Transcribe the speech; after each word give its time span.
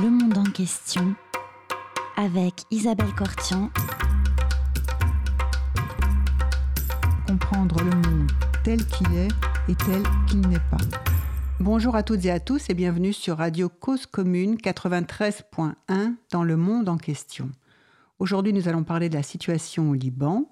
Le 0.00 0.08
monde 0.08 0.38
en 0.38 0.44
question 0.44 1.14
avec 2.16 2.62
Isabelle 2.70 3.14
Cortian. 3.14 3.70
Comprendre 7.26 7.76
le 7.84 7.90
monde 7.90 8.30
tel 8.64 8.86
qu'il 8.86 9.12
est 9.14 9.28
et 9.68 9.74
tel 9.74 10.02
qu'il 10.26 10.40
n'est 10.48 10.56
pas. 10.70 10.78
Bonjour 11.60 11.94
à 11.94 12.02
toutes 12.02 12.24
et 12.24 12.30
à 12.30 12.40
tous 12.40 12.70
et 12.70 12.74
bienvenue 12.74 13.12
sur 13.12 13.36
Radio 13.36 13.68
Cause 13.68 14.06
Commune 14.06 14.54
93.1 14.54 16.14
dans 16.30 16.42
le 16.42 16.56
monde 16.56 16.88
en 16.88 16.96
question. 16.96 17.50
Aujourd'hui, 18.18 18.54
nous 18.54 18.68
allons 18.68 18.84
parler 18.84 19.10
de 19.10 19.14
la 19.14 19.22
situation 19.22 19.90
au 19.90 19.94
Liban, 19.94 20.50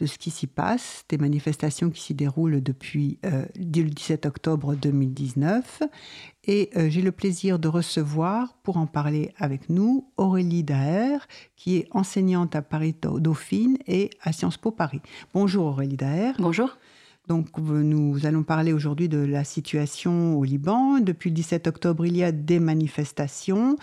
de 0.00 0.06
ce 0.06 0.18
qui 0.18 0.30
s'y 0.30 0.46
passe, 0.46 1.04
des 1.10 1.18
manifestations 1.18 1.90
qui 1.90 2.00
s'y 2.00 2.14
déroulent 2.14 2.62
depuis 2.62 3.18
euh, 3.26 3.44
le 3.54 3.90
17 3.90 4.24
octobre 4.24 4.74
2019. 4.74 5.82
Et 6.46 6.70
euh, 6.76 6.88
j'ai 6.88 7.02
le 7.02 7.12
plaisir 7.12 7.58
de 7.58 7.68
recevoir, 7.68 8.54
pour 8.62 8.78
en 8.78 8.86
parler 8.86 9.32
avec 9.36 9.68
nous, 9.68 10.10
Aurélie 10.16 10.64
Daher, 10.64 11.28
qui 11.56 11.76
est 11.76 11.86
enseignante 11.90 12.56
à 12.56 12.62
Paris 12.62 12.94
Dauphine 13.00 13.76
et 13.86 14.08
à 14.22 14.32
Sciences 14.32 14.56
Po 14.56 14.70
Paris. 14.70 15.02
Bonjour 15.34 15.66
Aurélie 15.66 15.98
Daher. 15.98 16.32
Bonjour. 16.38 16.78
Donc, 17.30 17.46
nous 17.58 18.26
allons 18.26 18.42
parler 18.42 18.72
aujourd'hui 18.72 19.08
de 19.08 19.18
la 19.18 19.44
situation 19.44 20.36
au 20.36 20.42
Liban. 20.42 20.98
Depuis 20.98 21.30
le 21.30 21.34
17 21.36 21.68
octobre, 21.68 22.04
il 22.04 22.16
y 22.16 22.24
a 22.24 22.32
des 22.32 22.58
manifestations. 22.58 23.76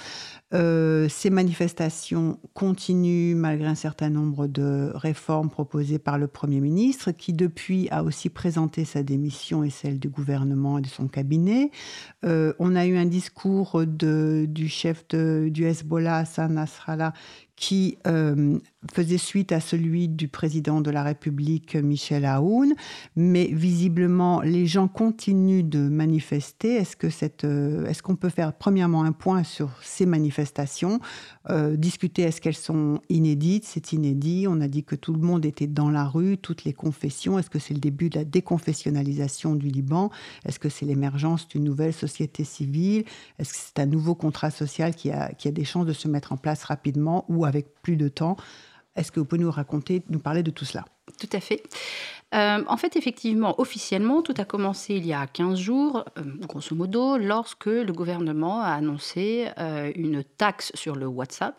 Euh, 0.53 1.07
ces 1.07 1.29
manifestations 1.29 2.39
continuent 2.53 3.37
malgré 3.37 3.69
un 3.69 3.75
certain 3.75 4.09
nombre 4.09 4.47
de 4.47 4.91
réformes 4.95 5.49
proposées 5.49 5.97
par 5.97 6.17
le 6.17 6.27
Premier 6.27 6.59
ministre, 6.59 7.11
qui 7.11 7.31
depuis 7.31 7.87
a 7.89 8.03
aussi 8.03 8.27
présenté 8.27 8.83
sa 8.83 9.01
démission 9.01 9.63
et 9.63 9.69
celle 9.69 9.97
du 9.97 10.09
gouvernement 10.09 10.79
et 10.79 10.81
de 10.81 10.87
son 10.87 11.07
cabinet. 11.07 11.71
Euh, 12.25 12.51
on 12.59 12.75
a 12.75 12.85
eu 12.85 12.97
un 12.97 13.05
discours 13.05 13.85
de, 13.85 14.45
du 14.45 14.67
chef 14.67 15.07
du 15.07 15.63
Hezbollah, 15.63 16.17
Hassan 16.17 16.53
Nasrallah, 16.53 17.13
qui 17.57 17.97
euh, 18.05 18.59
faisait 18.93 19.17
suite 19.17 19.51
à 19.51 19.59
celui 19.59 20.07
du 20.07 20.27
président 20.27 20.79
de 20.79 20.91
la 20.91 21.01
République, 21.01 21.75
Michel 21.75 22.23
Aoun. 22.23 22.73
Mais 23.15 23.49
visiblement, 23.51 24.41
les 24.41 24.67
gens 24.67 24.87
continuent 24.87 25.67
de 25.67 25.79
manifester. 25.79 26.75
Est-ce 26.75 26.95
que 26.95 27.09
cette, 27.09 27.45
euh, 27.45 27.87
est-ce 27.87 28.03
qu'on 28.03 28.15
peut 28.15 28.29
faire 28.29 28.53
premièrement 28.53 29.03
un 29.03 29.11
point 29.11 29.43
sur 29.43 29.71
ces 29.81 30.05
manifestations, 30.05 30.99
euh, 31.49 31.75
discuter 31.75 32.21
est-ce 32.21 32.39
qu'elles 32.39 32.53
sont 32.53 33.01
inédites? 33.09 33.65
C'est 33.65 33.91
inédit. 33.91 34.45
On 34.47 34.61
a 34.61 34.67
dit 34.67 34.83
que 34.83 34.95
tout 34.95 35.13
le 35.13 35.19
monde 35.19 35.43
était 35.43 35.67
dans 35.67 35.89
la 35.89 36.05
rue, 36.05 36.37
toutes 36.37 36.63
les 36.63 36.73
confessions. 36.73 37.39
Est-ce 37.39 37.49
que 37.49 37.59
c'est 37.59 37.73
le 37.73 37.79
début 37.79 38.09
de 38.09 38.19
la 38.19 38.25
déconfessionnalisation 38.25 39.55
du 39.55 39.67
Liban? 39.67 40.11
Est-ce 40.45 40.59
que 40.59 40.69
c'est 40.69 40.85
l'émergence 40.85 41.47
d'une 41.47 41.63
nouvelle 41.63 41.93
société 41.93 42.43
civile? 42.43 43.03
Est-ce 43.39 43.53
que 43.53 43.59
c'est 43.59 43.81
un 43.81 43.87
nouveau 43.87 44.13
contrat 44.13 44.51
social 44.51 44.93
qui 44.93 45.09
a, 45.09 45.33
qui 45.33 45.47
a 45.47 45.51
des 45.51 45.65
chances 45.65 45.87
de 45.87 45.93
se 45.93 46.07
mettre 46.07 46.33
en 46.33 46.37
place 46.37 46.63
rapidement 46.63 47.25
ou 47.29 47.46
avec 47.47 47.81
plus 47.81 47.95
de 47.95 48.07
temps. 48.07 48.37
Est-ce 48.95 49.11
que 49.11 49.19
vous 49.19 49.25
pouvez 49.25 49.41
nous 49.41 49.51
raconter, 49.51 50.01
nous 50.09 50.19
parler 50.19 50.43
de 50.43 50.51
tout 50.51 50.65
cela? 50.65 50.85
Tout 51.19 51.29
à 51.31 51.39
fait. 51.39 51.63
Euh, 52.35 52.63
en 52.67 52.75
fait, 52.75 52.97
effectivement, 52.97 53.59
officiellement, 53.59 54.21
tout 54.21 54.33
a 54.37 54.43
commencé 54.43 54.95
il 54.95 55.05
y 55.05 55.13
a 55.13 55.25
15 55.27 55.57
jours, 55.57 56.03
euh, 56.17 56.23
grosso 56.41 56.75
modo, 56.75 57.17
lorsque 57.17 57.67
le 57.67 57.91
gouvernement 57.93 58.61
a 58.61 58.71
annoncé 58.71 59.47
euh, 59.57 59.91
une 59.95 60.23
taxe 60.23 60.71
sur 60.75 60.95
le 60.95 61.07
WhatsApp. 61.07 61.55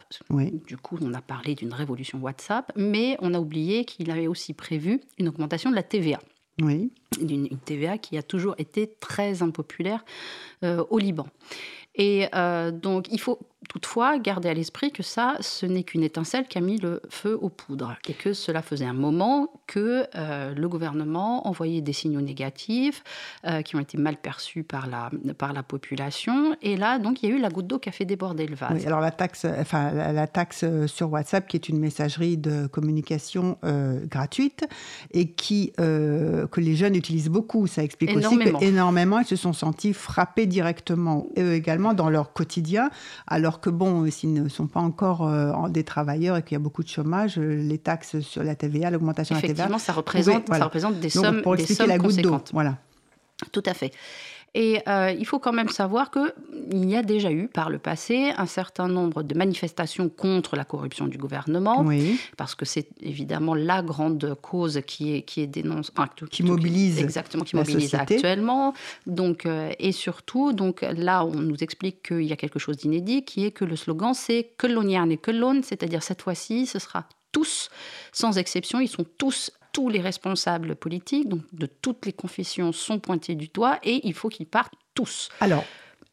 Du 0.66 0.77
coup, 0.77 0.98
on 1.00 1.14
a 1.14 1.22
parlé 1.22 1.55
d'une 1.55 1.72
révolution 1.72 2.19
WhatsApp, 2.19 2.70
mais 2.77 3.16
on 3.20 3.33
a 3.33 3.41
oublié 3.41 3.86
qu'il 3.86 4.11
avait 4.11 4.27
aussi 4.27 4.53
prévu 4.53 5.00
une 5.19 5.28
augmentation 5.28 5.70
de 5.70 5.77
la 5.77 5.83
TVA. 5.83 6.19
Oui. 6.61 6.92
Une, 7.20 7.48
TVA 7.64 7.97
qui 7.97 8.19
a 8.19 8.22
toujours 8.22 8.55
été 8.59 8.92
très 9.00 9.42
impopulaire 9.42 10.05
au 10.62 10.98
Liban. 10.98 11.27
Et 11.94 12.28
donc, 12.72 13.06
il 13.12 13.20
faut 13.20 13.39
toutefois 13.69 14.19
garder 14.19 14.48
à 14.48 14.55
l'esprit 14.55 14.92
que 14.92 15.03
ça, 15.03 15.37
ce 15.41 15.67
n'est 15.67 15.83
qu'une 15.83 16.05
étincelle 16.05 16.47
qui 16.47 16.59
a 16.59 16.61
mis 16.61 16.78
le 16.78 17.03
feu 17.11 17.37
aux 17.41 17.48
poudres 17.48 17.97
et 18.09 18.12
que 18.12 18.33
cela 18.33 18.62
faisait 18.62 18.84
un 18.84 18.92
moment 18.92 19.50
que 19.67 20.06
euh, 20.15 20.55
le 20.55 20.69
gouvernement 20.69 21.47
envoyait 21.49 21.81
des 21.81 21.93
signaux 21.93 22.21
négatifs 22.21 23.03
euh, 23.47 23.62
qui 23.62 23.75
ont 23.75 23.81
été 23.81 23.99
mal 23.99 24.16
perçus 24.16 24.62
par 24.62 24.87
la, 24.87 25.10
par 25.37 25.53
la 25.53 25.65
population. 25.65 26.55
Et 26.62 26.77
là, 26.77 26.99
donc, 26.99 27.22
il 27.22 27.31
y 27.31 27.32
a 27.32 27.37
eu 27.37 27.41
la 27.41 27.49
goutte 27.49 27.66
d'eau 27.66 27.78
qui 27.78 27.88
a 27.88 27.93
fait 27.93 28.05
déborder 28.05 28.47
le 28.47 28.55
vase. 28.55 28.71
Oui, 28.75 28.87
alors 28.87 29.00
la 29.00 29.10
taxe, 29.10 29.44
enfin, 29.44 29.93
la, 29.93 30.27
taxe 30.28 30.65
sur 30.87 31.11
WhatsApp, 31.11 31.49
qui 31.49 31.56
est 31.56 31.69
une 31.69 31.81
messagerie 31.81 32.37
de 32.37 32.69
communication 32.69 33.59
euh, 33.65 34.06
gratuite 34.06 34.66
et 35.12 35.32
qui, 35.32 35.72
que 35.77 36.61
les 36.61 36.77
jeunes 36.77 36.94
utilisent 36.94 37.28
beaucoup, 37.28 37.66
ça 37.66 37.82
explique 37.82 38.16
aussi 38.16 38.38
qu'énormément, 38.38 39.19
ils 39.19 39.27
se 39.27 39.37
sont 39.37 39.53
sentis 39.53 39.93
frappés 39.93 40.47
directement, 40.47 41.27
eux 41.38 41.55
également, 41.55 41.93
dans 41.94 42.09
leur 42.09 42.32
quotidien. 42.32 42.91
Alors 43.27 43.47
alors 43.48 43.62
que 43.62 43.70
bon, 43.70 44.10
s'ils 44.10 44.34
ne 44.34 44.47
sont 44.50 44.66
pas 44.66 44.81
encore 44.81 45.26
euh, 45.26 45.70
des 45.70 45.82
travailleurs 45.82 46.36
et 46.36 46.42
qu'il 46.42 46.53
y 46.53 46.56
a 46.56 46.59
beaucoup 46.59 46.82
de 46.82 46.88
chômage, 46.88 47.38
euh, 47.38 47.62
les 47.62 47.78
taxes 47.78 48.20
sur 48.20 48.44
la 48.44 48.54
TVA, 48.54 48.91
l'augmentation 48.91 49.34
de 49.34 49.41
la 49.41 49.41
TVA. 49.41 49.53
Effectivement, 49.54 49.78
ça 49.78 49.94
représente, 49.94 50.47
ça 50.48 50.64
représente 50.64 51.00
des 51.00 51.09
sommes, 51.09 51.41
pour 51.41 51.54
expliquer 51.54 51.87
la 51.87 51.97
goutte 51.97 52.16
d'eau, 52.16 52.38
voilà. 52.53 52.76
Tout 53.50 53.62
à 53.64 53.72
fait. 53.72 53.91
Et 54.54 54.81
euh, 54.88 55.14
il 55.16 55.26
faut 55.26 55.38
quand 55.38 55.53
même 55.53 55.69
savoir 55.69 56.10
qu'il 56.10 56.88
y 56.88 56.97
a 56.97 57.03
déjà 57.03 57.31
eu 57.31 57.48
par 57.48 57.70
le 57.70 57.78
passé 57.78 58.32
un 58.36 58.47
certain 58.47 58.88
nombre 58.88 59.22
de 59.22 59.34
manifestations 59.36 60.09
contre 60.09 60.56
la 60.56 60.64
corruption 60.64 61.06
du 61.06 61.19
gouvernement, 61.19 61.84
parce 62.36 62.54
que 62.54 62.64
c'est 62.64 62.88
évidemment 63.00 63.54
la 63.54 63.82
grande 63.82 64.37
cause 64.41 64.81
qui 64.87 65.14
est, 65.14 65.22
qui 65.22 65.42
est 65.42 65.47
dénoncée, 65.47 65.92
qui 66.31 66.42
mobilise 66.42 66.98
exactement, 66.98 67.44
qui 67.44 67.56
mobilise 67.56 67.94
actuellement. 67.94 68.75
Donc, 69.06 69.47
euh, 69.47 69.70
et 69.78 69.92
surtout, 69.92 70.53
donc 70.53 70.82
là, 70.82 71.25
on 71.25 71.41
nous 71.41 71.56
explique 71.62 72.08
qu'il 72.08 72.25
y 72.25 72.32
a 72.32 72.37
quelque 72.37 72.58
chose 72.58 72.78
d'inédit, 72.78 73.25
qui 73.25 73.44
est 73.44 73.50
que 73.50 73.64
le 73.64 73.76
slogan 73.76 74.14
c'est 74.14 74.53
que 74.56 74.66
l'on 74.66 74.88
et 74.88 75.19
que 75.19 75.31
l'on, 75.31 75.62
c'est-à-dire 75.62 76.03
cette 76.03 76.22
fois-ci, 76.22 76.66
ce 76.66 76.78
sera 76.78 77.04
tous, 77.32 77.69
sans 78.12 78.38
exception, 78.38 78.81
ils 78.81 78.88
sont 78.88 79.04
tous 79.19 79.53
tous 79.78 79.89
les 79.89 80.00
responsables 80.00 80.75
politiques, 80.75 81.28
donc 81.28 81.43
de 81.53 81.66
toutes 81.66 82.05
les 82.05 82.12
confessions, 82.12 82.72
sont 82.72 82.99
pointés 82.99 83.37
du 83.37 83.47
doigt 83.47 83.78
et 83.84 84.00
il 84.09 84.12
faut 84.12 84.28
qu'ils 84.28 84.49
partent 84.49 84.75
tous. 84.93 85.28
Alors, 85.41 85.65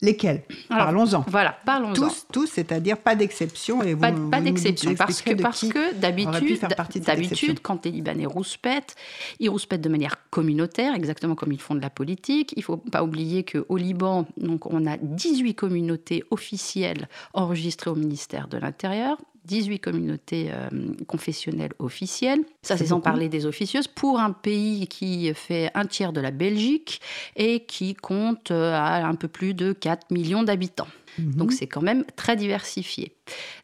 Lesquels? 0.01 0.43
Parlons-en. 0.69 1.25
Voilà, 1.27 1.57
parlons-en. 1.65 1.93
Tous, 1.93 2.27
tous 2.31 2.45
c'est-à-dire 2.45 2.99
pas 2.99 3.15
d'exception. 3.15 3.81
Et 3.81 3.95
pas, 3.95 4.11
pas 4.11 4.39
d'exception, 4.41 4.93
parce 4.93 5.23
que, 5.23 5.33
parce 5.41 5.67
que 5.67 5.95
d'habitude, 5.95 6.59
d'habitude, 7.03 7.59
quand 7.61 7.85
les 7.85 7.91
Libanais 7.91 8.27
rouspètent, 8.27 8.95
ils 9.39 9.49
rouspètent 9.49 9.81
de 9.81 9.89
manière 9.89 10.29
communautaire, 10.29 10.93
exactement 10.93 11.33
comme 11.33 11.51
ils 11.51 11.61
font 11.61 11.73
de 11.73 11.81
la 11.81 11.89
politique. 11.89 12.53
Il 12.57 12.59
ne 12.59 12.65
faut 12.65 12.77
pas 12.77 13.03
oublier 13.03 13.45
qu'au 13.45 13.77
Liban, 13.77 14.27
donc, 14.37 14.67
on 14.71 14.85
a 14.85 14.97
18 14.97 15.55
communautés 15.55 16.23
officielles 16.29 17.07
enregistrées 17.33 17.89
au 17.89 17.95
ministère 17.95 18.47
de 18.47 18.57
l'Intérieur. 18.57 19.17
18 19.45 19.79
communautés 19.79 20.49
euh, 20.51 20.69
confessionnelles 21.07 21.73
officielles. 21.79 22.43
Ça, 22.61 22.77
c'est 22.77 22.87
sans 22.87 22.99
parler 22.99 23.29
des 23.29 23.45
officieuses. 23.45 23.87
Pour 23.87 24.19
un 24.19 24.31
pays 24.31 24.87
qui 24.87 25.33
fait 25.33 25.71
un 25.75 25.85
tiers 25.85 26.13
de 26.13 26.21
la 26.21 26.31
Belgique 26.31 27.01
et 27.35 27.61
qui 27.61 27.93
compte 27.93 28.51
euh, 28.51 28.73
à 28.73 29.05
un 29.05 29.15
peu 29.15 29.27
plus 29.27 29.53
de 29.53 29.73
4 29.73 30.11
millions 30.11 30.43
d'habitants. 30.43 30.87
Mhm. 31.17 31.35
Donc 31.35 31.53
c'est 31.53 31.67
quand 31.67 31.81
même 31.81 32.03
très 32.15 32.35
diversifié. 32.35 33.15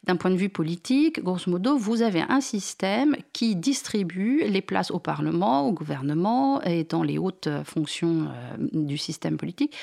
D'un 0.04 0.16
point 0.16 0.30
de 0.30 0.36
vue 0.36 0.48
politique, 0.48 1.22
grosso 1.22 1.50
modo, 1.50 1.76
vous 1.76 2.00
avez 2.02 2.22
un 2.28 2.40
système 2.40 3.16
qui 3.32 3.56
distribue 3.56 4.42
les 4.48 4.62
places 4.62 4.90
au 4.90 4.98
Parlement, 4.98 5.68
au 5.68 5.72
gouvernement 5.72 6.62
et 6.62 6.84
dans 6.84 7.02
les 7.02 7.18
hautes 7.18 7.48
fonctions 7.64 8.28
euh, 8.28 8.56
du 8.72 8.96
système 8.96 9.36
politique 9.36 9.76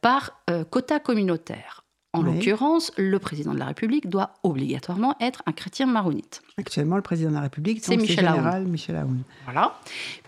par 0.00 0.44
quota 0.70 1.00
communautaire. 1.00 1.85
En 2.16 2.22
l'occurrence, 2.22 2.92
le 2.96 3.18
président 3.18 3.52
de 3.54 3.58
la 3.58 3.66
République 3.66 4.08
doit 4.08 4.30
obligatoirement 4.42 5.16
être 5.20 5.42
un 5.46 5.52
chrétien 5.52 5.86
maronite. 5.86 6.42
Actuellement, 6.58 6.96
le 6.96 7.02
président 7.02 7.30
de 7.30 7.34
la 7.34 7.42
République, 7.42 7.80
c'est 7.82 7.96
Michel 7.96 8.26
général 8.26 8.66
Michel 8.66 8.96
Aoun. 8.96 9.22
Voilà. 9.44 9.78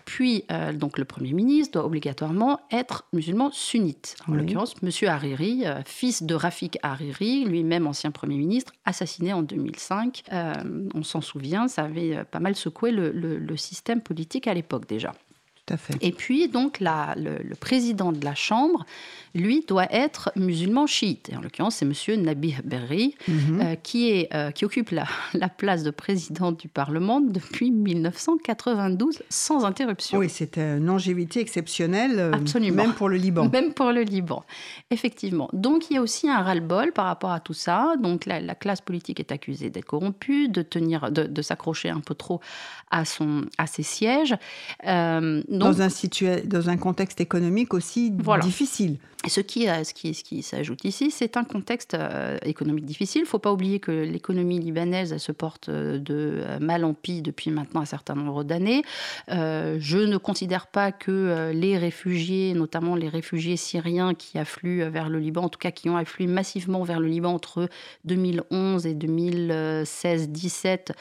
Puis, 0.04 0.44
euh, 0.50 0.72
donc, 0.72 0.99
le 0.99 1.04
Premier 1.04 1.32
ministre 1.32 1.75
doit 1.75 1.84
obligatoirement 1.84 2.60
être 2.71 3.04
musulman 3.12 3.50
sunnite. 3.53 4.16
En 4.26 4.32
l'occurrence, 4.32 4.75
M. 4.82 4.91
Hariri, 5.09 5.66
euh, 5.66 5.82
fils 5.84 6.22
de 6.22 6.34
Rafik 6.34 6.78
Hariri, 6.82 7.44
lui-même 7.44 7.87
ancien 7.87 8.11
Premier 8.11 8.37
ministre, 8.37 8.73
assassiné 8.84 9.32
en 9.32 9.43
2005. 9.43 10.23
Euh, 10.32 10.55
on 10.94 11.02
s'en 11.02 11.20
souvient, 11.20 11.69
ça 11.69 11.84
avait 11.84 12.25
pas 12.25 12.41
mal 12.41 12.55
secoué 12.56 12.91
le 12.91 13.56
système 13.56 14.00
politique 14.00 14.46
à 14.46 14.55
l'époque 14.55 14.87
déjà. 14.88 15.12
Et 16.00 16.12
puis, 16.12 16.49
donc, 16.49 16.79
le, 16.81 17.55
président 17.55 18.12
de 18.12 18.25
la 18.25 18.34
Chambre, 18.34 18.84
lui, 19.35 19.65
doit 19.67 19.87
être 19.93 20.31
musulman 20.37 20.87
chiite. 20.87 21.31
Et 21.33 21.37
en 21.37 21.41
l'occurrence, 21.41 21.77
c'est 21.77 21.85
M. 21.87 22.23
Nabih 22.23 22.57
Berri, 22.65 23.15
mhm. 23.27 23.61
euh, 23.61 23.75
qui, 23.77 24.11
est, 24.11 24.35
euh, 24.35 24.51
qui 24.51 24.65
occupe 24.65 24.91
la, 24.91 25.07
la, 25.35 25.49
place 25.49 25.83
de 25.83 25.91
président 25.91 26.53
du 26.53 26.69
Parlement 26.69 27.21
depuis 27.21 27.71
1992, 27.71 29.23
sans 29.29 29.65
interruption. 29.65 30.19
Oui, 30.19 30.29
c'est 30.29 30.59
une 30.59 30.85
longévité 30.85 31.41
exceptionnelle, 31.41 32.19
euh, 32.19 32.33
Absolument. 32.33 32.85
même 32.85 32.93
pour 32.95 33.09
le 33.09 33.17
Liban. 33.17 33.49
Même 33.59 33.73
pour 33.73 33.93
le 33.93 34.03
Liban, 34.03 34.45
effectivement. 34.91 35.49
Donc, 35.53 35.91
il 35.91 35.95
y 35.95 35.97
a 35.97 36.03
aussi 36.03 36.29
un 36.29 36.43
ras-le-bol 36.43 36.93
par 36.93 37.07
rapport 37.07 37.33
à 37.33 37.41
tout 37.41 37.55
ça. 37.55 37.95
Donc, 38.01 38.27
la, 38.27 38.41
classe 38.55 38.81
politique 38.81 39.21
est 39.21 39.33
accusée 39.33 39.71
d'être 39.71 39.85
corrompue, 39.85 40.49
de, 40.49 40.63
tenir, 40.63 41.11
de, 41.11 41.25
de 41.25 41.43
s'accrocher 41.43 41.89
un 41.89 42.01
peu 42.01 42.15
trop 42.15 42.41
à, 42.91 43.05
son, 43.05 43.47
à 43.57 43.67
ses 43.67 43.83
sièges 43.83 44.37
dans, 44.85 45.83
un 45.83 45.89
dans 46.45 46.69
un 46.69 46.77
contexte 46.77 47.21
économique 47.21 47.75
aussi 47.75 48.13
difficile. 48.43 48.99
Qui, 49.41 49.69
euh, 49.69 49.85
ce 49.85 49.95
qui, 49.95 50.15
ce 50.15 50.25
qui 50.25 50.43
s'ajoute 50.43 50.85
ici, 50.85 51.11
c'est 51.11 51.37
un 51.37 51.45
contexte 51.45 51.95
euh, 51.95 52.39
économique 52.43 52.85
difficile. 52.85 53.21
Il 53.21 53.25
ne 53.25 53.29
faut 53.29 53.39
pas 53.39 53.53
oublier 53.53 53.81
que 53.81 53.91
l'économie 53.91 54.59
libanaise 54.59 55.17
se 55.17 55.33
porte 55.33 55.69
euh, 55.69 55.99
de 55.99 56.43
mal 56.61 56.85
en 56.85 56.95
pis 56.95 57.23
depuis 57.23 57.51
maintenant 57.51 57.81
un 57.81 57.87
certain 57.87 58.15
nombre 58.15 58.45
d'années. 58.45 58.83
je 59.29 59.99
ne 59.99 60.17
considère 60.17 60.67
pas 60.69 60.93
que 60.93 61.51
les 61.53 61.77
réfugiés, 61.79 62.55
notamment 62.55 62.95
les 62.95 63.09
réfugiés 63.09 63.57
syriens 63.57 64.15
qui 64.15 64.39
affluent 64.39 64.89
vers 64.89 65.09
le 65.09 65.19
Liban, 65.19 65.43
en 65.45 65.49
tout 65.49 65.59
cas 65.59 65.71
qui 65.71 65.89
ont 65.89 65.97
afflué 65.97 66.27
massivement 66.27 66.83
vers 66.83 67.01
le 67.01 67.09
Liban 67.09 67.33
entre 67.35 67.69
2011 68.05 68.87
et 68.87 68.95
2016-17, 68.95 70.93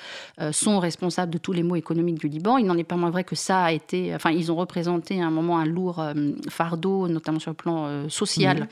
sont 0.51 0.79
responsables 0.79 1.31
de 1.31 1.37
tous 1.37 1.53
les 1.53 1.63
maux 1.63 1.75
économiques 1.75 2.19
du 2.19 2.27
Liban. 2.27 2.57
Il 2.57 2.65
n'en 2.65 2.77
est 2.77 2.83
pas 2.83 2.95
moins 2.95 3.09
vrai 3.11 3.23
que 3.23 3.35
ça 3.35 3.63
a 3.63 3.71
été, 3.71 4.13
enfin, 4.15 4.31
ils 4.31 4.51
ont 4.51 4.55
représenté 4.55 5.21
à 5.21 5.25
un 5.25 5.31
moment 5.31 5.59
un 5.59 5.65
lourd 5.65 6.03
fardeau, 6.49 7.07
notamment 7.07 7.39
sur 7.39 7.51
le 7.51 7.55
plan 7.55 8.06
social, 8.09 8.67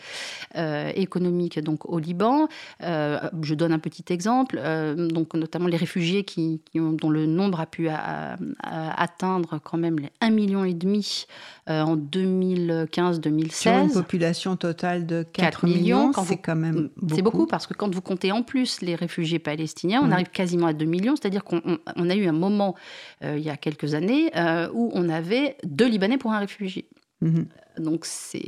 euh, 0.56 0.92
économique 0.96 1.60
donc 1.60 1.90
au 1.90 2.00
Liban. 2.00 2.48
Euh, 2.82 3.20
je 3.42 3.56
donne 3.56 3.74
un 3.74 3.80
petit 3.80 4.06
exemple, 4.10 4.60
euh, 4.60 5.08
donc 5.08 5.34
notamment 5.34 5.68
les 5.68 5.78
réfugiés 5.78 6.24
qui, 6.24 6.62
ont, 6.76 6.92
dont 6.92 7.10
le 7.10 7.26
nombre 7.26 7.60
a 7.60 7.66
pu 7.66 7.90
atteindre 7.90 9.60
quand 9.64 9.78
même 9.78 10.00
les 10.00 10.10
1,5 10.22 10.32
million 10.32 10.64
et 10.64 10.74
demi 10.74 11.26
en 11.68 11.98
2015-2016. 11.98 13.52
Sur 13.52 13.72
une 13.72 13.92
population 13.92 14.56
totale 14.56 15.06
de 15.06 15.24
4, 15.24 15.66
millions, 15.66 16.12
c'est 16.26 16.38
quand 16.38 16.56
même 16.56 16.90
beaucoup. 16.96 17.16
C'est 17.16 17.22
beaucoup 17.22 17.48
parce 17.48 17.68
que 17.68 17.74
quand 17.74 17.94
vous 17.94 18.02
comptez 18.02 18.32
en 18.32 18.44
plus 18.44 18.82
les 18.82 18.96
réfugiés 18.96 19.40
palestiniens, 19.40 20.02
on 20.04 20.12
arrive 20.12 20.30
quasiment 20.30 20.68
à 20.68 20.74
2 20.74 20.86
millions, 20.86 21.16
c'est-à-dire 21.16 21.44
qu'on 21.44 21.60
a 21.62 22.16
eu 22.16 22.28
un 22.28 22.34
moment 22.34 22.76
il 23.24 23.40
y 23.40 23.50
a 23.50 23.58
quelques 23.58 23.94
années 23.94 24.32
où 24.74 24.92
on 24.94 25.10
avait 25.10 25.58
deux 25.64 25.88
Libanais 25.88 26.18
pour 26.18 26.32
un 26.32 26.40
réfugié. 26.40 26.88
Mhm. 27.22 27.48
Donc 27.80 28.06
c'est 28.06 28.44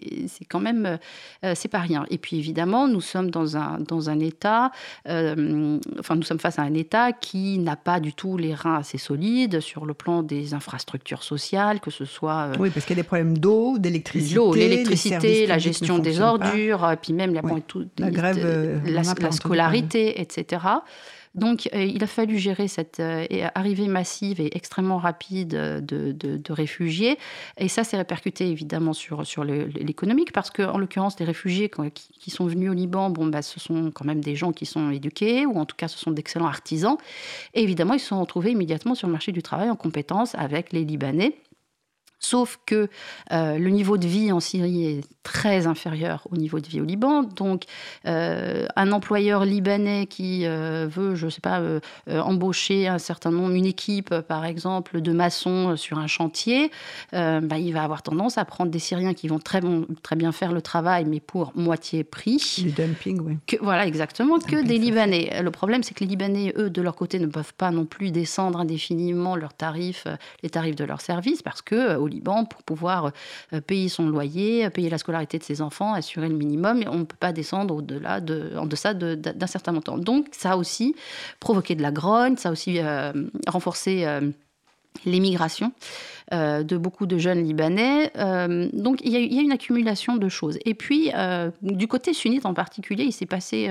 quand 0.49 0.59
même, 0.59 0.97
euh, 1.43 1.53
c'est 1.55 1.67
pas 1.67 1.79
rien. 1.79 2.05
Et 2.09 2.17
puis 2.17 2.37
évidemment, 2.37 2.87
nous 2.87 3.01
sommes 3.01 3.31
dans 3.31 3.57
un, 3.57 3.79
dans 3.79 4.09
un 4.09 4.19
État, 4.19 4.71
euh, 5.07 5.79
enfin 5.99 6.15
nous 6.15 6.23
sommes 6.23 6.39
face 6.39 6.59
à 6.59 6.63
un 6.63 6.73
État 6.73 7.11
qui 7.11 7.57
n'a 7.59 7.75
pas 7.75 7.99
du 7.99 8.13
tout 8.13 8.37
les 8.37 8.53
reins 8.53 8.77
assez 8.77 8.97
solides 8.97 9.59
sur 9.59 9.85
le 9.85 9.93
plan 9.93 10.23
des 10.23 10.53
infrastructures 10.53 11.23
sociales, 11.23 11.79
que 11.79 11.91
ce 11.91 12.05
soit... 12.05 12.51
Euh, 12.51 12.55
oui, 12.59 12.69
parce 12.69 12.85
qu'il 12.85 12.95
y 12.95 12.99
a 12.99 13.03
des 13.03 13.07
problèmes 13.07 13.37
d'eau, 13.37 13.77
d'électricité. 13.77 14.35
L'eau, 14.35 14.53
l'électricité, 14.53 15.45
la 15.47 15.57
gestion 15.57 15.99
des 15.99 16.21
ordures, 16.21 16.95
puis 17.01 17.13
même 17.13 17.33
la, 17.33 17.41
la 17.97 18.11
grève, 18.11 18.81
la, 18.85 19.01
la 19.01 19.31
scolarité, 19.31 20.21
etc. 20.21 20.61
Donc, 21.37 21.69
euh, 21.73 21.83
il 21.83 22.03
a 22.03 22.07
fallu 22.07 22.37
gérer 22.37 22.67
cette 22.67 22.99
euh, 22.99 23.25
arrivée 23.55 23.87
massive 23.87 24.41
et 24.41 24.55
extrêmement 24.57 24.97
rapide 24.97 25.49
de, 25.49 26.51
réfugiés. 26.51 27.17
Et 27.57 27.67
ça 27.67 27.83
s'est 27.83 27.97
répercuté 27.97 28.49
évidemment 28.49 28.93
sur, 28.93 29.25
sur 29.25 29.43
l'économique, 29.43 30.31
parce 30.31 30.49
qu'en 30.49 30.77
l'occurrence, 30.77 31.19
les 31.19 31.25
réfugiés 31.25 31.69
qui, 31.93 32.31
sont 32.31 32.47
venus 32.47 32.71
au 32.71 32.73
Liban, 32.73 33.09
bon, 33.09 33.27
bah, 33.27 33.41
ce 33.41 33.59
sont 33.59 33.91
quand 33.91 34.05
même 34.05 34.21
des 34.21 34.35
gens 34.35 34.51
qui 34.51 34.65
sont 34.65 34.89
éduqués, 34.89 35.45
ou 35.45 35.59
en 35.59 35.65
tout 35.65 35.75
cas, 35.75 35.87
ce 35.87 35.97
sont 35.97 36.11
d'excellents 36.11 36.47
artisans. 36.47 36.97
Et 37.53 37.61
évidemment, 37.61 37.93
ils 37.93 37.99
se 37.99 38.07
sont 38.07 38.19
retrouvés 38.19 38.51
immédiatement 38.51 38.95
sur 38.95 39.07
le 39.07 39.13
marché 39.13 39.31
du 39.31 39.43
travail 39.43 39.69
en 39.69 39.75
compétence 39.75 40.33
avec 40.35 40.73
les 40.73 40.83
Libanais. 40.83 41.35
Sauf 42.19 42.59
que 42.65 42.89
euh, 43.31 43.57
le 43.59 43.69
niveau 43.69 43.97
de 43.97 44.07
vie 44.07 44.31
en 44.31 44.39
Syrie 44.39 44.85
est 44.85 45.03
très 45.21 45.67
inférieur 45.67 46.27
au 46.31 46.37
niveau 46.37 46.59
de 46.59 46.67
vie 46.67 46.81
au 46.81 46.85
Liban. 46.85 47.21
Donc, 47.21 47.63
euh, 48.07 48.65
un 48.75 48.91
employeur 48.91 49.45
libanais 49.45 50.07
qui 50.07 50.45
euh, 50.45 50.87
veut, 50.89 51.13
je 51.13 51.25
ne 51.25 51.29
sais 51.29 51.41
pas, 51.41 51.61
embaucher 52.07 52.87
un 52.87 52.97
certain 52.97 53.29
nombre, 53.31 53.53
une 53.53 53.65
équipe, 53.65 54.13
par 54.21 54.45
exemple, 54.45 55.01
de 55.01 55.11
maçons 55.11 55.75
sur 55.75 55.99
un 55.99 56.07
chantier, 56.07 56.71
bah, 57.11 57.57
il 57.57 57.71
va 57.71 57.83
avoir 57.83 58.01
tendance 58.01 58.37
à 58.37 58.45
prendre 58.45 58.71
des 58.71 58.79
Syriens 58.79 59.13
qui 59.13 59.27
vont 59.27 59.39
très, 59.39 59.61
bon, 59.61 59.85
très 60.01 60.15
bien 60.15 60.31
faire 60.31 60.51
le 60.51 60.61
travail, 60.61 61.05
mais 61.05 61.19
pour 61.19 61.51
moitié 61.55 62.03
prix. 62.03 62.61
Du 62.63 62.71
dumping, 62.71 63.19
oui. 63.21 63.37
Que, 63.45 63.57
voilà, 63.61 63.85
exactement, 63.85 64.39
que 64.39 64.63
des 64.63 64.77
Libanais. 64.77 65.41
Le 65.41 65.51
problème, 65.51 65.83
c'est 65.83 65.93
que 65.93 66.03
les 66.03 66.09
Libanais, 66.09 66.53
eux, 66.57 66.69
de 66.69 66.81
leur 66.81 66.95
côté, 66.95 67.19
ne 67.19 67.27
peuvent 67.27 67.53
pas 67.53 67.71
non 67.71 67.85
plus 67.85 68.11
descendre 68.11 68.59
indéfiniment 68.59 69.35
leurs 69.35 69.53
tarifs, 69.53 70.07
les 70.41 70.49
tarifs 70.49 70.75
de 70.75 70.85
leurs 70.85 71.01
services, 71.01 71.41
parce 71.41 71.61
que 71.61 72.06
Liban 72.07 72.45
pour 72.45 72.63
pouvoir 72.63 73.11
euh, 73.53 73.61
payer 73.61 73.89
son 73.89 74.07
loyer, 74.07 74.69
payer 74.69 74.89
la 74.89 74.97
scolarité 74.97 75.37
de 75.37 75.43
ses 75.43 75.61
enfants, 75.61 75.93
assurer 75.93 76.29
le 76.29 76.35
minimum. 76.35 76.83
On 76.87 76.99
ne 76.99 77.03
peut 77.03 77.17
pas 77.19 77.31
descendre 77.31 77.75
au-delà 77.75 78.21
de, 78.21 78.53
en 78.57 78.65
deçà 78.65 78.93
d'un 78.93 79.47
certain 79.47 79.71
montant. 79.71 79.97
Donc, 79.97 80.27
ça 80.31 80.51
a 80.51 80.57
aussi 80.57 80.95
provoqué 81.39 81.75
de 81.75 81.81
la 81.81 81.91
grogne, 81.91 82.37
ça 82.37 82.49
a 82.49 82.51
aussi 82.51 82.79
euh, 82.79 83.11
renforcé 83.47 84.05
euh, 84.05 84.31
l'émigration. 85.05 85.71
Euh, 86.33 86.61
de 86.61 86.75
beaucoup 86.75 87.05
de 87.05 87.17
jeunes 87.17 87.41
Libanais. 87.41 88.11
Euh, 88.17 88.67
donc 88.73 88.99
il 89.01 89.13
y, 89.13 89.37
a, 89.37 89.41
une 89.41 89.53
accumulation 89.53 90.17
de 90.17 90.27
choses. 90.27 90.59
Et 90.65 90.73
puis, 90.73 91.09
euh, 91.15 91.51
du 91.61 91.87
côté 91.87 92.11
sunnite 92.11 92.45
en 92.45 92.53
particulier, 92.53 93.05
il 93.05 93.13
s'est 93.13 93.25
passé, 93.25 93.69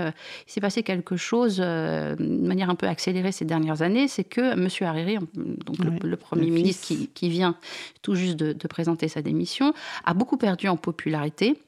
il 0.57 0.63
passé 0.63 0.83
quelque 0.83 1.19
chose 1.19 1.59
de 1.59 2.47
manière 2.47 2.71
un 2.71 2.75
peu 2.75 2.87
accélérée 2.87 3.31
ces 3.31 3.45
dernières 3.45 3.83
années, 3.83 4.09
c'est 4.09 4.25
que 4.25 4.41
M. 4.41 4.69
Hariri, 4.81 5.19
donc 5.35 5.77
le, 6.03 6.17
Premier 6.17 6.51
ministre 6.51 6.95
qui, 7.13 7.29
vient 7.29 7.57
tout 8.01 8.15
juste 8.15 8.37
de, 8.37 8.67
présenter 8.67 9.09
sa 9.09 9.21
démission, 9.21 9.75
a 10.07 10.15
beaucoup 10.15 10.39
perdu 10.39 10.69
en 10.69 10.79
popularité. 10.79 11.59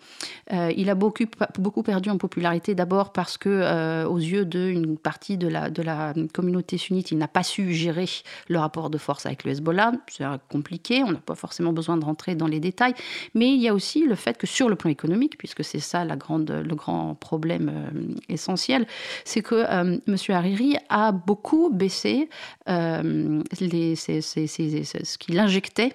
il 0.50 0.88
a 0.88 0.94
beaucoup, 0.94 1.24
beaucoup 1.58 1.82
perdu 1.82 2.08
en 2.08 2.16
popularité 2.16 2.74
d'abord 2.74 3.12
parce 3.12 3.36
que, 3.36 4.06
aux 4.06 4.18
yeux 4.18 4.46
d'une 4.46 4.96
partie 4.96 5.36
de 5.36 5.48
la, 5.48 5.68
de 5.68 5.82
la 5.82 6.14
communauté 6.32 6.78
sunnite, 6.78 7.10
il 7.10 7.18
n'a 7.18 7.28
pas 7.28 7.42
su 7.42 7.74
gérer 7.74 8.06
le 8.48 8.58
rapport 8.58 8.88
de 8.88 8.96
force 8.96 9.26
avec 9.26 9.44
le 9.44 9.50
Hezbollah. 9.50 9.92
C'est 10.08 10.24
compliqué 10.48 10.77
on 11.04 11.12
n'a 11.12 11.18
pas 11.18 11.34
forcément 11.34 11.72
besoin 11.72 11.96
de 11.96 12.04
rentrer 12.04 12.34
dans 12.34 12.46
les 12.46 12.60
détails. 12.60 12.94
Mais 13.34 13.48
il 13.48 13.60
y 13.60 13.68
a 13.68 13.74
aussi 13.74 14.04
le 14.04 14.14
fait 14.14 14.36
que 14.36 14.46
sur 14.46 14.68
le 14.68 14.76
plan 14.76 14.90
économique, 14.90 15.38
puisque 15.38 15.64
c'est 15.64 15.80
ça 15.80 16.04
la 16.04 16.16
grande, 16.16 16.50
le 16.50 16.74
grand 16.74 17.14
problème 17.14 17.70
euh, 17.72 18.14
essentiel, 18.28 18.86
c'est 19.24 19.42
que 19.42 19.54
euh, 19.54 19.98
M. 20.06 20.16
Hariri 20.28 20.76
a 20.88 21.12
beaucoup 21.12 21.70
baissé 21.70 22.28
euh, 22.68 23.42
les, 23.60 23.96
ce 23.96 25.18
qu'il 25.18 25.38
injectait 25.38 25.94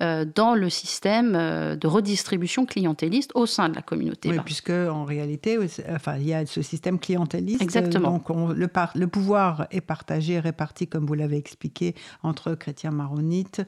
dans 0.00 0.54
le 0.54 0.70
système 0.70 1.32
de 1.32 1.86
redistribution 1.86 2.66
clientéliste 2.66 3.30
au 3.34 3.46
sein 3.46 3.68
de 3.68 3.74
la 3.74 3.82
communauté. 3.82 4.30
Oui, 4.30 4.38
puisque 4.44 4.70
en 4.70 5.04
réalité, 5.04 5.58
enfin, 5.90 6.16
il 6.16 6.26
y 6.26 6.34
a 6.34 6.46
ce 6.46 6.62
système 6.62 6.98
clientéliste. 6.98 7.62
Exactement. 7.62 8.12
Donc 8.12 8.28
le, 8.54 8.68
le, 8.94 9.06
pouvoir 9.06 9.66
est 9.70 9.80
partagé, 9.80 10.40
réparti, 10.40 10.86
comme 10.86 11.06
vous 11.06 11.14
l'avez 11.14 11.36
expliqué, 11.36 11.94
entre 12.22 12.54
chrétiens 12.54 12.90
maronites, 12.90 13.62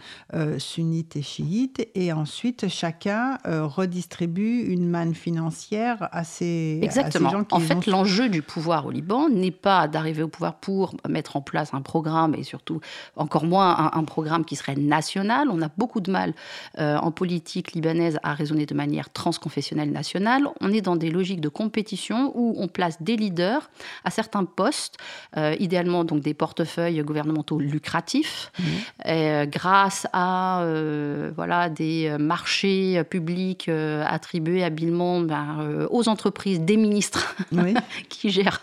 sunnites 0.58 1.16
et 1.16 1.22
chiites, 1.22 1.88
et 1.94 2.12
ensuite 2.12 2.68
chacun 2.68 3.38
euh, 3.46 3.66
redistribue 3.66 4.62
une 4.62 4.88
manne 4.88 5.14
financière 5.14 6.08
à 6.12 6.24
ces, 6.24 6.80
Exactement. 6.82 7.30
gens 7.30 7.44
qui 7.44 7.54
En 7.54 7.60
fait, 7.60 7.86
l'enjeu 7.86 8.28
du 8.28 8.42
pouvoir 8.42 8.86
au 8.86 8.90
Liban 8.90 9.28
n'est 9.28 9.50
pas 9.50 9.88
d'arriver 9.88 10.22
au 10.22 10.28
pouvoir 10.28 10.54
pour 10.56 10.94
mettre 11.08 11.36
en 11.36 11.40
place 11.40 11.74
un 11.74 11.82
programme, 11.82 12.34
et 12.34 12.42
surtout 12.42 12.80
encore 13.16 13.44
moins 13.44 13.90
un, 13.92 14.04
programme 14.04 14.44
qui 14.44 14.56
serait 14.56 14.76
national. 14.76 15.48
On 15.50 15.60
a 15.62 15.68
beaucoup 15.76 16.00
de 16.00 16.10
mal 16.10 16.34
euh, 16.78 16.96
en 16.98 17.10
politique 17.10 17.72
libanaise 17.72 18.18
à 18.22 18.34
raisonner 18.34 18.66
de 18.66 18.74
manière 18.74 19.12
transconfessionnelle 19.12 19.90
nationale. 19.90 20.46
On 20.60 20.72
est 20.72 20.80
dans 20.80 20.96
des 20.96 21.10
logiques 21.10 21.40
de 21.40 21.48
compétition 21.48 22.32
où 22.34 22.54
on 22.56 22.68
place 22.68 23.02
des 23.02 23.16
leaders 23.16 23.68
à 24.04 24.10
certains 24.10 24.44
postes, 24.44 24.96
euh, 25.36 25.56
idéalement 25.58 26.04
donc 26.04 26.20
des 26.20 26.34
portefeuilles 26.34 27.02
gouvernementaux 27.02 27.58
lucratifs, 27.58 28.52
mmh. 28.58 29.44
grâce 29.46 30.06
à 30.12 30.45
euh, 30.60 31.30
voilà, 31.34 31.68
des 31.68 32.08
euh, 32.08 32.18
marchés 32.18 33.02
publics 33.04 33.68
euh, 33.68 34.04
attribués 34.06 34.64
habilement 34.64 35.20
ben, 35.20 35.86
aux 35.90 36.08
entreprises, 36.08 36.60
des 36.60 36.76
ministres 36.76 37.36
qui 38.08 38.30
gèrent, 38.30 38.62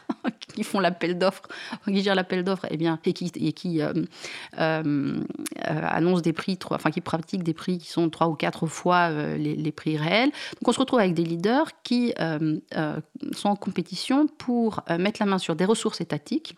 qui 0.53 0.63
font 0.63 0.79
l'appel 0.79 1.17
d'offres, 1.17 1.43
qui 1.85 2.01
gèrent 2.01 2.15
l'appel 2.15 2.43
d'offres, 2.43 2.65
et 2.65 2.69
eh 2.71 2.77
bien, 2.77 2.99
et 3.05 3.13
qui, 3.13 3.31
et 3.35 3.53
qui 3.53 3.81
annoncent 5.67 6.21
des 6.21 6.33
prix, 6.33 6.57
enfin 6.71 6.91
qui 6.91 7.01
pratiquent 7.01 7.43
des 7.43 7.53
prix 7.53 7.77
qui 7.77 7.89
sont 7.89 8.09
trois 8.09 8.27
ou 8.27 8.35
quatre 8.35 8.67
fois 8.67 9.09
les, 9.09 9.55
les, 9.55 9.71
prix 9.71 9.97
réels. 9.97 10.31
Donc 10.61 10.67
on 10.67 10.71
se 10.71 10.79
retrouve 10.79 10.99
avec 10.99 11.13
des 11.13 11.23
leaders 11.23 11.69
qui 11.83 12.13
sont 12.17 13.49
en 13.49 13.55
compétition 13.55 14.27
pour 14.27 14.81
mettre 14.99 15.19
la 15.19 15.25
main 15.25 15.37
sur 15.37 15.55
des 15.55 15.65
ressources 15.65 16.01
étatiques 16.01 16.55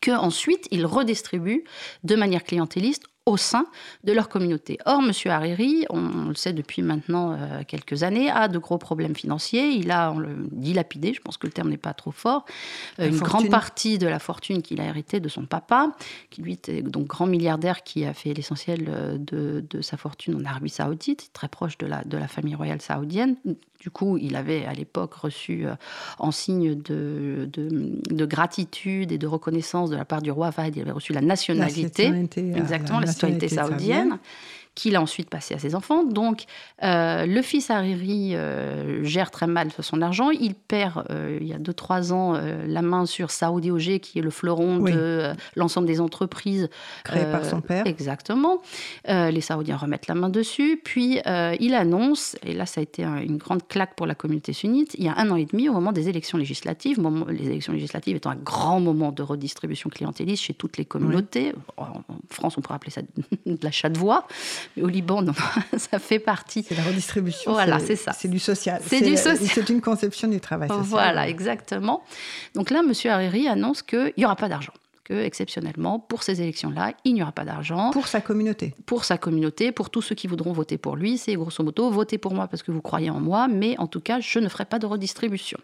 que 0.00 0.10
ensuite 0.10 0.68
ils 0.70 0.86
redistribuent 0.86 1.64
de 2.04 2.16
manière 2.16 2.44
clientéliste 2.44 3.04
au 3.28 3.36
sein 3.36 3.66
de 4.04 4.12
leur 4.12 4.28
communauté. 4.28 4.78
Or, 4.86 5.00
M. 5.00 5.12
Hariri, 5.26 5.84
on, 5.90 6.28
le 6.28 6.34
sait 6.34 6.52
depuis 6.52 6.82
maintenant 6.82 7.32
euh, 7.32 7.62
quelques 7.66 8.02
années, 8.02 8.30
a 8.30 8.48
de 8.48 8.58
gros 8.58 8.78
problèmes 8.78 9.14
financiers. 9.14 9.68
Il 9.68 9.90
a 9.90 10.12
on 10.12 10.18
le 10.18 10.48
dilapidé, 10.50 11.12
je 11.12 11.20
pense 11.20 11.36
que 11.36 11.46
le 11.46 11.52
terme 11.52 11.68
n'est 11.68 11.76
pas 11.76 11.92
trop 11.92 12.10
fort, 12.10 12.46
euh, 12.98 13.08
une 13.08 13.18
grande 13.18 13.50
partie 13.50 13.98
de 13.98 14.06
la 14.06 14.18
fortune 14.18 14.62
qu'il 14.62 14.80
a 14.80 14.84
héritée 14.84 15.20
de 15.20 15.28
son 15.28 15.44
papa, 15.44 15.92
qui 16.30 16.42
lui 16.42 16.54
était 16.54 16.82
donc 16.82 17.06
grand 17.06 17.26
milliardaire 17.26 17.82
qui 17.82 18.04
a 18.04 18.14
fait 18.14 18.32
l'essentiel 18.32 18.86
euh, 18.88 19.18
de, 19.18 19.80
sa 19.82 19.96
fortune 19.96 20.34
en 20.34 20.44
Arabie 20.44 20.70
saoudite, 20.70 21.30
très 21.32 21.48
proche 21.48 21.78
de 21.78 21.86
la, 21.86 22.02
de 22.04 22.16
la 22.16 22.28
famille 22.28 22.54
royale 22.54 22.80
saoudienne. 22.80 23.36
Du 23.80 23.90
coup, 23.90 24.18
il 24.18 24.34
avait 24.34 24.64
à 24.64 24.72
l'époque 24.72 25.14
reçu 25.14 25.66
en 26.18 26.32
signe 26.32 26.74
de, 26.74 27.48
de, 27.52 28.26
gratitude 28.26 29.12
et 29.12 29.18
de 29.18 29.26
reconnaissance 29.28 29.88
de 29.88 29.96
la 29.96 30.04
part 30.04 30.20
du 30.20 30.32
roi 30.32 30.50
Fahd, 30.50 30.74
il 30.74 30.82
avait 30.82 30.90
reçu 30.90 31.12
la 31.12 31.20
nationalité. 31.20 32.06
exactement, 32.56 32.98
la 32.98 33.06
citoyenneté 33.06 33.48
saoudienne. 33.48 34.18
Qu'il 34.74 34.96
a 34.96 35.02
ensuite 35.02 35.30
passé 35.30 35.54
à 35.54 35.58
ses 35.58 35.74
enfants. 35.74 36.04
Donc, 36.04 36.44
euh, 36.82 37.26
le 37.26 37.42
fils 37.42 37.70
Hariri 37.70 38.34
euh, 38.34 39.02
gère 39.04 39.30
très 39.30 39.46
mal 39.46 39.70
son 39.80 40.02
argent. 40.02 40.30
Il 40.30 40.54
perd, 40.54 41.04
euh, 41.10 41.38
il 41.40 41.46
y 41.46 41.52
a 41.52 41.58
2-3 41.58 42.12
ans, 42.12 42.40
la 42.66 42.82
main 42.82 43.06
sur 43.06 43.30
Saudi 43.30 43.70
OG, 43.70 43.98
qui 43.98 44.18
est 44.18 44.22
le 44.22 44.30
fleuron 44.30 44.78
de 44.78 45.32
l'ensemble 45.56 45.86
des 45.86 46.00
entreprises. 46.00 46.68
Créées 47.04 47.30
par 47.30 47.44
son 47.44 47.60
père. 47.60 47.86
Exactement. 47.86 48.58
les 49.06 49.40
Saoudiens 49.40 49.76
remettent 49.76 50.06
la 50.06 50.14
main 50.14 50.28
dessus. 50.28 50.80
Puis, 50.82 51.20
il 51.26 51.74
annonce, 51.74 52.36
et 52.44 52.54
là, 52.54 52.66
ça 52.66 52.80
a 52.80 52.82
été 52.82 53.04
une 53.04 53.36
grande 53.36 53.66
claque 53.66 53.94
pour 53.96 54.06
la 54.06 54.14
communauté 54.14 54.52
sunnite, 54.52 54.94
il 54.98 55.04
y 55.04 55.08
a 55.08 55.14
un 55.16 55.30
an 55.30 55.36
et 55.36 55.46
demi, 55.46 55.68
au 55.68 55.72
moment 55.72 55.92
des 55.92 56.08
élections 56.08 56.38
législatives, 56.38 57.00
les 57.28 57.46
élections 57.46 57.72
législatives 57.72 58.16
étant 58.16 58.30
un 58.30 58.36
grand 58.36 58.80
moment 58.80 59.12
de 59.12 59.22
redistribution 59.22 59.90
clientéliste 59.90 60.42
chez 60.42 60.54
toutes 60.54 60.76
les 60.76 60.84
communautés. 60.84 61.52
En 61.76 62.02
France, 62.30 62.56
on 62.58 62.60
pourrait 62.60 62.76
appeler 62.76 62.90
ça 62.90 63.02
de 63.46 63.58
l'achat 63.62 63.88
de 63.88 63.98
voix. 63.98 64.26
Au 64.80 64.86
Liban, 64.86 65.24
ça 65.76 65.98
fait 65.98 66.18
partie. 66.18 66.64
C'est 66.68 66.76
la 66.76 66.82
redistribution. 66.82 67.52
Voilà, 67.52 67.78
c'est 67.78 67.96
ça. 67.96 68.12
C'est 68.12 68.28
du 68.28 68.38
social. 68.38 68.80
C'est 68.86 69.00
du 69.00 69.16
social. 69.16 69.48
C'est 69.52 69.68
une 69.68 69.80
conception 69.80 70.28
du 70.28 70.40
travail 70.40 70.68
social. 70.68 70.86
Voilà, 70.86 71.28
exactement. 71.28 72.02
Donc 72.54 72.70
là, 72.70 72.80
M. 72.80 72.92
Hariri 73.10 73.48
annonce 73.48 73.82
qu'il 73.82 74.12
n'y 74.16 74.24
aura 74.24 74.36
pas 74.36 74.48
d'argent 74.48 74.72
que, 75.08 75.14
exceptionnellement, 75.14 75.98
pour 75.98 76.22
ces 76.22 76.42
élections-là, 76.42 76.92
il 77.04 77.14
n'y 77.14 77.22
aura 77.22 77.32
pas 77.32 77.44
d'argent. 77.44 77.90
Pour 77.90 78.08
sa 78.08 78.20
communauté. 78.20 78.74
Pour 78.86 79.04
sa 79.04 79.16
communauté, 79.16 79.72
pour 79.72 79.90
tous 79.90 80.02
ceux 80.02 80.14
qui 80.14 80.26
voudront 80.26 80.52
voter 80.52 80.78
pour 80.78 80.96
lui. 80.96 81.18
C'est 81.18 81.34
grosso 81.34 81.62
modo, 81.64 81.90
votez 81.90 82.18
pour 82.18 82.34
moi 82.34 82.46
parce 82.48 82.62
que 82.62 82.70
vous 82.70 82.82
croyez 82.82 83.10
en 83.10 83.20
moi, 83.20 83.48
mais 83.48 83.76
en 83.78 83.86
tout 83.86 84.00
cas, 84.00 84.20
je 84.20 84.38
ne 84.38 84.48
ferai 84.48 84.64
pas 84.64 84.78
de 84.78 84.86
redistribution. 84.86 85.58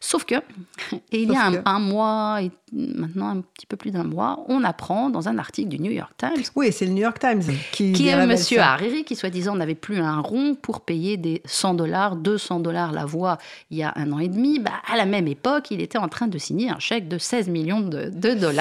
Sauf 0.00 0.24
que, 0.24 0.34
et 1.12 1.22
il 1.22 1.32
y 1.32 1.36
a 1.36 1.50
un, 1.64 1.78
mois, 1.78 2.42
et 2.42 2.50
maintenant 2.72 3.28
un 3.28 3.40
petit 3.40 3.66
peu 3.66 3.76
plus 3.76 3.90
d'un 3.90 4.04
mois, 4.04 4.44
on 4.48 4.62
apprend 4.64 5.10
dans 5.10 5.28
un 5.28 5.38
article 5.38 5.68
du 5.68 5.80
New 5.80 5.90
York 5.90 6.12
Times. 6.16 6.44
Oui, 6.54 6.70
c'est 6.72 6.86
le 6.86 6.92
New 6.92 7.02
York 7.02 7.18
Times 7.18 7.42
qui. 7.72 7.92
Qui 7.92 8.08
est 8.08 8.26
Monsieur 8.26 8.60
Hariri, 8.60 9.04
qui 9.04 9.16
soi-disant 9.16 9.56
n'avait 9.56 9.74
plus 9.74 9.98
un 9.98 10.20
rond 10.20 10.54
pour 10.54 10.82
payer 10.82 11.16
des 11.16 11.42
100 11.46 11.74
dollars, 11.74 12.16
200 12.16 12.60
dollars 12.60 12.92
la 12.92 13.06
voix 13.06 13.38
il 13.70 13.78
y 13.78 13.82
a 13.82 13.92
un 13.96 14.12
an 14.12 14.18
et 14.18 14.28
demi. 14.28 14.58
Bah, 14.58 14.72
à 14.86 14.96
la 14.96 15.06
même 15.06 15.28
époque, 15.28 15.70
il 15.70 15.80
était 15.80 15.98
en 15.98 16.08
train 16.08 16.26
de 16.26 16.38
signer 16.38 16.70
un 16.70 16.78
chèque 16.78 17.08
de 17.08 17.18
16 17.18 17.48
millions 17.48 17.80
de, 17.80 18.10
dollars 18.10 18.57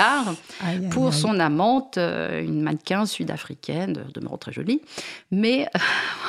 pour 0.91 1.13
son 1.13 1.39
amante, 1.39 1.97
euh, 1.97 2.41
une 2.41 2.61
mannequin 2.61 3.05
sud-africaine, 3.05 3.93
de 3.93 4.03
demeurant 4.13 4.37
très 4.37 4.51
jolie. 4.51 4.81
Mais. 5.31 5.67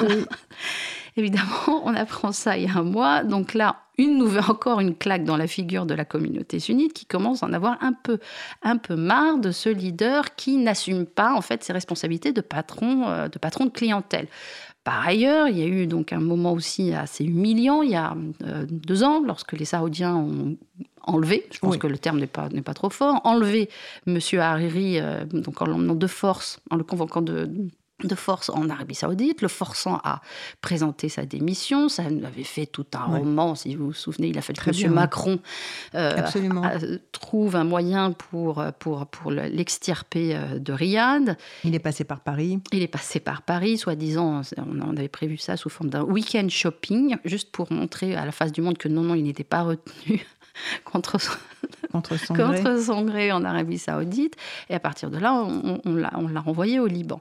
Oui. 0.03 0.25
Évidemment, 1.19 1.83
on 1.85 1.97
apprend 1.97 2.31
ça 2.31 2.57
il 2.57 2.65
y 2.65 2.69
a 2.69 2.79
un 2.79 2.85
mois. 2.85 3.25
Donc 3.25 3.53
là, 3.53 3.81
une 3.99 4.17
nouvelle, 4.17 4.45
encore 4.49 4.79
une 4.79 4.95
claque 4.95 5.25
dans 5.25 5.37
la 5.37 5.49
figure 5.49 5.85
de 5.85 5.95
la 5.95 6.05
communauté 6.05 6.61
sunnite 6.61 6.93
qui 6.93 7.07
commence 7.07 7.43
à 7.43 7.47
en 7.47 7.53
avoir 7.53 7.77
un 7.83 7.93
peu, 7.93 8.21
un 8.63 8.77
peu 8.77 8.95
marre 8.95 9.39
de 9.39 9.51
ce 9.51 9.69
leader 9.69 10.37
qui 10.37 10.57
n'assume 10.59 11.07
pas 11.07 11.35
en 11.35 11.41
fait 11.41 11.65
ses 11.65 11.73
responsabilités 11.73 12.31
de 12.31 12.41
patron, 12.41 13.09
euh, 13.09 13.29
de 13.29 13.39
patron 13.41 13.65
de 13.65 13.71
clientèle. 13.71 14.29
Par 14.89 15.07
ailleurs, 15.07 15.49
il 15.49 15.59
y 15.59 15.63
a 15.63 15.67
eu 15.67 15.87
donc 15.87 16.15
un 16.15 16.19
moment 16.19 16.55
aussi 16.55 16.95
assez 16.95 17.23
humiliant 17.23 17.83
il 17.83 17.91
y 17.91 17.95
a 17.95 18.17
euh, 18.43 18.65
deux 18.71 19.05
ans, 19.05 19.23
lorsque 19.23 19.53
les 19.53 19.67
Saoudiens 19.67 20.17
ont 20.17 20.57
enlevé, 21.03 21.47
je 21.51 21.59
pense 21.59 21.77
que 21.77 21.87
le 21.87 21.99
terme 21.99 22.19
n'est 22.19 22.27
pas, 22.27 22.49
pas 22.65 22.73
trop 22.73 22.89
fort, 22.89 23.21
enlevé 23.25 23.69
M. 24.07 24.19
Hariri 24.41 24.99
euh, 24.99 25.27
donc 25.27 25.61
en 25.61 25.67
l'emmenant 25.67 25.95
de 25.95 26.07
force, 26.07 26.59
en 26.71 26.77
le 26.77 26.85
convoquant 26.85 27.21
de, 27.21 27.51
de 28.05 28.15
force 28.15 28.49
en 28.49 28.71
Arabie 28.71 28.95
Saoudite, 28.95 29.43
le 29.43 29.49
forçant 29.49 30.01
à 30.05 30.21
présenter 30.61 31.09
sa 31.09 31.27
démission. 31.27 31.89
Ça 31.89 32.05
avait 32.05 32.45
fait 32.45 32.67
tout 32.67 32.87
un 32.95 33.05
roman, 33.05 33.57
si 33.57 33.75
vous 33.75 33.87
vous 33.87 33.93
souvenez. 33.93 34.29
Il 34.29 34.39
a 34.39 34.41
fait 34.41 34.53
que 34.53 34.85
M. 34.85 34.93
Macron 34.93 35.41
euh, 35.97 36.29
trouve 37.11 37.57
un 37.57 37.65
moyen 37.65 38.13
pour, 38.13 38.65
pour, 38.79 39.07
pour 39.07 39.33
l'extirper 39.33 40.37
euh, 40.37 40.59
de 40.61 40.73
Riyad. 40.73 41.37
Il 41.65 41.75
est 41.75 41.81
passé 41.81 42.05
par 42.05 42.21
Paris. 42.21 42.61
Il 42.73 42.83
est 42.83 42.89
passé 42.89 43.19
par 43.19 43.43
Paris, 43.43 43.79
soi-disant, 43.79 44.43
on 44.57 44.97
avait 44.97 45.09
prévu 45.09 45.37
ça 45.37 45.57
sous 45.57 45.69
forme 45.69 45.91
d'un 45.91 46.03
week-end 46.03 46.47
shopping, 46.49 47.17
juste 47.25 47.51
pour 47.51 47.73
montrer 47.73 48.15
à 48.15 48.25
la 48.25 48.33
face 48.33 48.53
du 48.53 48.61
monde 48.61 48.79
que 48.79 48.89
non, 48.89 49.03
non, 49.03 49.17
il 49.17 49.25
n'était 49.25 49.43
pas 49.43 49.63
retenu 49.63 50.25
contre 50.85 51.21
son, 51.21 51.33
contre 51.91 52.17
son, 52.17 52.35
gré. 53.03 53.33
en 53.33 53.45
Arabie 53.45 53.79
Saoudite. 53.79 54.37
Et 54.71 54.75
à 54.75 54.81
partir 54.81 55.11
de 55.11 55.19
là, 55.19 55.35
on, 55.35 55.81
on 55.85 55.95
l'a 55.95 56.41
renvoyé 56.41 56.79
au 56.79 56.87
Liban. 56.87 57.21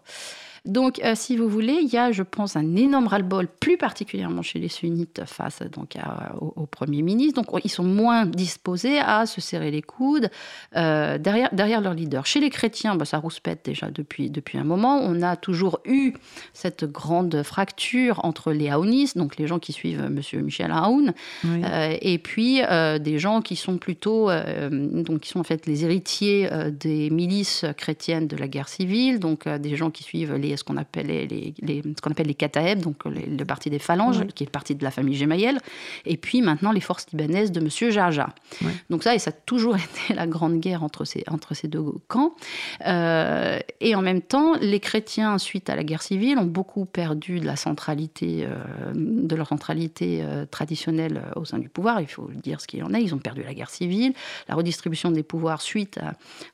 Donc, 0.65 0.99
euh, 1.03 1.13
si 1.15 1.37
vous 1.37 1.47
voulez, 1.47 1.79
il 1.81 1.89
y 1.89 1.97
a, 1.97 2.11
je 2.11 2.23
pense, 2.23 2.55
un 2.55 2.75
énorme 2.75 3.07
ras-le-bol, 3.07 3.47
plus 3.47 3.77
particulièrement 3.77 4.41
chez 4.41 4.59
les 4.59 4.67
sunnites 4.67 5.21
face 5.25 5.61
donc, 5.73 5.95
au, 6.39 6.65
Premier 6.65 7.01
ministre. 7.01 7.41
Donc, 7.41 7.61
ils 7.63 7.69
sont 7.69 7.83
moins 7.83 8.25
disposés 8.25 8.99
à 8.99 9.25
se 9.25 9.41
serrer 9.41 9.71
les 9.71 9.81
coudes 9.81 10.29
euh, 10.75 11.17
derrière, 11.17 11.49
derrière 11.53 11.81
leur 11.81 11.93
leader. 11.93 12.25
Chez 12.25 12.39
les 12.39 12.49
chrétiens, 12.49 12.95
bah, 12.95 13.05
ça 13.05 13.17
rouspète 13.17 13.61
déjà 13.63 13.89
depuis, 13.89 14.29
depuis 14.29 14.57
un 14.57 14.63
moment. 14.63 14.99
On 15.01 15.21
a 15.21 15.35
toujours 15.35 15.79
eu 15.85 16.13
cette 16.53 16.85
grande 16.85 17.43
fracture 17.43 18.23
entre 18.23 18.51
les 18.51 18.69
haounistes, 18.69 19.17
donc 19.17 19.37
les 19.37 19.47
gens 19.47 19.59
qui 19.59 19.73
suivent 19.73 20.01
M. 20.01 20.21
Michel 20.43 20.71
Aoun, 20.71 21.13
euh, 21.45 21.95
et 22.01 22.17
puis 22.17 22.61
des 22.99 23.19
gens 23.19 23.41
qui 23.41 23.55
sont 23.55 23.77
plutôt, 23.77 24.29
donc 24.29 25.21
qui 25.21 25.29
sont 25.29 25.39
en 25.39 25.43
fait 25.43 25.65
les 25.65 25.83
héritiers 25.83 26.49
des 26.71 27.09
milices 27.09 27.65
chrétiennes 27.77 28.27
de 28.27 28.35
la 28.35 28.47
guerre 28.47 28.69
civile, 28.69 29.19
donc 29.19 29.47
des 29.47 29.75
gens 29.75 29.89
qui 29.89 30.03
suivent 30.03 30.35
les 30.35 30.46
ce 30.55 30.63
qu'on 30.63 30.77
appelle 30.77 31.07
les, 31.07 31.53
ce 31.61 32.01
qu'on 32.01 32.11
appelle 32.11 32.27
les 32.27 32.35
Kataeb, 32.35 32.79
donc 32.79 33.03
le 33.05 33.43
parti 33.43 33.69
des 33.69 33.79
phalanges, 33.79 34.25
qui 34.27 34.43
est 34.43 34.47
le 34.47 34.51
parti 34.51 34.75
de 34.75 34.83
la 34.83 34.91
famille 34.91 35.15
Gemayel, 35.15 35.59
et 36.05 36.17
puis 36.17 36.41
maintenant 36.41 36.71
les 36.71 36.81
forces 36.81 37.07
libanaises 37.11 37.51
de 37.51 37.59
M. 37.59 37.91
Jarja. 37.91 38.29
Donc 38.89 39.03
ça, 39.03 39.15
et 39.15 39.19
ça 39.19 39.29
a 39.29 39.33
toujours 39.33 39.75
été 39.75 40.13
la 40.13 40.27
grande 40.27 40.59
guerre 40.59 40.83
entre 40.83 41.05
ces, 41.05 41.23
entre 41.27 41.53
ces 41.53 41.67
deux 41.67 41.83
camps. 42.07 42.35
Euh, 42.85 43.59
et 43.79 43.95
en 43.95 44.01
même 44.01 44.21
temps, 44.21 44.53
les 44.61 44.79
chrétiens, 44.79 45.37
suite 45.37 45.69
à 45.69 45.75
la 45.75 45.83
guerre 45.83 46.01
civile, 46.01 46.37
ont 46.37 46.45
beaucoup 46.45 46.85
perdu 46.85 47.39
de 47.39 47.45
la 47.45 47.55
centralité, 47.55 48.45
euh, 48.45 48.93
de 48.93 49.35
leur 49.35 49.47
centralité 49.47 50.19
euh, 50.21 50.45
traditionnelle 50.45 51.21
au 51.35 51.45
sein 51.45 51.59
du 51.59 51.69
pouvoir. 51.69 52.01
Il 52.01 52.07
faut 52.07 52.29
dire 52.43 52.61
ce 52.61 52.67
qu'il 52.67 52.83
en 52.83 52.93
est. 52.93 53.01
Ils 53.01 53.15
ont 53.15 53.19
perdu 53.19 53.43
la 53.43 53.53
guerre 53.53 53.69
civile. 53.69 54.13
La 54.47 54.55
redistribution 54.55 55.11
des 55.11 55.23
pouvoirs 55.23 55.61
suite 55.61 55.99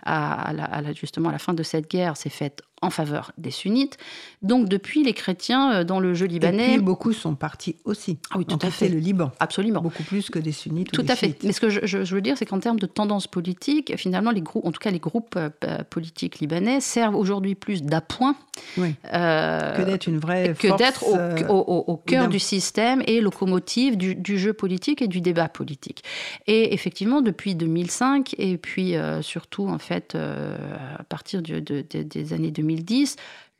à, 0.03 0.53
la, 0.53 0.93
justement 0.93 1.29
à 1.29 1.31
la 1.31 1.39
fin 1.39 1.53
de 1.53 1.63
cette 1.63 1.89
guerre 1.89 2.17
s'est 2.17 2.29
faite 2.29 2.61
en 2.83 2.89
faveur 2.89 3.31
des 3.37 3.51
sunnites. 3.51 3.97
Donc 4.41 4.67
depuis, 4.69 5.03
les 5.03 5.13
chrétiens 5.13 5.73
euh, 5.73 5.83
dans 5.83 5.99
le 5.99 6.13
jeu 6.13 6.25
libanais... 6.25 6.77
Beaucoup 6.79 7.13
sont 7.13 7.35
partis 7.35 7.77
aussi. 7.85 8.17
Ah 8.29 8.35
oui, 8.37 8.45
tout 8.45 8.59
à 8.61 8.69
fait. 8.69 8.89
le 8.89 8.99
Liban. 8.99 9.31
Absolument. 9.39 9.81
Beaucoup 9.81 10.03
plus 10.03 10.29
que 10.29 10.39
des 10.39 10.51
sunnites 10.51 10.91
Tout 10.91 11.01
ou 11.01 11.03
des 11.03 11.11
à 11.11 11.15
fait. 11.15 11.37
Mais 11.43 11.53
ce 11.53 11.61
que 11.61 11.69
je, 11.69 12.15
veux 12.15 12.21
dire, 12.21 12.37
c'est 12.37 12.45
qu'en 12.45 12.59
termes 12.59 12.79
de 12.79 12.85
tendance 12.85 13.27
politique, 13.27 13.93
finalement, 13.97 14.31
les 14.31 14.41
groupes, 14.41 14.65
en 14.65 14.71
tout 14.71 14.79
cas 14.79 14.91
les 14.91 14.99
groupes 14.99 15.37
euh, 15.37 15.49
politiques 15.89 16.39
libanais, 16.39 16.81
servent 16.81 17.15
aujourd'hui 17.15 17.55
plus 17.55 17.83
d'appoint 17.83 18.35
oui. 18.77 18.95
euh, 19.13 19.75
que 19.75 19.81
d'être 19.83 20.07
une 20.07 20.19
vraie 20.19 20.53
que 20.57 20.75
d'être 20.77 21.07
au, 21.07 21.15
euh, 21.15 21.47
au, 21.47 21.97
cœur 21.97 22.27
du 22.27 22.39
système 22.39 23.01
et 23.07 23.21
locomotive 23.21 23.97
du, 23.97 24.15
du, 24.15 24.37
jeu 24.37 24.53
politique 24.53 25.01
et 25.01 25.07
du 25.07 25.21
débat 25.21 25.47
politique. 25.47 26.03
Et 26.47 26.73
effectivement, 26.73 27.21
depuis 27.21 27.55
2005 27.55 28.35
et 28.37 28.57
puis 28.57 28.95
surtout 29.21 29.67
en 29.67 29.79
fait 29.79 30.15
à 30.15 31.03
partir 31.03 31.41
de, 31.41 31.59
des 31.59 32.33
années 32.33 32.51
2010, 32.75 33.15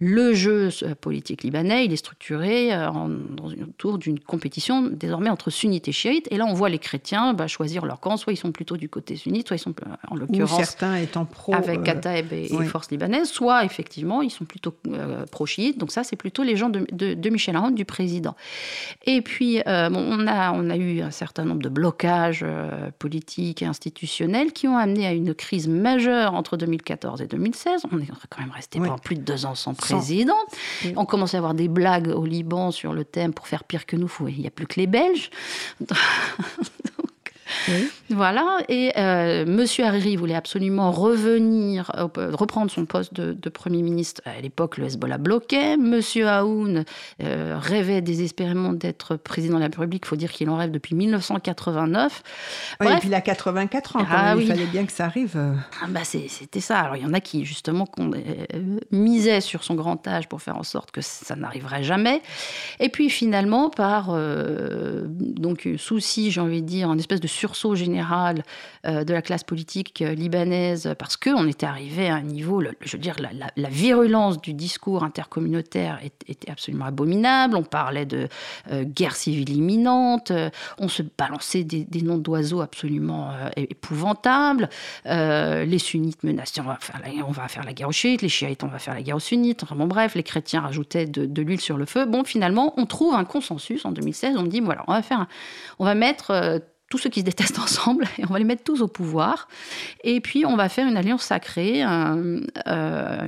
le 0.06 0.34
jeu 0.34 0.70
euh, 0.84 0.96
politique 0.96 1.44
libanais, 1.44 1.86
il 1.86 1.94
est 1.94 1.98
structuré 1.98 2.74
euh, 2.74 2.90
autour 3.70 3.98
d'une 3.98 4.20
compétition 4.20 4.90
désormais 4.92 5.30
entre 5.30 5.50
sunnites 5.50 5.88
et 5.88 5.94
chiites. 5.94 6.28
Et 6.30 6.38
là, 6.38 6.46
on 6.46 6.54
voit 6.54 6.68
les 6.68 6.80
chrétiens 6.80 7.34
bah, 7.34 7.48
choisir 7.48 7.86
leur 7.86 8.02
camp. 8.02 8.18
Soit 8.18 8.34
ils 8.34 8.38
sont 8.38 8.52
plutôt 8.52 8.76
du 8.76 8.90
côté 8.90 9.16
sunnite, 9.16 9.48
soit 9.48 9.56
ils 9.56 9.60
sont, 9.60 9.74
euh, 9.88 9.96
en 10.10 10.16
l'occurrence, 10.16 10.58
certains 10.58 10.98
étant 10.98 11.24
pro, 11.24 11.54
avec 11.54 11.84
Kataeb 11.84 12.34
et, 12.34 12.50
les 12.50 12.66
forces 12.66 12.92
libanaises, 12.92 13.30
soit 13.30 13.64
effectivement, 13.64 14.22
ils 14.22 14.30
sont 14.30 14.46
plutôt 14.46 14.76
pro-chiites. 15.32 15.78
Donc 15.78 15.92
ça, 15.92 16.04
c'est 16.04 16.16
plutôt 16.16 16.44
les 16.44 16.58
gens 16.58 16.70
de, 16.70 17.30
Michel 17.30 17.56
Aoun, 17.56 17.74
du 17.74 17.86
président. 17.86 18.36
Et 19.06 19.22
puis, 19.22 19.62
on, 19.66 20.28
a, 20.28 20.52
on 20.52 20.70
a 20.70 20.76
eu 20.76 21.02
un 21.02 21.12
certain 21.12 21.46
nombre 21.46 21.62
de 21.62 21.70
blocages 21.70 22.46
politiques 23.00 23.62
et 23.62 23.66
institutionnels 23.66 24.52
qui 24.52 24.68
ont 24.68 24.78
amené 24.78 25.08
à 25.08 25.14
une 25.14 25.34
crise 25.34 25.68
majeure 25.68 26.34
entre 26.36 26.58
2014 26.58 27.22
et 27.22 27.28
2016. 27.28 27.84
On 27.92 28.00
est 28.00 28.08
quand 28.30 28.42
même 28.42 28.52
resté 28.52 28.80
pendant 28.80 28.98
plus 28.98 29.16
de 29.16 29.22
deux 29.22 29.46
ans 29.46 29.56
sans 29.56 29.74
président. 29.74 29.93
On 30.96 31.06
commençait 31.06 31.38
à 31.38 31.40
avoir 31.40 31.54
des 31.54 31.68
blagues 31.68 32.08
au 32.08 32.26
Liban 32.26 32.72
sur 32.72 32.94
le 32.94 33.06
thème 33.06 33.34
pour 33.34 33.48
faire 33.48 33.64
pire 33.64 33.86
que 33.86 33.96
nous. 33.96 34.12
Il 34.28 34.40
n'y 34.40 34.48
a 34.48 34.52
plus 34.52 34.68
que 34.68 34.80
les 34.80 34.88
Belges. 34.88 35.30
Voilà, 38.10 38.60
et 38.70 38.92
euh, 38.98 39.46
Monsieur 39.46 39.86
Hariri 39.86 40.16
voulait 40.16 40.36
absolument 40.36 40.92
revenir, 40.92 41.92
euh, 41.98 42.08
reprendre 42.34 42.70
son 42.70 42.86
poste 42.86 43.14
de, 43.14 43.50
Premier 43.50 43.82
ministre. 43.82 44.22
À 44.26 44.42
l'époque, 44.42 44.78
le 44.78 44.86
Hezbollah 44.86 45.18
bloquait. 45.18 45.78
Monsieur 45.78 46.28
Aoun 46.28 46.86
euh, 47.22 47.56
rêvait 47.60 48.02
désespérément 48.02 48.74
d'être 48.74 49.16
président 49.16 49.56
de 49.56 49.60
la 49.60 49.68
République. 49.68 50.04
Il 50.06 50.08
faut 50.08 50.16
dire 50.16 50.32
qu'il 50.32 50.50
en 50.50 50.58
rêve 50.58 50.72
depuis 50.72 50.96
1989. 50.96 52.24
et 52.82 52.86
puis 53.00 53.10
il 53.10 53.14
a 53.14 53.22
84 53.22 53.96
ans, 53.96 54.06
ah 54.10 54.36
il 54.38 54.48
fallait 54.48 54.66
bien 54.66 54.86
que 54.86 54.92
ça 54.92 55.06
arrive. 55.06 55.38
Ah 55.82 55.86
bah 55.88 56.02
C'était 56.04 56.60
ça. 56.60 56.80
Alors 56.80 56.98
il 56.98 57.04
y 57.04 57.06
en 57.06 57.14
a 57.14 57.20
qui, 57.20 57.46
justement, 57.46 57.88
misaient 58.92 59.42
sur 59.42 59.64
son 59.64 59.76
grand 59.76 60.06
âge 60.08 60.28
pour 60.28 60.42
faire 60.42 60.58
en 60.58 60.64
sorte 60.64 60.92
que 60.92 61.02
ça 61.02 61.36
n'arriverait 61.36 61.84
jamais. 61.84 62.22
Et 62.80 62.90
puis 62.90 63.10
finalement, 63.10 63.70
par 63.70 64.18
donc 65.10 65.70
souci, 65.78 66.32
j'ai 66.32 66.42
envie 66.42 66.62
de 66.62 66.68
dire, 66.68 66.90
en 66.90 66.98
espèce 66.98 67.20
de 67.20 67.28
sursaut 67.44 67.76
général 67.76 68.44
de 68.86 69.14
la 69.14 69.22
classe 69.22 69.44
politique 69.44 70.00
libanaise 70.00 70.94
parce 70.98 71.18
qu'on 71.18 71.48
était 71.48 71.66
arrivé 71.66 72.10
à 72.10 72.16
un 72.16 72.22
niveau, 72.22 72.64
je 72.82 72.92
veux 72.94 73.02
dire, 73.02 73.16
la, 73.20 73.70
virulence 73.70 74.40
du 74.42 74.54
discours 74.54 75.04
intercommunautaire 75.04 76.00
était 76.28 76.50
absolument 76.50 76.86
abominable. 76.86 77.58
On 77.58 77.64
parlait 77.64 78.06
de 78.06 78.28
guerre 78.84 79.16
civile 79.16 79.56
imminente, 79.56 80.32
on 80.78 80.88
se 80.88 81.04
balançait 81.18 81.64
des, 81.64 82.02
noms 82.02 82.18
d'oiseaux 82.18 82.62
absolument 82.62 83.32
épouvantables. 83.58 84.70
les 85.06 85.80
sunnites 85.80 86.24
menaçaient, 86.24 86.62
on 86.62 86.66
va, 86.66 86.78
faire 86.80 87.02
la, 87.04 87.26
on 87.26 87.32
va 87.32 87.48
faire 87.48 87.64
la 87.64 87.74
guerre 87.74 87.90
aux 87.90 87.94
chiites, 87.94 88.22
les 88.22 88.30
chiites, 88.30 88.64
on 88.64 88.68
va 88.68 88.80
faire 88.80 88.94
la 88.94 89.02
guerre 89.02 89.18
aux 89.18 89.20
sunnites. 89.20 89.64
Enfin 89.64 89.76
bon, 89.76 89.88
bref, 89.88 90.16
les 90.16 90.24
chrétiens 90.24 90.62
rajoutaient 90.62 91.06
de, 91.06 91.42
l'huile 91.42 91.62
sur 91.62 91.78
le 91.78 91.86
feu. 91.86 92.06
Bon, 92.06 92.24
finalement, 92.24 92.74
on 92.78 92.86
trouve 92.86 93.14
un 93.14 93.26
consensus 93.26 93.86
en 93.86 93.92
2016. 93.92 94.36
On 94.38 94.44
dit, 94.44 94.60
voilà, 94.60 94.84
on 94.88 94.94
va 94.94 95.02
faire, 95.02 95.28
on 95.80 95.86
va 95.86 95.96
mettre 95.96 96.32
euh, 96.32 96.60
tous 96.94 97.00
ceux 97.00 97.10
qui 97.10 97.22
se 97.22 97.26
détestent 97.26 97.58
ensemble 97.68 98.06
et 98.20 98.24
on 98.30 98.34
va 98.34 98.38
les 98.38 98.46
mettre 98.46 98.64
tous 98.64 98.84
au 98.84 98.88
pouvoir. 98.88 99.48
Et 100.04 100.22
puis 100.22 100.46
on 100.46 100.56
va 100.56 100.70
faire 100.70 100.88
une 100.88 100.96
alliance 100.96 101.24
sacrée, 101.24 101.84
euh, 101.84 102.40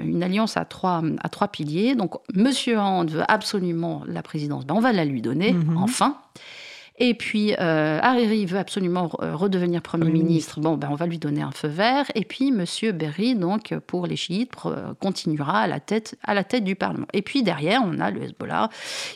une 0.03 0.21
alliance 0.21 0.55
à 0.55 0.65
trois, 0.65 1.01
à 1.23 1.29
trois 1.29 1.47
piliers. 1.47 1.95
Donc 1.95 2.13
Monsieur 2.35 2.77
Hand 2.77 3.09
veut 3.09 3.23
absolument 3.27 4.03
la 4.05 4.21
présidence, 4.21 4.67
ben, 4.67 4.75
on 4.75 4.81
va 4.81 4.91
la 4.91 5.03
lui 5.03 5.23
donner, 5.23 5.53
mhm. 5.53 5.77
enfin. 5.77 6.17
Et 6.97 7.13
puis, 7.13 7.53
euh, 7.59 7.99
Hariri 8.01 8.45
veut 8.45 8.57
absolument 8.57 9.11
euh, 9.21 9.35
redevenir 9.35 9.81
Premier, 9.81 10.09
ministre. 10.09 10.61
Bon, 10.61 10.77
ben, 10.77 10.87
on 10.89 10.95
va 10.95 11.07
lui 11.07 11.17
donner 11.17 11.41
un 11.41 11.51
feu 11.51 11.67
vert. 11.67 12.05
Et 12.15 12.23
puis, 12.23 12.49
M. 12.49 12.63
Berry, 12.93 13.35
donc, 13.35 13.73
pour 13.85 14.07
les 14.07 14.15
chiites, 14.15 14.53
continuera 15.01 15.59
à 15.59 15.67
la, 15.67 15.81
tête, 15.81 16.17
à 16.23 16.33
la 16.33 16.45
tête 16.45 16.63
du 16.63 16.75
Parlement. 16.75 17.07
Et 17.11 17.21
puis, 17.21 17.43
derrière, 17.43 17.81
on 17.83 17.99
a 17.99 18.11
le 18.11 18.23
Hezbollah 18.23 18.69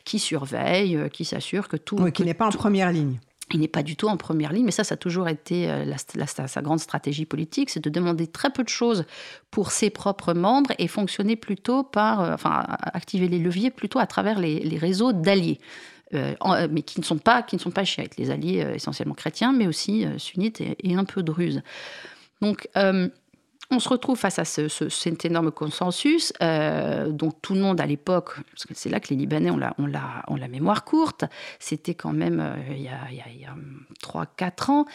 qui 0.03 0.19
surveille, 0.19 0.97
euh, 0.97 1.07
qui 1.07 1.23
s'assure 1.23 1.69
que 1.69 1.77
tout... 1.77 1.95
Oui, 1.99 2.11
qui 2.11 2.25
n'est 2.25 2.33
pas 2.33 2.47
en 2.47 2.51
première 2.51 2.91
ligne. 2.91 3.17
Il 3.53 3.59
n'est 3.59 3.67
pas 3.67 3.83
du 3.83 3.95
tout 3.95 4.07
en 4.07 4.17
première 4.17 4.53
ligne, 4.53 4.65
mais 4.65 4.71
ça, 4.71 4.83
ça 4.83 4.93
a 4.93 4.97
toujours 4.97 5.27
été 5.27 5.69
euh, 5.69 5.93
sa 6.25 6.61
grande 6.61 6.79
stratégie 6.79 7.25
politique, 7.25 7.69
c'est 7.69 7.83
de 7.83 7.89
demander 7.89 8.27
très 8.27 8.49
peu 8.49 8.63
de 8.63 8.69
choses 8.69 9.05
pour 9.51 9.71
ses 9.71 9.89
propres 9.89 10.33
membres 10.33 10.71
et 10.77 10.87
fonctionner 10.87 11.35
plutôt 11.35 11.83
par, 11.83 12.21
enfin, 12.21 12.63
activer 12.93 13.27
les 13.27 13.39
leviers 13.39 13.71
plutôt 13.71 13.99
à 13.99 14.05
travers 14.07 14.39
les 14.39 14.77
réseaux 14.77 15.13
d'alliés. 15.13 15.59
Euh, 16.15 16.33
euh, 16.43 16.67
mais 16.71 16.81
qui 16.81 16.99
ne 16.99 17.05
sont 17.05 17.19
pas 17.19 17.43
qui 17.43 17.55
ne 17.55 17.61
sont 17.61 17.69
pas 17.69 17.83
chiites, 17.83 18.17
les 18.17 18.31
alliés 18.31 18.63
euh, 18.63 18.73
essentiellement 18.73 19.13
chrétiens, 19.13 19.53
mais 19.53 19.67
aussi 19.67 20.07
sunnites 20.17 20.59
et, 20.59 20.95
un 20.95 21.05
peu 21.05 21.21
druzes. 21.21 21.61
Donc 22.41 22.67
on 23.71 23.79
se 23.79 23.87
retrouve 23.87 24.17
face 24.17 24.39
à 24.39 24.45
ce, 24.45 24.67
cet 24.67 25.25
énorme 25.25 25.51
consensus. 25.51 26.33
Euh, 26.41 27.09
donc 27.09 27.39
tout 27.41 27.53
le 27.53 27.61
monde 27.61 27.79
à 27.79 27.85
l'époque, 27.85 28.31
parce 28.51 28.65
que 28.65 28.73
c'est 28.73 28.89
là 28.89 28.99
que 28.99 29.09
les 29.09 29.15
Libanais 29.15 29.51
ont 29.51 29.57
la, 29.57 29.75
la, 29.77 30.23
la 30.35 30.47
mémoire 30.47 30.83
courte, 30.83 31.25
c'était 31.59 31.93
quand 31.93 32.11
même 32.11 32.39
euh, 32.39 32.55
il, 32.71 32.81
y 32.81 32.87
a, 32.87 32.99
il, 33.11 33.41
y 33.41 33.45
a, 33.45 33.53
3-4 34.03 34.71
ans, 34.71 34.85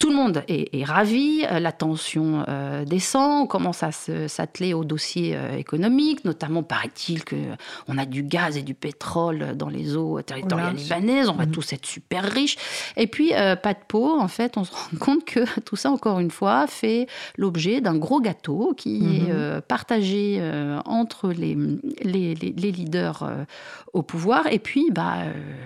tout 0.00 0.10
le 0.10 0.16
monde 0.16 0.42
est, 0.48 0.84
ravi, 0.84 1.44
euh, 1.50 1.60
la 1.60 1.70
tension 1.70 2.44
descend, 2.86 3.44
on 3.44 3.46
commence 3.46 3.82
à 3.82 3.92
s'atteler 3.92 4.74
au 4.74 4.84
dossier 4.84 5.38
économique, 5.56 6.24
notamment 6.24 6.62
paraît-il 6.62 7.24
qu'on 7.24 7.98
a 7.98 8.06
du 8.06 8.22
gaz 8.22 8.56
et 8.56 8.62
du 8.62 8.74
pétrole 8.74 9.56
dans 9.56 9.68
les 9.68 9.96
eaux 9.96 10.20
territoriales 10.22 10.74
libanaises, 10.74 11.28
on 11.28 11.34
va 11.34 11.46
mhm. 11.46 11.52
tous 11.52 11.72
être 11.72 11.86
super 11.86 12.24
riches. 12.24 12.56
Et 12.96 13.06
puis, 13.06 13.30
pas 13.30 13.74
de 13.74 13.78
peau, 13.86 14.18
en 14.18 14.28
fait, 14.28 14.56
on 14.56 14.64
se 14.64 14.72
rend 14.72 14.96
compte 14.98 15.24
que 15.24 15.60
tout 15.60 15.76
ça, 15.76 15.90
encore 15.90 16.20
une 16.20 16.30
fois, 16.30 16.66
fait 16.66 17.06
l'objet 17.36 17.80
d'un 17.80 17.96
gros 17.96 18.20
gâteau 18.24 18.74
qui 18.76 18.96
est 18.96 19.20
mhm. 19.20 19.28
euh, 19.30 19.60
partagé 19.60 20.38
euh, 20.40 20.80
entre 20.84 21.28
les, 21.30 21.56
les, 22.02 22.34
les, 22.34 22.72
leaders 22.72 23.22
euh, 23.22 23.44
au 23.92 24.02
pouvoir. 24.02 24.46
Et 24.50 24.58
puis, 24.58 24.90
bah, 24.90 25.18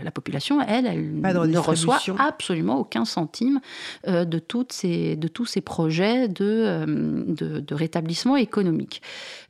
la 0.05 0.11
population, 0.11 0.61
elle, 0.61 0.87
elle 0.87 1.21
ne 1.21 1.59
reçoit 1.59 2.00
absolument 2.19 2.79
aucun 2.79 3.07
centime 3.07 3.61
de, 4.07 4.38
toutes 4.38 4.73
ces, 4.73 5.17
de 5.17 5.29
tous 5.29 5.47
ces 5.47 5.62
projets 5.62 6.29
de, 6.29 6.85
de, 7.27 7.61
de 7.61 7.75
rétablissement 7.75 8.37
économique. 8.37 9.00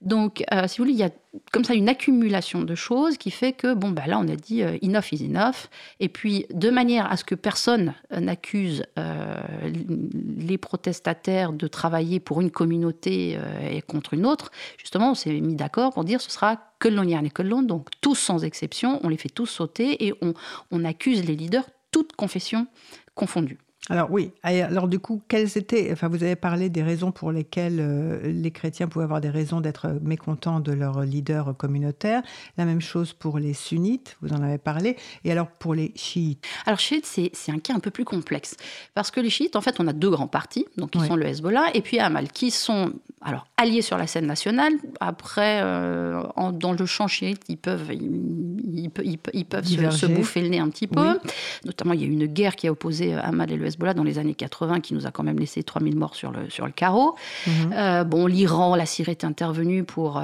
Donc, 0.03 0.45
si 0.67 0.79
vous 0.79 0.85
voulez, 0.85 0.93
il 0.93 1.01
y 1.01 1.05
a 1.05 1.11
comme 1.53 1.65
ça 1.65 1.75
une 1.75 1.89
accumulation 1.89 2.63
de 2.63 2.75
choses 2.75 3.17
qui 3.17 3.31
fait 3.31 3.53
que, 3.53 3.75
bon, 3.75 3.91
bah 3.91 4.07
là, 4.07 4.19
on 4.19 4.29
a 4.29 4.37
dit 4.37 4.63
euh, 4.63 4.77
enough 4.83 5.13
is 5.13 5.25
enough. 5.25 5.69
Et 6.01 6.09
puis, 6.09 6.47
de 6.53 6.71
manière 6.71 7.11
à 7.11 7.17
ce 7.17 7.25
que 7.25 7.35
personne 7.35 7.95
euh, 8.13 8.21
n'accuse 8.21 8.85
euh, 8.99 9.41
les 10.37 10.59
protestataires 10.59 11.53
de 11.53 11.67
travailler 11.67 12.21
pour 12.21 12.41
une 12.41 12.51
communauté 12.51 13.39
et 13.71 13.83
contre 13.83 14.15
une 14.15 14.27
autre, 14.27 14.51
justement, 14.77 15.13
on 15.13 15.15
s'est 15.15 15.41
mis 15.41 15.55
d'accord 15.55 15.93
pour 15.93 16.05
dire 16.05 16.21
ce 16.21 16.31
sera 16.31 16.57
que 16.79 16.89
l'on 16.89 17.05
y 17.05 17.15
et 17.15 17.31
que 17.31 17.43
l'on. 17.43 17.63
Donc, 17.63 17.89
tous 18.01 18.15
sans 18.15 18.45
exception, 18.45 19.01
on 19.03 19.09
les 19.09 19.17
fait 19.17 19.29
tous 19.29 19.47
sauter 19.47 20.07
et 20.07 20.15
on 20.71 20.85
accuse 20.85 21.25
les 21.25 21.35
leaders, 21.35 21.65
toutes 21.91 22.15
confessions 22.15 22.67
confondues. 23.15 23.59
Alors 23.91 24.11
oui, 24.11 24.33
alors 24.43 24.87
du 24.87 24.99
coup, 24.99 25.23
quelles 25.29 25.57
étaient, 25.57 25.89
enfin 25.93 26.09
vous 26.09 26.23
avez 26.23 26.37
parlé 26.37 26.69
des 26.69 26.83
raisons 26.83 27.11
pour 27.11 27.33
lesquelles 27.33 27.79
euh, 27.81 28.21
les 28.23 28.51
chrétiens 28.51 28.87
pouvaient 28.87 29.05
avoir 29.05 29.23
des 29.23 29.31
raisons 29.31 29.63
d'être 29.63 29.99
mécontents 30.03 30.61
de 30.61 30.73
leur 30.73 31.01
leader 31.01 31.57
communautaire. 31.57 32.23
La 32.59 32.67
même 32.67 32.83
chose 32.83 33.15
pour 33.15 33.39
les 33.39 33.55
sunnites, 33.55 34.19
vous 34.21 34.35
en 34.35 34.43
avez 34.43 34.59
parlé. 34.59 34.97
Et 35.25 35.33
alors 35.33 35.49
pour 35.49 35.75
les 35.75 35.93
chiites? 35.97 36.45
Alors 36.67 36.79
chiites, 36.79 37.07
c'est, 37.07 37.33
un 37.51 37.59
cas 37.59 37.75
un 37.75 37.81
peu 37.81 37.91
plus 37.91 38.05
complexe. 38.05 38.57
Parce 38.93 39.11
que 39.11 39.21
les 39.21 39.31
chiites, 39.31 39.57
en 39.57 39.63
fait, 39.63 39.77
on 39.81 39.87
a 39.87 39.95
deux 39.95 40.11
grands 40.11 40.29
partis, 40.29 40.67
donc 40.77 40.95
ils 40.95 41.05
sont 41.07 41.17
le 41.17 41.25
Hezbollah 41.25 41.71
et 41.73 41.81
puis 41.81 41.99
Amal, 41.99 42.31
qui 42.31 42.51
sont 42.51 42.93
alors 43.23 43.47
alliés 43.57 43.83
sur 43.83 43.97
la 43.97 44.07
scène 44.07 44.27
nationale. 44.27 44.75
Après, 45.01 45.61
euh, 45.63 46.23
dans 46.53 46.73
le 46.73 46.85
champ 46.85 47.09
chiite, 47.09 47.41
ils 47.49 47.57
peuvent, 47.57 47.91
ils, 47.91 48.91
peuvent 48.91 49.65
se, 49.65 50.07
bouffer 50.07 50.43
le 50.43 50.49
nez 50.49 50.59
un 50.59 50.69
petit 50.69 50.87
peu. 50.87 51.19
Notamment, 51.65 51.95
il 51.95 52.03
y 52.03 52.05
a 52.05 52.07
eu 52.07 52.13
une 52.13 52.27
guerre 52.27 52.55
qui 52.55 52.69
a 52.69 52.73
opposé 52.73 53.15
Amal 53.15 53.51
et 53.51 53.57
le 53.57 53.65
Hezbollah 53.65 53.78
dans 53.79 54.03
les 54.03 54.19
années 54.19 54.35
80 54.35 54.81
qui 54.81 54.95
nous 54.95 55.07
a 55.07 55.11
quand 55.11 55.23
même 55.23 55.39
laissé 55.39 55.63
3000 55.63 55.97
morts 55.97 56.15
sur 56.15 56.33
le, 56.33 56.51
sur 56.51 56.67
le 56.67 56.73
carreau. 56.73 57.15
Mhm. 57.47 57.73
Euh, 57.73 58.05
bon, 58.05 58.27
l'Iran, 58.27 58.75
la 58.75 58.87
Syrie 58.87 59.13
est 59.13 59.25
intervenue 59.25 59.85
pour 59.85 60.19
euh, 60.19 60.23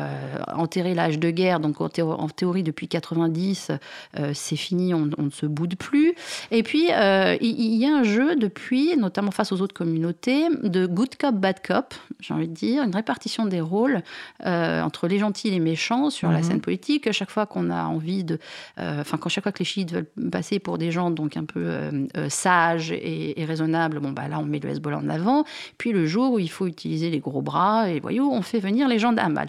enterrer 0.55 0.95
l'âge 0.95 1.19
de 1.19 1.31
guerre. 1.31 1.61
Donc 1.61 1.81
en, 1.81 1.89
théorie, 1.89 2.63
depuis 2.63 2.89
90, 2.89 3.71
euh, 4.19 4.31
c'est 4.35 4.57
fini, 4.57 4.93
on, 4.93 5.07
ne 5.07 5.31
se 5.31 5.47
boude 5.47 5.77
plus. 5.77 6.15
Et 6.51 6.63
puis, 6.63 6.89
il 6.89 7.75
y, 7.77 7.87
a 7.87 7.97
un 7.97 8.03
jeu 8.03 8.37
depuis, 8.37 8.97
notamment 8.97 9.31
face 9.31 9.53
aux 9.53 9.61
autres 9.61 9.75
communautés, 9.75 10.49
de 10.63 10.87
good 10.87 11.17
cop, 11.17 11.35
bad 11.35 11.61
cop, 11.65 11.95
j'ai 12.21 12.35
envie 12.35 12.49
de 12.49 12.55
dire, 12.55 12.83
une 12.83 12.95
répartition 12.95 13.47
des 13.47 13.61
rôles 13.61 14.03
entre 14.45 15.07
les 15.07 15.19
gentils 15.19 15.49
et 15.49 15.53
les 15.53 15.61
méchants 15.61 16.11
sur 16.11 16.31
la 16.31 16.39
mhm. 16.39 16.45
scène 16.45 16.61
politique. 16.61 17.11
Chaque 17.13 17.31
fois 17.31 17.47
qu'on 17.47 17.71
a 17.71 17.85
envie 17.85 18.25
de... 18.25 18.39
Enfin, 18.79 19.17
quand 19.19 19.29
chaque 19.29 19.45
fois 19.45 19.53
que 19.53 19.61
les 19.61 19.65
chiites 19.65 19.93
veulent 19.93 20.31
passer 20.31 20.59
pour 20.59 20.79
des 20.79 20.91
gens 20.91 21.11
donc 21.11 21.37
un 21.37 21.45
peu 21.45 22.07
sages 22.29 22.93
et 22.93 23.34
raisonnable, 23.39 23.99
bon, 24.01 24.13
bah 24.13 24.29
là, 24.29 24.39
on 24.39 24.45
met 24.45 24.61
le 24.61 24.71
Hezbollah 24.71 24.99
en 24.99 25.09
avant. 25.09 25.45
Puis 25.79 25.93
le 25.93 26.07
jour 26.07 26.33
où 26.33 26.39
il 26.39 26.51
faut 26.51 26.67
utiliser 26.67 27.11
les 27.11 27.19
gros 27.19 27.43
bras 27.43 27.91
et 27.91 28.01
voyons, 28.01 28.33
on 28.33 28.43
fait 28.43 28.61
venir 28.61 28.87
les 28.87 28.99
gens 28.99 29.13
d'Amal. 29.13 29.49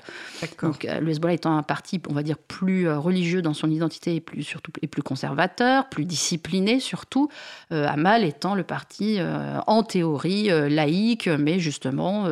Donc 0.62 0.86
euh, 0.86 1.00
le 1.00 1.12
Hezbollah 1.12 1.34
étant 1.34 1.58
un 1.58 1.64
parti, 1.64 2.02
on 2.10 2.14
va 2.14 2.24
dire, 2.24 2.38
plus 2.38 2.88
euh, 2.88 2.98
religieux 2.98 3.42
dans 3.42 3.54
son 3.54 3.70
identité 3.70 4.16
et 4.16 4.22
plus, 4.22 4.44
surtout, 4.44 4.72
et 4.82 4.88
plus 4.88 5.04
conservateur, 5.04 5.90
plus 5.90 6.06
discipliné 6.06 6.80
surtout, 6.80 7.30
euh, 7.72 7.88
Amal 7.88 8.24
étant 8.24 8.56
le 8.56 8.64
parti 8.64 9.20
en 9.68 9.84
théorie 9.84 10.50
laïque, 10.70 11.28
mais 11.28 11.60
justement 11.60 12.28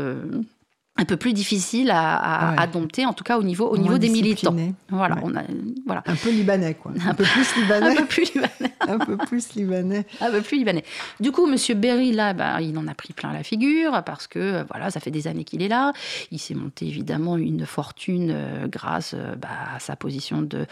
un 0.95 1.05
peu 1.05 1.17
plus 1.17 1.33
difficile 1.33 1.89
à, 1.91 2.53
à, 2.59 2.67
dompter, 2.67 3.05
en 3.05 3.13
tout 3.13 3.23
cas 3.23 3.37
au 3.37 3.43
niveau, 3.43 3.67
au 3.67 3.77
niveau 3.77 3.97
des 3.97 4.09
militants. 4.09 4.55
Voilà, 4.89 5.17
on 5.23 5.35
a, 5.35 5.41
voilà. 5.85 6.03
Un 6.05 6.15
peu 6.15 6.29
libanais, 6.29 6.75
quoi. 6.75 6.91
Un, 7.05 7.13
peu 7.13 7.23
plus 7.23 7.55
libanais. 7.55 7.91
un 7.91 7.95
peu 7.95 8.05
plus 8.05 8.33
libanais. 8.33 8.72
Un 8.87 8.99
peu 8.99 9.17
plus 9.17 9.53
libanais. 9.55 10.05
Un 10.21 10.31
peu 10.31 10.41
plus 10.41 10.57
libanais. 10.57 10.83
Du 11.19 11.31
coup, 11.31 11.45
Monsieur 11.45 11.75
Berry, 11.75 12.11
là, 12.11 12.33
bah, 12.33 12.61
il 12.61 12.77
en 12.77 12.87
a 12.87 12.93
pris 12.93 13.13
plein 13.13 13.33
la 13.33 13.43
figure 13.43 14.03
parce 14.03 14.27
que, 14.27 14.65
voilà, 14.69 14.91
ça 14.91 14.99
fait 14.99 15.11
des 15.11 15.27
années 15.27 15.43
qu'il 15.43 15.61
est 15.61 15.67
là. 15.67 15.93
Il 16.31 16.39
s'est 16.39 16.55
monté 16.55 16.87
évidemment 16.87 17.37
une 17.37 17.65
fortune 17.65 18.31
euh, 18.31 18.67
grâce 18.67 19.13
euh, 19.13 19.35
bah, 19.35 19.49
à 19.75 19.79
sa 19.79 19.95
position 19.95 20.41
de 20.41 20.65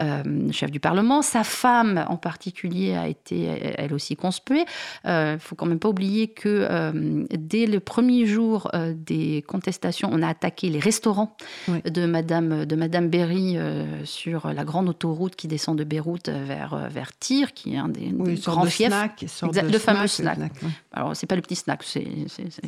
euh, 0.00 0.52
chef 0.52 0.70
du 0.70 0.80
Parlement. 0.80 1.22
Sa 1.22 1.44
femme, 1.44 2.04
en 2.08 2.16
particulier, 2.16 2.94
a 2.94 3.08
été 3.08 3.46
elle 3.76 3.92
aussi 3.92 4.16
conspuée. 4.16 4.64
Il 5.04 5.10
ne 5.10 5.38
faut 5.38 5.54
quand 5.54 5.66
même 5.66 5.78
pas 5.78 5.88
oublier 5.88 6.28
que 6.28 7.26
dès 7.36 7.66
le 7.66 7.80
premier 7.80 8.26
jour 8.26 8.70
des 8.94 9.44
contestations 9.46 10.10
on 10.12 10.22
a 10.22 10.28
attaqué 10.28 10.68
les 10.68 10.78
restaurants 10.78 11.36
de 11.68 12.06
Madame 12.06 12.64
de 12.64 12.76
Madame 12.76 13.08
Berry 13.08 13.56
euh, 13.56 14.04
sur 14.04 14.52
la 14.52 14.64
grande 14.64 14.88
autoroute 14.88 15.36
qui 15.36 15.48
descend 15.48 15.76
de 15.78 15.84
Beyrouth 15.84 16.28
vers 16.28 16.74
euh, 16.74 16.88
vers 16.88 17.16
Tyr, 17.16 17.52
qui 17.58 17.74
est 17.74 17.78
un 17.78 17.88
des, 17.88 18.12
grands 18.12 18.64
fiefs. 18.66 18.92
le 19.42 19.78
fameux 19.78 20.06
snack. 20.06 20.50
Alors 20.92 21.16
c'est 21.16 21.26
pas 21.26 21.36
le 21.36 21.42
petit 21.42 21.56
snack, 21.56 21.82
c'est 21.82 22.06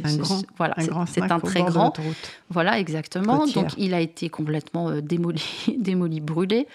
un 0.04 0.16
grand, 0.16 0.42
voilà, 0.56 0.74
c'est 1.06 1.22
un 1.22 1.40
très 1.40 1.62
grand. 1.62 1.92
Voilà 2.48 2.78
exactement. 2.78 3.46
Donc 3.46 3.74
il 3.76 3.94
a 3.94 4.00
été 4.00 4.28
complètement 4.28 4.88
euh, 4.88 5.00
démoli, 5.00 5.42
démoli, 5.78 6.20
brûlé. 6.20 6.66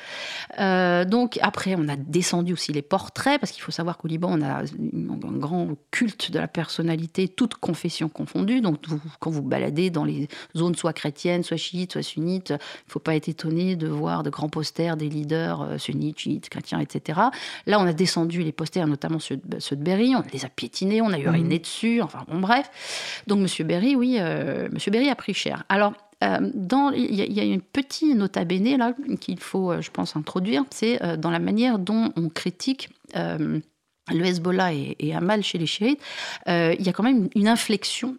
donc 0.57 1.37
après 1.41 1.75
on 1.77 1.87
a 1.89 1.95
descendu 1.95 2.53
aussi 2.53 2.71
les 2.71 2.81
portraits 2.81 3.39
parce 3.39 3.51
qu'il 3.51 3.61
faut 3.61 3.71
savoir 3.71 3.97
qu'au 3.97 4.07
Liban 4.07 4.29
on 4.31 4.41
a 4.41 4.61
un 4.61 5.37
grand 5.37 5.69
culte 5.91 6.31
de 6.31 6.39
la 6.39 6.47
personnalité, 6.47 7.27
toute 7.27 7.55
confession 7.55 8.09
confondue. 8.09 8.61
Donc 8.61 8.79
quand 9.19 9.31
vous 9.31 9.41
baladez 9.41 9.89
dans 9.89 10.05
les 10.05 10.27
zones 10.55 10.75
soit 10.75 10.93
chrétiennes, 10.93 11.43
soit 11.43 11.57
chiites, 11.57 11.93
soit 11.93 12.03
sunnites. 12.03 12.49
Il 12.49 12.53
ne 12.53 12.91
faut 12.91 12.99
pas 12.99 13.15
être 13.15 13.27
étonné 13.27 13.75
de 13.75 13.87
voir 13.87 14.23
de 14.23 14.29
grands 14.29 14.49
posters 14.49 14.97
des 14.97 15.09
leaders 15.09 15.61
euh, 15.61 15.77
sunnites, 15.77 16.19
chiites, 16.19 16.49
chrétiens, 16.49 16.79
etc. 16.79 17.19
Là, 17.65 17.79
on 17.79 17.85
a 17.85 17.93
descendu 18.05 18.43
les 18.43 18.51
posters, 18.51 18.87
notamment 18.87 19.19
ceux 19.19 19.37
de, 19.37 19.75
Berry, 19.75 20.15
on 20.15 20.23
les 20.33 20.45
a 20.45 20.49
piétinés, 20.49 21.01
on 21.01 21.11
a 21.11 21.19
uriné 21.19 21.55
mmh. 21.55 21.61
dessus, 21.61 22.01
enfin 22.01 22.25
bon, 22.27 22.39
bref. 22.39 23.23
Donc 23.27 23.39
M. 23.39 23.67
Berry, 23.67 23.95
oui, 23.95 24.15
M. 24.17 24.77
Berry 24.87 25.09
a 25.09 25.15
pris 25.15 25.33
cher. 25.33 25.63
Alors, 25.69 25.93
il 26.21 27.13
y, 27.13 27.39
a 27.39 27.43
une 27.43 27.61
petite 27.61 28.15
nota 28.15 28.45
bene 28.45 28.77
là 28.77 28.93
qu'il 29.19 29.39
faut, 29.39 29.79
je 29.81 29.91
pense, 29.91 30.15
introduire, 30.15 30.63
c'est 30.71 30.99
dans 31.17 31.29
la 31.29 31.39
manière 31.39 31.77
dont 31.77 32.11
on 32.15 32.29
critique 32.29 32.89
le 33.13 33.61
Hezbollah 34.09 34.73
et, 34.73 34.95
et 34.99 35.13
Hamal 35.13 35.43
chez 35.43 35.57
les 35.57 35.67
chiites. 35.67 35.99
Il 36.47 36.81
y 36.81 36.89
a 36.89 36.93
quand 36.93 37.03
même 37.03 37.29
une 37.35 37.47
inflexion 37.47 38.17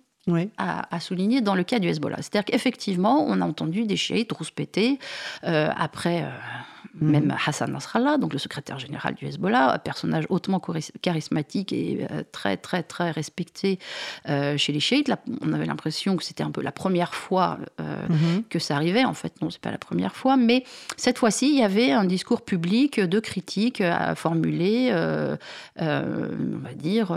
à, 0.59 1.01
souligner 1.01 1.41
dans 1.41 1.55
le 1.55 1.63
cas 1.63 1.79
du 1.79 1.89
Hezbollah. 1.89 2.17
C'est-à-dire 2.19 2.45
qu'effectivement, 2.45 3.25
on 3.27 3.41
a 3.41 3.45
entendu 3.45 3.85
des 3.85 3.97
chiites 3.97 4.33
rouspéter 4.33 4.99
euh, 5.45 5.71
après. 5.77 6.23
Euh, 6.23 6.31
Mhm. 7.01 7.11
Même 7.11 7.37
Hassan 7.47 7.73
Nasrallah, 7.73 8.17
donc 8.17 8.33
le 8.33 8.39
secrétaire 8.39 8.79
général 8.79 9.15
du 9.15 9.27
Hezbollah, 9.27 9.75
un 9.75 9.79
personnage 9.79 10.25
hautement 10.31 10.61
charismatique 11.03 11.73
et 11.73 12.07
euh, 12.11 12.23
très, 12.33 12.57
très, 12.57 12.83
très 12.83 13.11
respecté 13.11 13.79
euh, 14.29 14.57
chez 14.57 14.73
les 14.73 14.81
chiites. 14.81 15.09
Là, 15.09 15.19
on 15.43 15.53
avait 15.53 15.67
l'impression 15.67 16.17
que 16.17 16.25
c'était 16.25 16.43
un 16.43 16.51
peu 16.51 16.63
la 16.63 16.73
première 16.73 17.15
fois 17.15 17.59
euh, 17.81 18.09
mhm. 18.09 18.45
que 18.49 18.59
ça 18.59 18.77
arrivait. 18.77 19.05
En 19.05 19.15
fait, 19.15 19.41
non, 19.43 19.51
c'est 19.51 19.61
pas 19.61 19.71
la 19.71 19.79
première 19.79 20.17
fois. 20.17 20.37
Mais 20.37 20.65
cette 20.97 21.19
fois-ci, 21.19 21.49
il 21.49 21.59
y 21.59 21.63
avait 21.63 21.93
un 21.93 22.05
discours 22.05 22.43
public 22.43 23.01
de 23.01 23.21
critique 23.21 23.81
à 23.81 24.15
formuler, 24.15 24.91
on 25.79 26.59
va 26.59 26.75
dire, 26.75 27.17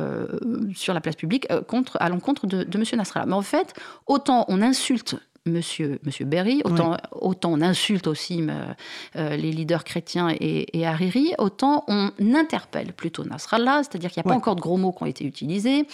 sur 0.76 0.94
la 0.94 1.02
place 1.02 1.16
publique 1.16 1.48
contre, 1.68 1.98
à 2.00 2.10
l'encontre 2.10 2.48
de, 2.48 2.64
de 2.64 2.78
M. 2.78 2.84
Nasrallah. 2.94 3.26
Mais 3.26 3.34
en 3.34 3.42
fait, 3.42 3.74
autant 4.08 4.46
on 4.48 4.62
insulte 4.62 5.16
Monsieur, 5.46 6.00
Monsieur 6.04 6.26
Berry, 6.26 6.62
autant, 6.66 6.98
autant 7.12 7.54
on 7.54 7.62
insulte 7.62 8.08
aussi 8.08 8.46
euh, 9.16 9.36
les 9.36 9.52
leaders 9.52 9.84
chrétiens 9.84 10.30
et, 10.40 10.86
Hariri, 10.86 11.34
autant 11.38 11.84
on 11.88 12.12
interpelle 12.36 12.94
plutôt 12.94 13.24
Nasrallah, 13.24 13.82
c'est-à-dire 13.84 14.12
qu'il 14.12 14.22
n'y 14.22 14.30
a 14.30 14.32
pas 14.32 14.38
encore 14.38 14.56
de 14.56 14.62
gros 14.62 14.78
mots 14.78 14.92
qui 14.92 15.04
ont 15.04 15.06
été 15.06 15.26
utilisés. 15.26 15.88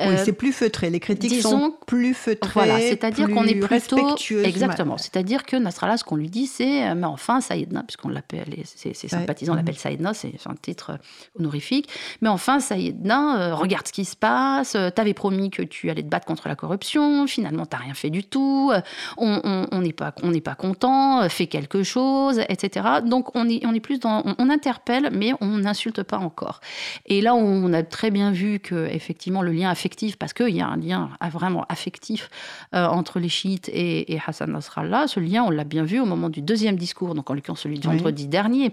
oui, 0.00 0.06
euh, 0.06 0.22
c'est 0.24 0.32
plus 0.32 0.52
feutré, 0.52 0.90
les 0.90 1.00
critiques 1.00 1.40
sont 1.40 1.74
plus 1.86 2.14
feutrées. 2.14 2.50
Voilà, 2.52 2.80
c'est-à-dire 2.80 3.28
qu'on 3.28 3.44
est 3.44 3.54
plutôt. 3.54 4.16
Exactement, 4.44 4.98
c'est-à-dire 4.98 5.44
que 5.44 5.56
Nasrallah, 5.56 5.96
ce 5.96 6.04
qu'on 6.04 6.16
lui 6.16 6.28
dit, 6.28 6.46
c'est 6.46 6.88
euh, 6.88 6.94
Mais 6.94 7.06
enfin, 7.06 7.40
Saïdna, 7.40 7.82
puisqu'on 7.82 8.08
l'appelle, 8.08 8.54
ses, 8.64 8.94
sympathisants 8.94 9.54
l'appellent 9.54 9.78
Saïdna, 9.78 10.14
c'est 10.14 10.34
un 10.46 10.54
titre 10.54 10.98
honorifique. 11.38 11.88
Mais 12.20 12.28
enfin, 12.28 12.60
Saïdna, 12.60 13.54
regarde 13.54 13.86
ce 13.86 13.92
qui 13.92 14.04
se 14.04 14.16
passe, 14.16 14.76
t'avais 14.94 15.14
promis 15.14 15.50
que 15.50 15.62
tu 15.62 15.90
allais 15.90 16.02
te 16.02 16.08
battre 16.08 16.26
contre 16.26 16.48
la 16.48 16.54
corruption, 16.54 17.26
finalement, 17.26 17.66
t'as 17.66 17.78
rien 17.78 17.94
fait 17.94 18.10
du 18.10 18.24
tout 18.24 18.72
on 19.16 19.80
n'est 19.80 19.92
pas, 19.92 20.14
on 20.22 20.32
pas 20.40 20.54
content, 20.54 21.22
euh, 21.22 21.28
fait 21.28 21.46
quelque 21.46 21.82
chose, 21.82 22.40
etc. 22.48 22.86
Donc 23.04 23.36
on 23.36 23.48
est, 23.48 23.64
on 23.66 23.74
est 23.74 23.80
plus 23.80 24.00
dans, 24.00 24.22
on, 24.38 24.50
interpelle, 24.50 25.10
mais 25.12 25.32
on 25.40 25.58
n'insulte 25.58 26.02
pas 26.02 26.18
encore. 26.18 26.60
Et 27.06 27.20
là, 27.20 27.34
on 27.34 27.72
a 27.72 27.82
très 27.82 28.10
bien 28.10 28.32
vu 28.32 28.58
que 28.58 28.86
effectivement 28.86 29.42
le 29.42 29.52
lien 29.52 29.70
affectif, 29.70 30.16
parce 30.16 30.32
qu'il 30.32 30.54
y 30.54 30.60
a 30.60 30.66
un 30.66 30.76
lien 30.76 31.10
vraiment 31.30 31.64
affectif 31.68 32.30
euh, 32.74 32.86
entre 32.86 33.18
les 33.18 33.28
chiites 33.28 33.68
et, 33.72 34.18
Hassan 34.26 34.52
Nasrallah, 34.52 35.06
ce 35.06 35.18
lien, 35.20 35.42
on 35.44 35.50
l'a 35.50 35.64
bien 35.64 35.84
vu 35.84 35.98
au 36.00 36.04
moment 36.04 36.28
du 36.28 36.42
deuxième 36.42 36.76
discours, 36.76 37.14
donc 37.14 37.30
en 37.30 37.34
l'occurrence 37.34 37.60
celui 37.60 37.78
du 37.78 37.86
vendredi 37.86 38.26
dernier 38.28 38.72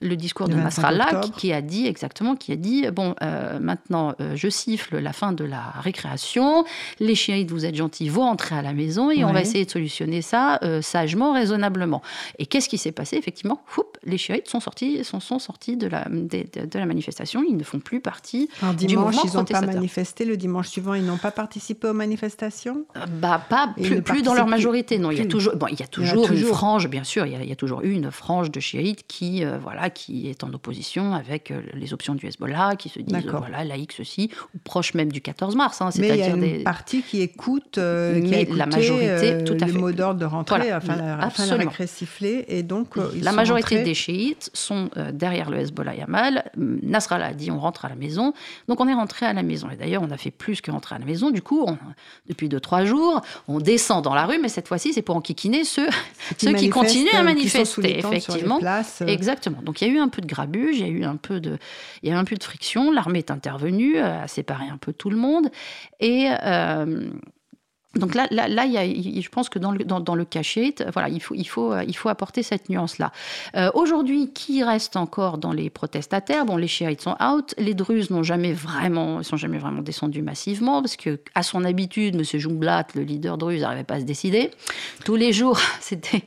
le 0.00 0.16
discours 0.16 0.48
de 0.48 0.54
Nasrallah 0.54 1.22
qui, 1.36 1.52
a 1.52 1.62
dit 1.62 1.86
exactement, 1.86 2.36
qui 2.36 2.52
a 2.52 2.56
dit 2.56 2.86
bon, 2.92 3.14
euh, 3.22 3.58
maintenant 3.58 4.14
euh, 4.20 4.32
je 4.34 4.48
siffle 4.48 4.98
la 4.98 5.12
fin 5.12 5.32
de 5.32 5.44
la 5.44 5.62
récréation, 5.80 6.64
les 7.00 7.14
chiites 7.14 7.50
vous 7.50 7.64
êtes 7.64 7.74
gentils, 7.74 8.08
vous 8.08 8.20
rentrez 8.20 8.56
à 8.56 8.62
la 8.62 8.72
maison 8.72 9.10
et 9.10 9.24
on 9.24 9.32
va 9.32 9.40
essayer 9.40 9.64
de 9.64 9.70
solutionner 9.70 10.22
ça 10.22 10.58
euh, 10.62 10.82
sagement, 10.82 11.32
raisonnablement. 11.32 12.02
Et 12.38 12.46
qu'est-ce 12.46 12.68
qui 12.68 12.78
s'est 12.78 12.92
passé? 12.92 13.16
Effectivement 13.16 13.62
Les 14.04 14.18
chiites 14.18 14.48
sont 14.48 14.60
sortis, 14.60 15.04
sont, 15.04 15.20
sont 15.20 15.38
sortis 15.38 15.76
de 15.76 15.86
la, 15.86 16.04
de, 16.08 16.78
la 16.78 16.86
manifestation, 16.86 17.42
ils 17.48 17.56
ne 17.56 17.64
font 17.64 17.80
plus 17.80 18.00
partie 18.00 18.48
du 18.76 18.96
mouvement 18.96 19.22
ils 19.24 19.36
n'ont 19.36 19.44
pas 19.44 19.60
manifesté. 19.62 20.24
Le 20.24 20.36
dimanche 20.36 20.68
suivant, 20.68 20.94
ils 20.94 21.04
n'ont 21.04 21.16
pas 21.16 21.30
participé 21.30 21.88
aux 21.88 21.94
manifestations? 21.94 22.84
bah 23.20 23.40
pas 23.48 23.72
plus, 23.76 24.02
plus 24.02 24.22
dans 24.22 24.34
leur 24.34 24.46
majorité. 24.46 24.98
Non, 24.98 25.10
il 25.10 25.18
y 25.18 25.20
a 25.20 25.26
toujours, 25.26 25.56
bon, 25.56 25.66
il 25.68 25.78
y 25.78 25.82
a 25.82 25.86
toujours, 25.86 26.30
une 26.30 26.44
frange, 26.44 26.88
bien 26.88 27.04
sûr, 27.04 27.26
il 27.26 27.32
y, 27.32 27.36
a, 27.36 27.42
il 27.42 27.48
y 27.48 27.52
a 27.52 27.56
toujours 27.56 27.82
eu 27.82 27.92
une 27.92 28.10
frange 28.10 28.50
de 28.50 28.60
chiites 28.60 29.04
qui, 29.06 29.44
voilà 29.62 29.85
qui 29.90 30.28
est 30.28 30.44
en 30.44 30.52
opposition 30.52 31.14
avec 31.14 31.50
euh, 31.50 31.60
les 31.74 31.92
options 31.92 32.14
du 32.14 32.26
Hezbollah, 32.26 32.76
qui 32.76 32.88
se 32.88 33.00
disent 33.00 33.26
voilà, 33.26 33.64
laïque 33.64 33.92
ceci, 33.92 34.30
ou 34.54 34.58
proche 34.64 34.94
même 34.94 35.10
du 35.10 35.20
14 35.20 35.56
mars. 35.56 35.80
Hein, 35.80 35.90
Mais 35.98 36.08
il 36.08 36.16
y 36.16 36.22
a 36.22 36.28
une 36.28 36.40
des... 36.40 36.62
partie 36.62 37.02
qui 37.02 37.20
écoute, 37.22 37.78
euh, 37.78 38.20
qui 38.20 38.34
a 38.34 38.44
la 38.54 38.66
majorité, 38.66 39.32
euh, 39.32 39.44
tout 39.44 39.56
à 39.60 39.66
le 39.66 39.72
mot 39.74 39.92
d'ordre 39.92 40.20
de 40.20 40.24
rentrer, 40.24 40.72
enfin, 40.74 40.96
la, 40.96 41.30
fin 41.30 41.46
la 41.46 41.86
siffler, 41.86 42.44
et 42.48 42.62
donc 42.62 42.96
La 43.20 43.32
majorité 43.32 43.82
des 43.82 43.94
chiites 43.94 44.50
sont 44.52 44.90
derrière 45.12 45.50
le 45.50 45.58
Hezbollah 45.58 45.94
et 45.94 46.02
Amal. 46.02 46.50
Nasrallah 46.56 47.26
a 47.26 47.34
dit 47.34 47.50
on 47.50 47.58
rentre 47.58 47.84
à 47.84 47.88
la 47.88 47.96
maison, 47.96 48.32
donc 48.68 48.80
on 48.80 48.88
est 48.88 48.94
rentré 48.94 49.26
à 49.26 49.32
la 49.32 49.42
maison. 49.42 49.68
Et 49.70 49.76
d'ailleurs, 49.76 50.02
on 50.02 50.10
a 50.10 50.16
fait 50.16 50.30
plus 50.30 50.60
que 50.60 50.70
rentrer 50.70 50.94
à 50.94 50.98
la 50.98 51.04
maison. 51.04 51.30
Du 51.30 51.42
coup, 51.42 51.64
on, 51.66 51.78
depuis 52.28 52.48
deux 52.48 52.60
trois 52.60 52.84
jours, 52.84 53.20
on 53.48 53.58
descend 53.58 54.02
dans 54.02 54.14
la 54.14 54.26
rue, 54.26 54.38
mais 54.40 54.48
cette 54.48 54.68
fois-ci, 54.68 54.92
c'est 54.92 55.02
pour 55.02 55.16
enquiquiner 55.16 55.64
ceux, 55.64 55.88
qui, 56.38 56.46
ceux 56.46 56.52
qui 56.54 56.68
continuent 56.68 57.14
à 57.14 57.22
manifester, 57.22 57.98
effectivement. 57.98 58.60
Exactement. 59.06 59.58
Donc 59.62 59.75
il 59.80 59.88
y 59.88 59.90
a 59.90 59.94
eu 59.94 59.98
un 59.98 60.08
peu 60.08 60.22
de 60.22 60.26
grabuge, 60.26 60.78
il 60.78 60.86
y 60.86 60.90
a 60.90 60.92
eu 60.92 61.04
un 61.04 61.16
peu 61.16 61.40
de, 61.40 61.58
il 62.02 62.08
y 62.08 62.12
a 62.12 62.18
un 62.18 62.24
peu 62.24 62.36
de 62.36 62.42
friction. 62.42 62.90
L'armée 62.90 63.18
est 63.18 63.30
intervenue, 63.30 63.98
euh, 63.98 64.22
a 64.22 64.28
séparé 64.28 64.68
un 64.68 64.78
peu 64.78 64.92
tout 64.92 65.10
le 65.10 65.16
monde. 65.16 65.48
Et. 66.00 66.30
Euh, 66.44 67.10
donc 67.96 68.14
là, 68.14 68.26
là, 68.30 68.66
y 68.66 68.76
a, 68.76 68.84
je 68.84 69.28
pense 69.28 69.48
que 69.48 69.58
dans 69.58 69.70
le, 69.70 70.24
cachet, 70.24 70.74
voilà, 70.92 71.08
il 71.08 71.20
faut, 71.20 71.34
il, 71.34 71.48
faut, 71.48 71.74
il 71.80 71.96
faut 71.96 72.08
apporter 72.08 72.42
cette 72.42 72.68
nuance-là. 72.68 73.12
Euh, 73.56 73.70
aujourd'hui, 73.74 74.32
qui 74.32 74.62
reste 74.62 74.96
encore 74.96 75.38
dans 75.38 75.52
les 75.52 75.70
protestataires 75.70 76.44
Bon, 76.44 76.56
les 76.56 76.68
chiites 76.68 77.00
sont 77.00 77.16
out, 77.22 77.54
les 77.58 77.74
druzes 77.74 78.10
n'ont 78.10 78.22
jamais 78.22 78.52
vraiment, 78.52 79.22
sont 79.22 79.36
jamais 79.36 79.58
vraiment 79.58 79.82
descendus 79.82 80.22
massivement, 80.22 80.82
parce 80.82 80.96
que 80.96 81.20
à 81.34 81.42
son 81.42 81.64
habitude, 81.64 82.16
M. 82.16 82.22
Jumblat, 82.22 82.86
le 82.94 83.02
leader 83.02 83.38
druze, 83.38 83.62
n'arrivait 83.62 83.84
pas 83.84 83.94
à 83.94 84.00
se 84.00 84.04
décider. 84.04 84.50
Tous 85.04 85.16
les 85.16 85.32
jours, 85.32 85.58
c'était 85.80 86.24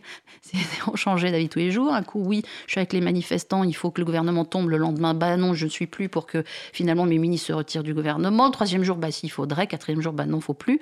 on 0.91 0.95
changeait 0.95 1.31
d'avis 1.31 1.49
tous 1.49 1.59
les 1.59 1.71
jours. 1.71 1.93
Un 1.93 2.03
coup, 2.03 2.21
oui, 2.25 2.43
je 2.65 2.71
suis 2.71 2.79
avec 2.79 2.93
les 2.93 3.01
manifestants, 3.01 3.63
il 3.63 3.75
faut 3.75 3.91
que 3.91 4.01
le 4.01 4.05
gouvernement 4.05 4.45
tombe. 4.45 4.69
Le 4.69 4.77
lendemain, 4.77 5.13
bah 5.13 5.37
non, 5.37 5.53
je 5.53 5.65
ne 5.65 5.69
suis 5.69 5.87
plus 5.87 6.09
pour 6.09 6.25
que 6.25 6.43
finalement 6.73 7.05
mes 7.05 7.17
ministres 7.17 7.47
se 7.47 7.53
retirent 7.53 7.83
du 7.83 7.93
gouvernement. 7.93 8.49
Troisième 8.51 8.83
jour, 8.83 8.97
bah 8.97 9.11
s'il 9.11 9.31
faudrait. 9.31 9.67
Quatrième 9.67 10.01
jour, 10.01 10.13
bah 10.13 10.25
non, 10.25 10.41
faut 10.41 10.53
plus. 10.53 10.79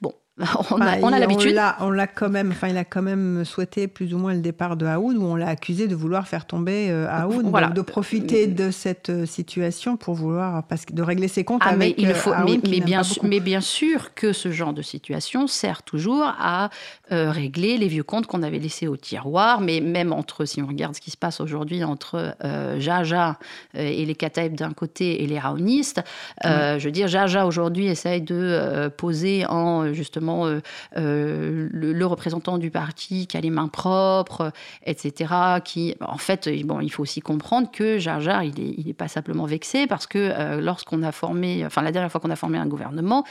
Bon, 0.00 0.12
on 0.70 0.80
a, 0.80 1.18
l'habitude. 1.18 1.60
On 1.80 1.90
l'a 1.90 2.06
quand 2.06 2.28
même, 2.28 2.50
enfin, 2.50 2.68
il 2.68 2.76
a 2.76 2.84
quand 2.84 3.02
même 3.02 3.44
souhaité 3.44 3.88
plus 3.88 4.14
ou 4.14 4.18
moins 4.18 4.34
le 4.34 4.40
départ 4.40 4.76
de 4.76 4.86
Haoud, 4.86 5.16
où 5.16 5.24
on 5.24 5.36
l'a 5.36 5.48
accusé 5.48 5.88
de 5.88 5.94
vouloir 5.94 6.26
faire 6.26 6.46
tomber 6.46 6.88
euh, 6.90 7.06
voilà. 7.44 7.68
de 7.68 7.80
profiter 7.82 8.46
de 8.46 8.70
cette 8.70 9.10
euh, 9.10 9.26
situation 9.26 9.96
pour 9.96 10.14
vouloir, 10.14 10.62
parce 10.64 10.86
de 10.86 11.02
régler 11.02 11.28
ses 11.28 11.44
comptes 11.44 11.62
ah, 11.64 11.70
avec 11.70 11.98
mais 11.98 12.04
il 12.08 12.14
faut, 12.14 12.32
mais, 12.44 12.80
bien 12.80 13.02
sûr, 13.02 13.24
mais, 13.24 13.40
bien 13.40 13.60
sûr, 13.60 14.14
que 14.14 14.32
ce 14.32 14.50
genre 14.50 14.72
de 14.72 14.82
situation 14.82 15.46
sert 15.46 15.82
toujours 15.82 16.32
à 16.38 16.70
euh, 17.12 17.30
régler 17.30 17.76
les 17.76 17.88
vieux 17.88 18.02
comptes 18.02 18.26
qu'on 18.26 18.42
avait 18.42 18.58
laissés 18.58 18.88
au 18.88 18.96
tiroir, 18.96 19.60
mais 19.60 19.80
même 19.80 20.12
entre, 20.12 20.44
si 20.44 20.62
on 20.62 20.66
regarde 20.66 20.94
ce 20.94 21.00
qui 21.00 21.10
se 21.10 21.16
passe 21.16 21.40
aujourd'hui 21.40 21.84
entre 21.84 22.34
Jaja 22.78 23.38
et 23.74 24.04
les 24.04 24.14
Kataeb 24.14 24.54
d'un 24.54 24.72
côté 24.72 25.22
et 25.22 25.26
les 25.26 25.38
Raonistes, 25.38 26.02
je 26.44 26.82
veux 26.82 26.90
dire, 26.90 27.08
Jaja 27.08 27.46
aujourd'hui 27.46 27.86
essaye 27.86 28.22
de 28.22 28.88
poser 28.96 29.46
en 29.46 29.92
justement 29.92 30.29
euh, 30.46 30.60
euh, 30.96 31.68
le, 31.72 32.06
représentant 32.06 32.58
du 32.58 32.70
parti 32.70 33.26
qui 33.26 33.36
a 33.36 33.40
les 33.40 33.50
mains 33.50 33.68
propres, 33.68 34.52
etc. 34.84 35.34
Qui, 35.64 35.94
en 36.00 36.18
fait, 36.18 36.48
bon, 36.64 36.80
il 36.80 36.90
faut 36.90 37.02
aussi 37.02 37.20
comprendre 37.20 37.70
que 37.70 37.98
Jar 37.98 38.20
Jar, 38.20 38.42
il 38.42 38.54
n'est 38.54 38.74
il 38.76 38.88
est 38.88 38.94
pas 38.94 39.08
simplement 39.08 39.44
vexé 39.44 39.86
parce 39.86 40.06
que 40.06 40.18
euh, 40.18 40.60
lorsqu'on 40.60 41.02
a 41.02 41.12
formé, 41.12 41.64
enfin 41.64 41.82
la 41.82 41.92
dernière 41.92 42.10
fois 42.10 42.20
qu'on 42.20 42.30
a 42.30 42.36
formé 42.36 42.58
un 42.58 42.66
gouvernement, 42.66 43.24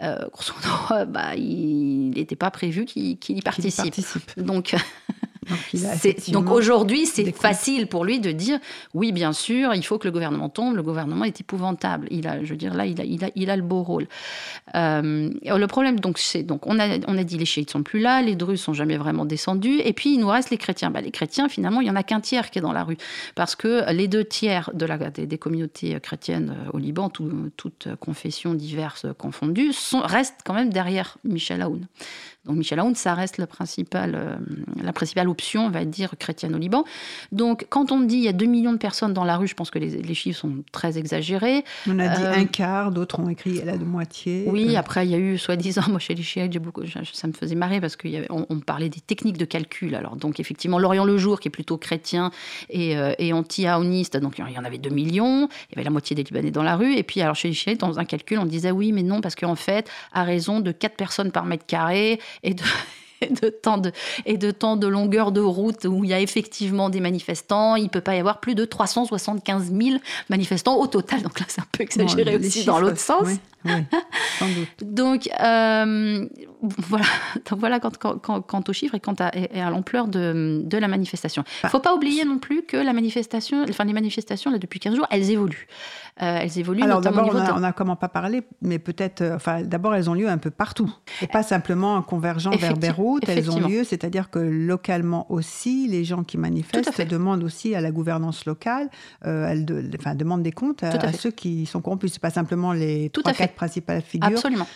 grosso 0.00 0.52
modo, 0.54 1.06
bah, 1.10 1.34
il 1.36 2.10
n'était 2.10 2.36
pas 2.36 2.50
prévu 2.50 2.84
qu'il 2.84 3.18
y 3.28 3.42
participe. 3.42 3.84
participe. 3.84 4.40
Donc 4.40 4.74
donc, 6.28 6.50
aujourd'hui, 6.50 7.06
c'est 7.06 7.32
facile 7.32 7.86
pour 7.86 8.04
lui 8.04 8.20
de 8.20 8.32
dire 8.32 8.58
oui, 8.94 9.12
bien 9.12 9.32
sûr, 9.32 9.74
il 9.74 9.84
faut 9.84 9.98
que 9.98 10.06
le 10.06 10.12
gouvernement 10.12 10.48
tombe. 10.48 10.76
Le 10.76 10.82
gouvernement 10.82 11.24
est 11.24 11.40
épouvantable. 11.40 12.06
Il 12.10 12.26
a, 12.26 12.42
je 12.42 12.50
veux 12.50 12.56
dire, 12.56 12.74
là, 12.74 12.86
il 12.86 13.00
a, 13.00 13.04
il 13.04 13.24
a, 13.24 13.28
il 13.34 13.50
a 13.50 13.56
le 13.56 13.62
beau 13.62 13.82
rôle. 13.82 14.06
Euh, 14.74 15.30
le 15.42 15.66
problème, 15.66 16.00
donc, 16.00 16.18
c'est 16.18 16.42
donc 16.42 16.66
on 16.66 16.78
a, 16.78 16.98
on 17.06 17.18
a 17.18 17.24
dit 17.24 17.38
les 17.38 17.44
chiites 17.44 17.70
sont 17.70 17.82
plus 17.82 18.00
là, 18.00 18.22
les 18.22 18.36
druzes 18.36 18.60
sont 18.60 18.74
jamais 18.74 18.96
vraiment 18.96 19.24
descendus, 19.24 19.80
et 19.84 19.92
puis 19.92 20.14
il 20.14 20.20
nous 20.20 20.28
reste 20.28 20.50
les 20.50 20.58
chrétiens. 20.58 20.90
Bah, 20.90 21.00
les 21.00 21.10
chrétiens, 21.10 21.48
finalement, 21.48 21.80
il 21.80 21.86
y 21.86 21.90
en 21.90 21.96
a 21.96 22.02
qu'un 22.02 22.20
tiers 22.20 22.50
qui 22.50 22.58
est 22.58 22.62
dans 22.62 22.72
la 22.72 22.84
rue, 22.84 22.96
parce 23.34 23.56
que 23.56 23.90
les 23.92 24.08
deux 24.08 24.24
tiers 24.24 24.70
de 24.74 24.86
la, 24.86 24.98
des, 24.98 25.38
communautés 25.38 25.98
chrétiennes 26.00 26.56
au 26.72 26.78
Liban, 26.78 27.08
toutes 27.08 27.88
confessions 28.00 28.54
diverses 28.54 29.06
confondues, 29.18 29.72
sont, 29.72 30.00
restent 30.00 30.40
quand 30.44 30.54
même 30.54 30.72
derrière 30.72 31.18
Michel 31.24 31.62
Aoun. 31.62 31.86
Donc 32.46 32.56
Michel 32.56 32.78
Aoun, 32.78 32.94
ça 32.94 33.14
reste 33.14 33.38
euh, 33.38 34.36
la 34.82 34.92
principale 34.92 35.26
l'option, 35.26 35.66
on 35.66 35.70
va 35.70 35.84
dire, 35.84 36.14
chrétienne 36.18 36.54
au 36.54 36.58
Liban. 36.58 36.84
Donc, 37.32 37.66
quand 37.70 37.90
on 37.90 38.00
dit 38.00 38.16
il 38.16 38.24
y 38.24 38.28
a 38.28 38.32
2 38.32 38.44
millions 38.44 38.72
de 38.72 38.78
personnes 38.78 39.14
dans 39.14 39.24
la 39.24 39.36
rue, 39.36 39.48
je 39.48 39.54
pense 39.54 39.70
que 39.70 39.78
les, 39.78 40.14
chiffres 40.14 40.38
sont 40.38 40.62
très 40.70 40.98
exagérés. 40.98 41.64
On 41.88 41.98
a 41.98 42.08
dit 42.08 42.22
euh, 42.22 42.34
un 42.34 42.44
quart, 42.44 42.90
d'autres 42.90 43.18
ont 43.18 43.28
écrit 43.28 43.62
la 43.64 43.78
de 43.78 43.84
moitié. 43.84 44.44
Oui, 44.46 44.76
après, 44.76 45.06
il 45.06 45.10
y 45.10 45.14
a 45.14 45.18
eu, 45.18 45.38
soi-disant, 45.38 45.82
moi, 45.88 45.98
chez 45.98 46.14
les 46.14 46.22
chiites, 46.22 46.56
beaucoup, 46.58 46.82
ça 46.86 47.26
me 47.26 47.32
faisait 47.32 47.54
marrer 47.54 47.80
parce 47.80 47.96
qu'on 47.96 48.46
on 48.48 48.60
parlait 48.60 48.90
des 48.90 49.00
techniques 49.00 49.38
de 49.38 49.44
calcul. 49.44 49.94
Alors, 49.94 50.16
donc, 50.16 50.38
effectivement, 50.38 50.78
Lorient 50.78 51.04
Le 51.04 51.16
Jour, 51.16 51.40
qui 51.40 51.48
est 51.48 51.50
plutôt 51.50 51.78
chrétien 51.78 52.30
et, 52.68 52.96
euh, 52.96 53.14
et 53.18 53.32
anti-aoniste, 53.32 54.18
donc 54.18 54.38
il 54.38 54.54
y 54.54 54.58
en 54.58 54.64
avait 54.64 54.78
2 54.78 54.90
millions, 54.90 55.48
il 55.70 55.72
y 55.72 55.74
avait 55.76 55.84
la 55.84 55.90
moitié 55.90 56.14
des 56.14 56.22
Libanais 56.22 56.50
dans 56.50 56.62
la 56.62 56.76
rue. 56.76 56.94
Et 56.94 57.02
puis, 57.02 57.22
alors, 57.22 57.34
chez 57.34 57.48
les 57.48 57.54
chiites, 57.54 57.80
dans 57.80 57.98
un 57.98 58.04
calcul, 58.04 58.38
on 58.38 58.46
disait 58.46 58.70
oui, 58.70 58.92
mais 58.92 59.02
non, 59.02 59.20
parce 59.22 59.34
qu'en 59.34 59.56
fait, 59.56 59.88
à 60.12 60.24
raison 60.24 60.60
de 60.60 60.72
4 60.72 60.96
personnes 60.96 61.32
par 61.32 61.46
mètre 61.46 61.64
carré 61.64 62.20
et 62.42 62.54
de 62.54 62.62
de 63.42 63.48
temps 63.48 63.78
de, 63.78 63.92
et 64.26 64.36
de 64.36 64.50
temps 64.50 64.76
de 64.76 64.86
longueur 64.86 65.32
de 65.32 65.40
route 65.40 65.84
où 65.84 66.04
il 66.04 66.10
y 66.10 66.14
a 66.14 66.20
effectivement 66.20 66.90
des 66.90 67.00
manifestants. 67.00 67.76
Il 67.76 67.84
ne 67.84 67.88
peut 67.88 68.00
pas 68.00 68.14
y 68.14 68.18
avoir 68.18 68.40
plus 68.40 68.54
de 68.54 68.64
375 68.64 69.72
000 69.72 69.96
manifestants 70.28 70.76
au 70.76 70.86
total. 70.86 71.22
Donc 71.22 71.40
là, 71.40 71.46
c'est 71.48 71.60
un 71.60 71.66
peu 71.72 71.82
exagéré 71.82 72.36
aussi 72.36 72.64
dans 72.64 72.78
l'autre 72.78 73.00
sens. 73.00 73.28
Donc, 74.82 75.30
euh, 75.40 76.26
voilà, 76.60 77.04
donc 77.48 77.58
voilà 77.58 77.80
quant, 77.80 78.18
quant, 78.18 78.42
quant, 78.42 78.62
aux 78.68 78.72
chiffres 78.74 78.94
et 78.94 79.00
quant 79.00 79.14
à, 79.18 79.28
à 79.28 79.70
l'ampleur 79.70 80.06
de, 80.06 80.60
de, 80.62 80.76
la 80.76 80.86
manifestation. 80.86 81.44
Il 81.62 81.66
ne 81.66 81.70
faut 81.70 81.80
pas 81.80 81.94
oublier 81.94 82.26
non 82.26 82.38
plus 82.38 82.62
que 82.62 82.76
la 82.76 82.92
manifestation, 82.92 83.64
enfin, 83.66 83.84
les 83.84 83.94
manifestations, 83.94 84.50
là, 84.50 84.58
depuis 84.58 84.80
15 84.80 84.96
jours, 84.96 85.06
elles 85.10 85.30
évoluent. 85.30 85.66
Euh, 86.22 86.38
elles 86.42 86.58
évoluent 86.60 86.82
Alors 86.82 87.00
d'abord, 87.00 87.28
on, 87.32 87.36
a, 87.36 87.58
on 87.58 87.62
a 87.64 87.72
comment 87.72 87.96
pas 87.96 88.08
parlé, 88.08 88.44
mais 88.62 88.78
peut-être, 88.78 89.20
euh, 89.20 89.34
enfin, 89.34 89.62
d'abord, 89.62 89.96
elles 89.96 90.08
ont 90.08 90.14
lieu 90.14 90.28
un 90.28 90.38
peu 90.38 90.50
partout. 90.50 90.94
Et 91.20 91.26
pas 91.26 91.42
simplement 91.42 91.96
en 91.96 92.02
convergeant 92.02 92.52
vers 92.52 92.76
Beyrouth, 92.76 93.28
elles 93.28 93.50
ont 93.50 93.58
lieu, 93.58 93.82
c'est-à-dire 93.82 94.30
que 94.30 94.38
localement 94.38 95.26
aussi, 95.32 95.88
les 95.88 96.04
gens 96.04 96.22
qui 96.22 96.38
manifestent 96.38 97.00
demandent 97.08 97.42
aussi 97.42 97.74
à 97.74 97.80
la 97.80 97.90
gouvernance 97.90 98.44
locale, 98.44 98.90
euh, 99.26 99.48
elles 99.48 99.64
de, 99.64 99.90
enfin, 99.98 100.14
demandent 100.14 100.44
des 100.44 100.52
comptes 100.52 100.84
à, 100.84 101.12
ceux 101.12 101.32
qui 101.32 101.66
sont 101.66 101.80
corrompus. 101.80 102.12
C'est 102.12 102.22
pas 102.22 102.30
simplement 102.30 102.72
les 102.72 103.10
trois, 103.10 103.32
quatre 103.32 103.54
principales 103.54 104.02
figures. 104.02 104.28
Absolument. 104.28 104.68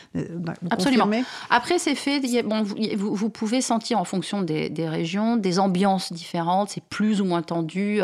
Absolument. 0.70 1.08
Après, 1.50 1.78
c'est 1.78 1.94
fait. 1.94 2.20
Bon, 2.42 2.64
vous, 2.64 3.14
vous, 3.14 3.30
pouvez 3.30 3.60
sentir 3.60 4.00
en 4.00 4.04
fonction 4.04 4.42
des, 4.42 4.70
des, 4.70 4.88
régions 4.88 5.36
des 5.36 5.60
ambiances 5.60 6.12
différentes. 6.12 6.70
C'est 6.70 6.82
plus 6.82 7.20
ou 7.20 7.24
moins 7.24 7.42
tendu. 7.42 8.00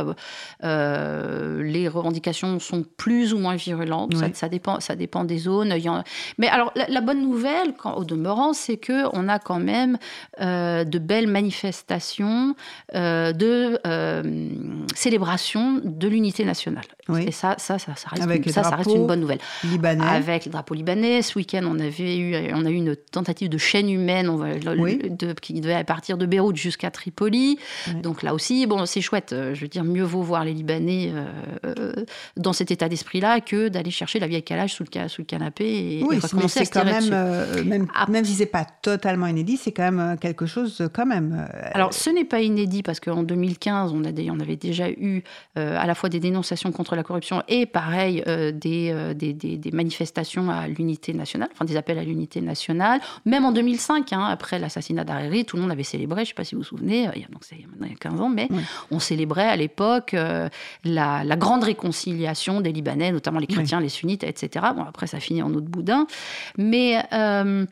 les 0.62 1.88
revendications 1.88 2.60
sont 2.60 2.84
plus 2.96 3.23
ou 3.32 3.38
moins 3.38 3.56
virulentes. 3.56 4.14
Ça, 4.34 4.48
dépend, 4.48 4.80
ça 4.80 4.96
dépend 4.96 5.24
des 5.24 5.38
zones. 5.38 5.74
Mais 6.38 6.48
alors, 6.48 6.72
la, 6.74 7.00
bonne 7.00 7.22
nouvelle, 7.22 7.74
quand, 7.76 7.94
au 7.94 8.04
demeurant, 8.04 8.52
c'est 8.52 8.76
que 8.76 9.06
on 9.12 9.28
a 9.28 9.38
quand 9.38 9.58
même 9.58 9.98
euh, 10.40 10.84
de 10.84 10.98
belles 10.98 11.26
manifestations 11.26 12.54
euh, 12.94 13.32
de 13.32 13.78
euh, 13.86 14.48
célébration 14.94 15.80
de 15.82 16.08
l'unité 16.08 16.44
nationale. 16.44 16.84
Et 17.18 17.32
ça, 17.32 17.54
ça, 17.58 17.78
ça, 17.78 17.94
ça, 17.96 18.08
reste, 18.10 18.50
ça, 18.50 18.62
ça 18.64 18.76
reste 18.76 18.90
une 18.90 19.06
bonne 19.06 19.20
nouvelle. 19.20 19.40
Libanais. 19.62 20.04
Avec 20.04 20.46
le 20.46 20.52
drapeau 20.52 20.74
libanais. 20.74 21.22
Ce 21.22 21.38
week-end, 21.38 21.62
on 21.64 21.78
avait 21.78 22.16
eu, 22.16 22.52
on 22.54 22.64
a 22.64 22.70
eu 22.70 22.74
une 22.74 22.96
tentative 22.96 23.48
de 23.48 23.58
chaîne 23.58 23.90
humaine 23.90 24.28
on 24.28 24.36
va, 24.36 24.54
de, 24.54 25.32
qui 25.34 25.60
devait 25.60 25.84
partir 25.84 26.16
de 26.16 26.26
Beyrouth 26.26 26.56
jusqu'à 26.56 26.90
Tripoli. 26.90 27.58
Donc 28.02 28.22
là 28.22 28.34
aussi, 28.34 28.66
bon, 28.66 28.86
c'est 28.86 29.00
chouette. 29.00 29.34
Je 29.52 29.60
veux 29.60 29.68
dire, 29.68 29.84
mieux 29.84 30.02
vaut 30.02 30.22
voir 30.22 30.44
les 30.44 30.54
Libanais 30.54 31.12
dans 32.36 32.52
cet 32.52 32.70
état 32.70 32.88
d'esprit 32.88 33.13
là 33.20 33.40
que 33.40 33.68
d'aller 33.68 33.90
chercher 33.90 34.18
la 34.18 34.26
vieille 34.26 34.42
calage 34.42 34.74
sous 34.74 34.84
le, 34.84 35.08
sous 35.08 35.22
le 35.22 35.26
canapé 35.26 35.64
et, 35.64 36.04
oui, 36.04 36.18
recommencer 36.18 36.60
à 36.60 36.66
quand 36.66 36.84
même, 36.84 37.10
euh, 37.12 37.64
même, 37.64 37.86
ah. 37.94 38.06
même 38.08 38.24
si 38.24 38.34
c'est 38.34 38.46
pas 38.46 38.64
totalement 38.64 39.26
inédit, 39.26 39.56
c'est 39.56 39.72
quand 39.72 39.84
même 39.84 40.00
euh, 40.00 40.16
quelque 40.16 40.46
chose 40.46 40.80
euh, 40.80 40.88
quand 40.92 41.06
même. 41.06 41.46
Alors 41.72 41.94
ce 41.94 42.10
n'est 42.10 42.24
pas 42.24 42.40
inédit 42.40 42.82
parce 42.82 43.00
qu'en 43.00 43.22
2015, 43.22 43.92
on, 43.92 44.04
a 44.04 44.10
on 44.30 44.40
avait 44.40 44.56
déjà 44.56 44.90
eu 44.90 45.22
à 45.56 45.86
la 45.86 45.94
fois 45.94 46.08
des 46.08 46.20
dénonciations 46.20 46.72
contre 46.72 46.96
la 46.96 47.02
corruption 47.02 47.42
et 47.48 47.66
pareil 47.66 48.22
des, 48.26 49.14
des, 49.14 49.32
des, 49.32 49.70
manifestations 49.70 50.50
à 50.50 50.66
l'unité 50.68 51.12
nationale, 51.12 51.48
enfin 51.52 51.64
des 51.64 51.76
appels 51.76 51.98
à 51.98 52.04
l'unité 52.04 52.40
nationale. 52.40 53.00
Même 53.24 53.44
en 53.44 53.52
2005, 53.52 54.12
hein, 54.12 54.24
après 54.24 54.58
l'assassinat 54.58 55.04
d'Hariri, 55.04 55.44
tout 55.44 55.56
le 55.56 55.62
monde 55.62 55.70
avait 55.70 55.82
célébré, 55.82 56.18
je 56.18 56.20
ne 56.22 56.26
sais 56.28 56.34
pas 56.34 56.44
si 56.44 56.54
vous 56.54 56.62
vous 56.62 56.66
souvenez, 56.66 57.08
il 57.14 57.22
y 57.22 57.24
a, 57.24 57.28
donc 57.28 57.42
il 57.52 57.58
y 57.88 57.92
a 57.92 57.96
15 57.96 58.20
ans, 58.20 58.28
mais 58.28 58.48
on 58.90 58.98
célébrait 58.98 59.48
à 59.48 59.56
l'époque 59.56 60.14
la, 60.84 61.24
la 61.24 61.36
grande 61.36 61.64
réconciliation 61.64 62.60
des 62.60 62.72
Libanais 62.72 63.03
notamment 63.12 63.38
les 63.38 63.46
chrétiens, 63.46 63.80
les 63.80 63.88
sunnites, 63.88 64.24
etc. 64.24 64.66
Bon, 64.74 64.82
après, 64.82 65.06
ça 65.06 65.20
finit 65.20 65.42
en 65.42 65.52
eau 65.54 65.60
de 65.60 65.68
boudin. 65.68 66.06
Mais. 66.56 67.02
Euh, 67.12 67.66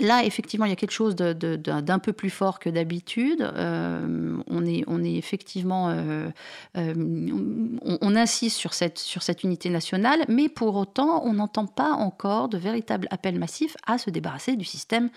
là, 0.00 0.24
effectivement, 0.24 0.66
il 0.66 0.70
y 0.70 0.72
a 0.72 0.76
quelque 0.76 0.90
chose 0.92 1.14
d'un 1.14 1.98
peu 1.98 2.12
plus 2.12 2.30
fort 2.30 2.58
que 2.58 2.70
d'habitude. 2.70 3.42
Euh, 3.42 4.36
on, 4.48 4.64
est, 4.66 4.82
on 4.86 5.04
est 5.04 5.14
effectivement, 5.14 5.90
euh, 5.90 6.30
on, 6.74 8.16
insiste 8.16 8.56
sur 8.56 8.74
cette, 8.74 8.98
sur 8.98 9.22
cette 9.22 9.44
unité 9.44 9.70
nationale, 9.70 10.24
mais 10.28 10.48
pour 10.48 10.76
autant, 10.76 11.24
on 11.24 11.34
n'entend 11.34 11.66
pas 11.66 11.92
encore 11.92 12.48
de 12.48 12.58
véritable 12.58 13.06
appel 13.10 13.38
massif 13.38 13.76
à 13.86 13.98
se 13.98 14.10
débarrasser 14.10 14.56
du 14.56 14.64
système 14.64 15.10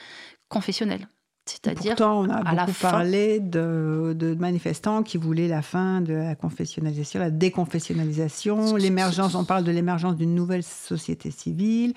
confessionnel. 0.49 1.07
C'est-à-dire, 1.45 1.95
Pourtant, 1.95 2.21
on 2.21 2.29
a 2.29 2.41
beaucoup 2.41 2.77
parlé 2.81 3.41
de, 3.41 4.15
de, 4.17 4.33
manifestants 4.33 5.03
qui 5.03 5.17
voulaient 5.17 5.49
la 5.49 5.61
fin 5.61 5.99
de 5.99 6.13
la 6.13 6.35
confessionnalisation, 6.35 7.19
la 7.19 7.31
déconfessionnalisation, 7.31 8.77
l'émergence. 8.77 9.35
On 9.35 9.43
parle 9.43 9.65
de 9.65 9.71
l'émergence 9.71 10.15
d'une 10.15 10.35
nouvelle 10.35 10.63
société 10.63 11.31
civile. 11.31 11.93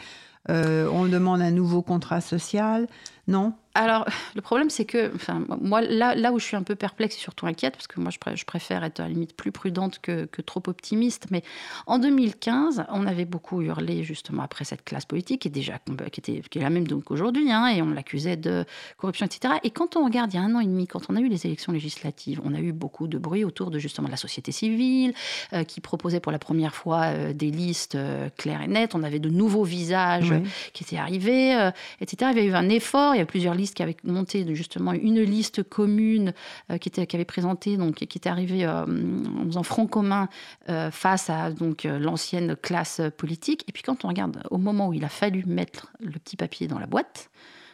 Euh, 0.48 0.88
on 0.92 1.06
demande 1.06 1.42
un 1.42 1.52
nouveau 1.52 1.82
contrat 1.82 2.20
social. 2.20 2.88
Non? 3.28 3.54
Alors, 3.76 4.06
le 4.34 4.40
problème, 4.40 4.70
c'est 4.70 4.84
que, 4.84 5.14
enfin, 5.14 5.44
moi, 5.60 5.80
là, 5.80 6.14
là 6.14 6.32
où 6.32 6.38
je 6.38 6.44
suis 6.44 6.56
un 6.56 6.62
peu 6.62 6.74
perplexe 6.74 7.16
et 7.16 7.18
surtout 7.18 7.46
inquiète, 7.46 7.74
parce 7.74 7.86
que 7.86 8.00
moi, 8.00 8.10
je, 8.10 8.44
préfère 8.44 8.84
être 8.84 9.00
à 9.00 9.04
la 9.04 9.08
limite 9.10 9.36
plus 9.36 9.52
prudente 9.52 9.98
que, 10.00 10.26
trop 10.42 10.62
optimiste, 10.66 11.26
mais 11.30 11.42
en 11.86 11.98
2015, 11.98 12.84
on 12.90 13.06
avait 13.06 13.24
beaucoup 13.24 13.62
hurlé 13.62 14.04
justement 14.04 14.42
après 14.42 14.64
cette 14.64 14.84
classe 14.84 15.04
politique, 15.04 15.42
qui 15.42 15.48
est 15.48 15.50
déjà 15.50 15.78
qui 16.12 16.20
était, 16.20 16.42
qui 16.48 16.58
est 16.58 16.62
la 16.62 16.70
même 16.70 16.86
donc 16.86 17.10
aujourd'hui, 17.10 17.50
hein, 17.50 17.66
et 17.68 17.82
on 17.82 17.90
l'accusait 17.90 18.36
de 18.36 18.64
corruption, 18.96 19.26
etc. 19.26 19.54
Et 19.64 19.70
quand 19.70 19.96
on 19.96 20.04
regarde, 20.04 20.32
il 20.32 20.36
y 20.36 20.38
a 20.38 20.42
un 20.42 20.54
an 20.54 20.60
et 20.60 20.66
demi, 20.66 20.86
quand 20.86 21.02
on 21.08 21.16
a 21.16 21.20
eu 21.20 21.28
les 21.28 21.46
élections 21.46 21.72
législatives, 21.72 22.40
on 22.44 22.54
a 22.54 22.60
eu 22.60 22.72
beaucoup 22.72 23.08
de 23.08 23.18
bruit 23.18 23.44
autour 23.44 23.70
de 23.70 23.78
justement 23.78 24.08
la 24.08 24.16
société 24.16 24.52
civile, 24.52 25.14
euh, 25.52 25.64
qui 25.64 25.80
proposait 25.80 26.20
pour 26.20 26.32
la 26.32 26.38
première 26.38 26.74
fois 26.74 27.06
euh, 27.06 27.32
des 27.32 27.50
listes 27.50 27.94
euh, 27.94 28.28
claires 28.36 28.62
et 28.62 28.68
nettes. 28.68 28.94
On 28.94 29.02
avait 29.02 29.18
de 29.18 29.28
nouveaux 29.28 29.64
visages 29.64 30.32
qui 30.72 30.84
étaient 30.84 30.96
arrivés, 30.96 31.70
etc. 32.00 32.30
Il 32.34 32.38
y 32.38 32.40
a 32.40 32.44
eu 32.44 32.54
un 32.54 32.68
effort, 32.68 33.14
il 33.14 33.18
y 33.18 33.20
a 33.20 33.26
plusieurs 33.26 33.54
listes 33.54 33.65
qui 33.74 33.82
avait 33.82 33.96
monté 34.04 34.54
justement 34.54 34.92
une 34.92 35.20
liste 35.20 35.62
commune 35.62 36.32
euh, 36.70 36.78
qui, 36.78 36.88
était, 36.88 37.06
qui 37.06 37.16
avait 37.16 37.24
présenté, 37.24 37.76
donc, 37.76 37.96
qui 37.96 38.18
était 38.18 38.28
arrivée 38.28 38.64
euh, 38.64 38.84
en 38.84 39.44
faisant 39.46 39.62
front 39.62 39.86
commun 39.86 40.28
euh, 40.68 40.90
face 40.90 41.30
à 41.30 41.50
donc 41.50 41.84
l'ancienne 41.84 42.56
classe 42.56 43.00
politique. 43.16 43.64
Et 43.68 43.72
puis 43.72 43.82
quand 43.82 44.04
on 44.04 44.08
regarde 44.08 44.42
au 44.50 44.58
moment 44.58 44.88
où 44.88 44.92
il 44.92 45.04
a 45.04 45.08
fallu 45.08 45.44
mettre 45.46 45.92
le 46.00 46.18
petit 46.18 46.36
papier 46.36 46.68
dans 46.68 46.78
la 46.78 46.86
boîte, 46.86 47.30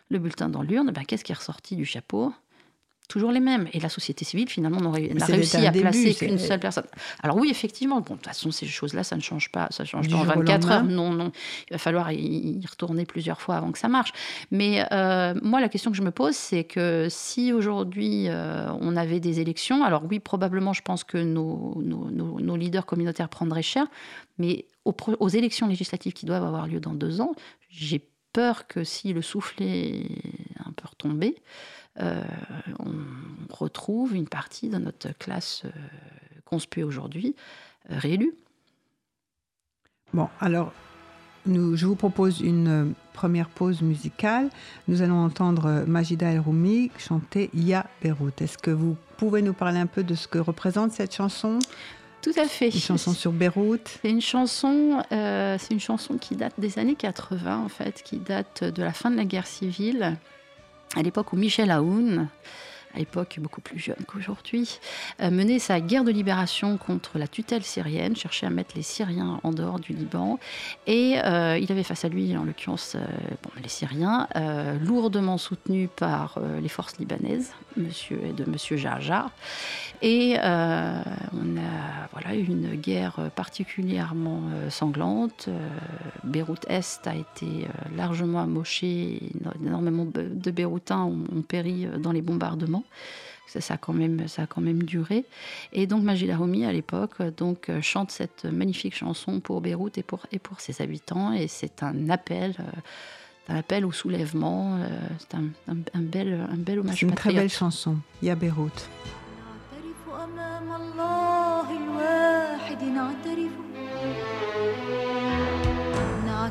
le 0.08 0.18
bulletin 0.18 0.48
dans 0.48 0.62
l'urne, 0.62 0.90
ben, 0.90 1.04
qu'est-ce 1.04 1.24
qui 1.24 1.32
est 1.32 1.36
ressorti 1.36 1.76
du 1.76 1.84
chapeau? 1.84 2.32
Toujours 3.12 3.30
les 3.30 3.40
mêmes. 3.40 3.68
Et 3.74 3.80
la 3.80 3.90
société 3.90 4.24
civile, 4.24 4.48
finalement, 4.48 4.80
n'a 4.80 5.26
réussi 5.26 5.66
à 5.66 5.70
placer 5.70 6.14
qu'une 6.14 6.38
seule 6.38 6.60
personne. 6.60 6.86
Alors 7.22 7.36
oui, 7.36 7.50
effectivement, 7.50 8.00
bon, 8.00 8.14
de 8.14 8.18
toute 8.20 8.26
façon, 8.26 8.50
ces 8.50 8.66
choses-là, 8.66 9.04
ça 9.04 9.16
ne 9.16 9.20
change 9.20 9.52
pas. 9.52 9.66
Ça 9.70 9.84
change 9.84 10.08
pas 10.08 10.16
en 10.16 10.24
24 10.24 10.70
heures. 10.70 10.84
Non, 10.84 11.12
non. 11.12 11.30
Il 11.68 11.74
va 11.74 11.78
falloir 11.78 12.10
y 12.10 12.58
retourner 12.68 13.04
plusieurs 13.04 13.42
fois 13.42 13.56
avant 13.56 13.70
que 13.70 13.78
ça 13.78 13.88
marche. 13.88 14.12
Mais 14.50 14.86
euh, 14.92 15.34
moi, 15.42 15.60
la 15.60 15.68
question 15.68 15.90
que 15.90 15.96
je 15.96 16.02
me 16.02 16.10
pose, 16.10 16.34
c'est 16.34 16.64
que 16.64 17.08
si 17.10 17.52
aujourd'hui, 17.52 18.28
euh, 18.28 18.72
on 18.80 18.96
avait 18.96 19.20
des 19.20 19.40
élections, 19.40 19.84
alors 19.84 20.04
oui, 20.08 20.18
probablement, 20.18 20.72
je 20.72 20.82
pense 20.82 21.04
que 21.04 21.18
nos, 21.18 21.78
nos, 21.82 22.10
nos, 22.10 22.56
leaders 22.56 22.86
communautaires 22.86 23.28
prendraient 23.28 23.62
cher, 23.62 23.86
mais 24.38 24.64
aux, 24.86 24.96
aux 25.20 25.28
élections 25.28 25.66
législatives 25.66 26.14
qui 26.14 26.24
doivent 26.24 26.44
avoir 26.44 26.66
lieu 26.66 26.80
dans 26.80 26.94
deux 26.94 27.20
ans, 27.20 27.32
j'ai 27.68 28.08
peur 28.32 28.66
que 28.66 28.84
si 28.84 29.12
le 29.12 29.20
soufflet 29.20 29.90
est 29.90 30.60
un 30.64 30.72
peu 30.72 30.88
retombé, 30.88 31.36
euh, 32.00 32.22
on 32.78 33.54
retrouve 33.54 34.14
une 34.14 34.28
partie 34.28 34.68
de 34.68 34.78
notre 34.78 35.16
classe 35.18 35.62
euh, 35.66 35.70
conspuée 36.46 36.84
aujourd'hui 36.84 37.34
euh, 37.90 37.98
réélue. 37.98 38.32
Bon, 40.14 40.28
alors, 40.40 40.72
nous, 41.44 41.76
je 41.76 41.86
vous 41.86 41.96
propose 41.96 42.40
une 42.40 42.94
première 43.12 43.48
pause 43.48 43.82
musicale. 43.82 44.48
Nous 44.88 45.02
allons 45.02 45.22
entendre 45.22 45.84
Majida 45.86 46.30
El 46.30 46.40
Roumi 46.40 46.90
chanter 46.98 47.50
Ya 47.52 47.86
Beyrouth. 48.02 48.40
Est-ce 48.40 48.58
que 48.58 48.70
vous 48.70 48.96
pouvez 49.16 49.42
nous 49.42 49.54
parler 49.54 49.78
un 49.78 49.86
peu 49.86 50.02
de 50.02 50.14
ce 50.14 50.28
que 50.28 50.38
représente 50.38 50.92
cette 50.92 51.14
chanson? 51.14 51.58
Tout 52.22 52.32
à 52.36 52.44
fait. 52.44 52.68
Une 52.68 52.78
chanson 52.78 53.12
sur 53.12 53.32
Beyrouth? 53.32 53.98
C'est 54.02 54.10
une 54.10 54.20
chanson, 54.20 55.02
c'est 55.10 55.70
une 55.70 55.80
chanson 55.80 56.18
qui 56.18 56.36
date 56.36 56.54
des 56.58 56.78
années 56.78 56.94
80 56.94 57.64
en 57.64 57.68
fait, 57.68 58.02
qui 58.04 58.18
date 58.18 58.62
de 58.62 58.82
la 58.82 58.92
fin 58.92 59.10
de 59.10 59.16
la 59.16 59.24
guerre 59.24 59.48
civile 59.48 60.16
à 60.96 61.02
l'époque 61.02 61.32
où 61.32 61.36
Michel 61.36 61.70
Aoun 61.70 62.28
à 62.94 62.98
l'époque 62.98 63.38
beaucoup 63.40 63.60
plus 63.60 63.78
jeune 63.78 63.96
qu'aujourd'hui, 64.06 64.78
menait 65.20 65.58
sa 65.58 65.80
guerre 65.80 66.04
de 66.04 66.10
libération 66.10 66.76
contre 66.76 67.18
la 67.18 67.26
tutelle 67.26 67.62
syrienne, 67.62 68.16
cherchait 68.16 68.46
à 68.46 68.50
mettre 68.50 68.76
les 68.76 68.82
Syriens 68.82 69.40
en 69.42 69.50
dehors 69.50 69.80
du 69.80 69.92
Liban. 69.92 70.38
Et 70.86 71.12
il 71.14 71.66
avait 71.70 71.82
face 71.82 72.04
à 72.04 72.08
lui, 72.08 72.36
en 72.36 72.44
l'occurrence, 72.44 72.96
les 73.62 73.68
Syriens, 73.68 74.28
lourdement 74.80 75.38
soutenus 75.38 75.88
par 75.96 76.38
les 76.60 76.68
forces 76.68 76.98
libanaises, 76.98 77.52
monsieur, 77.76 78.20
de 78.36 78.44
M. 78.44 78.56
Jaja. 78.78 79.30
Et 80.02 80.36
on 80.38 81.56
a 81.56 82.08
voilà, 82.12 82.34
une 82.34 82.74
guerre 82.74 83.30
particulièrement 83.34 84.42
sanglante. 84.68 85.48
Beyrouth 86.24 86.66
Est 86.68 87.06
a 87.06 87.14
été 87.14 87.66
largement 87.96 88.40
amochée, 88.40 89.30
énormément 89.64 90.04
de 90.04 90.50
Beyrouthins 90.50 91.04
ont, 91.04 91.42
péri 91.42 91.86
dans 91.98 92.12
les 92.12 92.22
bombardements. 92.22 92.81
Ça, 93.47 93.73
a 93.73 93.77
quand 93.77 93.93
même, 93.93 94.27
ça 94.27 94.43
a 94.43 94.45
quand 94.47 94.61
même 94.61 94.83
duré. 94.83 95.25
Et 95.73 95.87
donc 95.87 96.03
Majid 96.03 96.29
Homi, 96.31 96.65
à 96.65 96.71
l'époque, 96.71 97.21
donc 97.37 97.71
chante 97.81 98.11
cette 98.11 98.45
magnifique 98.45 98.95
chanson 98.95 99.39
pour 99.39 99.61
Beyrouth 99.61 99.97
et 99.97 100.03
pour, 100.03 100.25
et 100.31 100.39
pour 100.39 100.59
ses 100.59 100.81
habitants. 100.81 101.31
Et 101.33 101.47
c'est 101.47 101.81
un 101.81 102.09
appel, 102.09 102.55
un 103.47 103.55
appel 103.55 103.85
au 103.85 103.91
soulèvement. 103.91 104.77
c'est 105.19 105.35
un, 105.35 105.45
un, 105.69 106.01
bel, 106.01 106.47
un 106.51 106.57
bel 106.57 106.79
hommage 106.79 106.99
C'est 106.99 107.05
une 107.05 107.15
très 107.15 107.33
belle 107.33 107.49
chanson. 107.49 107.97
Ya 108.21 108.35
Beyrouth. 108.35 108.89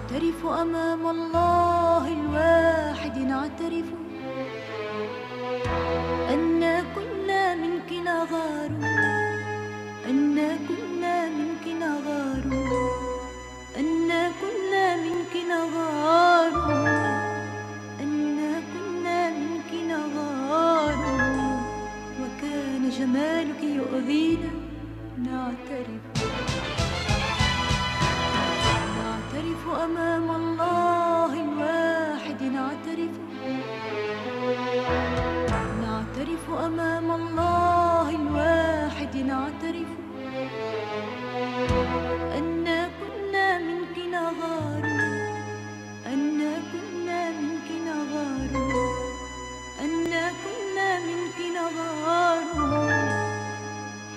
نعترف 0.07 0.47
أمام 0.47 1.07
الله 1.07 2.13
الواحد 2.13 3.19
نعترف 3.19 3.85
أن 6.34 6.62
كنا 6.96 7.56
منك 7.56 7.90
نغار 8.06 8.72
أن 10.10 10.38
كنا 10.68 11.16
منك 11.38 11.66
نغار 11.84 12.44
أن 13.80 14.10
كنا 14.42 14.86
منك 15.06 15.34
نغار 15.52 16.54
أن 18.04 18.38
كنا 18.74 19.20
منك 19.40 19.72
نغار 19.92 20.98
وكان 22.22 22.84
جمالك 22.90 23.62
يؤذينا. 23.64 24.52
نعترف 25.18 26.04
أمام 29.84 30.28
الله 30.40 31.32
الواحد. 31.46 32.40
نعترف 32.44 33.14
أمام 36.60 37.12
الله 37.12 38.10
الواحد 38.10 39.18
نعترف 39.18 39.92
أن 42.38 42.66
كنا 43.00 43.58
منك 43.58 43.98
نغار 44.12 44.84
أن 46.06 46.40
كنا 46.72 47.30
منك 47.30 47.70
نغار 47.88 48.52
أن 49.82 50.14
كنا 50.44 50.90
منك 51.00 51.40
نغار 51.58 52.44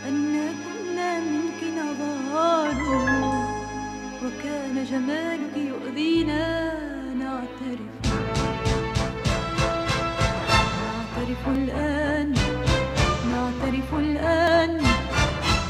أن 0.09 0.55
كنا 0.65 1.21
منك 1.21 1.61
نغار 1.79 2.75
وكان 4.25 4.85
جمالك 4.85 5.57
يؤذينا. 5.57 6.94
نعترف 11.35 11.49
الآن. 11.49 12.35
نعترف 13.31 13.95
الآن. 13.95 14.71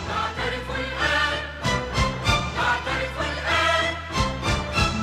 نعترف 0.08 0.68
الآن. 0.80 1.40
نعترف 2.58 3.16
الآن. 3.28 3.94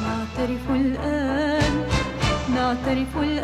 نعترف 0.03 0.65
الآن. 0.69 1.73
نعترف 2.55 3.13
الآن. 3.17 3.40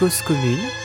Cause 0.00 0.22
commune. 0.22 0.79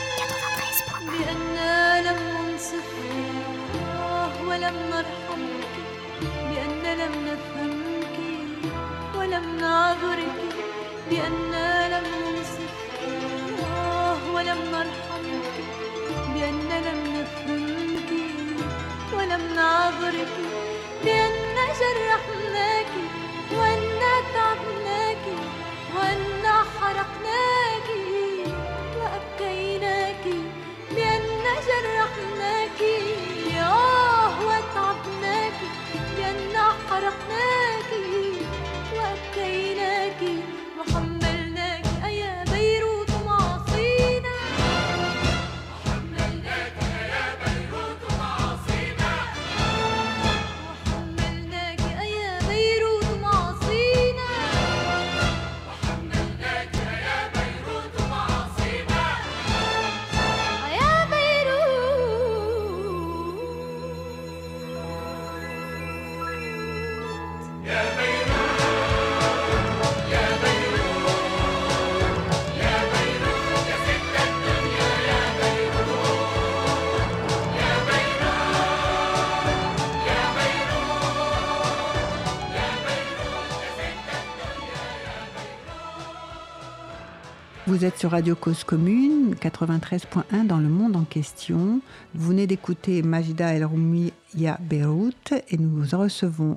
Vous 87.76 87.84
êtes 87.84 87.98
sur 87.98 88.12
Radio 88.12 88.34
Cause 88.34 88.64
Commune, 88.64 89.34
93.1 89.34 90.46
dans 90.46 90.56
le 90.56 90.68
monde 90.70 90.96
en 90.96 91.04
question. 91.04 91.82
Vous 92.14 92.28
venez 92.28 92.46
d'écouter 92.46 93.02
Majida 93.02 93.52
El 93.52 93.66
Roumia 93.66 94.12
Beyrouth 94.60 95.34
et 95.50 95.58
nous 95.58 95.84
recevons 95.92 96.56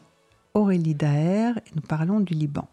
Aurélie 0.53 0.95
Daher 0.95 1.57
et 1.57 1.71
nous 1.75 1.81
parlons 1.81 2.21
du 2.21 2.35
Liban. 2.35 2.69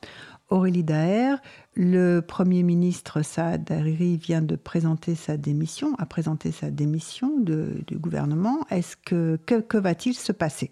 Aurélie 0.49 0.85
Daher, 0.85 1.39
le 1.75 2.21
Premier 2.21 2.63
ministre 2.63 3.23
Saad 3.23 3.69
Hariri 3.69 4.17
vient 4.17 4.43
de 4.43 4.55
présenter 4.55 5.17
sa 5.17 5.37
démission, 5.37 5.97
a 5.99 6.07
présenté 6.07 6.53
sa 6.53 6.71
démission 6.71 7.41
du 7.41 7.99
gouvernement. 7.99 8.61
Est-ce 8.71 8.97
que, 8.97 9.41
que 9.45 9.77
va-t-il 9.77 10.15
se 10.15 10.31
passer? 10.31 10.71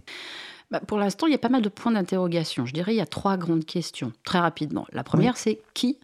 Bah, 0.70 0.78
pour 0.78 0.98
l'instant, 0.98 1.26
il 1.26 1.32
y 1.32 1.36
a 1.36 1.38
pas 1.38 1.48
mal 1.48 1.62
de 1.62 1.68
points 1.68 1.90
d'interrogation. 1.90 2.66
Je 2.66 2.72
dirais 2.72 2.94
il 2.94 2.98
y 2.98 3.00
a 3.00 3.06
trois 3.06 3.36
grandes 3.36 3.64
questions, 3.64 4.12
très 4.22 4.38
rapidement. 4.38 4.86
La 4.92 5.02
première, 5.02 5.36
c'est 5.36 5.60
qui 5.74 5.98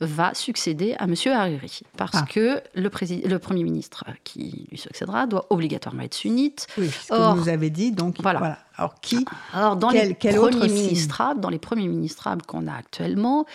va 0.00 0.34
succéder 0.34 0.94
à 0.98 1.04
M. 1.04 1.14
Hariri 1.26 1.80
Parce 1.96 2.16
ah. 2.16 2.26
que 2.28 2.60
le, 2.74 2.90
le, 3.28 3.38
Premier 3.38 3.64
ministre 3.64 4.04
qui 4.22 4.66
lui 4.70 4.78
succédera 4.78 5.26
doit 5.26 5.46
obligatoirement 5.50 6.02
être 6.02 6.14
sunnite. 6.14 6.66
Oui, 6.78 6.90
ce 6.90 7.08
que 7.08 7.34
vous 7.34 7.48
avez 7.48 7.70
dit. 7.70 7.92
Donc, 7.92 8.16
voilà. 8.20 8.58
Alors, 8.76 8.94
qui 9.00 9.24
Alors, 9.52 9.76
dans, 9.76 9.90
les 9.90 10.14
premiers 10.14 10.68
ministrables, 10.68 11.40
dans 11.40 11.48
les 11.48 11.60
premiers 11.60 11.86
ministrables 11.86 12.42
qu'on 12.42 12.66
a 12.66 12.74
actuellement, 12.74 13.46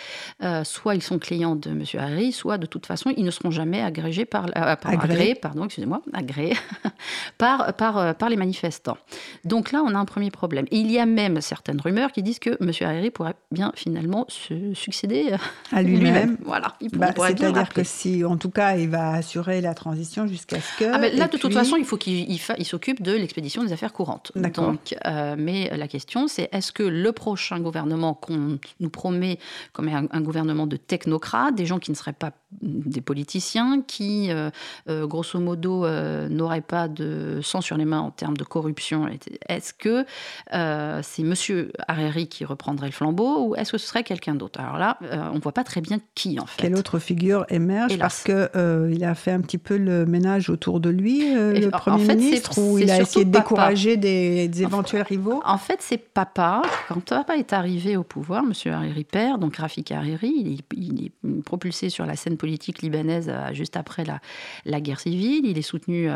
euh, 0.44 0.64
soit 0.64 0.96
ils 0.96 1.04
sont 1.04 1.20
clients 1.20 1.58
de 1.58 1.72
M. 1.72 1.84
Hariri, 1.98 2.32
soit 2.32 2.58
de 2.58 2.66
toute 2.66 2.86
façon, 2.86 3.12
ils 3.18 3.26
ne 3.26 3.32
seront 3.32 3.52
jamais 3.52 3.82
agrégés 3.82 4.24
par, 4.24 4.46
euh, 4.46 4.76
agréés, 4.86 5.36
pardon, 5.36 5.66
excusez-moi, 5.66 6.02
agréés 6.14 6.56
par, 7.38 7.74
par, 7.74 7.98
euh, 7.98 8.14
par 8.14 8.30
les 8.30 8.38
manifestants. 8.38 8.98
Donc 9.44 9.74
là, 9.74 9.84
on 9.86 9.94
a 9.94 9.98
un 9.98 10.06
premier 10.06 10.32
problème. 10.32 10.66
Et 10.72 10.78
il 10.78 10.90
y 10.90 11.00
a 11.00 11.06
même 11.06 11.42
certaines 11.42 11.82
rumeurs 11.82 12.14
qui 12.14 12.24
disent 12.24 12.40
que 12.40 12.52
M. 12.62 12.72
Hariri 12.82 13.12
pourrait 13.12 13.36
bien 13.52 13.74
finalement 13.76 14.26
se 14.30 14.74
succéder 14.74 15.36
à 15.72 15.82
lui-même. 15.82 16.38
voilà. 16.44 16.76
Bah, 16.94 17.14
c'est-à-dire 17.16 17.70
que 17.70 17.84
si, 17.84 18.24
en 18.26 18.38
tout 18.38 18.50
cas, 18.50 18.76
il 18.76 18.90
va 18.90 19.12
assurer 19.12 19.62
la 19.62 19.74
transition 19.74 20.28
jusqu'à 20.28 20.60
ce 20.60 20.78
que. 20.80 20.86
Ah 20.94 20.98
ben 20.98 21.16
là, 21.16 21.28
de 21.28 21.38
toute 21.38 21.54
façon, 21.54 21.76
il 21.76 21.86
faut 21.86 21.98
qu'il 21.98 22.30
il, 22.30 22.66
s'occupe 22.66 23.02
de 23.02 23.14
l'expédition 23.14 23.64
des 23.64 23.74
affaires 23.74 23.94
courantes. 23.94 24.32
Donc, 24.36 24.96
euh, 25.06 25.36
mais 25.38 25.70
la 25.76 25.88
question, 25.88 26.28
c'est 26.28 26.50
est-ce 26.52 26.72
que 26.72 26.84
le 26.84 27.12
prochain 27.12 27.60
gouvernement 27.60 28.14
qu'on 28.14 28.60
nous 28.80 28.90
promet 28.90 29.40
comme 29.74 29.88
un, 29.88 30.22
gouvernement 30.22 30.68
de 30.68 30.78
technocrates, 30.78 31.56
des 31.56 31.66
gens 31.66 31.80
qui 31.80 31.92
ne 31.92 31.96
seraient 31.96 32.14
pas 32.14 32.32
des 32.62 33.02
politiciens, 33.02 33.82
qui, 33.86 34.32
euh, 34.32 34.50
euh, 34.90 35.06
grosso 35.08 35.40
modo, 35.40 35.86
n'auraient 36.30 36.62
pas 36.62 36.88
de 36.88 37.40
sang 37.44 37.62
sur 37.62 37.78
les 37.78 37.86
mains 37.86 38.00
en 38.00 38.12
termes 38.12 38.38
de 38.38 38.44
corruption, 38.44 39.08
est-ce 39.48 39.74
que 39.74 40.06
c'est 40.52 41.22
M. 41.22 41.70
Hariri 41.88 42.28
qui 42.28 42.46
reprendrait 42.46 42.88
le 42.88 42.94
flambeau 42.94 43.48
ou 43.48 43.56
est-ce 43.56 43.72
que 43.72 43.78
ce 43.78 43.88
serait 43.88 44.04
quelqu'un 44.04 44.36
d'autre? 44.36 44.60
Alors 44.60 44.78
là, 44.78 44.98
on 45.32 45.36
ne 45.36 45.40
voit 45.40 45.52
pas 45.52 45.64
très 45.64 45.82
bien 45.82 46.00
qui, 46.16 46.40
en 46.40 46.46
fait. 46.46 46.64
Quelle 46.64 46.76
autre 46.76 47.00
figure 47.00 47.46
émerge? 47.50 47.98
Parce 47.98 48.24
qu'il 48.24 48.50
euh, 48.56 48.92
il 48.94 49.04
a 49.04 49.16
fait 49.16 49.32
un 49.32 49.42
petit 49.42 49.58
peu 49.58 49.78
le 49.78 50.06
ménage 50.06 50.50
autour 50.50 50.80
de 50.80 50.90
lui, 50.90 51.36
euh, 51.36 51.54
le 51.54 51.70
Premier 51.70 52.16
ministre, 52.16 52.58
ou 52.60 52.78
il 52.78 52.90
a 52.90 53.02
essayé 53.02 53.26
de 53.26 53.32
décourager 53.32 53.98
des, 53.98 54.50
éventuels 54.62 55.04
rivaux? 55.04 55.42
En 55.46 55.58
fait, 55.58 55.78
c'est 55.80 55.98
papa. 55.98 56.62
Quand 56.88 57.04
papa 57.04 57.38
est 57.38 57.54
arrivé 57.54 57.98
au 57.98 58.04
pouvoir, 58.04 58.44
M. 58.44 58.74
Hariri 58.74 59.04
père, 59.04 59.38
donc 59.38 59.58
Rafik 59.58 59.92
Hariri, 59.92 60.64
il 60.76 61.06
est, 61.06 61.12
propulsé 61.44 61.90
sur 61.90 62.06
la 62.06 62.16
scène 62.16 62.38
politique 62.40 62.82
libanaise 62.82 63.30
euh, 63.30 63.54
juste 63.54 63.78
après 63.78 64.04
la, 64.04 64.20
la 64.66 64.82
guerre 64.82 65.00
civile. 65.00 65.46
Il 65.46 65.58
est 65.58 65.62
soutenu 65.62 66.10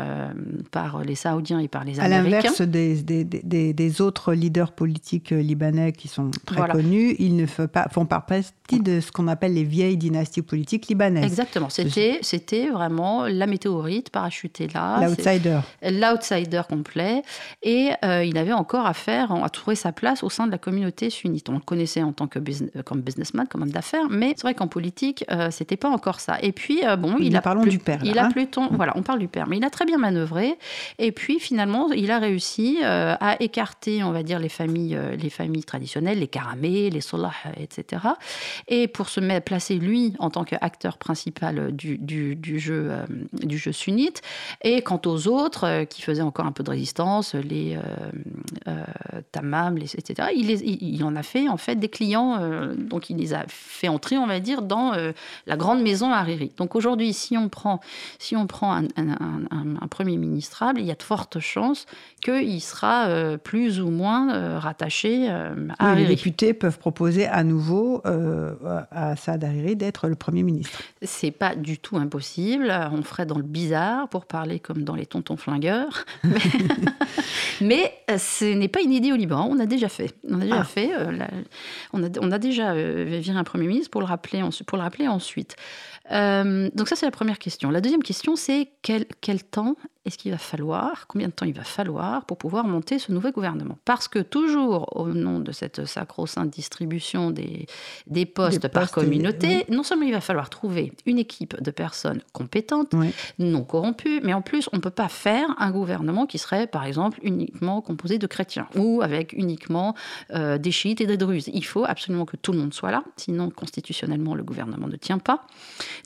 par 0.72 1.04
les 1.04 1.14
Saoudiens 1.14 1.60
et 1.60 1.68
par 1.68 1.84
les 1.84 2.00
Américains. 2.00 2.18
À 2.18 2.22
l'inverse 2.22 2.60
des, 2.62 3.02
des, 3.02 3.72
des, 3.72 4.00
autres 4.00 4.34
leaders 4.34 4.72
politiques 4.72 5.30
libanais 5.30 5.92
qui 5.92 6.08
sont 6.08 6.30
très 6.46 6.68
connus, 6.68 7.14
ils 7.18 7.36
ne 7.36 7.46
font 7.46 7.68
pas, 7.68 7.88
font 7.90 8.06
pas 8.06 8.20
partie 8.20 8.80
de 8.80 9.00
ce 9.00 9.12
qu'on 9.12 9.28
appelle 9.28 9.54
les 9.54 9.64
vieilles 9.64 9.96
dynasties 9.96 10.42
politiques 10.42 10.88
libanaises. 10.88 11.24
Exactement. 11.24 11.68
C'était, 11.68 12.18
c'était 12.22 12.68
vraiment 12.68 13.26
la 13.26 13.46
météorite 13.46 14.10
parachutée 14.10 14.68
là. 14.68 15.06
L'outsider. 15.06 15.60
L'outsider 15.82 16.62
complet. 16.68 17.22
Et 17.62 17.90
euh, 18.04 18.24
il 18.24 18.36
avait 18.38 18.52
encore 18.52 18.86
à 18.86 18.94
faire, 18.94 19.32
à 19.32 19.48
trouver 19.50 19.76
sa 19.76 19.92
place 19.92 20.22
au 20.22 20.30
sein 20.30 20.46
de 20.46 20.52
la 20.52 20.58
communauté 20.58 21.10
sunnite. 21.10 21.48
On 21.48 21.54
le 21.54 21.60
connaissait 21.60 22.02
en 22.02 22.12
tant 22.12 22.26
que 22.26 22.38
business, 22.38 22.70
comme 22.84 23.00
businessman, 23.00 23.46
comme 23.48 23.62
homme 23.62 23.70
d'affaires, 23.70 24.08
mais 24.10 24.34
c'est 24.36 24.42
vrai 24.42 24.54
qu'en 24.54 24.68
politique, 24.68 25.24
euh, 25.30 25.50
c'était 25.50 25.76
pas 25.76 25.90
encore 25.90 26.13
ça. 26.20 26.38
Et 26.42 26.52
puis, 26.52 26.84
euh, 26.84 26.96
bon, 26.96 27.16
il, 27.18 27.36
a. 27.36 27.42
Parlons 27.42 27.64
du 27.64 27.78
père. 27.78 28.00
il 28.04 28.18
a 28.18 28.28
Pluton. 28.28 28.68
Voilà, 28.72 28.92
on 28.96 29.02
parle 29.02 29.18
du 29.18 29.28
père. 29.28 29.46
Mais 29.46 29.58
il 29.58 29.64
a 29.64 29.70
très 29.70 29.84
bien 29.84 29.98
manœuvré. 29.98 30.58
Et 30.98 31.12
puis, 31.12 31.38
finalement, 31.38 31.90
il 31.92 32.10
a 32.10 32.18
réussi 32.18 32.80
à 32.82 33.36
écarter, 33.40 34.02
on 34.02 34.12
va 34.12 34.22
dire, 34.22 34.38
les 34.38 34.48
familles, 34.48 34.98
les 35.18 35.30
familles 35.30 35.64
traditionnelles, 35.64 36.18
les 36.18 36.28
Karamé, 36.28 36.90
les 36.90 37.00
Solah, 37.00 37.32
etc. 37.56 38.02
Et 38.68 38.88
pour 38.88 39.08
se 39.08 39.20
mettre, 39.20 39.44
placer 39.44 39.76
lui 39.76 40.14
en 40.18 40.30
tant 40.30 40.44
qu'acteur 40.44 40.98
principal 40.98 41.72
du, 41.72 41.98
du, 41.98 42.58
jeu, 42.58 42.88
euh, 42.90 43.06
du 43.32 43.58
jeu 43.58 43.72
sunnite. 43.72 44.22
Et 44.62 44.82
quant 44.82 45.00
aux 45.06 45.28
autres, 45.28 45.64
euh, 45.64 45.84
qui 45.84 46.02
faisaient 46.02 46.22
encore 46.22 46.46
un 46.46 46.52
peu 46.52 46.64
de 46.64 46.70
résistance, 46.70 47.34
les 47.34 47.78
euh, 48.66 48.84
Tamam, 49.32 49.76
les, 49.76 49.94
etc., 49.94 50.28
il, 50.34 50.50
il, 50.50 51.04
en 51.04 51.14
a 51.16 51.22
fait 51.22 51.48
en 51.48 51.56
fait 51.56 51.76
des 51.76 51.88
clients, 51.88 52.40
donc 52.76 53.10
il 53.10 53.16
les 53.16 53.34
a 53.34 53.44
fait 53.48 53.88
entrer, 53.88 54.16
on 54.16 54.26
va 54.26 54.40
dire, 54.40 54.62
dans 54.62 54.92
la 55.46 55.56
grande 55.56 55.82
maison 55.82 56.03
Hariri. 56.12 56.52
Donc 56.56 56.74
aujourd'hui, 56.74 57.12
si 57.12 57.36
on 57.36 57.48
prend, 57.48 57.80
si 58.18 58.36
on 58.36 58.46
prend 58.46 58.74
un, 58.74 58.86
un, 58.96 59.88
premier 59.88 60.16
ministrable, 60.16 60.80
il 60.80 60.86
y 60.86 60.90
a 60.90 60.94
de 60.94 61.02
fortes 61.02 61.38
chances 61.38 61.86
qu'il 62.22 62.60
sera 62.60 63.36
plus 63.42 63.80
ou 63.80 63.90
moins 63.90 64.58
rattaché 64.58 65.28
à 65.28 65.52
Hariri. 65.78 66.02
les 66.02 66.16
députés 66.16 66.54
peuvent 66.54 66.78
proposer 66.78 67.26
à 67.26 67.44
nouveau 67.44 68.02
à 68.04 69.16
Saad 69.16 69.44
Hariri 69.44 69.76
d'être 69.76 70.08
le 70.08 70.14
Premier 70.14 70.42
ministre. 70.42 70.80
C'est 71.02 71.30
pas 71.30 71.54
du 71.54 71.78
tout 71.78 71.96
impossible. 71.96 72.74
On 72.92 73.02
ferait 73.02 73.26
dans 73.26 73.36
le 73.36 73.42
bizarre 73.42 74.08
pour 74.08 74.26
parler 74.26 74.58
comme 74.58 74.82
dans 74.82 74.94
les 74.94 75.06
tontons 75.06 75.36
flingueurs. 75.36 76.04
Mais, 77.60 77.92
euh, 78.10 78.18
ce 78.18 78.44
n'est 78.44 78.68
pas 78.68 78.80
une 78.80 78.92
idée 78.92 79.12
au 79.12 79.16
Liban. 79.16 79.46
On 79.50 79.58
a 79.58 79.66
déjà 79.66 79.88
fait. 79.88 80.14
On 80.28 80.40
a 80.40 80.44
déjà 80.44 80.60
ah. 80.60 80.64
fait. 80.64 80.90
Euh, 80.94 81.12
on, 81.92 82.02
a, 82.02 82.08
on, 82.20 82.30
a, 82.30 82.38
déjà 82.38 82.72
euh, 82.72 83.18
viré 83.20 83.38
un 83.38 83.44
Premier 83.44 83.66
ministre 83.66 83.90
pour 83.90 84.00
le 84.00 84.06
rappeler, 84.06 84.42
pour 84.66 84.78
le 84.78 84.82
rappeler 84.82 85.08
ensuite. 85.08 85.56
Donc 86.10 86.88
ça, 86.88 86.96
c'est 86.96 87.06
la 87.06 87.12
première 87.12 87.38
question. 87.38 87.70
La 87.70 87.80
deuxième 87.80 88.02
question, 88.02 88.36
c'est 88.36 88.70
quel, 88.82 89.06
quel 89.20 89.42
temps 89.42 89.76
est-ce 90.06 90.18
qu'il 90.18 90.32
va 90.32 90.38
falloir, 90.38 91.06
combien 91.06 91.28
de 91.28 91.32
temps 91.32 91.46
il 91.46 91.54
va 91.54 91.64
falloir 91.64 92.26
pour 92.26 92.36
pouvoir 92.36 92.66
monter 92.66 92.98
ce 92.98 93.10
nouveau 93.10 93.30
gouvernement? 93.30 93.78
Parce 93.86 94.06
que 94.06 94.18
toujours 94.18 94.94
au 94.96 95.08
nom 95.08 95.40
de 95.40 95.50
cette 95.50 95.86
sacro-sainte 95.86 96.50
distribution 96.50 97.30
des, 97.30 97.66
des, 98.06 98.26
postes 98.26 98.68
par 98.68 98.90
communauté, 98.90 99.64
non 99.70 99.82
seulement 99.82 100.04
il 100.04 100.12
va 100.12 100.20
falloir 100.20 100.50
trouver 100.50 100.92
une 101.06 101.18
équipe 101.18 101.60
de 101.60 101.70
personnes 101.70 102.20
compétentes, 102.32 102.94
non 103.38 103.64
corrompues, 103.64 104.20
mais 104.22 104.34
en 104.34 104.42
plus 104.42 104.68
on 104.72 104.76
ne 104.76 104.82
peut 104.82 104.90
pas 104.90 105.08
faire 105.08 105.46
un 105.58 105.70
gouvernement 105.70 106.26
qui 106.26 106.36
serait 106.36 106.66
par 106.66 106.84
exemple 106.84 107.18
uniquement 107.22 107.80
composé 107.80 108.18
de 108.18 108.26
chrétiens 108.26 108.68
ou 108.76 109.00
avec 109.02 109.32
uniquement 109.32 109.94
euh, 110.32 110.58
des 110.58 110.70
chiites 110.70 111.00
et 111.00 111.06
des 111.06 111.16
druzes. 111.16 111.48
Il 111.52 111.64
faut 111.64 111.84
absolument 111.86 112.26
que 112.26 112.36
tout 112.36 112.52
le 112.52 112.58
monde 112.58 112.74
soit 112.74 112.90
là, 112.90 113.04
sinon 113.16 113.48
constitutionnellement 113.48 114.34
le 114.34 114.42
gouvernement 114.42 114.86
ne 114.86 114.96
tient 114.96 115.18
pas. 115.18 115.46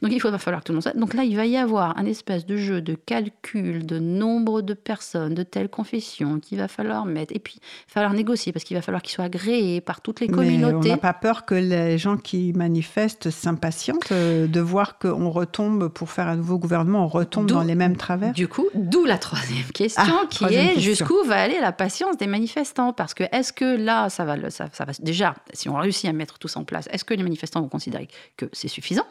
Donc 0.03 0.13
il 0.13 0.23
va 0.23 0.39
falloir 0.39 0.63
que 0.63 0.67
tout 0.67 0.73
le 0.73 0.77
monde 0.77 0.83
soit 0.85 0.95
là. 0.95 1.01
Donc 1.01 1.15
là 1.15 1.25
il 1.25 1.37
va 1.37 1.47
y 1.47 1.57
avoir 1.57 1.99
un 1.99 2.07
espèce 2.07 2.47
de 2.47 2.57
jeu 2.57 2.81
de 2.81 2.95
calcul 2.95 3.88
de 3.89 3.99
nombre 3.99 4.63
de 4.63 4.75
personnes, 4.75 5.35
de 5.35 5.43
telles 5.43 5.69
confessions 5.69 6.39
qu'il 6.39 6.59
va 6.59 6.69
falloir 6.69 7.05
mettre. 7.07 7.35
Et 7.35 7.39
puis, 7.39 7.55
il 7.57 7.89
va 7.89 7.95
falloir 7.95 8.13
négocier 8.13 8.53
parce 8.53 8.65
qu'il 8.65 8.77
va 8.77 8.83
falloir 8.83 9.03
qu'ils 9.03 9.15
soient 9.15 9.25
agréés 9.25 9.81
par 9.81 10.01
toutes 10.01 10.21
les 10.21 10.29
communautés. 10.29 10.89
Mais 10.89 10.93
on 10.93 10.97
n'a 10.97 10.97
pas 10.99 11.15
peur 11.15 11.45
que 11.45 11.55
les 11.55 11.99
gens 11.99 12.17
qui 12.17 12.53
manifestent 12.53 13.31
s'impatientent 13.31 14.13
euh, 14.13 14.47
de 14.47 14.61
voir 14.61 14.99
qu'on 14.99 15.31
retombe 15.31 15.89
pour 15.89 16.11
faire 16.11 16.29
un 16.29 16.37
nouveau 16.37 16.59
gouvernement, 16.59 17.05
on 17.05 17.09
retombe 17.09 17.47
dans 17.47 17.63
les 17.63 17.75
mêmes 17.75 17.97
travers. 17.97 18.33
Du 18.33 18.47
coup, 18.47 18.67
d'où 18.75 19.05
la 19.05 19.19
troisième 19.19 19.67
question 19.75 20.03
ah, 20.07 20.27
qui 20.29 20.45
est 20.45 20.79
jusqu'où 20.79 21.17
va 21.27 21.41
aller 21.41 21.59
la 21.61 21.73
patience 21.73 22.17
des 22.19 22.27
manifestants? 22.27 22.93
Parce 22.93 23.15
que 23.15 23.25
est-ce 23.33 23.53
que 23.53 23.77
là, 23.77 24.11
ça 24.11 24.25
va, 24.25 24.51
ça, 24.51 24.67
ça 24.73 24.85
va 24.85 24.93
déjà, 25.01 25.35
si 25.53 25.69
on 25.69 25.77
réussit 25.77 26.09
à 26.09 26.13
mettre 26.13 26.39
tout 26.39 26.49
ça 26.49 26.61
en 26.61 26.65
place, 26.65 26.89
est-ce 26.93 27.05
que 27.05 27.15
les 27.15 27.23
manifestants 27.23 27.61
vont 27.61 27.69
considérer 27.69 28.09
que 28.37 28.47
c'est 28.53 28.69
suffisant? 28.69 29.07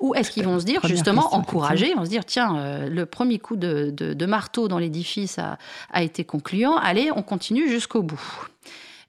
Ou 0.00 0.14
est-ce 0.14 0.30
qu'ils 0.30 0.44
vont 0.44 0.58
se 0.58 0.64
dire, 0.64 0.80
justement, 0.86 1.34
encourager, 1.34 1.94
vont 1.94 2.04
se 2.04 2.10
dire, 2.10 2.24
tiens, 2.24 2.56
euh, 2.56 2.88
le 2.88 3.06
premier 3.06 3.38
coup 3.38 3.56
de 3.56 3.90
de 3.90 4.09
marteau 4.26 4.68
dans 4.68 4.78
l'édifice 4.78 5.38
a 5.38 6.02
été 6.02 6.24
concluant. 6.24 6.76
Allez, 6.76 7.10
on 7.14 7.22
continue 7.22 7.68
jusqu'au 7.68 8.02
bout. 8.02 8.48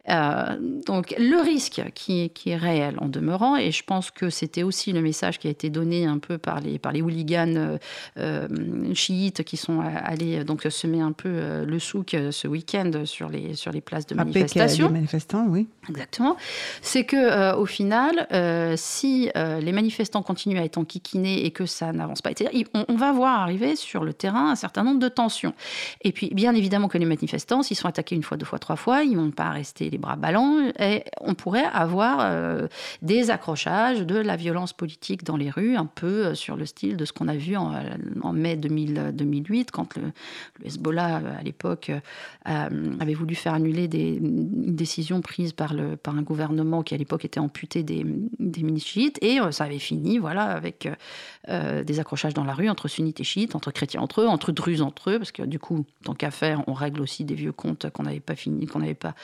Euh, 0.09 0.57
donc 0.85 1.13
le 1.17 1.41
risque 1.41 1.81
qui, 1.93 2.29
qui, 2.31 2.49
est 2.49 2.57
réel 2.57 2.95
en 2.99 3.07
demeurant, 3.07 3.55
et 3.55 3.71
je 3.71 3.83
pense 3.83 4.09
que 4.09 4.29
c'était 4.29 4.63
aussi 4.63 4.91
le 4.93 5.01
message 5.01 5.39
qui 5.39 5.47
a 5.47 5.51
été 5.51 5.69
donné 5.69 6.05
un 6.05 6.17
peu 6.17 6.37
par 6.37 6.59
les, 6.59 6.79
par 6.79 6.91
les 6.91 7.01
hooligans 7.01 7.55
euh, 7.55 7.77
euh, 8.17 8.93
chiites 8.93 9.43
qui 9.43 9.57
sont 9.57 9.79
allés 9.79 10.43
donc 10.43 10.63
semer 10.69 11.01
un 11.01 11.11
peu 11.11 11.63
le 11.65 11.79
souk 11.79 12.15
ce 12.31 12.47
week-end 12.47 12.91
sur 13.05 13.29
les, 13.29 13.55
sur 13.55 13.71
les 13.71 13.81
places 13.81 14.07
de 14.07 14.15
manifestation. 14.15 14.87
Les 14.87 14.93
manifestants, 14.93 15.45
oui. 15.47 15.67
Exactement. 15.89 16.37
C'est 16.81 17.03
que 17.03 17.55
au 17.55 17.65
final, 17.65 18.27
si 18.77 19.29
les 19.35 19.71
manifestants 19.71 20.23
continuent 20.23 20.59
à 20.59 20.63
être 20.63 20.77
enquiquinés 20.77 21.45
et 21.45 21.51
que 21.51 21.65
ça 21.65 21.91
n'avance 21.91 22.21
pas, 22.21 22.31
on, 22.73 22.85
on, 22.87 22.95
va 22.95 23.11
voir 23.11 23.41
arriver 23.41 23.75
sur 23.75 24.03
le 24.03 24.13
terrain 24.13 24.51
un 24.51 24.55
certain 24.55 24.83
nombre 24.83 24.99
de 24.99 25.09
tensions. 25.09 25.53
Et 26.01 26.11
puis, 26.11 26.29
bien 26.33 26.55
évidemment 26.55 26.87
que 26.87 26.97
les 26.97 27.05
manifestants, 27.05 27.63
s'ils 27.63 27.77
sont 27.77 27.87
attaqués 27.87 28.15
une 28.15 28.23
fois, 28.23 28.37
deux 28.37 28.45
fois, 28.45 28.59
trois 28.59 28.75
fois, 28.75 29.03
ils 29.03 29.11
ne 29.11 29.17
vont 29.17 29.31
pas 29.31 29.49
rester 29.49 29.90
les 29.91 29.97
bras 29.97 30.15
ballants, 30.15 30.71
et 30.79 31.03
on 31.19 31.33
pourrait 31.33 31.65
avoir 31.65 32.67
des 33.01 33.29
accrochages, 33.29 34.01
de 34.01 34.15
la 34.15 34.35
violence 34.35 34.73
politique 34.73 35.23
dans 35.23 35.37
les 35.37 35.49
rues, 35.49 35.75
un 35.75 35.85
peu 35.85 36.33
sur 36.35 36.55
le 36.55 36.65
style 36.65 36.97
de 36.97 37.05
ce 37.05 37.13
qu'on 37.13 37.27
a 37.27 37.35
vu 37.35 37.55
en, 37.55 38.33
mai 38.33 38.55
2008, 38.55 39.71
quand 39.71 39.95
le, 39.97 40.11
Hezbollah, 40.65 41.21
à 41.39 41.43
l'époque, 41.43 41.91
avait 42.45 43.13
voulu 43.13 43.35
faire 43.35 43.53
annuler 43.53 43.87
des, 43.87 44.15
une 44.15 44.75
décision 44.75 45.21
prise 45.21 45.53
par, 45.53 45.73
un 45.73 46.21
gouvernement 46.21 46.83
qui, 46.83 46.95
à 46.95 46.97
l'époque, 46.97 47.25
était 47.25 47.39
amputé 47.39 47.83
des, 47.83 48.05
des 48.39 48.63
mini-chiites, 48.63 49.17
et 49.21 49.39
ça 49.51 49.65
avait 49.65 49.79
fini 49.79 50.17
voilà, 50.17 50.43
avec 50.45 50.87
des 51.47 51.99
accrochages 51.99 52.33
dans 52.33 52.43
la 52.43 52.53
rue 52.53 52.69
entre 52.69 52.87
sunnites 52.87 53.19
et 53.19 53.23
chiites, 53.23 53.55
entre 53.55 53.71
chrétiens 53.71 54.01
entre 54.01 54.21
eux, 54.21 54.27
entre 54.27 54.51
druzes 54.51 54.81
entre 54.81 55.11
eux, 55.11 55.17
parce 55.17 55.31
que 55.31 55.43
du 55.43 55.59
coup, 55.59 55.85
tant 56.03 56.13
qu'à 56.13 56.31
faire, 56.31 56.63
on 56.67 56.73
règle 56.73 57.01
aussi 57.01 57.23
des 57.23 57.35
vieux 57.35 57.51
comptes 57.51 57.89
qu'on 57.89 58.03
n'avait 58.03 58.19
pas 58.19 58.35
fini, 58.35 58.65
qu'on 58.65 58.79
n'avait 58.79 58.93
pas, 58.93 59.15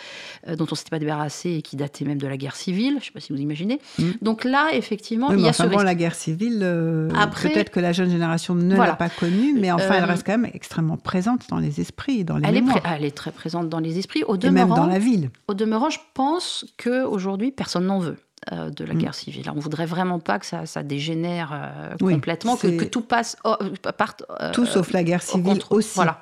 euh, 0.48 0.56
dont 0.56 0.68
on 0.72 0.76
s'était 0.76 0.90
pas 0.90 1.00
débarrassé 1.00 1.52
et 1.52 1.62
qui 1.62 1.76
dataient 1.76 2.06
même 2.06 2.18
de 2.18 2.28
la 2.28 2.38
guerre 2.38 2.56
civile. 2.56 2.94
Je 2.94 2.96
ne 2.96 3.02
sais 3.02 3.12
pas 3.12 3.20
si 3.20 3.34
vous 3.34 3.40
imaginez. 3.40 3.80
Mm. 4.00 4.04
Donc 4.22 4.44
là, 4.44 4.70
effectivement, 4.74 5.32
il 5.32 5.42
y 5.42 5.46
a 5.46 5.50
enfin, 5.50 5.68
bon, 5.68 5.80
la 5.80 5.96
guerre 5.96 6.16
civile, 6.16 6.60
euh, 6.62 7.10
peut-être 7.42 7.70
que 7.70 7.80
la 7.80 7.94
jeune 7.94 8.10
génération 8.10 8.56
ne 8.56 8.76
l'a 8.76 8.96
pas 8.96 9.10
connue, 9.10 9.54
mais 9.54 9.72
enfin, 9.72 9.96
elle 9.96 10.04
euh, 10.04 10.08
reste 10.08 10.26
quand 10.26 10.38
même 10.38 10.50
extrêmement 10.54 10.98
présente 10.98 11.48
dans 11.50 11.60
les 11.60 11.80
esprits, 11.82 12.24
dans 12.24 12.38
les 12.38 12.48
elle 12.48 12.56
mémoires. 12.56 12.78
Est 12.78 12.98
elle 12.98 13.06
est 13.06 13.16
très 13.16 13.32
présente 13.32 13.70
dans 13.70 13.80
les 13.80 13.98
esprits. 14.00 14.24
Au 14.24 14.38
et 14.38 14.52
même 14.52 14.70
dans 14.70 14.86
la 14.86 15.00
ville. 15.00 15.30
Au 15.48 15.54
demeurant, 15.54 15.90
je 15.90 16.00
pense 16.14 16.66
qu'aujourd'hui, 16.82 17.52
personne 17.52 17.86
n'en 17.86 18.00
veut. 18.00 18.18
Euh, 18.54 18.70
de 18.70 18.86
la 18.86 18.94
mm. 18.94 18.98
guerre 18.98 19.16
civile. 19.16 19.52
On 19.54 19.60
voudrait 19.60 19.86
vraiment 19.86 20.20
pas 20.20 20.40
que 20.40 20.46
ça, 20.46 20.66
ça 20.66 20.82
dégénère 20.82 21.52
euh, 21.52 21.98
complètement, 22.00 22.56
que, 22.56 22.86
tout 22.86 23.02
passe, 23.02 23.36
oh, 23.44 23.56
parte. 23.98 24.24
tout 24.54 24.66
sauf 24.66 24.94
la 24.94 25.04
guerre 25.04 25.22
civile 25.22 25.60
aussi. 25.70 25.96
Voilà. 25.96 26.22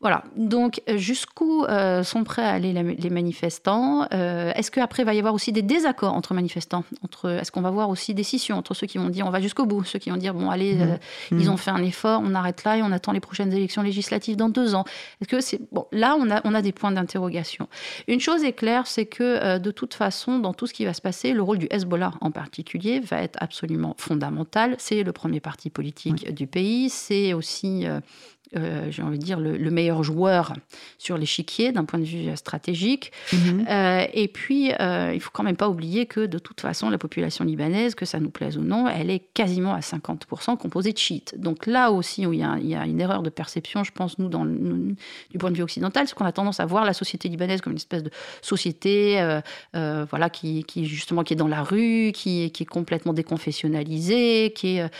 Voilà. 0.00 0.24
Donc, 0.34 0.80
euh, 0.88 0.96
jusqu'où 0.96 1.64
euh, 1.64 2.02
sont 2.02 2.24
prêts 2.24 2.42
à 2.42 2.52
aller 2.52 2.72
les 2.72 3.10
manifestants 3.10 4.06
euh, 4.14 4.50
Est-ce 4.54 4.70
qu'après, 4.70 5.02
il 5.02 5.06
va 5.06 5.12
y 5.12 5.18
avoir 5.18 5.34
aussi 5.34 5.52
des 5.52 5.60
désaccords 5.60 6.14
entre 6.14 6.32
manifestants 6.32 6.84
entre, 7.04 7.28
Est-ce 7.28 7.52
qu'on 7.52 7.60
va 7.60 7.70
voir 7.70 7.90
aussi 7.90 8.14
des 8.14 8.22
scissions 8.22 8.56
entre 8.56 8.72
ceux 8.72 8.86
qui 8.86 8.96
vont 8.96 9.10
dire 9.10 9.26
on 9.26 9.30
va 9.30 9.42
jusqu'au 9.42 9.66
bout, 9.66 9.84
ceux 9.84 9.98
qui 9.98 10.08
vont 10.08 10.16
dire 10.16 10.32
bon, 10.32 10.48
allez, 10.48 10.74
mmh. 10.74 10.98
ils 11.32 11.46
mmh. 11.46 11.50
ont 11.50 11.56
fait 11.58 11.70
un 11.70 11.82
effort, 11.82 12.22
on 12.24 12.34
arrête 12.34 12.64
là 12.64 12.78
et 12.78 12.82
on 12.82 12.92
attend 12.92 13.12
les 13.12 13.20
prochaines 13.20 13.52
élections 13.52 13.82
législatives 13.82 14.36
dans 14.36 14.48
deux 14.48 14.74
ans 14.74 14.84
Est-ce 15.20 15.28
que 15.28 15.40
c'est. 15.40 15.60
Bon, 15.70 15.86
là, 15.92 16.16
on 16.18 16.30
a, 16.30 16.40
on 16.44 16.54
a 16.54 16.62
des 16.62 16.72
points 16.72 16.92
d'interrogation. 16.92 17.68
Une 18.08 18.20
chose 18.20 18.42
est 18.42 18.54
claire, 18.54 18.86
c'est 18.86 19.06
que 19.06 19.58
de 19.58 19.70
toute 19.70 19.92
façon, 19.92 20.38
dans 20.38 20.54
tout 20.54 20.66
ce 20.66 20.72
qui 20.72 20.86
va 20.86 20.94
se 20.94 21.02
passer, 21.02 21.34
le 21.34 21.42
rôle 21.42 21.58
du 21.58 21.66
Hezbollah 21.70 22.14
en 22.22 22.30
particulier 22.30 23.00
va 23.00 23.22
être 23.22 23.36
absolument 23.40 23.94
fondamental. 23.98 24.76
C'est 24.78 25.02
le 25.02 25.12
premier 25.12 25.40
parti 25.40 25.68
politique 25.68 26.32
du 26.32 26.46
pays, 26.46 26.88
c'est 26.88 27.34
aussi 27.34 27.86
euh, 28.56 28.90
j'ai 28.90 29.02
envie 29.02 29.18
de 29.18 29.24
dire, 29.24 29.38
le, 29.38 29.70
meilleur 29.70 30.02
joueur 30.02 30.54
sur 30.98 31.16
l'échiquier 31.16 31.70
d'un 31.70 31.84
point 31.84 32.00
de 32.00 32.04
vue 32.04 32.36
stratégique. 32.36 33.12
Mhm. 33.32 33.66
Euh, 33.68 34.04
et 34.12 34.26
puis, 34.26 34.72
euh, 34.80 35.12
il 35.14 35.20
faut 35.20 35.30
quand 35.32 35.44
même 35.44 35.56
pas 35.56 35.68
oublier 35.68 36.06
que 36.06 36.26
de 36.26 36.38
toute 36.38 36.60
façon, 36.60 36.90
la 36.90 36.98
population 36.98 37.44
libanaise, 37.44 37.94
que 37.94 38.04
ça 38.04 38.18
nous 38.18 38.30
plaise 38.30 38.58
ou 38.58 38.62
non, 38.62 38.88
elle 38.88 39.10
est 39.10 39.20
quasiment 39.34 39.72
à 39.72 39.80
50% 39.80 40.56
composée 40.56 40.92
de 40.92 40.98
chiites. 40.98 41.34
Donc 41.38 41.66
là 41.66 41.92
aussi, 41.92 42.26
où 42.26 42.32
il 42.32 42.40
y, 42.40 42.42
a, 42.42 42.58
il 42.58 42.66
y 42.66 42.74
a 42.74 42.84
une 42.86 43.00
erreur 43.00 43.22
de 43.22 43.30
perception, 43.30 43.84
je 43.84 43.92
pense, 43.92 44.18
nous, 44.18 44.28
dans 44.28 44.44
du 44.44 45.38
point 45.38 45.52
de 45.52 45.56
vue 45.56 45.62
occidental, 45.62 46.08
c'est 46.08 46.14
qu'on 46.14 46.24
a 46.24 46.32
tendance 46.32 46.58
à 46.58 46.66
voir 46.66 46.84
la 46.84 46.92
société 46.92 47.28
libanaise 47.28 47.60
comme 47.60 47.72
une 47.72 47.78
espèce 47.78 48.02
de 48.02 48.10
société 48.42 49.40
voilà, 49.72 50.28
qui, 50.28 50.64
qui, 50.64 50.86
justement, 50.86 51.22
qui 51.22 51.34
est 51.34 51.36
dans 51.36 51.48
la 51.48 51.62
rue, 51.62 52.10
qui, 52.12 52.50
qui 52.50 52.64
est 52.64 52.66
complètement 52.66 53.12
déconfessionnalisée, 53.12 54.52
qui 54.56 54.78
est 54.78 54.90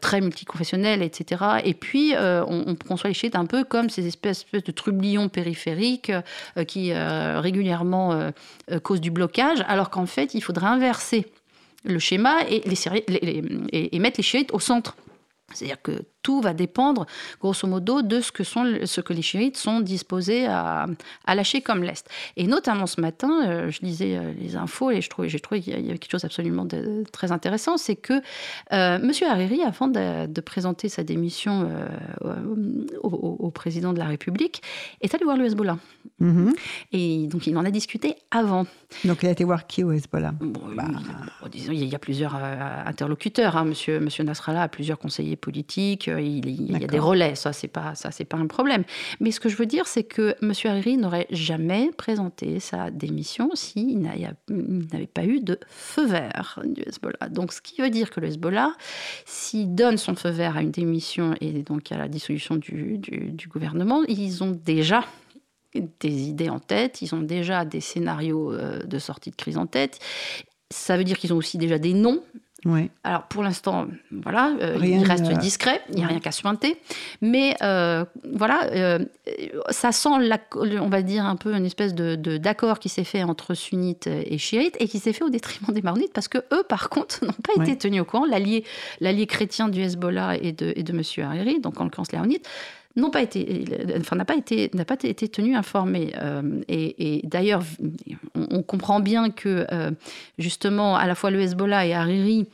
très 0.00 0.20
multiconfessionnelle, 0.20 1.02
etc. 1.02 1.44
Et 1.64 1.74
puis, 1.74 2.14
on 2.18 2.74
qu'on 2.79 2.79
soit 2.96 3.08
les 3.08 3.14
chiites 3.14 3.36
un 3.36 3.46
peu 3.46 3.64
comme 3.64 3.90
ces 3.90 4.06
espèces, 4.06 4.46
de 4.52 4.72
trublions 4.72 5.28
périphériques 5.28 6.12
euh, 6.56 6.64
qui 6.64 6.92
euh, 6.92 7.40
régulièrement 7.40 8.12
euh, 8.12 8.30
causent 8.82 9.00
du 9.00 9.10
blocage, 9.10 9.64
alors 9.68 9.90
qu'en 9.90 10.06
fait, 10.06 10.34
il 10.34 10.42
faudrait 10.42 10.66
inverser 10.66 11.26
le 11.84 11.98
schéma 11.98 12.40
et, 12.48 12.62
et 13.72 13.98
mettre 13.98 14.18
les 14.18 14.22
chiites 14.22 14.52
au 14.52 14.60
centre. 14.60 14.96
C'est-à-dire 15.52 15.80
que 15.82 16.04
tout 16.22 16.40
va 16.40 16.52
dépendre, 16.52 17.06
grosso 17.40 17.66
modo, 17.66 18.02
de 18.02 18.20
ce 18.20 18.32
que, 18.32 18.44
sont, 18.44 18.64
ce 18.84 19.00
que 19.00 19.12
les 19.12 19.22
chiites 19.22 19.56
sont 19.56 19.80
disposés 19.80 20.46
à, 20.46 20.86
lâcher 21.26 21.60
comme 21.62 21.82
lest. 21.82 22.08
Et 22.36 22.46
notamment 22.46 22.86
ce 22.86 23.00
matin, 23.00 23.46
euh, 23.46 23.70
je 23.70 23.80
lisais 23.82 24.16
euh, 24.16 24.32
les 24.38 24.56
infos 24.56 24.90
et 24.90 25.00
j'ai 25.00 25.40
trouvé, 25.40 25.60
qu'il 25.60 25.72
y 25.72 25.90
avait 25.90 25.98
quelque 25.98 26.10
chose 26.10 26.24
absolument 26.24 26.64
de, 26.64 27.04
très 27.12 27.32
intéressant, 27.32 27.76
c'est 27.76 27.96
que 27.96 28.14
euh, 28.14 28.20
M. 28.96 29.10
Hariri, 29.28 29.62
avant 29.62 29.88
de, 29.88 30.40
présenter 30.40 30.88
sa 30.88 31.04
démission 31.04 31.70
au, 33.02 33.50
président 33.50 33.92
de 33.92 33.98
la 33.98 34.06
République, 34.06 34.62
est 35.02 35.14
allé 35.14 35.24
voir 35.24 35.36
le 35.36 35.44
Hezbollah. 35.44 35.76
Mm-hmm. 36.20 36.52
Et 36.92 37.26
donc 37.26 37.46
il 37.46 37.56
en 37.58 37.64
a 37.64 37.70
discuté 37.70 38.16
avant. 38.30 38.66
Donc 39.04 39.22
il 39.22 39.28
a 39.28 39.32
été 39.32 39.44
voir 39.44 39.66
qui 39.66 39.84
au 39.84 39.92
Hezbollah? 39.92 40.32
Bah. 40.40 40.84
disons, 41.50 41.72
il 41.72 41.84
y 41.84 41.94
a 41.94 41.98
plusieurs 41.98 42.34
interlocuteurs. 42.34 43.56
Hein. 43.56 43.66
Monsieur, 43.66 44.00
Monsieur 44.00 44.24
Nasrallah 44.24 44.62
a 44.62 44.68
plusieurs 44.68 44.98
conseillers 44.98 45.36
politiques 45.36 46.09
il, 46.18 46.72
y 46.72 46.84
a 46.84 46.86
des 46.86 46.98
relais, 46.98 47.34
ça 47.34 47.52
c'est 47.52 47.68
pas 47.68 47.94
ça 47.94 48.10
c'est 48.10 48.24
pas 48.24 48.36
un 48.36 48.46
problème. 48.46 48.84
Mais 49.20 49.30
ce 49.30 49.40
que 49.40 49.48
je 49.48 49.56
veux 49.56 49.66
dire, 49.66 49.86
c'est 49.86 50.04
que 50.04 50.34
M. 50.42 50.52
Hariri 50.64 50.96
n'aurait 50.96 51.26
jamais 51.30 51.90
présenté 51.96 52.60
sa 52.60 52.90
démission 52.90 53.50
s'il 53.54 54.00
n'avait 54.00 55.06
pas 55.06 55.24
eu 55.24 55.40
de 55.40 55.58
feu 55.68 56.06
vert 56.06 56.60
du 56.64 56.82
Hezbollah. 56.82 57.28
Donc 57.30 57.52
ce 57.52 57.60
qui 57.60 57.80
veut 57.80 57.90
dire 57.90 58.10
que 58.10 58.20
le 58.20 58.28
Hezbollah, 58.28 58.72
s'il 59.26 59.74
donne 59.74 59.96
son 59.96 60.14
feu 60.14 60.30
vert 60.30 60.56
à 60.56 60.62
une 60.62 60.70
démission 60.70 61.34
et 61.40 61.62
donc 61.62 61.92
à 61.92 61.98
la 61.98 62.08
dissolution 62.08 62.56
du, 62.56 62.98
du 62.98 63.48
gouvernement, 63.48 64.02
ils 64.08 64.42
ont 64.42 64.50
déjà 64.50 65.04
des 65.74 66.28
idées 66.28 66.50
en 66.50 66.58
tête, 66.58 67.02
ils 67.02 67.14
ont 67.14 67.20
déjà 67.20 67.64
des 67.64 67.80
scénarios 67.80 68.52
euh, 68.52 68.82
de 68.82 68.98
sortie 68.98 69.30
de 69.30 69.36
crise 69.36 69.56
en 69.56 69.66
tête. 69.66 69.98
Ça 70.72 70.96
veut 70.96 71.04
dire 71.04 71.18
qu'ils 71.18 71.32
ont 71.32 71.36
aussi 71.36 71.58
déjà 71.58 71.78
des 71.78 71.94
noms 71.94 72.22
alors 73.04 73.22
pour 73.24 73.42
l'instant, 73.42 73.86
voilà, 74.10 74.52
euh, 74.60 74.78
il 74.82 75.02
reste 75.04 75.30
discret, 75.38 75.80
il 75.90 75.96
n'y 75.96 76.04
a 76.04 76.06
rien 76.06 76.20
qu'à 76.20 76.32
se 76.32 76.42
pointer. 76.42 76.76
Mais 77.22 77.56
euh, 77.62 78.04
voilà, 78.34 78.64
euh, 78.72 78.98
ça 79.70 79.92
sent, 79.92 80.10
on 80.10 80.88
va 80.88 81.02
dire, 81.02 81.24
un 81.24 81.36
peu 81.36 81.54
une 81.54 81.64
espèce 81.64 81.94
de, 81.94 82.36
d'accord 82.36 82.78
qui 82.78 82.88
s'est 82.88 83.04
fait 83.04 83.22
entre 83.22 83.54
sunnites 83.54 84.06
et 84.06 84.38
chiites 84.38 84.76
et 84.78 84.88
qui 84.88 84.98
s'est 84.98 85.12
fait 85.12 85.24
au 85.24 85.30
détriment 85.30 85.72
des 85.72 85.82
maronites 85.82 86.12
parce 86.12 86.28
que 86.28 86.38
eux, 86.52 86.62
par 86.68 86.90
contre, 86.90 87.24
n'ont 87.24 87.32
pas 87.32 87.62
été 87.62 87.78
tenus 87.78 88.02
au 88.02 88.04
courant. 88.04 88.26
L'allié, 88.26 88.64
l'allié 89.00 89.26
chrétien 89.26 89.68
du 89.68 89.80
Hezbollah 89.80 90.36
et 90.36 90.52
de, 90.52 90.72
et 90.76 90.82
de 90.82 90.92
M. 90.92 91.02
Hariri, 91.24 91.60
donc 91.60 91.80
en 91.80 91.84
l'occurrence 91.84 92.12
les 92.12 92.18
n'ont 92.96 93.10
pas 93.10 93.22
été, 93.22 93.64
enfin, 93.98 94.16
n'a 94.16 94.24
pas 94.24 94.34
été, 94.34 94.68
tenu 95.28 95.54
informé. 95.54 96.12
et, 96.68 97.20
d'ailleurs, 97.24 97.62
on, 98.34 98.62
comprend 98.62 99.00
bien 99.00 99.30
que 99.30 99.66
justement, 100.38 100.96
à 100.96 101.06
la 101.06 101.14
fois 101.14 101.30
le 101.30 101.40
Hezbollah 101.40 101.86
et 101.86 101.94
Hariri 101.94 102.46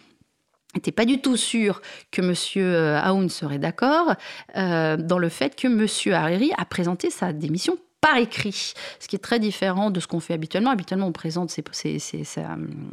n'était 0.76 0.92
pas 0.92 1.04
du 1.04 1.20
tout 1.20 1.36
sûr 1.36 1.82
que 2.10 2.22
M. 2.22 2.34
Euh, 2.56 3.00
Aoun 3.00 3.28
serait 3.28 3.58
d'accord 3.58 4.14
euh, 4.56 4.96
dans 4.96 5.18
le 5.18 5.28
fait 5.28 5.56
que 5.56 5.66
M. 5.66 6.14
Hariri 6.14 6.52
a 6.56 6.64
présenté 6.64 7.10
sa 7.10 7.32
démission 7.32 7.76
par 8.06 8.16
écrit, 8.18 8.74
ce 9.00 9.08
qui 9.08 9.16
est 9.16 9.20
très 9.20 9.38
différent 9.38 9.90
de 9.90 9.98
ce 10.00 10.06
qu'on 10.06 10.20
fait 10.20 10.34
habituellement. 10.34 10.70
Habituellement, 10.70 11.08
on 11.08 11.12
présente 11.12 11.50
ses, 11.50 11.64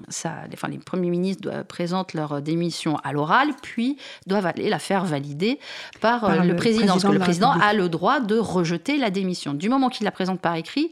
enfin, 0.10 0.68
les 0.70 0.78
premiers 0.80 1.10
ministres 1.10 1.64
présentent 1.68 2.14
leur 2.14 2.42
démission 2.42 2.98
à 3.04 3.14
l'oral, 3.14 3.50
puis 3.62 3.98
doivent 4.26 4.48
aller 4.48 4.70
la 4.70 4.80
faire 4.80 5.06
valider 5.06 5.60
par, 6.02 6.26
euh, 6.26 6.40
le, 6.40 6.56
président, 6.56 6.94
parce 6.94 7.04
que 7.04 7.12
le 7.12 7.20
président 7.20 7.52
a 7.52 7.74
le 7.74 7.90
droit 7.90 8.20
de 8.20 8.38
rejeter 8.38 8.98
la 8.98 9.12
démission. 9.12 9.54
Du 9.54 9.70
moment 9.70 9.90
qu'il 9.90 10.06
la 10.06 10.12
présente 10.12 10.40
par 10.40 10.56
écrit, 10.56 10.92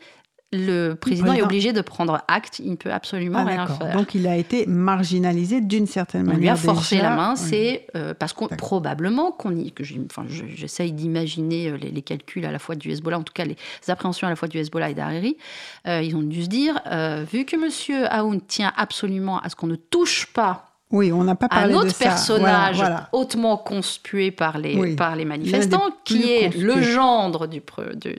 le 0.53 0.95
président, 0.95 1.33
est 1.33 1.41
obligé 1.41 1.71
de 1.71 1.81
prendre 1.81 2.21
acte, 2.27 2.59
il 2.59 2.71
ne 2.71 2.75
peut 2.75 2.91
absolument 2.91 3.39
ah, 3.39 3.45
rien 3.45 3.67
faire. 3.67 3.95
Donc 3.95 4.15
il 4.15 4.27
a 4.27 4.35
été 4.35 4.65
marginalisé 4.65 5.61
d'une 5.61 5.87
certaine 5.87 6.23
manière. 6.23 6.37
On 6.37 6.41
lui 6.41 6.49
a 6.49 6.55
forcé 6.55 6.97
la 6.97 7.15
main, 7.15 7.35
c'est 7.35 7.87
euh, 7.95 8.13
parce 8.13 8.33
qu'on 8.33 8.47
probablement 8.47 9.31
qu'on 9.31 9.55
y, 9.55 9.71
que 9.71 9.83
j'essaye 9.83 10.91
d'imaginer 10.91 11.69
euh, 11.69 11.77
les, 11.77 12.01
calculs 12.01 12.45
à 12.45 12.51
la 12.51 12.59
fois 12.59 12.75
du 12.75 12.91
Hezbollah, 12.91 13.19
en 13.19 13.23
tout 13.23 13.33
cas 13.33 13.45
les 13.45 13.55
appréhensions 13.87 14.27
à 14.27 14.29
la 14.29 14.35
fois 14.35 14.49
du 14.49 14.57
Hezbollah 14.57 14.89
et 14.89 14.93
d'Hariri, 14.93 15.37
euh, 15.87 16.01
ils 16.01 16.15
ont 16.17 16.21
dû 16.21 16.43
se 16.43 16.49
dire, 16.49 16.81
vu 17.31 17.45
que 17.45 17.55
M. 17.55 18.07
Aoun 18.09 18.41
tient 18.41 18.73
absolument 18.75 19.39
à 19.39 19.49
ce 19.49 19.55
qu'on 19.55 19.67
ne 19.67 19.75
touche 19.75 20.27
pas 20.33 20.70
oui, 20.91 21.11
on 21.11 21.23
n'a 21.23 21.35
pas 21.35 21.47
parlé 21.47 21.73
un 21.73 21.77
autre 21.77 21.97
personnage 21.97 22.83
hautement 23.11 23.57
conspué 23.57 24.31
par 24.31 24.57
les, 24.57 24.95
par 24.95 25.15
les 25.15 25.25
manifestants, 25.25 25.91
qui 26.03 26.31
est 26.31 26.55
le 26.55 26.81
gendre 26.81 27.47
du, 27.47 27.61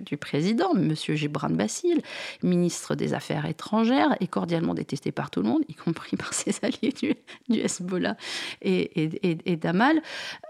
du, 0.01 0.17
président, 0.17 0.73
M. 0.75 0.95
Gibran 0.95 1.51
Bassil, 1.51 2.01
ministre 2.43 2.95
des 2.95 3.15
Affaires 3.15 3.47
étrangères, 3.47 4.17
et 4.21 4.27
cordialement 4.27 4.75
détesté 4.75 5.13
par 5.13 5.31
tout 5.31 5.43
le 5.43 5.49
monde, 5.49 5.63
y 5.69 5.75
compris 5.75 6.17
par 6.17 6.33
ses 6.33 6.55
alliés 6.63 6.93
du, 6.93 7.15
du 7.49 7.61
Hezbollah 7.61 8.17
et, 8.63 9.11
et, 9.23 9.57
d'Amal. 9.57 10.01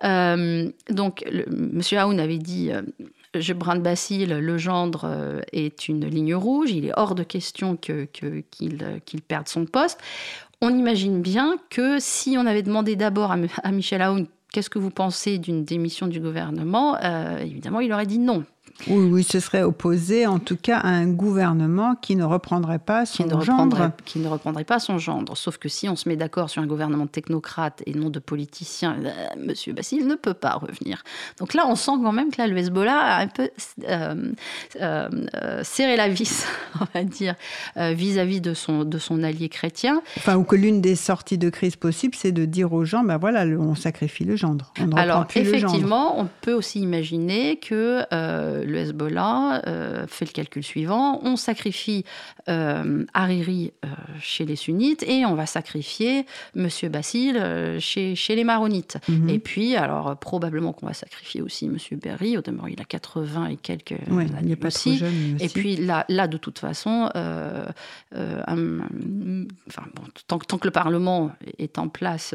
Euh, 0.04 0.70
donc, 0.90 1.24
M. 1.26 1.80
Aoun 1.98 2.20
avait 2.20 2.38
dit... 2.38 2.70
Euh, 2.70 2.82
Gibran 3.34 3.76
Bassil, 3.76 4.28
le 4.28 4.58
gendre, 4.58 5.06
euh, 5.06 5.40
est 5.52 5.88
une 5.88 6.04
ligne 6.04 6.34
rouge. 6.34 6.70
Il 6.70 6.84
est 6.84 6.92
hors 6.94 7.14
de 7.14 7.22
question 7.22 7.76
qu'il 7.76 8.06
que, 8.12 8.42
qu'il 8.50 9.22
perde 9.22 9.48
son 9.48 9.64
poste 9.64 9.98
on 10.62 10.70
imagine 10.70 11.20
bien 11.20 11.56
que 11.68 11.98
si 11.98 12.36
on 12.38 12.46
avait 12.46 12.62
demandé 12.62 12.96
d'abord 12.96 13.32
à, 13.32 13.72
Michel 13.72 14.00
Aoun 14.00 14.26
qu'est-ce 14.52 14.70
que 14.70 14.78
vous 14.78 14.90
pensez 14.90 15.38
d'une 15.38 15.64
démission 15.64 16.06
du 16.06 16.20
gouvernement, 16.20 16.96
euh, 17.02 17.38
évidemment, 17.38 17.80
il 17.80 17.92
aurait 17.92 18.06
dit 18.06 18.18
non. 18.18 18.44
Oui, 18.88 19.08
oui, 19.10 19.24
ce 19.24 19.40
serait 19.40 19.62
opposé 19.62 20.26
en 20.26 20.38
tout 20.38 20.56
cas 20.56 20.78
à 20.78 20.88
un 20.88 21.06
gouvernement 21.06 21.94
qui 21.94 22.16
ne 22.16 22.24
reprendrait 22.24 22.78
pas 22.78 23.06
son 23.06 23.24
qui 23.24 23.28
ne 23.28 23.40
gendre. 23.40 23.92
Qui 24.04 24.18
ne 24.18 24.28
reprendrait 24.28 24.64
pas 24.64 24.78
son 24.78 24.98
gendre. 24.98 25.36
Sauf 25.36 25.58
que 25.58 25.68
si 25.68 25.88
on 25.88 25.96
se 25.96 26.08
met 26.08 26.16
d'accord 26.16 26.50
sur 26.50 26.62
un 26.62 26.66
gouvernement 26.66 27.06
technocrate 27.06 27.82
et 27.86 27.94
non 27.94 28.10
de 28.10 28.18
politicien. 28.18 28.96
Euh, 29.04 29.10
Monsieur 29.38 29.72
Basile 29.72 30.06
ne 30.06 30.14
peut 30.14 30.34
pas 30.34 30.54
revenir. 30.54 31.02
Donc 31.38 31.54
là, 31.54 31.64
on 31.68 31.76
sent 31.76 31.92
quand 32.02 32.12
même 32.12 32.30
que 32.30 32.38
là, 32.38 32.46
le 32.46 32.56
Hezbollah 32.56 32.98
a 32.98 33.20
un 33.22 33.28
peu 33.28 33.50
euh, 33.88 34.32
euh, 34.80 35.60
serré 35.62 35.96
la 35.96 36.08
vis, 36.08 36.46
on 36.80 36.86
va 36.94 37.04
dire, 37.04 37.34
vis-à-vis 37.76 38.40
de, 38.40 38.54
son, 38.54 38.84
de 38.84 38.98
son 38.98 39.22
allié 39.22 39.48
chrétien. 39.48 40.02
Enfin, 40.16 40.36
ou 40.36 40.44
que 40.44 40.56
l'une 40.56 40.80
des 40.80 40.96
sorties 40.96 41.38
de 41.38 41.50
crise 41.50 41.76
possibles, 41.76 42.14
c'est 42.16 42.32
de 42.32 42.44
dire 42.44 42.72
aux 42.72 42.84
gens, 42.84 43.04
ben 43.04 43.18
voilà, 43.18 43.44
on 43.44 43.74
sacrifie 43.74 44.24
le 44.24 44.36
gendre. 44.36 44.72
On 44.80 44.92
Alors, 44.92 45.26
plus 45.26 45.40
effectivement, 45.40 46.20
on 46.20 46.28
peut 46.40 46.52
aussi 46.52 46.80
imaginer 46.80 47.56
que 47.56 48.02
le 48.64 48.78
Hezbollah 48.78 49.62
euh, 49.66 50.06
fait 50.06 50.24
le 50.24 50.32
calcul 50.32 50.62
suivant 50.62 51.20
on 51.22 51.36
sacrifie 51.36 52.04
euh, 52.48 53.04
Hariri 53.14 53.72
euh, 53.84 53.88
chez 54.20 54.44
les 54.44 54.56
sunnites 54.56 55.02
et 55.02 55.24
on 55.24 55.34
va 55.34 55.46
sacrifier 55.46 56.26
Monsieur 56.54 56.88
Basile 56.88 57.76
chez, 57.78 58.14
chez 58.14 58.34
les 58.34 58.44
maronites. 58.44 58.98
Mhm. 59.08 59.28
Et 59.28 59.38
puis, 59.38 59.76
alors, 59.76 60.16
probablement 60.16 60.72
qu'on 60.72 60.86
va 60.86 60.94
sacrifier 60.94 61.42
aussi 61.42 61.68
Monsieur 61.68 61.96
Berry, 61.96 62.36
au 62.36 62.42
demeurant, 62.42 62.66
il 62.66 62.80
a 62.80 62.84
80 62.84 63.46
et 63.46 63.56
quelques 63.56 63.94
ouais, 64.10 64.24
années 64.24 64.38
il 64.42 64.48
n'est 64.48 64.56
pas 64.56 64.68
aussi. 64.68 64.98
Trop 64.98 65.06
jeune, 65.06 65.36
Et 65.40 65.48
puis 65.48 65.76
là, 65.76 66.04
là, 66.08 66.26
de 66.26 66.36
toute 66.36 66.58
façon, 66.58 67.08
enfin, 67.14 67.72
bon, 69.94 70.02
tant, 70.26 70.38
tant, 70.38 70.58
que 70.58 70.66
le 70.66 70.72
Parlement 70.72 71.32
est 71.58 71.78
en 71.78 71.88
place, 71.88 72.34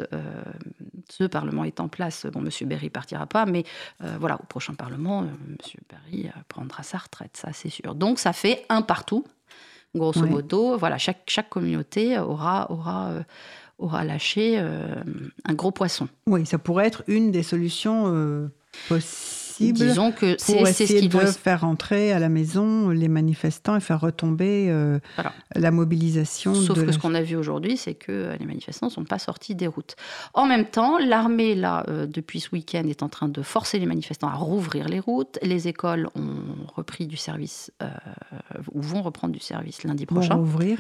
ce 1.09 1.23
Parlement 1.25 1.63
est 1.63 1.79
en 1.79 1.87
place, 1.87 2.25
bon, 2.31 2.41
Monsieur 2.41 2.65
Berry 2.65 2.89
partira 2.89 3.25
pas, 3.27 3.45
mais 3.45 3.63
voilà, 4.19 4.39
au 4.41 4.45
prochain 4.45 4.73
Parlement, 4.73 5.25
Monsieur 5.47 5.79
Berry 5.89 6.16
prendra 6.47 6.83
sa 6.83 6.97
retraite, 6.97 7.37
ça 7.37 7.49
c'est 7.53 7.69
sûr. 7.69 7.95
Donc 7.95 8.19
ça 8.19 8.33
fait 8.33 8.65
un 8.69 8.81
partout, 8.81 9.25
grosso 9.95 10.25
modo. 10.25 10.77
Voilà, 10.77 10.97
chaque, 10.97 11.23
chaque 11.27 11.49
communauté 11.49 12.17
aura, 12.19 12.71
aura, 12.71 13.09
euh, 13.09 13.23
aura 13.77 14.03
lâché 14.03 14.55
euh, 14.57 14.95
un 15.45 15.53
gros 15.53 15.71
poisson. 15.71 16.07
Oui, 16.25 16.45
ça 16.45 16.57
pourrait 16.57 16.87
être 16.87 17.03
une 17.07 17.31
des 17.31 17.43
solutions 17.43 18.03
euh, 18.07 18.47
possibles 18.87 19.46
Disons 19.59 20.11
que 20.11 20.35
c'est 20.37 20.73
ce 20.73 20.93
qui 20.93 21.09
doit 21.09 21.25
faire 21.25 21.63
entrer 21.63 22.11
à 22.11 22.19
la 22.19 22.29
maison 22.29 22.89
les 22.89 23.07
manifestants 23.07 23.75
et 23.75 23.79
faire 23.79 24.01
retomber 24.01 24.67
euh, 24.69 24.99
la 25.55 25.71
mobilisation. 25.71 26.53
Sauf 26.53 26.85
que 26.85 26.91
ce 26.91 26.99
qu'on 26.99 27.13
a 27.13 27.21
vu 27.21 27.35
aujourd'hui, 27.35 27.77
c'est 27.77 27.93
que 27.93 28.11
euh, 28.11 28.35
les 28.39 28.45
manifestants 28.45 28.87
ne 28.87 28.91
sont 28.91 29.03
pas 29.03 29.19
sortis 29.19 29.55
des 29.55 29.67
routes. 29.67 29.95
En 30.33 30.45
même 30.45 30.65
temps, 30.65 30.97
l'armée, 30.97 31.55
là, 31.55 31.83
euh, 31.87 32.05
depuis 32.05 32.39
ce 32.39 32.49
week-end, 32.51 32.83
est 32.87 33.03
en 33.03 33.09
train 33.09 33.27
de 33.27 33.41
forcer 33.41 33.79
les 33.79 33.85
manifestants 33.85 34.27
à 34.27 34.35
rouvrir 34.35 34.87
les 34.87 34.99
routes. 34.99 35.39
Les 35.41 35.67
écoles 35.67 36.09
ont 36.15 36.67
repris 36.75 37.07
du 37.07 37.17
service, 37.17 37.71
ou 38.73 38.81
vont 38.81 39.01
reprendre 39.01 39.33
du 39.33 39.39
service 39.39 39.83
lundi 39.83 40.05
prochain. 40.05 40.35
Vont 40.35 40.41
rouvrir. 40.41 40.79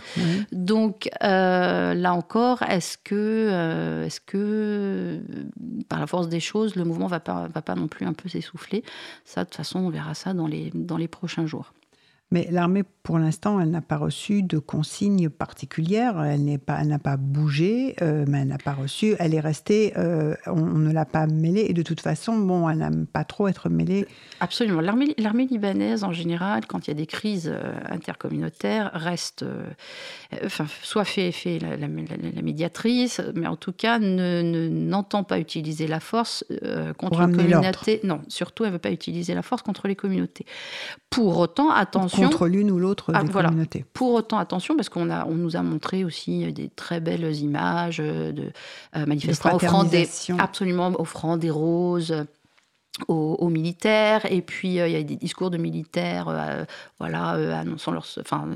Donc, 0.51 1.09
là 1.21 2.13
encore, 2.13 2.61
est-ce 2.63 2.97
que, 2.97 4.03
est-ce 4.05 4.19
que, 4.21 5.19
par 5.89 5.99
la 5.99 6.07
force 6.07 6.29
des 6.29 6.39
choses, 6.39 6.75
le 6.75 6.83
mouvement 6.83 7.05
ne 7.05 7.11
va 7.11 7.19
pas, 7.19 7.47
va 7.47 7.61
pas 7.61 7.75
non 7.75 7.87
plus 7.87 8.05
un 8.05 8.13
peu 8.13 8.29
s'essouffler? 8.29 8.66
Ça, 9.25 9.43
de 9.43 9.49
toute 9.49 9.57
façon, 9.57 9.79
on 9.79 9.89
verra 9.89 10.13
ça 10.13 10.33
dans 10.33 10.47
les, 10.47 10.71
dans 10.73 10.97
les 10.97 11.07
prochains 11.07 11.45
jours. 11.45 11.73
Mais 12.29 12.45
l'armée, 12.51 12.83
pour 13.03 13.19
l'instant, 13.19 13.61
elle 13.61 13.71
n'a 13.71 13.79
pas 13.79 13.95
reçu 13.95 14.43
de 14.43 14.59
consignes 14.59 15.29
particulières. 15.29 16.21
Elle 16.21 16.43
n'est 16.43 16.57
pas, 16.57 16.83
n'a 16.83 16.99
pas 16.99 17.15
bougé, 17.15 17.95
euh, 18.01 18.25
mais 18.27 18.41
elle 18.41 18.49
n'a 18.49 18.57
pas 18.57 18.73
reçu. 18.73 19.15
Elle 19.17 19.33
est 19.33 19.39
restée. 19.39 19.93
Euh, 19.95 20.35
on, 20.45 20.59
ne 20.59 20.91
l'a 20.91 21.05
pas 21.05 21.25
mêlée. 21.25 21.67
Et 21.69 21.73
de 21.73 21.83
toute 21.83 22.01
façon, 22.01 22.37
bon, 22.37 22.67
elle 22.67 22.79
n'aime 22.79 23.07
pas 23.07 23.23
trop 23.23 23.47
être 23.47 23.69
mêlée. 23.69 24.05
Absolument. 24.41 24.81
L'armée, 24.81 25.45
libanaise, 25.49 26.03
en 26.03 26.11
général, 26.11 26.65
quand 26.67 26.87
il 26.87 26.89
y 26.89 26.91
a 26.91 26.95
des 26.95 27.05
crises 27.05 27.49
euh, 27.49 27.79
intercommunautaires, 27.89 28.91
reste, 28.93 29.45
enfin, 30.43 30.65
soit 30.83 31.05
fait, 31.05 31.31
fait 31.31 31.59
la, 31.59 31.87
médiatrice, 31.87 33.21
mais 33.35 33.47
en 33.47 33.55
tout 33.55 33.71
cas, 33.71 33.99
ne, 33.99 34.67
n'entend 34.67 35.23
pas 35.23 35.39
utiliser 35.39 35.87
la 35.87 36.01
force 36.01 36.43
contre 36.97 37.25
les 37.25 37.33
communautés. 37.33 38.01
Non, 38.03 38.19
surtout, 38.27 38.65
elle 38.65 38.71
ne 38.71 38.75
veut 38.75 38.79
pas 38.79 38.91
utiliser 38.91 39.33
la 39.33 39.43
force 39.43 39.61
contre 39.61 39.87
les 39.87 39.95
communautés. 39.95 40.45
Pour 41.09 41.37
autant, 41.37 41.71
attention 41.71 42.16
contre 42.21 42.47
l'une 42.47 42.71
ou 42.71 42.79
l'autre 42.79 43.11
ah, 43.13 43.23
des 43.23 43.29
communautés. 43.29 43.85
Pour 43.93 44.13
autant, 44.13 44.37
attention, 44.37 44.75
parce 44.75 44.89
qu'on 44.89 45.09
a, 45.09 45.25
on 45.25 45.35
nous 45.35 45.55
a 45.55 45.61
montré 45.61 46.03
aussi 46.03 46.51
des 46.51 46.69
très 46.69 46.99
belles 46.99 47.35
images 47.35 47.97
de 47.97 48.51
euh, 48.95 49.05
manifestants 49.05 49.55
offrant 49.55 49.83
des, 49.83 50.07
absolument 50.37 50.93
offrant 50.99 51.37
des 51.37 51.49
roses. 51.49 52.25
Aux, 53.07 53.49
militaires. 53.49 54.25
Et 54.31 54.41
puis 54.41 54.79
euh, 54.79 54.87
il 54.87 54.93
y 54.93 54.95
a 54.95 55.03
des 55.03 55.17
discours 55.17 55.51
de 55.51 55.57
militaires 55.59 56.29
euh, 56.29 56.65
voilà 56.97 57.59
annonçant 57.59 57.91
leur 57.91 58.07
enfin 58.19 58.47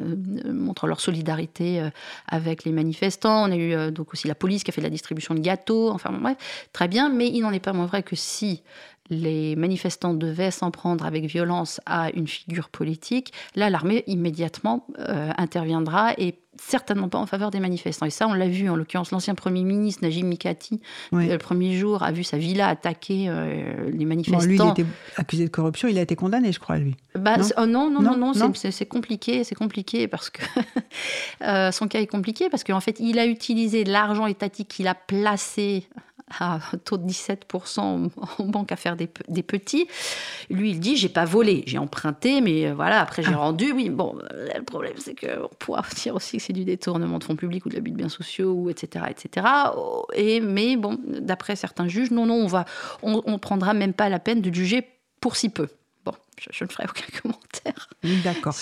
montrant 0.45 0.87
leur 0.87 0.99
solidarité 0.99 1.87
avec 2.27 2.63
les 2.63 2.71
manifestants. 2.71 3.47
On 3.47 3.51
a 3.51 3.55
eu 3.55 3.91
donc 3.91 4.13
aussi 4.13 4.27
la 4.27 4.33
police 4.33 4.63
qui 4.63 4.71
a 4.71 4.73
fait 4.73 4.81
de 4.81 4.87
la 4.87 4.89
distribution 4.89 5.35
de 5.35 5.41
gâteaux. 5.41 5.91
Enfin 5.91 6.11
bref 6.11 6.37
très 6.73 6.87
bien. 6.87 7.09
Mais 7.09 7.27
il 7.27 7.41
n'en 7.41 7.51
est 7.51 7.59
pas 7.59 7.71
moins 7.71 7.85
vrai 7.85 8.01
que 8.01 8.15
si 8.15 8.63
les 9.11 9.57
manifestants 9.57 10.13
devaient 10.13 10.51
s'en 10.51 10.71
prendre 10.71 11.05
avec 11.05 11.25
violence 11.25 11.81
à 11.85 12.09
une 12.11 12.27
figure 12.27 12.69
politique, 12.69 13.33
là, 13.55 13.69
l'armée 13.69 14.03
immédiatement 14.07 14.87
euh, 14.99 15.29
interviendra 15.37 16.13
et 16.17 16.35
certainement 16.57 17.09
pas 17.09 17.17
en 17.17 17.25
faveur 17.25 17.51
des 17.51 17.59
manifestants. 17.59 18.05
Et 18.05 18.11
ça, 18.11 18.27
on 18.27 18.33
l'a 18.33 18.47
vu, 18.47 18.69
en 18.69 18.75
l'occurrence, 18.75 19.11
l'ancien 19.11 19.35
Premier 19.35 19.63
ministre, 19.63 20.03
Najim 20.03 20.27
Mikati, 20.27 20.79
euh, 21.13 21.19
le 21.19 21.37
premier 21.37 21.77
jour, 21.77 22.03
a 22.03 22.11
vu 22.11 22.23
sa 22.23 22.37
villa 22.37 22.67
attaquer 22.67 23.25
euh, 23.27 23.89
les 23.91 24.05
manifestants. 24.05 24.45
lui, 24.45 24.57
il 24.57 24.69
était 24.69 24.85
accusé 25.17 25.45
de 25.45 25.49
corruption, 25.49 25.89
il 25.89 25.97
a 25.97 26.01
été 26.01 26.15
condamné, 26.15 26.51
je 26.53 26.59
crois, 26.59 26.77
lui. 26.77 26.95
Bah, 27.15 27.35
oh, 27.57 27.65
non, 27.65 27.89
non, 27.89 28.01
non, 28.01 28.33
non, 28.33 28.53
c'est 28.53 28.85
compliqué, 28.85 29.43
c'est 29.43 29.55
compliqué 29.55 30.07
parce 30.07 30.29
que 30.29 30.41
son 31.71 31.87
cas 31.87 31.99
est 31.99 32.07
compliqué 32.07 32.49
parce 32.49 32.63
qu'en 32.63 32.79
fait, 32.79 32.97
il 32.99 33.19
a 33.19 33.25
utilisé 33.25 33.83
l'argent 33.83 34.27
étatique 34.27 34.69
qu'il 34.69 34.87
a 34.87 34.95
placé 34.95 35.87
à 36.39 36.59
taux 36.85 36.97
de 36.97 37.07
17% 37.07 37.79
en 37.79 38.45
banque 38.45 38.71
à 38.71 38.75
faire 38.75 38.95
des, 38.95 39.07
petits. 39.07 39.87
Lui, 40.49 40.71
il 40.71 40.79
dit 40.79 40.95
j'ai 40.95 41.09
pas 41.09 41.25
volé, 41.25 41.63
j'ai 41.65 41.77
emprunté, 41.77 42.41
mais 42.41 42.67
euh, 42.67 42.73
voilà, 42.73 43.01
après 43.01 43.23
j'ai 43.23 43.33
ah. 43.33 43.37
rendu. 43.37 43.71
Oui, 43.71 43.89
bon, 43.89 44.15
le 44.31 44.63
problème, 44.63 44.93
c'est 44.97 45.15
qu'on 45.15 45.49
pourra 45.59 45.83
dire 45.95 46.15
aussi 46.15 46.37
que 46.37 46.43
c'est 46.43 46.53
du 46.53 46.65
détournement 46.65 47.19
de 47.19 47.23
fonds 47.23 47.35
publics 47.35 47.65
ou 47.65 47.69
de 47.69 47.75
l'abus 47.75 47.91
de 47.91 47.97
biens 47.97 48.09
sociaux, 48.09 48.53
ou 48.53 48.69
etc., 48.69 49.05
etc. 49.09 49.47
Et, 50.13 50.39
mais 50.41 50.75
bon, 50.77 50.97
d'après 51.05 51.55
certains 51.55 51.87
juges, 51.87 52.11
non, 52.11 52.25
non, 52.25 52.35
on 52.35 52.47
va, 52.47 52.65
on, 53.01 53.37
prendra 53.39 53.73
même 53.73 53.93
pas 53.93 54.09
la 54.09 54.19
peine 54.19 54.41
de 54.41 54.53
juger 54.53 54.87
pour 55.19 55.35
si 55.35 55.49
peu. 55.49 55.67
Bon, 56.05 56.13
je, 56.39 56.63
ne 56.63 56.69
ferai 56.69 56.85
aucun 56.89 57.05
commentaire. 57.21 57.89
D'accord. 58.23 58.55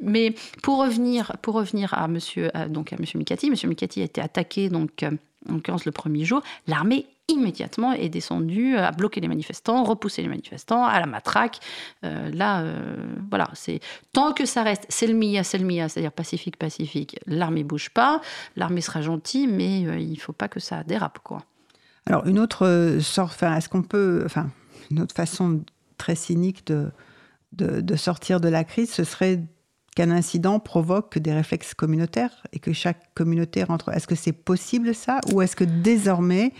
Mais 0.00 0.34
pour 0.62 0.78
revenir, 0.78 1.32
pour 1.40 1.54
revenir 1.54 1.94
à 1.94 2.08
Monsieur, 2.08 2.50
donc 2.68 2.92
à 2.92 2.96
Monsieur 2.98 3.18
Mikati, 3.18 3.50
Monsieur 3.50 3.68
Mikati 3.68 4.02
a 4.02 4.04
été 4.04 4.20
attaqué 4.20 4.68
donc 4.68 5.02
euh, 5.02 5.10
en 5.48 5.54
l'occurrence 5.54 5.84
le 5.84 5.92
premier 5.92 6.24
jour, 6.24 6.42
l'armée 6.66 7.06
immédiatement 7.28 7.92
est 7.92 8.08
descendue 8.08 8.76
à 8.76 8.90
bloquer 8.90 9.20
les 9.20 9.28
manifestants, 9.28 9.82
repousser 9.84 10.22
les 10.22 10.28
manifestants 10.28 10.84
à 10.84 11.00
la 11.00 11.06
matraque. 11.06 11.58
Euh, 12.04 12.30
là, 12.30 12.60
euh, 12.60 12.96
voilà, 13.30 13.48
c'est 13.54 13.80
tant 14.12 14.32
que 14.32 14.44
ça 14.44 14.62
reste 14.62 14.84
c'est 14.88 15.06
le 15.06 15.14
MIA, 15.14 15.42
c'est 15.42 15.58
le 15.58 15.64
MIA, 15.64 15.88
c'est-à-dire 15.88 16.12
pacifique, 16.12 16.58
pacifique. 16.58 17.18
L'armée 17.26 17.64
bouge 17.64 17.90
pas, 17.90 18.20
l'armée 18.56 18.80
sera 18.80 19.00
gentille, 19.00 19.46
mais 19.46 19.86
euh, 19.86 19.98
il 19.98 20.16
faut 20.16 20.32
pas 20.32 20.48
que 20.48 20.60
ça 20.60 20.82
dérape, 20.84 21.18
quoi. 21.20 21.42
Alors 22.06 22.26
une 22.26 22.38
autre 22.38 22.98
sorte, 23.00 23.32
enfin, 23.32 23.56
est-ce 23.56 23.70
qu'on 23.70 23.82
peut, 23.82 24.22
enfin, 24.26 24.50
une 24.90 25.00
autre 25.00 25.14
façon 25.14 25.62
très 25.96 26.14
cynique 26.14 26.66
de, 26.66 26.90
de, 27.52 27.80
de 27.80 27.96
sortir 27.96 28.40
de 28.40 28.48
la 28.48 28.64
crise, 28.64 28.92
ce 28.92 29.04
serait 29.04 29.40
qu'un 29.94 30.10
incident 30.10 30.58
provoque 30.58 31.18
des 31.18 31.32
réflexes 31.32 31.74
communautaires 31.74 32.42
et 32.52 32.58
que 32.58 32.72
chaque 32.72 33.12
communauté 33.14 33.62
rentre. 33.62 33.90
Est-ce 33.90 34.06
que 34.06 34.14
c'est 34.14 34.32
possible 34.32 34.94
ça? 34.94 35.20
Ou 35.32 35.42
est-ce 35.42 35.56
que 35.56 35.64
désormais 35.64 36.52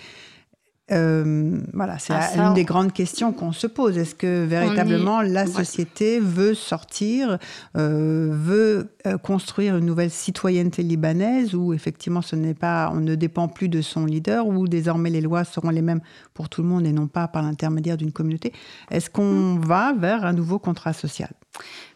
euh, 0.92 1.60
voilà, 1.72 1.98
c'est 1.98 2.12
ah, 2.12 2.48
une 2.48 2.52
des 2.52 2.64
grandes 2.64 2.92
questions 2.92 3.32
qu'on 3.32 3.52
se 3.52 3.66
pose. 3.66 3.96
Est-ce 3.96 4.14
que 4.14 4.44
véritablement 4.44 5.22
la 5.22 5.46
société 5.46 6.20
veut 6.20 6.52
sortir, 6.52 7.38
euh, 7.76 8.28
veut 8.30 8.90
euh, 9.06 9.16
construire 9.16 9.78
une 9.78 9.86
nouvelle 9.86 10.10
citoyenneté 10.10 10.82
libanaise 10.82 11.54
où 11.54 11.72
effectivement 11.72 12.20
ce 12.20 12.36
n'est 12.36 12.54
pas, 12.54 12.90
on 12.92 13.00
ne 13.00 13.14
dépend 13.14 13.48
plus 13.48 13.70
de 13.70 13.80
son 13.80 14.04
leader, 14.04 14.46
où 14.46 14.68
désormais 14.68 15.08
les 15.08 15.22
lois 15.22 15.44
seront 15.44 15.70
les 15.70 15.82
mêmes 15.82 16.02
pour 16.34 16.50
tout 16.50 16.62
le 16.62 16.68
monde 16.68 16.86
et 16.86 16.92
non 16.92 17.06
pas 17.06 17.28
par 17.28 17.42
l'intermédiaire 17.42 17.96
d'une 17.96 18.12
communauté? 18.12 18.52
Est-ce 18.90 19.08
qu'on 19.08 19.54
hmm. 19.54 19.64
va 19.64 19.94
vers 19.94 20.26
un 20.26 20.34
nouveau 20.34 20.58
contrat 20.58 20.92
social? 20.92 21.30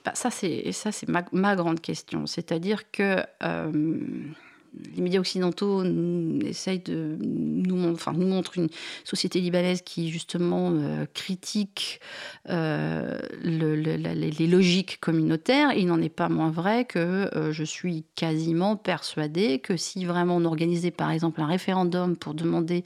Bah, 0.03 0.12
Ça, 0.14 0.30
c'est 0.30 0.72
ma, 1.09 1.24
ma, 1.32 1.57
grande 1.57 1.80
question. 1.80 2.26
C'est-à-dire 2.26 2.91
que 2.91 3.22
les 4.94 5.02
médias 5.02 5.20
occidentaux 5.20 5.82
essayent 6.44 6.80
de 6.80 7.16
nous, 7.20 7.76
montrent 7.76 8.58
une 8.58 8.68
société 9.04 9.40
libanaise 9.40 9.82
qui 9.82 10.10
justement 10.10 10.70
euh, 10.72 11.06
critique 11.14 12.00
euh, 12.48 13.18
les 13.42 14.46
logiques 14.46 14.98
communautaires. 15.00 15.72
il 15.72 15.86
n'en 15.86 16.00
est 16.00 16.08
pas 16.08 16.28
moins 16.28 16.50
vrai 16.50 16.84
que 16.84 16.98
euh, 16.98 17.52
je 17.52 17.64
suis 17.64 18.04
quasiment 18.14 18.76
persuadée 18.76 19.58
que 19.58 19.76
si 19.76 20.04
vraiment 20.04 20.36
on 20.36 20.44
organisait 20.44 20.90
par 20.90 21.10
exemple 21.10 21.40
un 21.40 21.46
référendum 21.46 22.16
pour 22.16 22.34
demander 22.34 22.84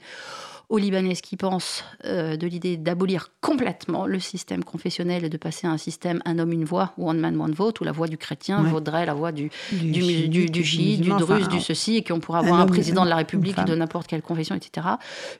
aux 0.69 0.77
Libanaises 0.77 1.21
qui 1.21 1.37
pensent 1.37 1.83
euh, 2.05 2.35
de 2.35 2.47
l'idée 2.47 2.77
d'abolir 2.77 3.29
complètement 3.41 4.05
le 4.05 4.19
système 4.19 4.63
confessionnel 4.63 5.25
et 5.25 5.29
de 5.29 5.37
passer 5.37 5.67
à 5.67 5.71
un 5.71 5.77
système 5.77 6.21
un 6.25 6.39
homme, 6.39 6.51
une 6.51 6.65
voix, 6.65 6.93
ou 6.97 7.09
one 7.09 7.19
man, 7.19 7.39
one 7.39 7.53
vote, 7.53 7.81
où 7.81 7.83
la 7.83 7.91
voix 7.91 8.07
du 8.07 8.17
chrétien 8.17 8.63
vaudrait 8.63 9.05
la 9.05 9.13
voix 9.13 9.31
du, 9.31 9.51
du, 9.71 9.91
du, 9.91 10.27
du, 10.29 10.45
du 10.45 10.63
chiite, 10.63 11.01
du 11.01 11.09
druze, 11.09 11.47
du 11.47 11.59
ceci, 11.59 11.97
et 11.97 12.03
qu'on 12.03 12.19
pourrait 12.19 12.39
avoir 12.39 12.59
un, 12.59 12.65
président 12.65 13.03
de 13.03 13.09
la 13.09 13.17
République 13.17 13.63
de 13.65 13.75
n'importe 13.75 14.07
quelle 14.07 14.21
confession, 14.21 14.55
etc. 14.55 14.87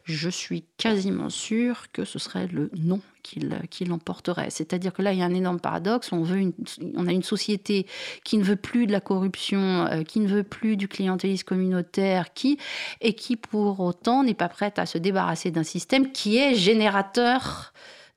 Je 0.03 0.29
suis 0.29 0.65
quasiment 0.77 1.29
sûre 1.29 1.85
que 1.91 2.05
ce 2.05 2.19
serait 2.19 2.47
le 2.47 2.69
non 2.75 3.01
qu'il 3.23 3.87
l'emporterait. 3.87 4.49
C'est-à-dire 4.49 4.93
que 4.93 5.01
là, 5.01 5.13
il 5.13 5.19
y 5.19 5.21
a 5.21 5.25
un 5.25 5.33
énorme 5.33 5.59
paradoxe. 5.59 6.11
On, 6.11 6.23
veut 6.23 6.53
on 6.95 7.07
a 7.07 7.11
une 7.11 7.23
société 7.23 7.87
qui 8.23 8.37
ne 8.37 8.43
veut 8.43 8.55
plus 8.55 8.85
de 8.85 8.91
la 8.91 9.01
corruption, 9.01 9.87
euh, 9.87 10.03
qui 10.03 10.19
ne 10.19 10.27
veut 10.27 10.43
plus 10.43 10.77
du 10.77 10.87
clientélisme 10.87 11.45
communautaire, 11.45 12.33
qui, 12.33 12.57
et 13.01 13.13
qui 13.13 13.35
pour 13.35 13.79
autant 13.79 14.23
n'est 14.23 14.33
pas 14.33 14.49
prête 14.49 14.77
à 14.77 14.85
se 14.85 14.97
débarrasser 14.97 15.51
d'un 15.51 15.63
système 15.63 16.11
qui 16.11 16.37
est 16.37 16.53
générateur 16.55 17.73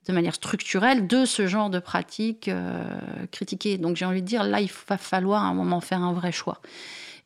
de 0.07 0.13
manière 0.13 0.35
structurelle 0.35 1.07
de 1.07 1.25
ce 1.25 1.47
genre 1.47 1.69
de 1.69 1.79
pratiques 1.79 2.47
euh, 2.47 2.83
critiquées. 3.31 3.77
Donc 3.77 3.97
j'ai 3.97 4.05
envie 4.05 4.21
de 4.21 4.27
dire, 4.27 4.43
là, 4.43 4.61
il 4.61 4.69
va 4.87 4.97
falloir 4.97 5.43
à 5.43 5.47
un 5.47 5.53
moment 5.53 5.81
faire 5.81 6.01
un 6.01 6.13
vrai 6.13 6.31
choix 6.31 6.61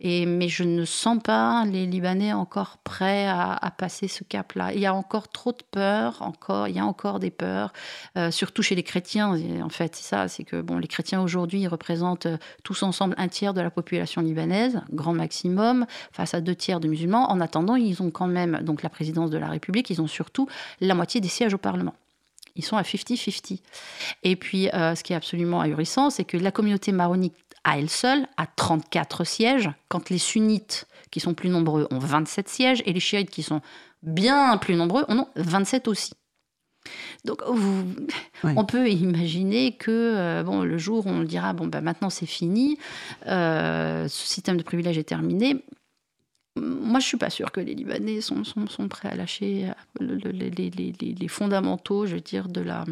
mais 0.04 0.49
je 0.49 0.64
ne 0.64 0.84
sens 0.84 1.20
pas 1.24 1.64
les 1.66 1.86
Libanais 1.86 2.34
encore 2.34 2.78
prêts 2.84 3.28
à, 3.28 3.72
passer 3.78 4.08
ce 4.08 4.24
cap-là. 4.24 4.74
Il 4.74 4.80
y 4.80 4.86
a 4.86 4.93
encore 4.93 5.30
trop 5.30 5.52
de 5.52 5.64
peurs, 5.72 6.22
encore, 6.22 6.68
il 6.68 6.76
y 6.76 6.80
a 6.80 6.86
encore 6.86 7.20
des 7.20 7.30
peurs, 7.30 7.72
euh, 8.18 8.32
surtout 8.32 8.64
chez 8.64 8.76
les 8.76 8.84
chrétiens. 8.84 9.36
En 9.64 9.70
fait, 9.70 9.95
c'est 9.95 10.04
ça, 10.04 10.28
c'est 10.28 10.43
que 10.43 10.62
bon, 10.62 10.78
les 10.78 10.88
chrétiens 10.88 11.22
aujourd'hui 11.22 11.68
représentent 11.68 12.26
euh, 12.26 12.38
tous 12.64 12.84
ensemble 12.84 13.16
un 13.18 13.28
tiers 13.28 13.54
de 13.54 13.62
la 13.62 13.70
population 13.70 14.22
libanaise, 14.22 14.82
grand 14.91 15.14
maximum, 15.14 15.86
face 16.12 16.34
à 16.34 16.41
deux 16.41 16.56
tiers 16.56 16.80
de 16.80 16.88
musulmans. 16.88 17.30
En 17.32 17.39
attendant, 17.39 17.76
ils 17.76 18.02
ont 18.02 18.12
quand 18.12 18.28
même 18.28 18.60
donc 18.64 18.84
la 18.84 18.89
présidence 18.89 19.30
de 19.30 19.38
la 19.38 19.47
République, 19.47 19.89
ils 19.89 20.02
ont 20.02 20.08
surtout 20.08 20.47
la 20.80 20.95
moitié 20.95 21.22
des 21.22 21.30
sièges 21.30 21.54
au 21.54 21.60
Parlement. 21.60 21.93
Ils 22.56 22.66
sont 22.66 22.78
à 22.78 22.82
50-50. 22.82 23.62
Et 24.24 24.36
puis, 24.36 24.70
euh, 24.70 24.95
ce 24.95 25.04
qui 25.04 25.14
est 25.14 25.16
absolument 25.16 25.62
ahurissant, 25.62 26.10
c'est 26.10 26.26
que 26.26 26.38
la 26.38 26.52
communauté 26.52 26.91
maronite 26.91 27.36
à 27.64 27.78
elle 27.78 27.89
seule 27.89 28.28
a 28.38 28.47
34 28.47 29.24
sièges, 29.24 29.70
quand 29.88 30.09
les 30.09 30.18
sunnites, 30.18 30.88
qui 31.12 31.20
sont 31.20 31.34
plus 31.34 31.49
nombreux, 31.49 31.88
ont 31.91 31.99
27 31.99 32.49
sièges, 32.49 32.84
et 32.86 32.93
les 32.93 32.99
chiites, 32.99 33.30
qui 33.30 33.43
sont 33.43 33.62
bien 34.03 34.57
plus 34.57 34.76
nombreux, 34.76 35.05
en 35.07 35.20
ont 35.20 35.28
27 35.36 35.88
aussi. 35.88 36.14
Donc, 37.26 37.43
on 38.43 38.66
peut 38.66 38.89
imaginer 38.89 39.74
que 39.74 39.91
euh, 39.91 40.43
bon, 40.43 40.64
le 40.64 40.78
jour 40.80 41.05
où 41.05 41.09
on 41.09 41.24
dira 41.24 41.53
bon, 41.53 41.68
bah, 41.68 41.82
maintenant 41.82 42.09
c'est 42.09 42.26
fini, 42.26 42.80
euh, 43.28 44.07
ce 44.07 44.28
système 44.28 44.57
de 44.57 44.64
privilèges 44.64 44.97
est 44.97 45.03
terminé, 45.03 45.64
moi, 46.57 46.99
je 46.99 47.07
suis 47.07 47.18
pas 47.18 47.30
sûre 47.30 47.51
que 47.51 47.62
les 47.62 47.74
Libanais 47.74 48.20
sont, 48.20 48.43
sont, 48.43 48.88
prêts 48.89 49.09
à 49.09 49.16
lâcher 49.16 49.70
euh, 50.01 50.18
les, 50.22 51.28
fondamentaux, 51.30 52.05
je 52.05 52.16
veux 52.16 52.22
dire, 52.22 52.49
de 52.49 52.59
la 52.59 52.84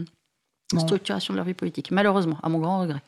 structuration 0.77 1.33
de 1.33 1.37
leur 1.37 1.45
vie 1.45 1.53
politique. 1.53 1.91
Malheureusement, 1.91 2.37
à 2.41 2.47
mon 2.47 2.59
grand 2.59 2.79
regret 2.79 3.01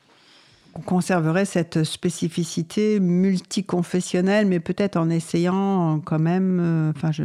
conserverait 0.85 1.45
cette 1.45 1.83
spécificité 1.83 2.99
multiconfessionnelle, 2.99 4.45
mais 4.45 4.59
peut-être 4.59 4.97
en 4.97 5.09
essayant 5.09 5.99
quand 5.99 6.19
même, 6.19 6.59
euh, 6.59 6.91
enfin, 6.95 7.11
je, 7.11 7.23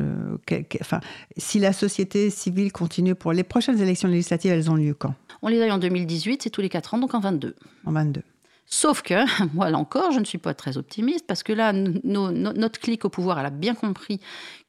enfin, 0.81 1.01
si 1.37 1.59
la 1.59 1.73
société 1.73 2.31
civile 2.31 2.73
continue 2.73 3.15
pour 3.15 3.33
les 3.33 3.45
prochaines 3.45 3.81
élections 3.81 4.09
législatives, 4.09 4.53
elles 4.53 4.71
ont 4.71 4.77
lieu 4.77 4.95
quand? 4.95 5.15
On 5.43 5.49
les 5.49 5.61
a 5.63 5.67
eu 5.67 5.71
en 5.71 5.79
2018, 5.79 6.43
c'est 6.43 6.51
tous 6.51 6.61
les 6.61 6.69
4 6.69 6.95
ans, 6.95 6.99
donc 6.99 7.15
en 7.15 7.21
22. 7.21 7.55
En 7.85 7.93
22. 7.93 8.23
Sauf 8.69 9.03
que, 9.03 9.15
moi 9.55 9.71
là 9.71 9.79
encore, 9.79 10.11
je 10.11 10.19
ne 10.19 10.25
suis 10.25 10.39
pas 10.39 10.55
très 10.55 10.77
optimiste 10.77 11.27
parce 11.27 11.43
que 11.43 11.53
là, 11.53 11.73
notre 11.73 12.81
clic 12.81 13.05
au 13.05 13.09
pouvoir, 13.09 13.39
elle 13.39 13.47
a 13.47 13.51
bien 13.51 13.75
compris 13.75 14.21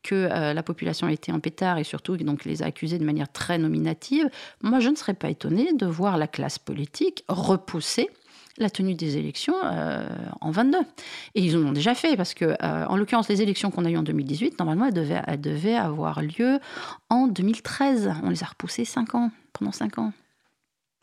que 0.03 0.15
euh, 0.15 0.53
la 0.53 0.63
population 0.63 1.07
était 1.07 1.31
en 1.31 1.39
pétard 1.39 1.79
et 1.79 1.83
surtout 1.83 2.15
donc 2.17 2.45
les 2.45 2.61
a 2.61 2.67
accusés 2.67 2.99
de 2.99 3.05
manière 3.05 3.31
très 3.31 3.57
nominative. 3.57 4.29
Moi, 4.61 4.79
je 4.79 4.89
ne 4.89 4.95
serais 4.95 5.15
pas 5.15 5.29
étonnée 5.29 5.73
de 5.73 5.85
voir 5.85 6.17
la 6.17 6.27
classe 6.27 6.59
politique 6.59 7.23
repousser 7.27 8.09
la 8.57 8.69
tenue 8.69 8.95
des 8.95 9.17
élections 9.17 9.55
euh, 9.63 10.07
en 10.41 10.51
22. 10.51 10.79
Et 11.35 11.41
ils 11.41 11.57
en 11.57 11.65
ont 11.65 11.71
déjà 11.71 11.95
fait, 11.95 12.15
parce 12.17 12.33
que, 12.33 12.45
euh, 12.45 12.85
en 12.87 12.95
l'occurrence, 12.97 13.29
les 13.29 13.41
élections 13.41 13.71
qu'on 13.71 13.85
a 13.85 13.89
eues 13.89 13.97
en 13.97 14.03
2018, 14.03 14.59
normalement, 14.59 14.85
elles 14.85 14.93
devaient, 14.93 15.21
elles 15.27 15.41
devaient 15.41 15.75
avoir 15.75 16.21
lieu 16.21 16.59
en 17.09 17.27
2013. 17.27 18.13
On 18.23 18.29
les 18.29 18.43
a 18.43 18.47
repoussées 18.47 18.85
5 18.85 19.15
ans, 19.15 19.31
pendant 19.53 19.71
5 19.71 19.99
ans. 19.99 20.13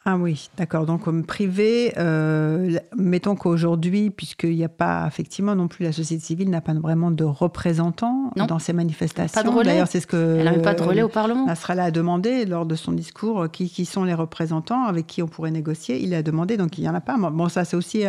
Ah 0.06 0.16
oui, 0.18 0.50
d'accord. 0.58 0.84
Donc, 0.84 1.02
comme 1.04 1.24
privé, 1.24 1.94
euh, 1.96 2.78
mettons 2.94 3.36
qu'aujourd'hui, 3.36 4.10
puisqu'il 4.10 4.54
n'y 4.54 4.64
a 4.64 4.68
pas, 4.68 5.06
effectivement, 5.06 5.54
non 5.54 5.66
plus, 5.66 5.84
la 5.84 5.92
société 5.92 6.22
civile 6.22 6.50
n'a 6.50 6.60
pas 6.60 6.74
vraiment 6.74 7.10
de 7.10 7.24
représentants 7.24 8.30
dans 8.36 8.58
ces 8.58 8.74
manifestations. 8.74 9.40
Pas 9.40 9.48
de 9.48 9.54
relais. 9.54 9.70
D'ailleurs, 9.70 9.88
c'est 9.88 10.00
ce 10.00 10.06
que. 10.06 10.36
Elle 10.38 10.44
n'a 10.44 10.58
pas 10.58 10.74
de 10.74 10.82
relais 10.82 11.02
au 11.02 11.08
Parlement. 11.08 11.46
Nasrallah 11.46 11.84
a 11.84 11.90
demandé 11.90 12.44
lors 12.44 12.66
de 12.66 12.74
son 12.74 12.92
discours 12.92 13.50
qui, 13.50 13.70
qui, 13.70 13.86
sont 13.86 14.04
les 14.04 14.12
représentants 14.12 14.84
avec 14.84 15.06
qui 15.06 15.22
on 15.22 15.26
pourrait 15.26 15.50
négocier. 15.50 15.98
Il 16.02 16.12
a 16.12 16.22
demandé, 16.22 16.58
donc 16.58 16.76
il 16.76 16.82
n'y 16.82 16.88
en 16.88 16.94
a 16.94 17.00
pas. 17.00 17.16
Bon, 17.16 17.48
ça, 17.48 17.64
c'est 17.64 17.76
aussi 17.76 18.04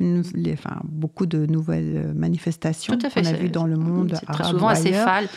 une, 0.00 0.24
enfin, 0.52 0.80
beaucoup 0.82 1.26
de 1.26 1.46
nouvelles 1.46 2.12
manifestations 2.16 2.98
qu'on 2.98 3.24
a 3.24 3.32
vues 3.32 3.48
dans 3.48 3.66
le 3.66 3.76
monde. 3.76 4.12
C'est 4.18 4.26
très 4.26 4.42
souvent 4.42 4.68
acéphale. 4.68 5.28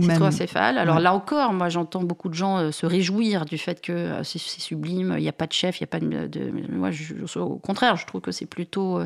C'est 0.00 0.14
trop 0.14 0.24
acéphale. 0.26 0.78
Alors 0.78 1.00
là 1.00 1.12
encore, 1.12 1.52
moi, 1.52 1.68
j'entends 1.68 2.04
beaucoup 2.04 2.28
de 2.28 2.34
gens 2.34 2.58
euh, 2.58 2.70
se 2.70 2.86
réjouir 2.86 3.44
du 3.44 3.58
fait 3.58 3.80
que 3.80 3.92
euh, 3.92 4.22
c'est 4.22 4.38
sublime, 4.38 5.14
il 5.18 5.22
n'y 5.22 5.28
a 5.28 5.32
pas 5.32 5.47
de 5.48 5.52
chef, 5.52 5.80
il 5.80 5.82
n'y 5.82 5.86
a 5.86 5.88
pas 5.88 6.00
de, 6.00 6.52
Moi, 6.70 6.90
au 7.36 7.58
contraire, 7.58 7.96
je 7.96 8.06
trouve 8.06 8.20
que 8.20 8.30
c'est 8.30 8.46
plutôt, 8.46 9.00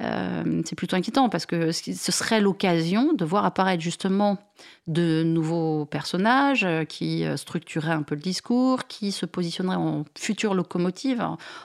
euh, 0.00 0.62
c'est 0.64 0.76
plutôt 0.76 0.96
inquiétant 0.96 1.28
parce 1.28 1.46
que 1.46 1.72
ce 1.72 2.12
serait 2.12 2.40
l'occasion 2.40 3.12
de 3.12 3.24
voir 3.24 3.44
apparaître 3.44 3.82
justement 3.82 4.38
de 4.88 5.22
nouveaux 5.22 5.84
personnages 5.84 6.64
euh, 6.64 6.84
qui 6.84 7.24
euh, 7.24 7.36
structureraient 7.36 7.92
un 7.92 8.02
peu 8.02 8.14
le 8.14 8.22
discours, 8.22 8.86
qui 8.86 9.12
se 9.12 9.26
positionneraient 9.26 9.76
en 9.76 10.04
future 10.18 10.54
locomotive, 10.54 11.22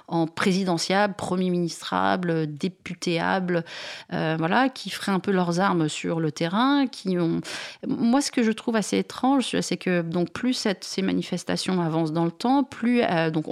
en, 0.10 0.28
présidentiable, 0.28 1.14
premier 1.14 1.50
ministrable, 1.50 2.54
députéable, 2.54 3.64
euh, 4.12 4.36
voilà, 4.38 4.68
qui 4.68 4.90
feraient 4.90 5.14
un 5.14 5.20
peu 5.20 5.32
leurs 5.32 5.62
armes 5.62 5.88
sur 5.88 6.20
le 6.20 6.32
terrain, 6.32 6.86
qui 6.88 7.18
ont. 7.18 7.40
Moi, 7.88 8.22
ce 8.22 8.32
que 8.32 8.44
je 8.44 8.52
trouve 8.52 8.76
assez 8.76 8.98
étrange, 8.98 9.60
c'est 9.62 9.78
que 9.78 10.02
donc 10.02 10.32
plus 10.32 10.68
ces 10.82 11.02
manifestations 11.02 11.82
avancent 11.82 12.12
dans 12.12 12.26
le 12.26 12.32
temps, 12.32 12.64
plus 12.64 13.02
donc 13.32 13.46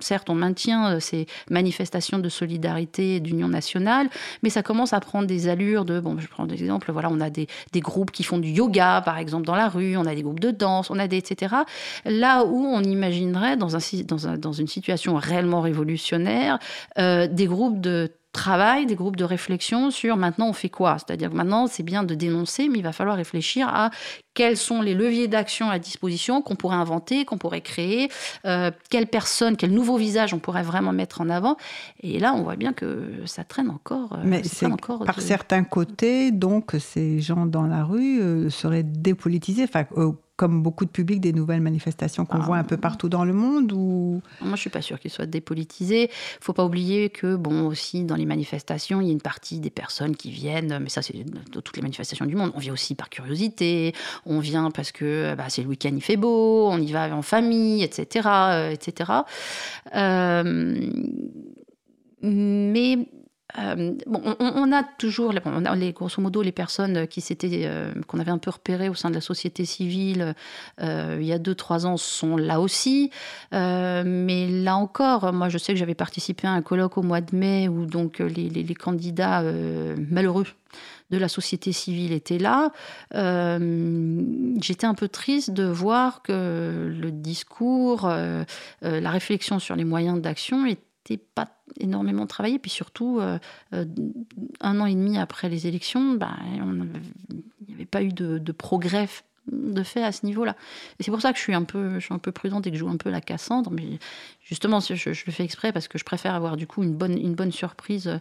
certes 0.00 0.28
on 0.30 0.34
maintient 0.34 1.00
ces 1.00 1.26
manifestations 1.50 2.18
de 2.18 2.28
solidarité, 2.28 3.20
d'union 3.20 3.48
nationale, 3.48 4.08
mais 4.42 4.50
ça 4.50 4.62
commence 4.62 4.92
à 4.92 5.00
prendre 5.00 5.26
des 5.26 5.48
allures 5.48 5.84
de 5.84 6.00
bon, 6.00 6.18
je 6.18 6.28
prends 6.28 6.46
des 6.46 6.62
exemples, 6.62 6.92
voilà, 6.92 7.08
on 7.10 7.20
a 7.20 7.30
des 7.30 7.48
groupes 7.76 8.10
qui 8.10 8.24
font 8.24 8.38
du 8.38 8.50
yoga, 8.50 8.83
par 9.04 9.18
exemple, 9.18 9.46
dans 9.46 9.56
la 9.56 9.68
rue, 9.68 9.96
on 9.96 10.06
a 10.06 10.14
des 10.14 10.22
groupes 10.22 10.40
de 10.40 10.50
danse, 10.50 10.90
on 10.90 10.98
a 10.98 11.08
des 11.08 11.24
etc. 11.24 11.54
Là 12.04 12.44
où 12.44 12.66
on 12.66 12.82
imaginerait, 12.82 13.56
dans, 13.56 13.76
un, 13.76 13.80
dans, 14.04 14.36
dans 14.36 14.52
une 14.52 14.68
situation 14.68 15.14
réellement 15.16 15.60
révolutionnaire, 15.60 16.58
euh, 16.98 17.26
des 17.26 17.46
groupes 17.46 17.80
de 17.80 18.10
travail, 18.34 18.84
des 18.84 18.94
groupes 18.94 19.16
de 19.16 19.24
réflexion 19.24 19.90
sur 19.90 20.16
maintenant 20.16 20.48
on 20.48 20.52
fait 20.52 20.68
quoi? 20.68 20.98
C'est-à-dire 20.98 21.30
que 21.30 21.36
maintenant 21.36 21.66
c'est 21.66 21.82
bien 21.82 22.02
de 22.02 22.14
dénoncer, 22.14 22.68
mais 22.68 22.78
il 22.78 22.82
va 22.82 22.92
falloir 22.92 23.16
réfléchir 23.16 23.68
à 23.68 23.90
quels 24.34 24.56
sont 24.56 24.82
les 24.82 24.94
leviers 24.94 25.28
d'action 25.28 25.70
à 25.70 25.78
disposition 25.78 26.42
qu'on 26.42 26.56
pourrait 26.56 26.76
inventer, 26.76 27.24
qu'on 27.24 27.38
pourrait 27.38 27.60
créer, 27.60 28.10
euh, 28.44 28.70
quelles 28.90 29.06
personnes, 29.06 29.56
quel 29.56 29.70
nouveau 29.70 29.96
visage 29.96 30.34
on 30.34 30.38
pourrait 30.38 30.64
vraiment 30.64 30.92
mettre 30.92 31.20
en 31.20 31.30
avant. 31.30 31.56
Et 32.02 32.18
là, 32.18 32.34
on 32.34 32.42
voit 32.42 32.56
bien 32.56 32.72
que 32.72 33.22
ça 33.26 33.44
traîne 33.44 33.70
encore. 33.70 34.14
Euh, 34.14 34.22
mais 34.24 34.42
c'est 34.42 34.66
encore 34.66 35.04
par 35.04 35.20
certains 35.20 35.64
côtés, 35.64 36.32
donc 36.32 36.72
ces 36.80 37.20
gens 37.20 37.46
dans 37.46 37.66
la 37.66 37.84
rue 37.84 38.20
euh, 38.20 38.50
seraient 38.50 38.82
dépolitisés. 38.82 39.64
Enfin, 39.64 39.84
comme 40.36 40.62
beaucoup 40.62 40.84
de 40.84 40.90
publics 40.90 41.20
des 41.20 41.32
nouvelles 41.32 41.60
manifestations 41.60 42.26
qu'on 42.26 42.40
ah. 42.40 42.44
voit 42.44 42.56
un 42.56 42.64
peu 42.64 42.76
partout 42.76 43.08
dans 43.08 43.24
le 43.24 43.32
monde 43.32 43.72
ou? 43.72 44.20
Moi, 44.40 44.56
je 44.56 44.60
suis 44.60 44.70
pas 44.70 44.82
sûre 44.82 44.98
qu'ils 44.98 45.10
soient 45.10 45.26
dépolitisés. 45.26 46.10
Faut 46.40 46.52
pas 46.52 46.64
oublier 46.64 47.10
que 47.10 47.36
bon 47.36 47.66
aussi 47.66 48.04
dans 48.04 48.16
les 48.16 48.26
manifestations, 48.26 49.00
il 49.00 49.06
y 49.06 49.10
a 49.10 49.12
une 49.12 49.20
partie 49.20 49.60
des 49.60 49.70
personnes 49.70 50.16
qui 50.16 50.30
viennent, 50.30 50.78
mais 50.80 50.88
ça 50.88 51.02
c'est 51.02 51.24
dans 51.24 51.60
toutes 51.60 51.76
les 51.76 51.82
manifestations 51.82 52.26
du 52.26 52.34
monde. 52.34 52.52
On 52.54 52.58
vient 52.58 52.72
aussi 52.72 52.94
par 52.94 53.10
curiosité, 53.10 53.94
on 54.26 54.40
vient 54.40 54.70
parce 54.70 54.90
que 54.90 55.34
bah, 55.36 55.44
c'est 55.48 55.62
le 55.62 55.68
week-end, 55.68 55.92
il 55.94 56.02
fait 56.02 56.16
beau, 56.16 56.68
on 56.68 56.78
y 56.78 56.92
va 56.92 57.14
en 57.14 57.22
famille, 57.22 57.82
etc., 57.82 58.28
etc. 58.72 59.12
Euh, 59.94 60.90
mais 62.22 63.08
euh, 63.58 63.94
on, 64.06 64.72
a 64.72 64.82
toujours, 64.82 65.32
les, 65.32 65.92
grosso 65.92 66.20
modo, 66.20 66.42
les 66.42 66.52
personnes 66.52 67.06
qui 67.06 67.20
s'étaient, 67.20 67.62
euh, 67.66 67.92
qu'on 68.08 68.18
avait 68.18 68.32
un 68.32 68.38
peu 68.38 68.50
repérées 68.50 68.88
au 68.88 68.94
sein 68.94 69.10
de 69.10 69.14
la 69.14 69.20
société 69.20 69.64
civile 69.64 70.34
euh, 70.80 71.18
il 71.20 71.26
y 71.26 71.32
a 71.32 71.38
deux, 71.38 71.54
trois 71.54 71.86
ans 71.86 71.96
sont 71.96 72.36
là 72.36 72.60
aussi. 72.60 73.10
mais 73.52 74.48
là 74.48 74.76
encore, 74.76 75.32
moi, 75.32 75.48
je 75.48 75.58
sais 75.58 75.72
que 75.72 75.78
j'avais 75.78 75.94
participé 75.94 76.46
à 76.48 76.52
un 76.52 76.62
colloque 76.62 76.98
au 76.98 77.02
mois 77.02 77.20
de 77.20 77.36
mai 77.36 77.68
où 77.68 77.86
donc 77.86 78.18
les, 78.18 78.48
les 78.48 78.74
candidats 78.74 79.42
malheureux 80.10 80.46
de 81.10 81.18
la 81.18 81.28
société 81.28 81.72
civile 81.72 82.12
étaient 82.12 82.38
là. 82.38 82.72
J'étais 83.12 84.86
un 84.86 84.94
peu 84.94 85.08
triste 85.08 85.50
de 85.50 85.64
voir 85.64 86.22
que 86.22 86.92
le 86.92 87.10
discours, 87.12 88.08
la 88.82 89.10
réflexion 89.10 89.58
sur 89.58 89.76
les 89.76 89.84
moyens 89.84 90.20
d'action 90.20 90.66
n'était 91.08 91.22
pas 91.34 91.48
énormément 91.78 92.26
travaillé. 92.26 92.58
Puis 92.58 92.70
surtout, 92.70 93.20
euh, 93.20 93.38
euh, 93.72 93.84
un 94.60 94.80
an 94.80 94.86
et 94.86 94.94
demi 94.94 95.18
après 95.18 95.48
les 95.48 95.66
élections, 95.66 96.14
bah, 96.14 96.36
il 96.48 97.68
n'y 97.68 97.74
avait 97.74 97.84
pas 97.84 98.02
eu 98.02 98.12
de, 98.12 98.52
progrès 98.52 99.08
de 99.50 99.82
fait 99.82 100.02
à 100.02 100.12
ce 100.12 100.24
niveau-là. 100.26 100.56
Et 100.98 101.02
c'est 101.02 101.10
pour 101.10 101.20
ça 101.20 101.32
que 101.32 101.38
je 101.38 101.42
suis 101.42 101.54
un 101.54 101.64
peu, 101.64 101.94
je 101.94 102.04
suis 102.04 102.14
un 102.14 102.18
peu 102.18 102.32
prudente 102.32 102.66
et 102.66 102.70
que 102.70 102.76
je 102.76 102.80
joue 102.80 102.88
un 102.88 102.96
peu 102.96 103.10
la 103.10 103.20
Cassandre. 103.20 103.70
Mais 103.70 103.98
justement, 104.42 104.80
je, 104.80 104.94
je, 104.94 105.10
le 105.26 105.32
fais 105.32 105.44
exprès 105.44 105.72
parce 105.72 105.88
que 105.88 105.98
je 105.98 106.04
préfère 106.04 106.34
avoir 106.34 106.56
du 106.56 106.66
coup 106.66 106.82
une 106.82 106.94
bonne, 106.94 107.18
une 107.18 107.34
bonne 107.34 107.52
surprise 107.52 108.20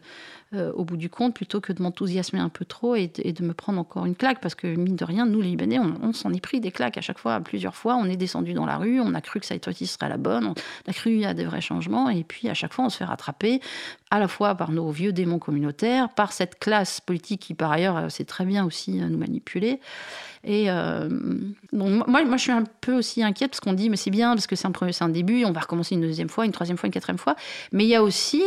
euh, 0.54 0.72
au 0.74 0.84
bout 0.86 0.98
du 0.98 1.10
compte 1.10 1.34
plutôt 1.34 1.62
que 1.62 1.74
de 1.74 1.82
m'enthousiasmer 1.82 2.40
un 2.40 2.50
peu 2.50 2.66
trop 2.66 2.96
et 2.96 3.08
de, 3.08 3.44
me 3.44 3.54
prendre 3.54 3.80
encore 3.80 4.06
une 4.06 4.16
claque. 4.16 4.42
Parce 4.42 4.56
que 4.56 4.68
mine 4.68 4.96
de 4.96 5.06
rien, 5.06 5.26
nous 5.26 5.42
les 5.42 5.50
Libanais, 5.50 5.80
on, 5.80 6.14
s'en 6.14 6.32
est 6.32 6.42
pris 6.42 6.60
des 6.60 6.72
claques 6.72 6.98
à 6.98 7.02
chaque 7.02 7.20
fois, 7.20 7.40
plusieurs 7.40 7.76
fois. 7.76 7.96
On 7.96 8.06
est 8.06 8.18
descendu 8.18 8.54
dans 8.54 8.66
la 8.66 8.78
rue, 8.78 9.00
on 9.00 9.14
a 9.14 9.22
cru 9.22 9.40
que 9.40 9.48
fois-ci 9.48 9.88
serait 9.88 10.10
la 10.10 10.18
bonne, 10.18 10.46
on 10.46 10.54
a 10.90 10.94
cru 10.94 11.24
à 11.24 11.34
des 11.34 11.46
vrais 11.46 11.62
changements. 11.62 12.10
Et 12.10 12.24
puis 12.24 12.50
à 12.50 12.54
chaque 12.54 12.74
fois, 12.74 12.86
on 12.86 12.90
se 12.90 12.98
fait 12.98 13.06
rattraper 13.06 13.62
à 14.14 14.20
la 14.20 14.28
fois 14.28 14.54
par 14.54 14.72
nos 14.72 14.92
vieux 14.92 15.12
démons 15.12 15.40
communautaires, 15.40 16.08
par 16.08 16.34
cette 16.34 16.60
classe 16.60 17.02
politique 17.02 17.42
qui 17.42 17.56
par 17.56 17.72
ailleurs 17.72 17.98
euh, 17.98 18.10
sait 18.10 18.26
très 18.26 18.46
bien 18.46 18.64
aussi 18.64 19.02
euh, 19.02 19.10
nous 19.10 19.18
manipuler. 19.18 19.80
Et 20.44 20.70
euh, 20.70 21.10
moi, 21.72 22.06
moi, 22.06 22.38
je 22.38 22.42
suis 22.44 22.52
un 22.52 22.64
peu 22.82 22.94
aussi 22.94 23.24
inquiète 23.24 23.50
parce 23.50 23.60
qu'on 23.60 23.74
dit, 23.74 23.90
mais 23.90 23.98
c'est 23.98 24.12
bien, 24.12 24.36
parce 24.36 24.46
que 24.46 24.56
c'est 24.56 24.68
un, 24.68 24.72
premier, 24.72 24.92
un 25.00 25.10
début, 25.10 25.46
on 25.46 25.52
va 25.52 25.62
recommencer 25.62 25.96
une 25.96 26.02
deuxième 26.02 26.30
fois, 26.30 26.46
une 26.46 26.52
troisième 26.52 26.78
fois, 26.78 26.86
une 26.86 26.94
quatrième 26.94 27.18
fois. 27.18 27.36
Mais 27.72 27.86
il 27.86 27.90
y 27.90 27.96
a 27.96 28.04
aussi 28.04 28.44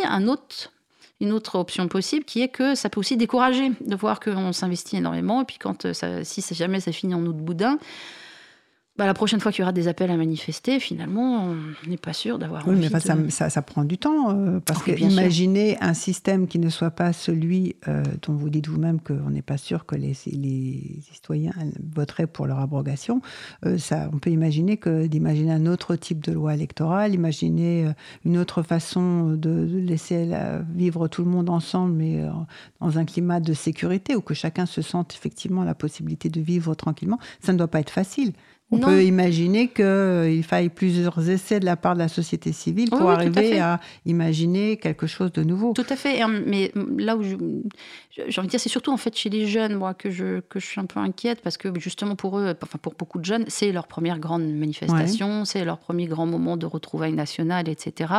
une 1.21 1.33
autre 1.33 1.59
option 1.59 1.89
possible 1.89 2.25
qui 2.25 2.43
est 2.43 2.49
que 2.49 2.77
ça 2.77 2.89
peut 2.89 3.01
aussi 3.01 3.17
décourager 3.17 3.73
de 3.81 3.97
voir 3.97 4.21
qu'on 4.21 4.53
s'investit 4.53 4.99
énormément 4.99 5.43
et 5.43 5.45
puis 5.47 5.59
quand 5.59 5.93
si 5.93 6.55
jamais 6.55 6.79
ça 6.79 6.93
finit 6.93 7.15
en 7.15 7.27
eau 7.27 7.33
de 7.33 7.41
boudin, 7.41 7.79
bah, 8.99 9.05
la 9.05 9.13
prochaine 9.13 9.41
fois 9.41 9.53
qu'il 9.53 9.61
y 9.61 9.63
aura 9.63 9.73
des 9.73 9.89
appels 9.89 10.11
à 10.11 10.17
manifester, 10.17 10.81
finalement, 10.81 11.45
on 11.45 11.89
n'est 11.89 11.99
pas 11.99 12.15
sûr 12.15 12.39
d'avoir. 12.39 12.67
Oui, 12.67 12.77
mais 12.77 12.89
ça, 13.31 13.51
ça, 13.51 13.63
prend 13.63 13.85
du 13.85 13.99
temps. 13.99 14.31
Euh, 14.31 14.59
parce 14.61 14.83
que 14.83 14.91
imaginez 14.91 15.77
un 15.83 15.93
système 15.93 16.47
qui 16.47 16.59
ne 16.59 16.71
soit 16.71 16.91
pas 16.91 17.13
celui 17.13 17.77
euh, 17.89 18.03
dont 18.23 18.33
vous 18.33 18.49
dites 18.49 18.69
vous-même 18.69 19.01
qu'on 19.01 19.31
n'est 19.31 19.43
pas 19.43 19.59
sûr 19.59 19.85
que 19.85 19.97
les, 19.97 20.15
les, 20.27 21.01
citoyens 21.13 21.53
voteraient 21.95 22.27
pour 22.27 22.47
leur 22.47 22.59
abrogation. 22.59 23.21
Euh, 23.67 23.77
ça, 23.77 24.09
on 24.15 24.19
peut 24.19 24.31
imaginer 24.31 24.79
que 24.79 25.07
d'imaginer 25.07 25.53
un 25.53 25.67
autre 25.67 25.95
type 25.97 26.25
de 26.25 26.33
loi 26.33 26.55
électorale, 26.55 27.13
imaginer 27.13 27.91
une 28.25 28.39
autre 28.39 28.63
façon 28.63 29.33
de, 29.33 29.67
laisser 29.79 30.31
vivre 30.75 31.09
tout 31.09 31.23
le 31.23 31.31
monde 31.31 31.51
ensemble, 31.51 31.93
mais 31.93 32.25
dans 32.81 32.99
un 32.99 33.05
climat 33.05 33.41
de 33.41 33.53
sécurité 33.53 34.17
où 34.17 34.23
que 34.23 34.35
chacun 34.35 34.65
se 34.65 34.81
sente 34.81 35.13
effectivement 35.13 35.65
la 35.65 35.75
possibilité 35.75 36.31
de 36.31 36.41
vivre 36.41 36.75
tranquillement. 36.75 37.19
Ça 37.41 37.53
ne 37.53 37.59
doit 37.59 37.69
pas 37.69 37.81
être 37.81 37.91
facile. 37.91 38.33
On 38.73 38.79
peut 38.79 39.05
imaginer 39.05 39.69
qu'il 39.69 39.85
euh, 39.85 40.43
faille 40.43 40.71
plusieurs 40.71 41.31
essais 41.31 41.61
de 41.61 41.65
la 41.65 41.77
part 41.77 41.95
de 41.95 42.01
la 42.01 42.09
société 42.09 42.51
civile 42.51 42.91
pour 42.91 43.09
arriver 43.11 43.61
à, 43.61 43.79
imaginer 44.07 44.77
quelque 44.77 45.07
chose 45.07 45.33
de 45.33 45.45
nouveau. 45.45 45.73
Tout 45.73 45.87
à 45.89 45.95
fait. 45.95 46.21
Mais 46.45 46.73
là 46.99 47.17
où 47.17 47.23
j'ai 47.23 48.39
envie 48.39 48.49
de 48.49 48.51
dire, 48.51 48.61
c'est 48.61 48.69
surtout 48.69 48.93
en 48.93 48.97
fait 48.97 49.17
chez 49.17 49.29
les 49.31 49.47
jeunes, 49.47 49.75
moi, 49.75 49.95
que 49.95 50.11
je, 50.11 50.41
que 50.41 50.59
je 50.59 50.67
suis 50.67 50.81
un 50.81 50.87
peu 50.87 50.99
inquiète 50.99 51.43
parce 51.43 51.57
que 51.57 51.69
justement 51.79 52.17
pour 52.17 52.39
eux, 52.39 52.55
enfin 52.61 52.79
pour 52.83 52.95
beaucoup 52.95 53.21
de 53.21 53.25
jeunes, 53.25 53.45
c'est 53.49 53.71
leur 53.71 53.87
première 53.87 54.19
grande 54.19 54.43
manifestation, 54.43 55.45
c'est 55.45 55.65
leur 55.65 55.79
premier 55.79 56.07
grand 56.07 56.27
moment 56.27 56.57
de 56.57 56.67
retrouvailles 56.67 57.13
nationales, 57.13 57.69
etc. 57.69 58.13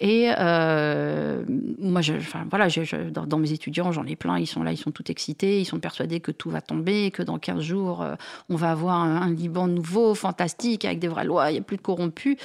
Et 0.00 0.32
euh, 0.36 1.44
moi, 1.78 2.00
je, 2.00 2.14
enfin, 2.14 2.44
voilà, 2.50 2.66
dans, 3.12 3.26
dans, 3.26 3.38
mes 3.38 3.52
étudiants, 3.52 3.92
j'en 3.92 4.06
ai 4.06 4.16
plein, 4.16 4.38
ils 4.38 4.46
sont 4.46 4.64
là, 4.64 4.72
ils 4.72 4.76
sont 4.78 4.90
tout 4.90 5.10
excités, 5.10 5.60
ils 5.60 5.64
sont 5.66 5.78
persuadés 5.78 6.18
que 6.18 6.32
tout 6.32 6.50
va 6.50 6.60
tomber, 6.60 7.12
que 7.12 7.22
dans 7.22 7.38
15 7.38 7.60
jours, 7.60 8.02
euh, 8.02 8.14
on 8.48 8.56
va 8.56 8.72
avoir 8.72 8.96
un, 8.96 9.22
un 9.22 9.30
Liban 9.30 9.59
nouveau, 9.66 10.14
fantastique, 10.14 10.84
avec 10.84 10.98
des 10.98 11.08
vraies 11.08 11.24
lois, 11.24 11.50
il 11.50 11.54
n'y 11.54 11.58
a 11.58 11.62
plus 11.62 11.76
de 11.76 11.82
corrompus. 11.82 12.36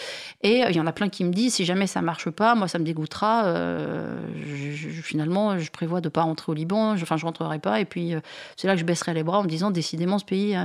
Et 0.43 0.63
euh, 0.63 0.70
il 0.70 0.76
y 0.76 0.80
en 0.80 0.88
a 0.88 0.91
plein 0.91 1.09
qui 1.09 1.24
me 1.24 1.32
disent, 1.32 1.55
si 1.55 1.66
jamais 1.66 1.88
ça 1.88 2.01
marche 2.01 2.30
pas, 2.30 2.55
moi 2.55 2.68
ça 2.68 2.80
me 2.80 2.84
dégoûtera. 2.84 3.45
Euh, 3.45 4.18
finalement, 5.03 5.57
je 5.57 5.72
prévois 5.72 6.01
de 6.01 6.09
pas 6.09 6.24
rentrer 6.24 6.51
au 6.51 6.55
Liban, 6.55 6.95
je, 6.95 7.03
enfin 7.03 7.18
je 7.18 7.26
rentrerai 7.26 7.59
pas. 7.59 7.80
Et 7.80 7.86
puis 7.86 8.13
euh, 8.13 8.20
c'est 8.57 8.68
là 8.68 8.74
que 8.74 8.80
je 8.80 8.86
baisserai 8.86 9.13
les 9.13 9.24
bras 9.24 9.39
en 9.39 9.43
me 9.43 9.47
disant, 9.47 9.72
décidément, 9.72 10.20
ce 10.20 10.26
pays 10.26 10.55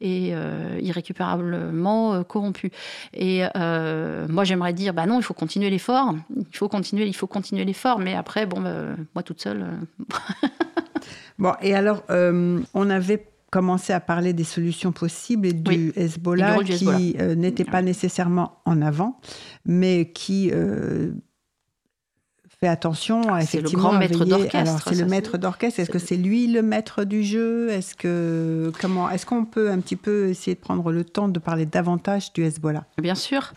est, 0.00 0.34
irrécupérablement 0.80 2.22
corrompu. 2.24 2.70
Et 3.14 3.42
moi 3.54 4.44
j'aimerais 4.44 4.72
dire, 4.72 4.94
bah 4.94 5.06
non, 5.06 5.18
il 5.18 5.22
faut 5.22 5.34
continuer 5.34 5.70
l'effort, 5.70 6.14
il 6.36 6.56
faut 6.56 6.68
continuer, 6.68 7.06
il 7.06 7.14
faut 7.14 7.26
continuer 7.26 7.64
l'effort. 7.64 7.98
Mais 7.98 8.14
après, 8.14 8.46
bon, 8.46 8.62
moi 9.14 9.22
toute 9.22 9.40
seule. 9.40 9.66
bon, 11.38 11.52
et 11.60 11.74
alors, 11.74 12.02
on 12.08 12.90
avait 12.90 13.31
commencer 13.52 13.92
à 13.92 14.00
parler 14.00 14.32
des 14.32 14.44
solutions 14.44 14.92
possibles 14.92 15.46
et 15.46 15.52
du 15.52 15.92
Hezbollah 15.94 16.64
qui 16.64 17.14
euh, 17.20 17.34
n'était 17.34 17.66
pas 17.66 17.82
nécessairement 17.82 18.62
en 18.64 18.80
avant, 18.80 19.20
mais 19.66 20.10
qui 20.10 20.50
euh, 20.52 21.12
fait 22.62 22.68
attention 22.68 23.34
à 23.34 23.42
effectivement 23.42 23.68
c'est 23.68 23.76
le 23.76 23.78
grand 23.80 23.92
maître 23.98 24.24
d'orchestre. 24.24 24.56
Alors 24.56 24.80
c'est 24.82 24.94
le 24.94 25.06
maître 25.06 25.36
d'orchestre. 25.36 25.80
Est-ce 25.80 25.90
que 25.90 25.98
c'est 25.98 26.16
lui 26.16 26.46
le 26.46 26.62
maître 26.62 27.02
du 27.02 27.24
jeu? 27.24 27.70
Est-ce 27.70 27.96
que 27.96 28.70
comment 28.80 29.10
Est-ce 29.10 29.26
qu'on 29.26 29.44
peut 29.44 29.68
un 29.68 29.80
petit 29.80 29.96
peu 29.96 30.28
essayer 30.28 30.54
de 30.54 30.60
prendre 30.60 30.92
le 30.92 31.04
temps 31.04 31.26
de 31.26 31.40
parler 31.40 31.66
davantage 31.66 32.32
du 32.32 32.44
Hezbollah? 32.44 32.84
Bien 32.98 33.16
sûr. 33.16 33.52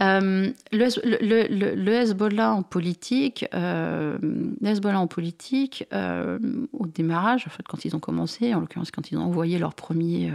Euh, 0.00 0.50
le, 0.72 1.88
Hezbollah 1.92 2.52
en 2.52 2.64
politique, 2.64 3.46
euh, 3.54 4.18
Hezbollah 4.64 5.00
en 5.00 5.06
politique, 5.06 5.86
euh, 5.92 6.40
au 6.72 6.86
démarrage, 6.86 7.44
en 7.46 7.50
fait, 7.50 7.62
quand 7.68 7.84
ils 7.84 7.94
ont 7.94 8.00
commencé, 8.00 8.54
en 8.54 8.60
l'occurrence 8.60 8.90
quand 8.90 9.12
ils 9.12 9.18
ont 9.18 9.24
envoyé 9.24 9.58
leur 9.60 9.74
premier 9.74 10.32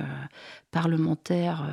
parlementaire 0.72 1.68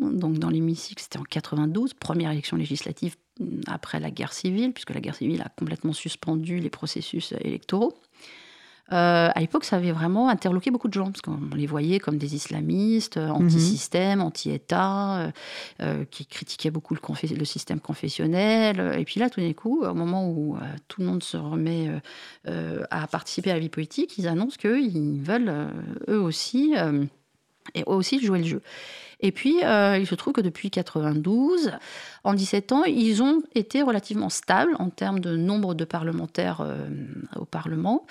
donc 0.00 0.38
dans 0.38 0.50
l'hémicycle, 0.50 1.02
c'était 1.02 1.18
en 1.18 1.24
92, 1.24 1.94
première 1.94 2.30
élection 2.30 2.58
législative 2.58 3.16
après 3.66 4.00
la 4.00 4.10
guerre 4.10 4.32
civile, 4.32 4.72
puisque 4.72 4.90
la 4.90 5.00
guerre 5.00 5.16
civile 5.16 5.42
a 5.42 5.48
complètement 5.48 5.92
suspendu 5.92 6.58
les 6.58 6.70
processus 6.70 7.32
électoraux. 7.40 7.94
Euh, 8.92 9.30
à 9.34 9.40
l'époque, 9.40 9.64
ça 9.64 9.76
avait 9.76 9.92
vraiment 9.92 10.28
interloqué 10.28 10.70
beaucoup 10.70 10.88
de 10.88 10.92
gens, 10.92 11.06
parce 11.06 11.22
qu'on 11.22 11.38
les 11.54 11.66
voyait 11.66 11.98
comme 11.98 12.18
des 12.18 12.34
islamistes, 12.34 13.16
euh, 13.16 13.28
anti-système, 13.28 14.20
anti-État, 14.20 15.32
euh, 15.80 16.04
qui 16.10 16.26
critiquaient 16.26 16.70
beaucoup 16.70 16.94
le, 16.94 17.00
le, 17.36 17.44
système 17.44 17.80
confessionnel. 17.80 18.94
Et 18.98 19.04
puis 19.04 19.20
là, 19.20 19.30
tout 19.30 19.40
d'un 19.40 19.52
coup, 19.54 19.84
au 19.84 19.94
moment 19.94 20.28
où 20.28 20.58
tout 20.88 21.00
le 21.00 21.06
monde 21.06 21.22
se 21.22 21.36
remet 21.36 21.90
à 22.46 23.06
participer 23.06 23.50
à 23.50 23.54
la 23.54 23.60
vie 23.60 23.70
politique, 23.70 24.18
ils 24.18 24.28
annoncent 24.28 24.56
qu'ils 24.58 25.20
veulent, 25.22 25.70
eux 26.08 26.20
aussi, 26.20 26.74
et 27.74 27.80
eux 27.80 27.94
aussi 27.94 28.24
jouer 28.24 28.40
le 28.40 28.44
jeu. 28.44 28.62
Et 29.24 29.32
puis, 29.32 29.56
il 29.62 30.06
se 30.06 30.14
trouve 30.14 30.34
que 30.34 30.42
depuis 30.42 30.70
92, 30.70 31.72
en 32.24 32.32
17 32.32 32.72
ans, 32.72 32.84
ils 32.84 33.22
ont 33.22 33.42
été 33.54 33.82
relativement 33.82 34.30
stables 34.30 34.74
en 34.78 34.88
termes 34.88 35.20
de 35.20 35.36
nombre 35.36 35.74
de 35.74 35.84
parlementaires 35.84 36.62
euh, 36.62 36.88
au 37.36 37.44
Parlement. 37.44 38.06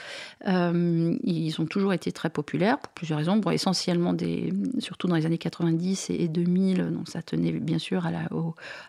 Euh, 0.47 1.17
ils 1.23 1.59
ont 1.59 1.65
toujours 1.65 1.93
été 1.93 2.11
très 2.11 2.29
populaires 2.29 2.77
pour 2.77 2.93
plusieurs 2.93 3.17
raisons. 3.17 3.41
essentiellement, 3.51 4.13
des, 4.13 4.53
surtout 4.77 5.07
dans 5.07 5.15
les 5.15 5.25
années 5.25 5.39
90 5.39 6.11
et 6.11 6.27
2000, 6.27 6.91
donc 6.91 7.09
ça 7.09 7.23
tenait 7.23 7.51
bien 7.53 7.79
sûr 7.79 8.05
à, 8.05 8.11
la, 8.11 8.29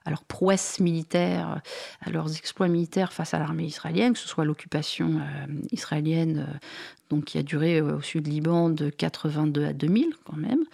à 0.04 0.10
leur 0.10 0.24
prouesse 0.24 0.78
militaire, 0.78 1.62
à 2.02 2.10
leurs 2.10 2.36
exploits 2.36 2.68
militaires 2.68 3.14
face 3.14 3.32
à 3.32 3.38
l'armée 3.38 3.64
israélienne, 3.64 4.12
que 4.12 4.18
ce 4.18 4.28
soit 4.28 4.44
l'occupation 4.44 5.20
euh, 5.20 5.46
israélienne 5.72 6.46
donc 7.14 7.24
qui 7.24 7.38
a 7.38 7.42
duré 7.42 7.80
au 7.80 8.00
sud 8.00 8.26
Liban 8.26 8.68
de 8.68 8.90
82 8.90 9.64
à 9.64 9.72
2000 9.72 10.10
quand 10.24 10.36
même, 10.36 10.64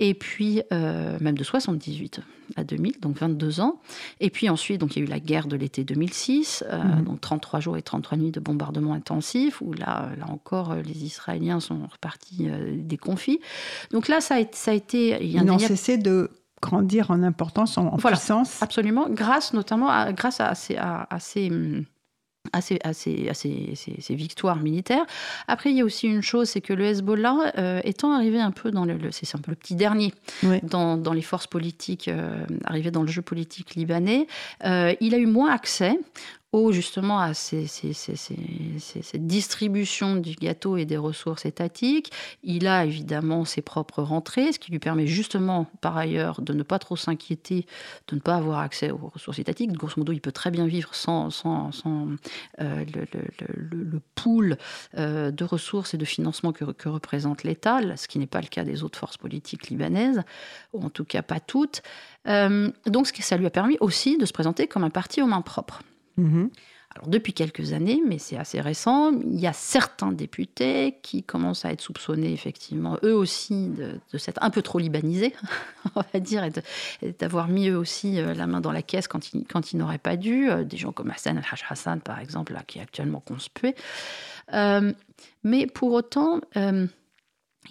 et 0.00 0.14
puis 0.14 0.62
même 0.70 1.38
de 1.38 1.44
78 1.44 2.20
à 2.54 2.64
2000, 2.64 3.00
donc 3.00 3.18
22 3.18 3.60
ans. 3.60 3.80
Et 4.20 4.30
puis 4.30 4.48
ensuite, 4.48 4.80
donc, 4.80 4.94
il 4.94 5.00
y 5.00 5.02
a 5.02 5.06
eu 5.06 5.10
la 5.10 5.18
guerre 5.18 5.46
de 5.46 5.56
l'été 5.56 5.82
2006, 5.84 6.64
euh, 6.70 6.82
mhm. 6.82 7.04
donc 7.04 7.20
33 7.20 7.60
jours 7.60 7.76
et 7.76 7.82
33 7.82 8.18
nuits 8.18 8.30
de 8.30 8.40
bombardements 8.40 8.94
intensifs, 8.94 9.60
où 9.60 9.72
là, 9.72 10.10
là 10.18 10.26
encore, 10.28 10.72
euh, 10.72 10.82
les 10.82 11.04
Israéliens 11.04 11.60
sont 11.60 11.80
repartis 11.90 12.48
euh, 12.48 12.76
des 12.76 12.98
conflits. 12.98 13.40
Donc 13.90 14.08
là, 14.08 14.20
ça 14.20 14.36
a, 14.36 14.44
ça 14.52 14.70
a 14.70 14.74
été... 14.74 15.24
Ils 15.24 15.42
n'ont 15.42 15.58
cessé 15.58 15.98
de 15.98 16.30
grandir 16.62 17.10
en 17.10 17.22
importance, 17.22 17.76
en, 17.78 17.96
puissance. 17.96 18.62
Absolument, 18.62 19.08
grâce 19.10 19.52
notamment 19.52 19.88
à, 19.88 20.12
grâce 20.12 20.40
à 20.40 20.54
ces... 20.54 20.76
À, 20.76 21.06
à 22.52 22.60
ces 22.60 22.78
à 22.84 22.92
ces, 22.92 24.14
victoires 24.14 24.60
militaires. 24.60 25.04
Après, 25.48 25.70
il 25.70 25.76
y 25.76 25.80
a 25.80 25.84
aussi 25.84 26.06
une 26.06 26.22
chose, 26.22 26.48
c'est 26.48 26.60
que 26.60 26.72
le 26.72 26.84
Hezbollah, 26.84 27.52
euh, 27.58 27.80
étant 27.84 28.12
arrivé 28.12 28.40
un 28.40 28.50
peu 28.50 28.70
dans 28.70 28.84
le, 28.84 28.98
c'est 29.10 29.34
un 29.34 29.40
peu 29.40 29.52
le 29.52 29.56
petit 29.56 29.74
dernier 29.74 30.12
dans, 30.62 30.96
dans, 30.96 31.12
les 31.12 31.22
forces 31.22 31.46
politiques, 31.46 32.08
euh, 32.08 32.44
arrivé 32.64 32.90
dans 32.90 33.02
le 33.02 33.08
jeu 33.08 33.22
politique 33.22 33.74
libanais, 33.74 34.26
euh, 34.64 34.94
il 35.00 35.14
a 35.14 35.18
eu 35.18 35.26
moins 35.26 35.52
accès 35.52 35.98
justement 36.72 37.20
à 37.20 37.34
cette 37.34 39.26
distribution 39.26 40.16
du 40.16 40.34
gâteau 40.34 40.76
et 40.76 40.84
des 40.84 40.96
ressources 40.96 41.44
étatiques. 41.44 42.12
Il 42.42 42.66
a 42.66 42.84
évidemment 42.84 43.44
ses 43.44 43.62
propres 43.62 44.02
rentrées, 44.02 44.52
ce 44.52 44.58
qui 44.58 44.70
lui 44.70 44.78
permet 44.78 45.06
justement 45.06 45.66
par 45.80 45.96
ailleurs 45.96 46.40
de 46.40 46.52
ne 46.52 46.62
pas 46.62 46.78
trop 46.78 46.96
s'inquiéter, 46.96 47.66
de 48.08 48.16
ne 48.16 48.20
pas 48.20 48.36
avoir 48.36 48.60
accès 48.60 48.90
aux 48.90 49.10
ressources 49.12 49.38
étatiques. 49.38 49.72
Grosso 49.72 49.94
modo, 49.98 50.12
il 50.12 50.20
peut 50.20 50.32
très 50.32 50.50
bien 50.50 50.66
vivre 50.66 50.94
sans, 50.94 51.30
sans, 51.30 51.70
euh, 52.60 52.84
le, 52.94 54.00
pool 54.14 54.56
euh, 54.96 55.30
de 55.30 55.44
ressources 55.44 55.94
et 55.94 55.98
de 55.98 56.04
financement 56.04 56.52
que, 56.52 56.88
représente 56.88 57.44
l'État, 57.44 57.80
ce 57.96 58.08
qui 58.08 58.18
n'est 58.18 58.26
pas 58.26 58.40
le 58.40 58.48
cas 58.48 58.64
des 58.64 58.82
autres 58.82 58.98
forces 58.98 59.16
politiques 59.16 59.68
libanaises, 59.68 60.22
ou 60.72 60.84
en 60.84 60.90
tout 60.90 61.04
cas 61.04 61.22
pas 61.22 61.40
toutes. 61.40 61.82
Euh, 62.26 62.70
donc 62.86 63.06
ça 63.06 63.36
lui 63.36 63.46
a 63.46 63.50
permis 63.50 63.76
aussi 63.80 64.16
de 64.16 64.26
se 64.26 64.32
présenter 64.32 64.66
comme 64.66 64.84
un 64.84 64.90
parti 64.90 65.20
aux 65.20 65.26
mains 65.26 65.42
propres. 65.42 65.82
Mhm. 66.16 66.50
Alors 66.96 67.08
depuis 67.08 67.34
quelques 67.34 67.74
années, 67.74 68.00
mais 68.06 68.16
c'est 68.16 68.38
assez 68.38 68.58
récent, 68.58 69.12
il 69.12 69.38
y 69.38 69.46
a 69.46 69.52
certains 69.52 70.12
députés 70.12 70.98
qui 71.02 71.22
commencent 71.22 71.66
à 71.66 71.72
être 71.72 71.82
soupçonnés 71.82 72.32
effectivement, 72.32 72.96
eux 73.02 73.14
aussi, 73.14 73.68
de, 73.68 74.00
s'être 74.16 74.42
un 74.42 74.48
peu 74.48 74.62
trop 74.62 74.78
libanisés, 74.78 75.34
on 75.94 76.00
va 76.00 76.20
dire, 76.20 76.42
et 77.02 77.12
d'avoir 77.18 77.48
mis 77.48 77.68
eux 77.68 77.76
aussi 77.76 78.18
euh, 78.18 78.32
la 78.32 78.46
main 78.46 78.62
dans 78.62 78.72
la 78.72 78.80
caisse 78.80 79.08
quand 79.08 79.34
ils, 79.34 79.44
quand 79.46 79.72
ils 79.72 79.76
n'auraient 79.76 79.98
pas 79.98 80.16
dû. 80.16 80.48
Euh, 80.48 80.64
des 80.64 80.78
gens 80.78 80.90
comme 80.90 81.10
Hassan 81.10 81.36
al-Hajj 81.36 81.64
Hassan, 81.68 82.00
par 82.00 82.18
exemple, 82.18 82.54
là, 82.54 82.62
qui 82.66 82.78
est 82.78 82.82
actuellement 82.82 83.20
conspué. 83.20 83.74
Euh, 84.54 84.94
mais 85.44 85.66
pour 85.66 85.92
autant, 85.92 86.40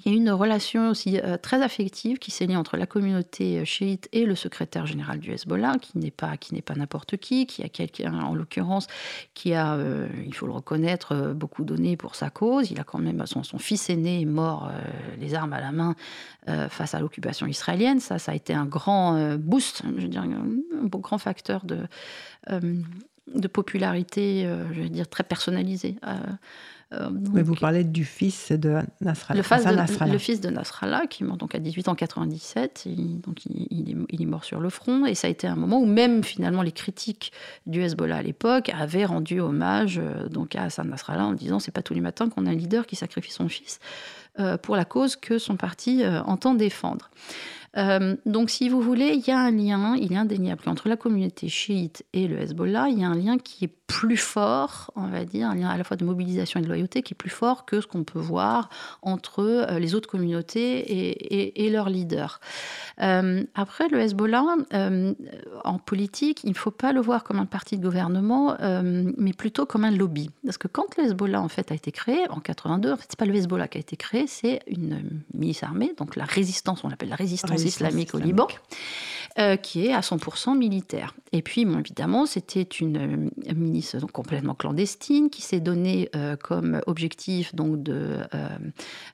il 0.04 0.12
y 0.12 0.16
a 0.16 0.18
une 0.18 0.32
relation 0.32 0.90
aussi 0.90 1.20
euh, 1.20 1.38
très 1.38 1.62
affective 1.62 2.18
qui 2.18 2.32
s'est 2.32 2.46
liée 2.46 2.56
entre 2.56 2.78
la 2.78 2.86
communauté 2.86 3.60
euh, 3.60 3.66
chiite 3.66 4.10
et 4.12 4.26
le 4.26 4.36
secrétaire 4.36 4.86
général 4.86 5.20
du 5.20 5.32
Hezbollah, 5.32 5.78
qui 5.80 5.98
n'est 5.98 6.12
pas 6.12 6.38
qui 6.38 6.54
n'est 6.54 6.62
pas 6.62 6.76
n'importe 6.76 7.18
qui, 7.18 7.46
qui 7.46 7.64
a 7.64 7.70
quelqu'un 7.70 8.14
en 8.14 8.36
l'occurrence 8.36 8.88
qui 9.34 9.54
a, 9.54 9.76
euh, 9.76 10.08
il 10.26 10.34
faut 10.34 10.48
le 10.48 10.54
reconnaître, 10.54 11.34
beaucoup 11.34 11.64
donné 11.64 11.98
pour 11.98 12.16
sa 12.16 12.30
cause. 12.30 12.72
Il 12.72 12.80
a 12.80 12.84
quand 12.84 13.00
même 13.00 13.26
son, 13.26 13.44
son 13.44 13.58
fils 13.58 13.90
aîné 13.90 14.22
est 14.22 14.26
mort 14.26 14.70
les 15.20 15.36
armes 15.36 15.54
à 15.54 15.62
la 15.62 15.72
main 15.72 15.96
face 16.70 16.94
à 16.94 17.00
l'occupation 17.00 17.48
israélienne. 17.48 18.00
Ça, 18.00 18.20
ça 18.20 18.32
a 18.32 18.36
été 18.36 18.54
un 18.54 18.66
grand 18.66 19.36
boost, 19.38 19.84
je 19.98 20.02
veux 20.02 20.08
dire, 20.08 20.22
un, 20.22 20.88
grand 20.88 21.18
facteur 21.18 21.66
de 21.66 21.88
de 23.34 23.48
popularité, 23.48 24.48
je 24.74 24.82
veux 24.82 24.90
dire 24.90 25.08
très 25.08 25.24
personnalisé. 25.24 25.96
Euh, 26.94 27.10
Mais 27.34 27.42
vous 27.42 27.56
parlez 27.56 27.84
du 27.84 28.06
fils 28.06 28.52
de 28.52 28.78
Nasrallah. 29.02 29.42
Le, 30.06 30.18
fils 30.18 30.40
de 30.40 30.50
Nasrallah, 30.50 31.08
qui 31.08 31.24
est 31.24 31.26
mort 31.26 31.38
donc 31.38 31.56
à 31.56 31.60
18 31.60 31.88
ans 31.88 31.96
97, 31.96 32.84
il, 32.86 33.22
donc 33.22 33.46
il, 33.46 33.90
est, 33.90 33.96
il, 34.10 34.22
est, 34.22 34.26
mort 34.26 34.44
sur 34.44 34.60
le 34.60 34.70
front, 34.70 35.06
et 35.06 35.16
ça 35.16 35.28
a 35.28 35.32
été 35.32 35.48
un 35.48 35.56
moment 35.56 35.80
où 35.80 35.86
même 35.86 36.24
finalement 36.24 36.62
les 36.62 36.72
critiques 36.72 37.32
du 37.66 37.82
Hezbollah 37.82 38.18
à 38.18 38.22
l'époque 38.22 38.70
avaient 38.70 39.06
rendu 39.06 39.40
hommage 39.40 40.00
euh, 40.00 40.30
donc 40.30 40.56
à 40.56 40.64
Hassan 40.64 40.90
Nasrallah 40.90 41.26
en 41.26 41.34
disant 41.34 41.60
c'est 41.60 41.72
pas 41.72 41.82
tous 41.82 41.96
les 41.96 42.02
matins 42.02 42.30
qu'on 42.30 42.46
a 42.46 42.52
un 42.52 42.56
leader 42.56 42.86
qui 42.86 42.96
sacrifie 42.96 43.32
son 43.32 43.50
fils 43.50 43.80
euh, 44.40 44.58
pour 44.58 44.76
la 44.76 44.86
cause 44.86 45.16
que 45.16 45.40
son 45.40 45.58
parti 45.58 46.04
entend 46.06 46.54
défendre. 46.54 47.10
Euh, 47.78 48.16
donc, 48.26 48.50
si 48.50 48.70
vous 48.70 48.82
voulez, 48.82 49.14
il 49.16 49.28
y 49.28 49.32
a 49.32 49.40
un 49.40 49.52
lien, 49.52 49.96
il 49.96 50.14
est 50.14 50.18
indéniable 50.18 50.64
entre 50.68 50.90
la 50.90 50.96
communauté 50.96 51.50
chiite 51.50 52.06
et 52.14 52.28
le 52.28 52.40
Hezbollah. 52.40 52.88
Il 52.90 53.00
y 53.00 53.04
a 53.04 53.08
un 53.08 53.16
lien 53.16 53.38
qui 53.38 53.66
est 53.66 53.72
plus 53.88 54.18
fort, 54.18 54.92
on 54.96 55.08
va 55.08 55.26
dire, 55.26 55.50
un 55.50 55.56
lien 55.56 55.70
à 55.70 55.78
la 55.78 55.84
fois 55.84 55.98
de 55.98 56.06
mobilisation 56.06 56.60
et 56.60 56.64
de 56.64 56.68
loyauté 56.68 57.04
qui 57.04 57.14
est 57.14 57.18
plus 57.18 57.30
fort 57.30 57.66
que 57.66 57.82
ce 57.82 57.88
qu'on 57.88 58.04
peut 58.04 58.20
voir 58.20 58.70
entre 59.02 59.44
euh, 59.44 59.80
les 59.80 59.94
autres 59.94 60.10
communautés 60.10 61.16
et, 61.56 61.70
leurs 61.70 61.90
leaders. 61.90 62.40
Euh, 63.02 63.44
après, 63.54 63.90
le 63.90 64.00
Hezbollah, 64.00 64.44
en 65.64 65.78
politique, 65.80 66.42
il 66.44 66.52
ne 66.52 66.56
faut 66.56 66.72
pas 66.72 66.94
le 66.94 67.02
voir 67.02 67.24
comme 67.24 67.40
un 67.40 67.46
parti 67.46 67.78
de 67.78 67.84
gouvernement, 67.84 68.56
mais 69.18 69.34
plutôt 69.34 69.66
comme 69.66 69.84
un 69.84 69.92
lobby. 69.92 70.30
Parce 70.46 70.58
que 70.58 70.68
quand 70.68 70.96
le 70.98 71.06
Hezbollah, 71.06 71.46
a 71.46 71.74
été 71.74 71.92
créé, 71.92 72.30
en 72.30 72.40
82, 72.40 72.92
en 72.94 72.98
fait, 72.98 73.06
c'est 73.10 73.20
pas 73.20 73.26
le 73.26 73.36
Hezbollah 73.36 73.68
qui 73.68 73.78
a 73.78 73.82
été 73.82 73.98
créé, 73.98 74.28
c'est 74.28 74.62
une 74.68 75.22
milice 75.34 75.64
armée, 75.64 75.94
donc 75.98 76.16
la 76.16 76.26
résistance, 76.26 76.84
on 76.84 76.90
l'appelle 76.90 77.10
la 77.10 77.16
résistance 77.16 77.65
islamique 77.66 78.14
au 78.16 78.20
Liban, 78.20 78.48
euh, 79.38 79.58
qui 79.58 79.86
est 79.86 79.92
à 79.92 80.00
100% 80.00 80.58
militaire. 80.58 81.14
Et 81.34 81.42
puis, 81.42 81.64
évidemment, 81.64 82.26
c'était 82.26 82.62
une 82.62 83.30
euh, 83.44 84.00
donc, 84.00 84.14
complètement 84.14 84.56
clandestine 84.56 85.30
qui 85.30 85.42
s'est 85.42 85.60
donnée 85.60 86.08
euh, 86.16 86.38
comme 86.38 86.82
objectif 86.88 87.54
donc, 87.54 87.84
de 87.84 88.20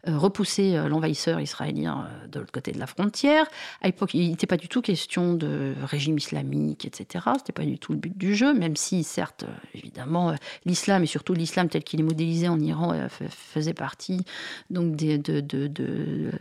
repousser 0.05 0.73
l'envahisseur 0.87 1.39
israélien 1.39 2.07
de 2.31 2.39
l'autre 2.39 2.51
côté 2.51 2.71
de 2.71 2.77
la 2.77 2.85
frontière. 2.85 3.47
À 3.81 3.87
l'époque, 3.87 4.13
il 4.13 4.29
n'était 4.29 4.45
pas 4.45 4.57
du 4.57 4.67
tout 4.67 4.83
question 4.83 5.33
de 5.33 5.73
régime 5.83 6.19
islamique, 6.19 6.85
etc. 6.85 7.25
Ce 7.25 7.39
n'était 7.39 7.53
pas 7.53 7.65
du 7.65 7.79
tout 7.79 7.93
le 7.93 7.97
but 7.97 8.15
du 8.15 8.35
jeu, 8.35 8.53
même 8.53 8.75
si, 8.75 9.03
certes, 9.03 9.45
évidemment, 9.73 10.35
l'islam, 10.65 11.01
et 11.01 11.07
surtout 11.07 11.33
l'islam 11.33 11.67
tel 11.67 11.83
qu'il 11.83 11.99
est 11.99 12.03
modélisé 12.03 12.47
en 12.47 12.59
Iran, 12.59 13.07
faisait 13.09 13.73
partie 13.73 14.23
donc, 14.69 14.95
de 14.95 16.31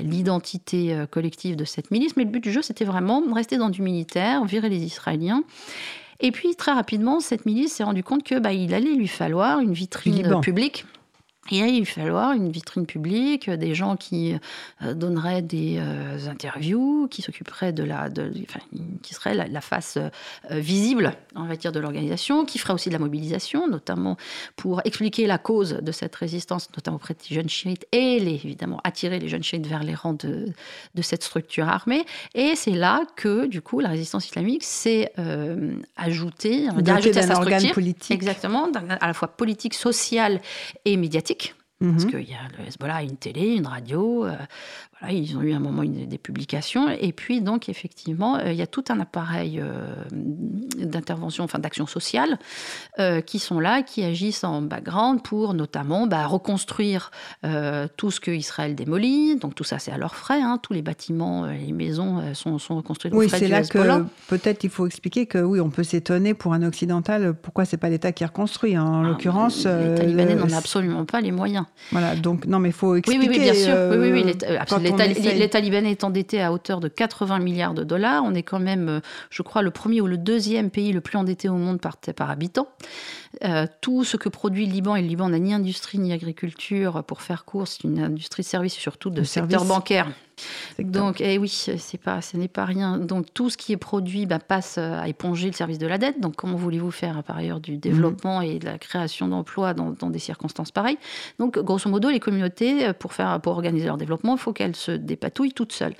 l'identité 0.00 1.04
collective 1.10 1.56
de 1.56 1.64
cette 1.64 1.90
milice. 1.90 2.14
Mais 2.16 2.24
le 2.24 2.30
but 2.30 2.42
du 2.42 2.52
jeu, 2.52 2.60
c'était 2.60 2.84
vraiment 2.84 3.21
rester 3.32 3.56
dans 3.56 3.70
du 3.70 3.82
militaire, 3.82 4.44
virer 4.44 4.68
les 4.68 4.84
Israéliens. 4.84 5.44
Et 6.20 6.30
puis 6.30 6.54
très 6.54 6.72
rapidement, 6.72 7.20
cette 7.20 7.46
milice 7.46 7.74
s'est 7.74 7.84
rendue 7.84 8.04
compte 8.04 8.22
que 8.22 8.38
bah, 8.38 8.52
il 8.52 8.74
allait 8.74 8.94
lui 8.94 9.08
falloir 9.08 9.60
une 9.60 9.72
vitrine 9.72 10.40
publique 10.40 10.86
il 11.50 11.74
il 11.74 11.86
falloir 11.86 12.32
une 12.32 12.50
vitrine 12.52 12.86
publique, 12.86 13.50
des 13.50 13.74
gens 13.74 13.96
qui 13.96 14.36
euh, 14.82 14.94
donneraient 14.94 15.42
des 15.42 15.78
euh, 15.78 16.30
interviews, 16.30 17.08
qui 17.10 17.20
s'occuperaient 17.20 17.72
de 17.72 17.82
la, 17.82 18.08
de, 18.08 18.32
enfin, 18.48 18.60
qui 19.02 19.12
seraient 19.12 19.34
la, 19.34 19.60
face 19.60 19.96
euh, 19.96 20.08
visible, 20.50 21.12
en 21.34 21.44
matière 21.44 21.72
de 21.72 21.80
l'organisation, 21.80 22.44
qui 22.44 22.58
ferait 22.58 22.74
aussi 22.74 22.90
de 22.90 22.94
la 22.94 23.00
mobilisation, 23.00 23.66
notamment 23.66 24.16
pour 24.54 24.82
expliquer 24.84 25.26
la 25.26 25.38
cause 25.38 25.78
de 25.82 25.92
cette 25.92 26.14
résistance, 26.14 26.68
notamment 26.76 26.96
auprès 26.96 27.14
des 27.14 27.34
jeunes 27.34 27.48
chiites, 27.48 27.86
et 27.90 28.20
les, 28.20 28.34
évidemment 28.34 28.80
attirer 28.84 29.18
les 29.18 29.28
jeunes 29.28 29.42
chiites 29.42 29.66
vers 29.66 29.82
les 29.82 29.94
rangs 29.94 30.12
de, 30.14 30.46
de 30.94 31.02
cette 31.02 31.24
structure 31.24 31.68
armée. 31.68 32.04
Et 32.34 32.54
c'est 32.54 32.70
là 32.70 33.02
que, 33.16 33.46
du 33.46 33.62
coup, 33.62 33.80
la 33.80 33.88
résistance 33.88 34.26
islamique 34.26 34.62
s'est 34.62 35.12
ajoutée, 35.96 36.68
on 36.70 36.80
va 36.80 36.94
ajoutée 36.94 37.18
à 37.18 37.26
sa 37.26 37.34
structure, 37.34 37.72
politique. 37.72 38.12
exactement, 38.12 38.68
à 38.72 39.06
la 39.06 39.14
fois 39.14 39.28
politique, 39.28 39.74
sociale 39.74 40.40
et 40.84 40.96
médiatique 40.96 41.32
parce 41.90 42.04
mhm. 42.04 42.10
qu'il 42.10 42.30
y 42.30 42.34
a 42.34 42.48
le 42.58 42.66
Hezbollah 42.66 43.02
une 43.02 43.16
télé, 43.16 43.56
une 43.56 43.66
radio, 43.66 44.24
euh, 44.24 44.36
ils 45.10 45.36
ont 45.36 45.42
eu 45.42 45.52
un 45.52 45.58
moment 45.58 45.82
des 45.84 46.18
publications. 46.18 46.88
Et 46.88 47.12
puis, 47.12 47.40
donc, 47.40 47.68
effectivement, 47.68 48.36
euh, 48.36 48.52
il 48.52 48.56
y 48.56 48.62
a 48.62 48.66
tout 48.66 48.84
un 48.88 49.00
appareil 49.00 49.60
euh, 49.60 49.94
d'intervention, 50.12 51.44
enfin 51.44 51.58
d'action 51.58 51.86
sociale, 51.86 52.38
euh, 52.98 53.20
qui 53.20 53.38
sont 53.38 53.58
là, 53.58 53.82
qui 53.82 54.04
agissent 54.04 54.44
en 54.44 54.62
background 54.62 55.22
pour 55.22 55.54
notamment 55.54 56.06
bah, 56.06 56.26
reconstruire 56.26 57.10
tout 57.96 58.10
ce 58.10 58.20
que 58.20 58.30
Israël 58.30 58.74
démolit. 58.74 59.36
Donc, 59.36 59.54
tout 59.54 59.64
ça, 59.64 59.78
c'est 59.78 59.90
à 59.90 59.98
leurs 59.98 60.14
frais. 60.14 60.40
Hein. 60.40 60.58
Tous 60.62 60.72
les 60.72 60.82
bâtiments, 60.82 61.46
les 61.46 61.72
maisons 61.72 62.34
sont, 62.34 62.58
sont 62.58 62.76
reconstruits. 62.76 63.10
Oui, 63.12 63.28
c'est 63.28 63.48
là 63.48 63.62
que 63.62 64.04
peut-être 64.28 64.64
il 64.64 64.70
faut 64.70 64.86
expliquer 64.86 65.26
que 65.26 65.38
oui, 65.38 65.60
on 65.60 65.70
peut 65.70 65.82
s'étonner 65.82 66.34
pour 66.34 66.52
un 66.52 66.62
occidental 66.62 67.34
pourquoi 67.34 67.64
c'est 67.64 67.76
pas 67.76 67.88
l'État 67.88 68.12
qui 68.12 68.24
reconstruit. 68.24 68.76
Hein. 68.76 68.84
En 68.84 69.04
ah, 69.04 69.08
l'occurrence, 69.08 69.66
les 69.66 69.94
Talibanais 69.94 70.34
n'en 70.34 70.46
ont 70.46 70.56
absolument 70.56 71.04
pas 71.04 71.20
les 71.20 71.32
moyens. 71.32 71.66
Voilà. 71.90 72.14
Donc, 72.14 72.46
non, 72.46 72.58
mais 72.58 72.68
il 72.68 72.74
faut 72.74 72.94
expliquer. 72.94 73.28
Oui, 73.28 73.28
oui, 73.30 73.40
bien 73.40 73.54
sûr. 73.54 73.74
oui, 73.90 74.10
oui, 74.12 74.22
oui 74.24 74.34
les, 74.96 75.48
Talibans 75.48 75.86
est 75.86 76.04
endetté 76.04 76.42
à 76.42 76.52
hauteur 76.52 76.80
de 76.80 76.88
80 76.88 77.38
milliards 77.38 77.74
de 77.74 77.84
dollars. 77.84 78.22
On 78.24 78.34
est 78.34 78.42
quand 78.42 78.58
même, 78.58 78.88
euh, 78.88 79.00
je 79.30 79.42
crois, 79.42 79.62
le 79.62 79.70
premier 79.70 80.00
ou 80.00 80.06
le 80.06 80.18
deuxième 80.18 80.70
pays 80.70 80.92
le 80.92 81.00
plus 81.00 81.18
endetté 81.18 81.48
au 81.48 81.56
monde 81.56 81.80
par, 81.80 81.96
par 81.96 82.30
habitant. 82.30 82.68
Euh, 83.44 83.66
tout 83.80 84.04
ce 84.04 84.16
que 84.16 84.28
produit 84.28 84.66
le 84.66 84.72
Liban, 84.72 84.96
et 84.96 85.02
le 85.02 85.08
Liban 85.08 85.28
n'a 85.28 85.38
ni 85.38 85.54
industrie 85.54 85.98
ni 85.98 86.12
agriculture, 86.12 87.02
pour 87.04 87.22
faire 87.22 87.44
court, 87.44 87.66
c'est 87.66 87.84
une 87.84 87.98
industrie 88.00 88.42
de 88.42 88.48
services, 88.48 88.74
surtout 88.74 89.10
de 89.10 89.22
secteur 89.22 89.64
bancaire. 89.64 90.08
Donc, 90.78 91.20
eh 91.20 91.38
oui, 91.38 91.48
c'est 91.48 92.00
pas, 92.00 92.20
ce 92.20 92.36
n'est 92.36 92.48
pas 92.48 92.64
rien. 92.64 92.98
Donc, 92.98 93.26
tout 93.34 93.50
ce 93.50 93.56
qui 93.56 93.72
est 93.72 93.76
produit 93.76 94.26
bah, 94.26 94.38
passe 94.38 94.78
à 94.78 95.06
éponger 95.08 95.46
le 95.46 95.52
service 95.52 95.78
de 95.78 95.86
la 95.86 95.98
dette. 95.98 96.20
Donc, 96.20 96.36
comment 96.36 96.56
voulez-vous 96.56 96.90
faire 96.90 97.22
par 97.22 97.36
ailleurs 97.36 97.60
du 97.60 97.76
développement 97.76 98.40
mhm. 98.40 98.46
et 98.46 98.58
de 98.58 98.64
la 98.64 98.78
création 98.78 99.28
d'emplois 99.28 99.74
dans, 99.74 99.92
des 99.92 100.18
circonstances 100.18 100.70
pareilles? 100.70 100.98
Donc, 101.38 101.58
grosso 101.58 101.88
modo, 101.88 102.10
les 102.10 102.20
communautés, 102.20 102.86
euh, 102.86 102.92
pour, 102.92 103.12
faire, 103.12 103.40
pour 103.40 103.52
organiser 103.52 103.86
leur 103.86 103.96
développement, 103.96 104.34
il 104.34 104.40
faut 104.40 104.52
qu'elles 104.52 104.76
se 104.76 104.92
dépatouillent 104.92 105.52
toutes 105.52 105.72
seules. 105.72 105.94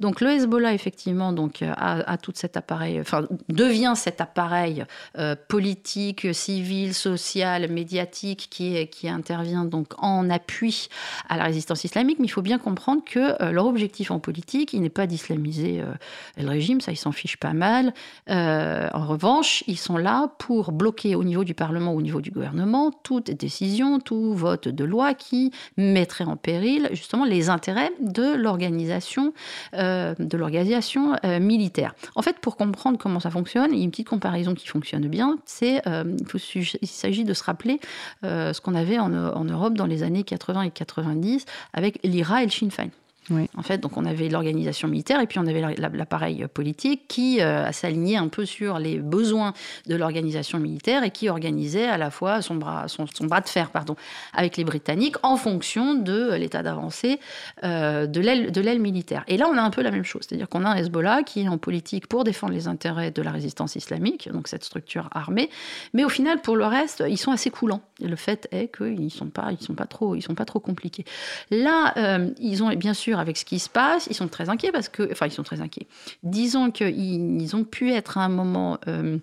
Donc, 0.00 0.20
le 0.20 0.30
Hezbollah, 0.30 0.72
effectivement, 0.72 1.32
donc, 1.32 1.62
euh, 1.62 1.72
a, 1.76 2.16
tout 2.18 2.32
cet 2.34 2.56
appareil, 2.56 3.00
enfin, 3.00 3.26
devient 3.48 3.92
cet 3.96 4.20
appareil 4.20 4.84
euh, 5.18 5.36
politique, 5.48 6.34
civil, 6.34 6.73
social, 6.92 7.70
médiatique 7.70 8.48
qui, 8.50 8.86
qui 8.88 9.08
intervient 9.08 9.64
donc 9.64 9.92
en 9.98 10.30
appui 10.30 10.88
à 11.28 11.36
la 11.36 11.44
résistance 11.44 11.84
islamique. 11.84 12.18
Mais 12.18 12.26
il 12.26 12.30
faut 12.30 12.42
bien 12.42 12.58
comprendre 12.58 13.02
que 13.04 13.50
leur 13.50 13.66
objectif 13.66 14.10
en 14.10 14.18
politique, 14.18 14.72
il 14.72 14.80
n'est 14.80 14.88
pas 14.88 15.06
d'islamiser 15.06 15.80
euh, 15.80 15.92
le 16.36 16.48
régime, 16.48 16.80
ça 16.80 16.92
ils 16.92 16.96
s'en 16.96 17.12
fichent 17.12 17.36
pas 17.36 17.52
mal. 17.52 17.94
Euh, 18.30 18.88
en 18.92 19.06
revanche, 19.06 19.64
ils 19.66 19.78
sont 19.78 19.96
là 19.96 20.32
pour 20.38 20.72
bloquer 20.72 21.14
au 21.14 21.24
niveau 21.24 21.44
du 21.44 21.54
Parlement, 21.54 21.92
au 21.92 22.02
niveau 22.02 22.20
du 22.20 22.30
gouvernement, 22.30 22.90
toute 22.90 23.30
décision, 23.30 24.00
tout 24.00 24.34
vote 24.34 24.68
de 24.68 24.84
loi 24.84 25.14
qui 25.14 25.52
mettrait 25.76 26.24
en 26.24 26.36
péril 26.36 26.88
justement 26.92 27.24
les 27.24 27.48
intérêts 27.48 27.92
de 28.00 28.34
l'organisation, 28.34 29.32
euh, 29.74 30.14
de 30.18 30.36
l'organisation 30.36 31.14
militaire. 31.40 31.94
En 32.14 32.22
fait, 32.22 32.38
pour 32.38 32.56
comprendre 32.56 32.98
comment 32.98 33.20
ça 33.20 33.30
fonctionne, 33.30 33.70
il 33.72 33.78
y 33.78 33.80
a 33.80 33.84
une 33.84 33.90
petite 33.90 34.08
comparaison 34.08 34.54
qui 34.54 34.66
fonctionne 34.66 35.06
bien. 35.08 35.38
C'est, 35.44 35.82
il, 35.86 36.63
s'agit 36.82 37.24
de 37.24 37.34
se 37.34 37.44
rappeler 37.44 37.80
ce 38.22 38.60
qu'on 38.60 38.74
avait 38.74 38.98
en, 38.98 39.12
en 39.14 39.44
Europe 39.44 39.74
dans 39.74 39.86
les 39.86 40.02
années 40.02 40.24
80 40.24 40.62
et 40.62 40.70
90 40.70 41.44
avec 41.72 41.98
l'IRA 42.04 42.42
et 42.42 42.46
le 42.46 42.50
Sinn 42.50 42.70
Féin. 42.70 42.90
En 43.30 43.62
fait, 43.62 43.78
donc 43.78 43.96
on 43.96 44.04
avait 44.04 44.28
l'organisation 44.28 44.86
militaire 44.86 45.20
et 45.20 45.26
puis 45.26 45.38
on 45.38 45.46
avait 45.46 45.62
l'appareil 45.78 46.46
politique 46.52 47.08
qui 47.08 47.40
euh, 47.40 47.72
s'alignait 47.72 48.16
un 48.16 48.28
peu 48.28 48.44
sur 48.44 48.78
les 48.78 48.98
besoins 48.98 49.54
de 49.86 49.96
l'organisation 49.96 50.58
militaire 50.58 51.04
et 51.04 51.10
qui 51.10 51.30
organisait 51.30 51.86
à 51.86 51.96
la 51.96 52.10
fois 52.10 52.42
son 52.42 52.56
bras, 52.56 52.86
son, 52.88 53.06
bras 53.22 53.40
de 53.40 53.48
fer 53.48 53.70
pardon, 53.70 53.96
avec 54.34 54.58
les 54.58 54.64
Britanniques 54.64 55.16
en 55.22 55.36
fonction 55.36 55.94
de 55.94 56.34
l'état 56.34 56.62
d'avancée 56.62 57.18
euh, 57.62 58.06
de 58.06 58.20
l'aile 58.20 58.80
militaire. 58.80 59.24
Et 59.26 59.38
là, 59.38 59.48
on 59.50 59.56
a 59.56 59.62
un 59.62 59.70
peu 59.70 59.80
la 59.80 59.90
même 59.90 60.04
chose, 60.04 60.22
c'est-à-dire 60.28 60.48
qu'on 60.48 60.64
a 60.64 60.68
un 60.68 60.76
Hezbollah 60.76 61.22
qui 61.22 61.42
est 61.42 61.48
en 61.48 61.56
politique 61.56 62.06
pour 62.06 62.24
défendre 62.24 62.52
les 62.52 62.68
intérêts 62.68 63.10
de 63.10 63.22
la 63.22 63.30
résistance 63.30 63.74
islamique, 63.76 64.28
donc 64.30 64.48
cette 64.48 64.64
structure 64.64 65.08
armée, 65.12 65.48
mais 65.94 66.04
au 66.04 66.10
final, 66.10 66.40
pour 66.42 66.56
le 66.56 66.66
reste, 66.66 67.02
ils 67.08 67.18
sont 67.18 67.32
assez 67.32 67.50
coulants. 67.50 67.80
Et 68.02 68.08
le 68.08 68.16
fait 68.16 68.48
est 68.50 68.74
qu'ils 68.76 69.04
ne 69.04 69.08
sont, 69.08 69.28
pas, 69.28 69.50
ils 69.50 69.64
sont, 69.64 69.74
trop, 69.88 70.20
sont 70.20 70.34
pas 70.34 70.44
trop 70.44 70.60
compliqués. 70.60 71.04
Là, 71.50 71.94
euh, 71.96 72.30
ils 72.38 72.62
ont 72.62 72.68
bien 72.74 72.92
sûr 72.92 73.13
avec 73.18 73.36
ce 73.36 73.44
qui 73.44 73.58
se 73.58 73.68
passe, 73.68 74.06
ils 74.08 74.14
sont 74.14 74.28
très 74.28 74.48
inquiets 74.48 74.72
parce 74.72 74.88
que, 74.88 75.10
enfin, 75.12 75.26
ils 75.26 75.32
sont 75.32 75.42
très 75.42 75.60
inquiets. 75.60 75.86
Disons 76.22 76.70
qu'ils 76.70 77.40
ils 77.40 77.56
ont 77.56 77.64
pu 77.64 77.92
être 77.92 78.18
à 78.18 78.22
un 78.22 78.28
moment, 78.28 78.78
euh, 78.88 79.18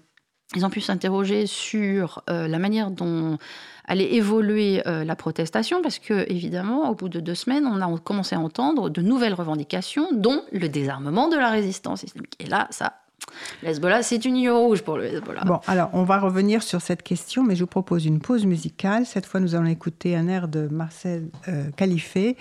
ils 0.55 0.65
ont 0.65 0.69
pu 0.69 0.81
s'interroger 0.81 1.47
sur 1.47 2.23
euh, 2.29 2.47
la 2.47 2.59
manière 2.59 2.91
dont 2.91 3.37
allait 3.85 4.13
évoluer 4.13 4.81
euh, 4.87 5.03
la 5.03 5.15
protestation, 5.15 5.81
parce 5.81 5.99
que 5.99 6.29
évidemment, 6.31 6.89
au 6.89 6.95
bout 6.95 7.09
de 7.09 7.19
deux 7.19 7.35
semaines, 7.35 7.65
on 7.65 7.81
a 7.81 7.99
commencé 7.99 8.35
à 8.35 8.39
entendre 8.39 8.89
de 8.89 9.01
nouvelles 9.01 9.33
revendications, 9.33 10.07
dont 10.13 10.43
le 10.51 10.69
désarmement 10.69 11.27
de 11.27 11.35
la 11.35 11.49
résistance 11.49 12.03
islamique. 12.03 12.35
Et 12.39 12.47
là, 12.47 12.67
ça 12.69 12.93
L'Hezbollah, 13.63 14.01
c'est 14.01 14.25
une 14.25 14.33
ligne 14.35 14.49
rouge 14.49 14.81
pour 14.81 14.97
le 14.97 15.05
Hezbollah. 15.05 15.43
Bon, 15.45 15.59
alors 15.67 15.89
on 15.93 16.03
va 16.03 16.19
revenir 16.19 16.63
sur 16.63 16.81
cette 16.81 17.03
question, 17.03 17.43
mais 17.43 17.55
je 17.55 17.61
vous 17.61 17.67
propose 17.67 18.05
une 18.05 18.19
pause 18.19 18.45
musicale. 18.45 19.05
Cette 19.05 19.25
fois, 19.25 19.39
nous 19.39 19.55
allons 19.55 19.67
écouter 19.67 20.15
un 20.15 20.27
air 20.27 20.47
de 20.47 20.67
Marcel 20.67 21.29
euh, 21.47 21.69
Califé, 21.77 22.35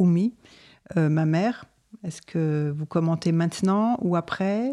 Oumi. 0.00 0.34
Euh, 0.96 1.08
ma 1.08 1.26
mère. 1.26 1.66
Est-ce 2.02 2.22
que 2.22 2.72
vous 2.76 2.86
commentez 2.86 3.30
maintenant 3.32 3.98
ou 4.00 4.16
après? 4.16 4.72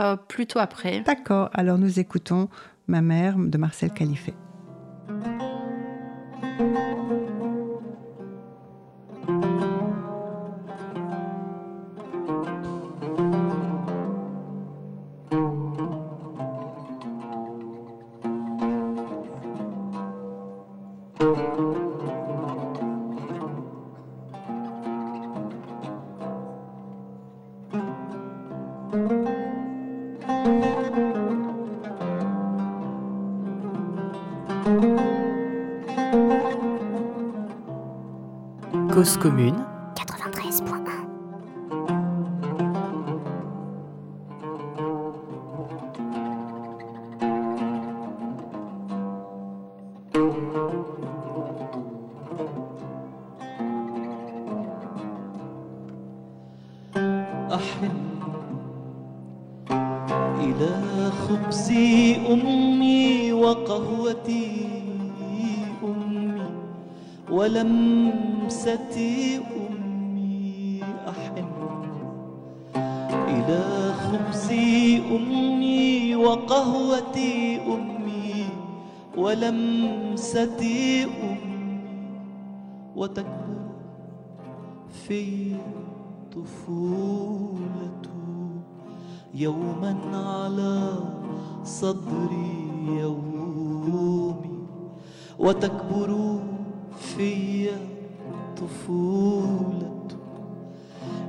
Euh, 0.00 0.16
Plutôt 0.16 0.58
après. 0.58 1.00
D'accord, 1.02 1.50
alors 1.52 1.78
nous 1.78 1.98
écoutons 1.98 2.48
Ma 2.88 3.00
mère 3.00 3.36
de 3.38 3.58
Marcel 3.58 3.92
Califé. 39.02 39.18
commune 39.18 39.61
يوما 89.82 90.16
على 90.16 90.94
صدري 91.64 92.70
يومي 92.86 94.48
وتكبر 95.38 96.38
في 96.98 97.68
طفولة 98.56 100.08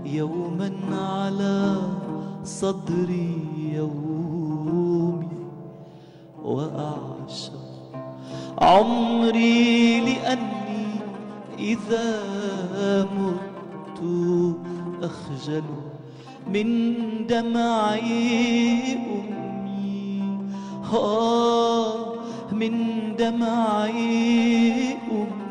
يوما 0.06 0.72
على 0.92 1.76
صدري 2.44 3.40
يومي 3.74 5.28
وأعشق 6.44 7.64
عمري 8.62 10.00
لأني 10.00 10.86
إذا 11.60 12.24
مت 13.04 14.00
أخجل 15.04 15.64
من 16.48 17.28
دمعي 17.28 18.94
أمي. 18.94 20.40
آه 20.94 22.14
من 22.52 22.74
دمعي 23.20 24.94
أمي. 25.12 25.43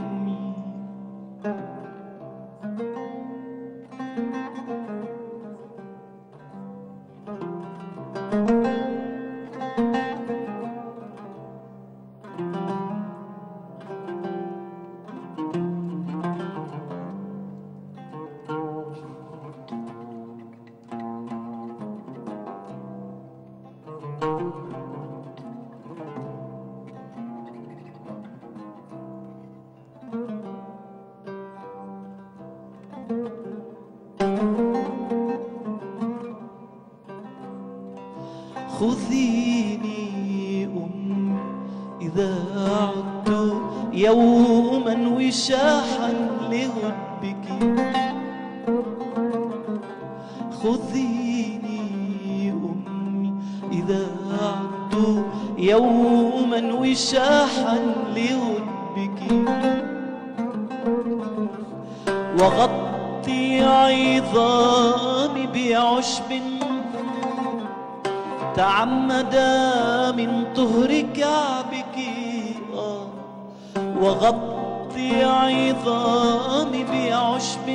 وغطي 74.23 75.25
عظامي 75.25 76.85
بعشب 76.85 77.67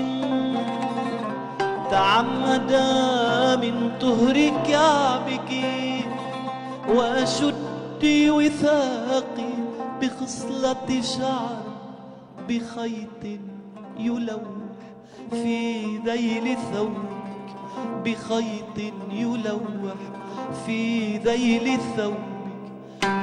تعمدا 1.92 3.56
من 3.56 3.92
طهر 4.02 4.52
كعبك 4.68 5.52
وأشد 6.90 8.04
وثاقي 8.30 9.54
بخصلة 10.02 11.02
شعر 11.02 11.64
بخيط 12.50 13.40
يلوح 14.00 14.78
في 15.32 15.82
ذيل 15.98 16.58
ثوبك 16.74 17.48
بخيط 18.06 18.94
يلوح 19.12 19.94
في 20.66 21.18
ذيل 21.18 21.80
ثوبك 21.98 22.27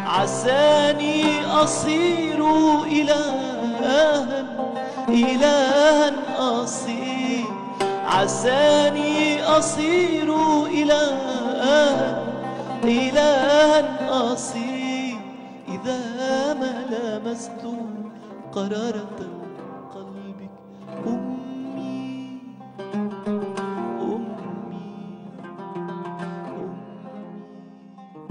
عساني 0.05 1.45
أصير 1.47 2.41
إلها 2.87 4.45
إلها 5.09 6.13
أصير. 6.39 7.45
عساني 8.07 9.43
أصير 9.43 10.29
إلها 10.67 12.23
إلها 12.85 14.33
أصير. 14.33 15.17
إذا 15.69 16.01
ما 16.55 16.75
لمست 16.91 17.63
قرارة 18.53 19.21
قلبك 19.95 20.55
أمي 21.07 21.34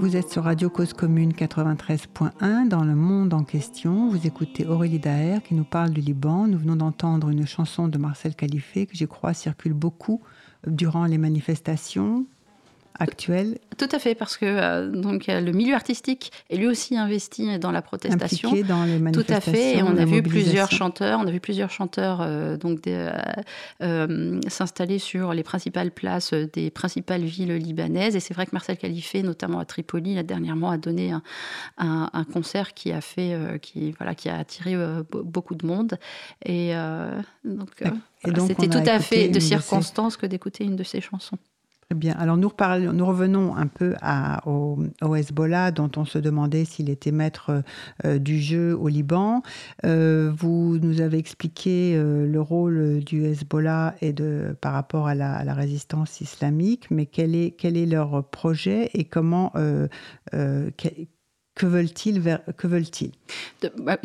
Vous 0.04 0.16
êtes 0.16 0.30
sur 0.30 0.44
Radio 0.44 0.68
Cause 0.68 0.92
Commune 0.92 1.32
93.1 1.32 2.68
dans 2.68 2.84
le 2.84 2.94
monde 2.94 3.32
en 3.32 3.42
question. 3.42 4.10
Vous 4.10 4.26
écoutez 4.26 4.66
Aurélie 4.66 4.98
Daher 4.98 5.38
qui 5.42 5.54
nous 5.54 5.64
parle 5.64 5.92
du 5.92 6.02
Liban. 6.02 6.46
Nous 6.46 6.58
venons 6.58 6.76
d'entendre 6.76 7.30
une 7.30 7.46
chanson 7.46 7.88
de 7.88 7.96
Marcel 7.96 8.34
Califé 8.34 8.84
que 8.84 8.98
je 8.98 9.06
crois 9.06 9.32
circule 9.32 9.72
beaucoup 9.72 10.20
durant 10.66 11.06
les 11.06 11.16
manifestations 11.16 12.26
actuelle. 12.98 13.58
Tout 13.76 13.88
à 13.90 13.98
fait, 13.98 14.14
parce 14.14 14.36
que 14.36 14.44
euh, 14.46 14.88
donc 14.88 15.26
le 15.26 15.52
milieu 15.52 15.74
artistique 15.74 16.30
est 16.48 16.56
lui 16.56 16.68
aussi 16.68 16.96
investi 16.96 17.58
dans 17.58 17.72
la 17.72 17.82
protestation. 17.82 18.50
Impliqué 18.50 18.68
dans 18.68 18.84
les 18.84 18.98
manifestations. 18.98 19.42
Tout 19.42 19.48
à 19.48 19.52
fait, 19.52 19.78
et 19.78 19.82
on 19.82 19.96
a 19.96 20.04
vu 20.04 20.22
plusieurs 20.22 20.70
chanteurs, 20.70 21.18
on 21.20 21.26
a 21.26 21.30
vu 21.30 21.40
plusieurs 21.40 21.70
chanteurs 21.70 22.20
euh, 22.20 22.56
donc 22.56 22.86
euh, 22.86 24.40
s'installer 24.48 24.98
sur 24.98 25.34
les 25.34 25.42
principales 25.42 25.90
places 25.90 26.32
des 26.32 26.70
principales 26.70 27.24
villes 27.24 27.56
libanaises. 27.56 28.14
Et 28.14 28.20
c'est 28.20 28.34
vrai 28.34 28.46
que 28.46 28.52
Marcel 28.52 28.76
Califé, 28.76 29.22
notamment 29.22 29.58
à 29.58 29.64
Tripoli, 29.64 30.22
dernièrement, 30.22 30.70
a 30.70 30.78
donné 30.78 31.12
un, 31.78 32.24
concert 32.32 32.74
qui 32.74 32.92
a 32.92 33.00
fait, 33.00 33.36
qui 33.60 33.92
voilà, 33.92 34.14
qui 34.14 34.28
a 34.28 34.38
attiré 34.38 34.76
beaucoup 35.10 35.54
de 35.54 35.66
monde. 35.66 35.98
Et 36.44 36.74
donc, 37.44 37.70
c'était 38.46 38.68
tout 38.68 38.78
à 38.86 39.00
fait 39.00 39.28
de 39.28 39.40
circonstance 39.40 40.16
que 40.16 40.26
d'écouter 40.26 40.64
une 40.64 40.76
de 40.76 40.84
ses 40.84 41.00
chansons. 41.00 41.38
Bien. 41.94 42.14
Alors 42.18 42.36
nous, 42.36 42.50
nous 42.92 43.06
revenons 43.06 43.56
un 43.56 43.66
peu 43.66 43.94
à, 44.02 44.46
au, 44.48 44.78
Hezbollah, 45.14 45.70
dont 45.70 45.90
on 45.96 46.04
se 46.04 46.18
demandait 46.18 46.64
s'il 46.64 46.90
était 46.90 47.12
maître 47.12 47.62
euh, 48.04 48.18
du 48.18 48.40
jeu 48.40 48.76
au 48.76 48.88
Liban. 48.88 49.42
Euh, 49.84 50.32
vous 50.36 50.78
nous 50.78 51.00
avez 51.00 51.18
expliqué 51.18 51.94
euh, 51.94 52.26
le 52.26 52.40
rôle 52.40 53.00
du 53.04 53.24
Hezbollah 53.24 53.94
et 54.00 54.14
par 54.60 54.72
rapport 54.72 55.06
à 55.06 55.14
la, 55.14 55.54
résistance 55.54 56.20
islamique, 56.20 56.90
mais 56.90 57.06
quel 57.06 57.36
est, 57.36 57.86
leur 57.86 58.24
projet 58.24 58.90
et 58.94 59.04
comment, 59.04 59.52
Que 61.54 61.66
veulent-ils 61.66 62.20
bah, 62.20 63.98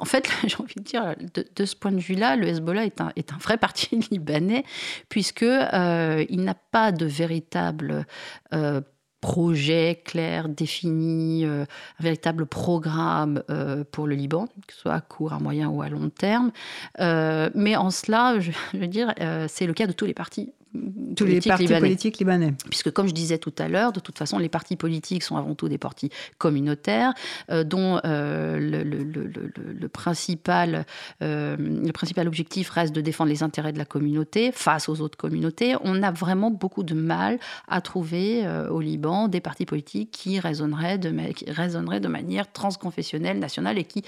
En 0.00 0.04
fait, 0.04 0.28
j'ai 0.46 0.56
envie 0.56 0.74
de 0.76 0.82
dire, 0.82 1.14
de, 1.34 1.64
ce 1.64 1.76
point 1.76 1.92
de 1.92 2.00
vue-là, 2.00 2.36
le 2.36 2.48
Hezbollah 2.48 2.86
est 2.86 3.00
un, 3.00 3.12
est 3.16 3.32
un 3.32 3.36
vrai 3.36 3.58
parti 3.58 3.96
libanais, 4.10 4.64
puisque 5.08 5.42
euh, 5.42 6.24
il 6.28 6.44
n'a 6.44 6.54
pas 6.54 6.92
de 6.92 7.04
véritable 7.04 8.06
euh, 8.54 8.80
projet 9.20 10.00
clair, 10.02 10.48
défini, 10.48 11.44
euh, 11.44 11.64
un 11.98 12.02
véritable 12.02 12.46
programme 12.46 13.42
pour 13.90 14.06
le 14.06 14.14
Liban, 14.14 14.46
que 14.66 14.72
ce 14.72 14.80
soit 14.80 14.94
à 14.94 15.00
court, 15.00 15.32
à 15.32 15.40
moyen 15.40 15.68
ou 15.68 15.82
à 15.82 15.88
long 15.88 16.08
terme. 16.08 16.52
mais 16.98 17.76
en 17.76 17.90
cela, 17.90 18.38
je 18.40 18.52
veux 18.78 18.86
dire, 18.86 19.12
c'est 19.48 19.66
le 19.66 19.74
cas 19.74 19.86
de 19.86 19.92
tous 19.92 20.06
les 20.06 20.14
partis 20.14 20.52
tous 21.16 21.24
les 21.24 21.40
partis 21.40 21.66
politiques 21.66 22.18
libanais. 22.18 22.54
Puisque, 22.70 22.90
comme 22.90 23.08
je 23.08 23.14
disais 23.14 23.38
tout 23.38 23.52
à 23.58 23.68
l'heure, 23.68 23.92
de 23.92 24.00
toute 24.00 24.18
façon, 24.18 24.38
les 24.38 24.48
partis 24.48 24.76
politiques 24.76 25.22
sont 25.22 25.36
avant 25.36 25.54
tout 25.54 25.68
des 25.68 25.78
partis 25.78 26.10
communautaires, 26.38 27.12
euh, 27.50 27.64
dont 27.64 28.00
euh, 28.04 28.58
le, 28.60 29.88
principal, 29.88 30.84
euh, 31.22 31.56
le 31.58 31.92
principal 31.92 32.28
objectif 32.28 32.70
reste 32.70 32.94
de 32.94 33.00
défendre 33.00 33.30
les 33.30 33.42
intérêts 33.42 33.72
de 33.72 33.78
la 33.78 33.84
communauté 33.84 34.52
face 34.52 34.88
aux 34.88 35.00
autres 35.00 35.18
communautés. 35.18 35.74
On 35.82 36.02
a 36.02 36.10
vraiment 36.10 36.50
beaucoup 36.50 36.82
de 36.82 36.94
mal 36.94 37.38
à 37.66 37.80
trouver 37.80 38.46
au 38.70 38.80
Liban 38.80 39.28
des 39.28 39.40
partis 39.40 39.66
politiques 39.66 40.10
qui 40.10 40.40
raisonneraient 40.40 40.98
de, 40.98 41.10
qui 41.32 41.50
raisonneraient 41.50 42.00
de 42.00 42.08
manière 42.08 42.50
transconfessionnelle, 42.52 43.38
nationale 43.38 43.78
et 43.78 43.84
qui 43.84 44.02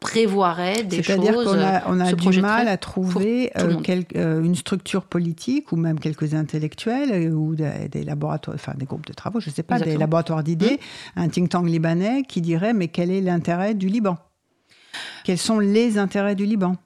prévoirait 0.00 0.84
des 0.84 1.02
choses. 1.02 1.06
C'est-à-dire 1.06 1.34
qu'on 1.34 1.58
a, 1.58 1.82
on 1.88 2.00
a 2.00 2.12
du 2.12 2.40
mal 2.40 2.68
à 2.68 2.76
trouver 2.76 3.50
euh, 3.58 3.80
euh, 4.16 4.42
une 4.42 4.54
structure 4.54 5.04
politique 5.04 5.72
ou 5.72 5.76
même 5.76 5.98
quelques 5.98 6.34
intellectuels 6.34 7.10
euh, 7.10 7.30
ou 7.30 7.56
des, 7.56 8.04
laboratoires, 8.04 8.54
enfin 8.54 8.74
des 8.76 8.86
groupes 8.86 9.06
de 9.06 9.12
travaux, 9.12 9.40
je 9.40 9.50
ne 9.50 9.54
sais 9.54 9.62
pas, 9.62 9.78
des 9.80 9.96
laboratoires 9.96 10.44
d'idées, 10.44 10.78
mmh. 11.16 11.20
un 11.20 11.28
think 11.28 11.48
tank 11.50 11.66
libanais 11.66 12.22
qui 12.22 12.40
dirait 12.40 12.74
mais 12.74 12.88
quel 12.88 13.10
est 13.10 13.20
l'intérêt 13.20 13.74
du 13.74 13.88
Liban? 13.88 14.18
Quels 15.24 15.38
sont 15.38 15.58
les 15.58 15.98
intérêts 15.98 16.34
du 16.34 16.46
Liban? 16.46 16.76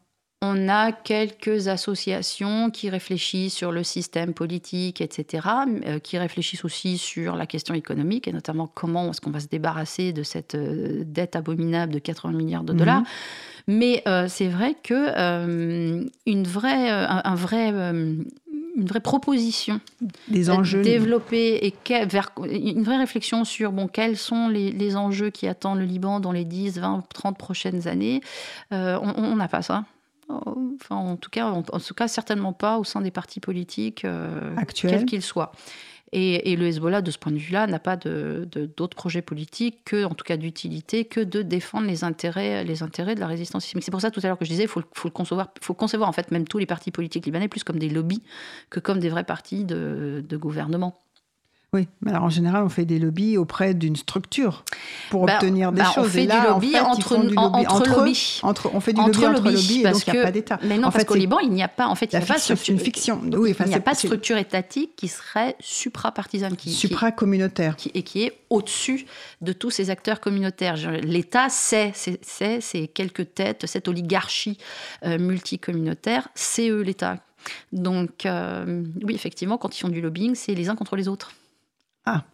On 0.45 0.69
a 0.69 0.91
quelques 0.91 1.69
associations 1.69 2.71
qui 2.71 2.91
réfléchissent 2.91 3.55
sur 3.55 3.71
le 3.71 3.85
système 3.85 4.35
politique, 4.35 5.01
etc., 5.01 5.47
euh, 5.87 6.01
qui 6.01 6.19
réfléchissent 6.19 6.65
aussi 6.65 6.99
sur 6.99 7.37
la 7.37 7.47
question 7.47 7.75
économique, 7.75 8.27
et 8.27 8.33
notamment 8.33 8.67
comment 8.67 9.09
est-ce 9.09 9.21
qu'on 9.21 9.31
va 9.31 9.39
se 9.39 9.47
débarrasser 9.47 10.13
de 10.13 10.25
cette 10.25 10.57
euh, 10.57 11.05
dette 11.07 11.37
abominable 11.37 11.95
de 11.95 12.01
80 12.01 12.33
milliards 12.33 12.65
de 12.65 12.73
dollars. 12.73 13.01
Mhm. 13.01 13.07
Mais 13.69 14.03
euh, 14.09 14.27
c'est 14.29 14.49
vrai 14.49 14.75
que 14.83 16.03
une 16.27 16.45
vraie, 16.45 16.91
un, 16.91 17.35
vrai 17.37 17.69
une 17.69 18.25
vraie 18.87 18.99
proposition 18.99 19.81
des 20.27 20.51
enjeux 20.51 20.83
développer 20.83 21.65
et 21.65 22.05
vers 22.07 22.33
une 22.45 22.83
vraie 22.83 22.97
réflexion 22.97 23.45
sur 23.45 23.71
bon 23.71 23.87
quels 23.87 24.17
sont 24.17 24.49
les, 24.49 24.97
enjeux 24.97 25.31
qui 25.31 25.47
attendent 25.47 25.79
le 25.79 25.85
Liban 25.85 26.19
dans 26.19 26.33
les 26.33 26.45
10, 26.45 26.81
20, 26.81 27.05
30 27.15 27.39
prochaines 27.39 27.87
années. 27.87 28.21
on 28.73 29.37
n'a 29.37 29.47
pas 29.47 29.63
ça. 29.63 29.85
Enfin, 30.81 30.97
en 30.97 31.17
tout 31.17 31.31
cas, 31.31 31.47
en, 31.47 31.63
tout 31.63 31.95
cas, 31.95 32.09
certainement 32.09 32.53
pas 32.53 32.79
au 32.79 32.85
sein 32.85 33.01
des 33.01 33.11
partis 33.11 33.41
politiques, 33.41 34.05
euh, 34.05 34.55
quels 34.75 35.05
qu'ils 35.05 35.23
soient. 35.23 35.53
Et, 36.15 36.57
le 36.57 36.67
Hezbollah, 36.67 37.01
de 37.01 37.11
ce 37.11 37.17
point 37.17 37.33
de 37.33 37.39
vue-là, 37.39 37.67
n'a 37.67 37.79
pas 37.79 37.97
d'autres 37.97 38.47
de, 38.47 38.95
projets 38.95 39.23
politiques 39.23 39.79
que, 39.87 40.05
en 40.05 40.11
tout 40.11 40.25
cas, 40.25 40.37
d'utilité, 40.37 41.07
que 41.07 41.21
de 41.21 41.41
défendre 41.41 41.87
les 41.87 42.05
intérêts, 42.05 42.65
les 42.65 42.83
intérêts 42.83 43.15
de 43.15 43.21
la 43.21 43.27
résistance 43.27 43.67
islamique. 43.67 43.85
C'est 43.85 43.91
pour 43.91 44.03
ça 44.03 44.11
tout 44.11 44.21
à 44.23 44.27
l'heure 44.27 44.39
que 44.39 44.45
je 44.45 44.51
disais, 44.51 44.65
il 44.65 44.69
faut, 44.69 44.83
faut, 44.93 45.09
le 45.09 45.13
concevoir, 45.13 45.49
faut 45.63 45.73
concevoir 45.73 46.11
en 46.11 46.13
fait 46.13 46.31
même 46.31 46.47
tous 46.47 46.59
les 46.59 46.67
partis 46.67 46.91
politiques 46.91 47.25
libanais 47.25 47.49
plus 47.49 47.65
comme 47.65 47.79
des 47.79 47.89
lobbies 47.89 48.23
que 48.69 48.79
comme 48.79 48.99
des 48.99 49.09
vrais 49.09 49.25
partis 49.25 49.65
de, 49.65 50.23
de 50.29 50.37
gouvernement. 50.37 50.99
Oui, 51.75 51.89
alors 52.07 52.25
en 52.25 52.29
général, 52.29 52.65
on 52.65 52.69
fait 52.69 52.85
des 52.85 52.99
lobbies 52.99 53.39
auprès 53.39 53.73
d'une 53.73 53.97
structure 53.97 54.63
pour 55.09 55.25
bah, 55.25 55.37
obtenir 55.37 55.73
des 55.73 55.81
bah, 55.81 55.91
choses. 55.95 56.07
On 56.07 56.11
fait 56.11 56.27
du 56.27 56.37
lobby 56.37 56.79
entre, 56.79 57.17
lobby, 57.17 57.35
entre, 57.39 57.89
lobbies. 57.89 58.41
on 58.43 58.81
fait 58.81 58.93
du 58.93 59.01
lobby 59.01 59.25
entre 59.25 59.43
lobbies, 59.43 59.81
et 59.81 59.91
donc 59.91 60.07
il 60.07 60.13
n'y 60.13 60.19
a 60.19 60.23
pas 60.23 60.31
d'État. 60.33 60.59
Mais 60.65 60.77
non, 60.77 60.91
parce 60.91 61.05
qu'au 61.05 61.15
Liban, 61.15 61.39
il 61.39 61.49
n'y 61.49 61.63
a 61.63 61.69
pas, 61.69 61.87
en 61.87 61.95
fait, 61.95 62.13
il 62.13 62.19
n'y 62.19 62.23
a 62.23 62.27
pas 62.27 62.37
une 62.69 62.79
fiction. 62.79 63.23
Oui, 63.33 63.55
il 63.59 63.67
n'y 63.69 63.75
a 63.75 63.81
pas 63.81 63.93
de 63.93 63.97
structure 63.97 64.37
étatique 64.37 64.97
qui 64.97 65.09
serait 65.09 65.57
supra-partisane, 65.61 66.57
qui 66.57 66.73
supra-communautaire, 66.73 67.75
et 67.95 68.03
qui 68.03 68.25
est 68.25 68.37
au-dessus 68.51 69.07
de 69.41 69.55
tous 69.55 69.71
ces 69.71 69.89
acteurs 69.89 70.21
communautaires. 70.21 70.77
L'État, 71.03 71.49
c'est 71.49 71.93
ces 71.95 72.89
quelques 72.89 73.33
têtes, 73.33 73.65
cette 73.67 73.89
oligarchie 73.89 74.59
euh, 75.07 75.19
multicommunautaire, 75.19 76.29
c'est 76.35 76.69
eux 76.69 76.83
l'État. 76.83 77.17
Donc, 77.73 78.27
euh, 78.27 78.85
oui, 79.03 79.15
effectivement, 79.15 79.57
quand 79.57 79.75
ils 79.75 79.81
font 79.81 79.89
du 79.89 80.03
lobbying, 80.03 80.35
c'est 80.35 80.55
les 80.55 80.69
uns 80.69 80.77
contre 80.77 80.97
les 80.97 81.09
autres. 81.09 81.33
Ah, 82.05 82.25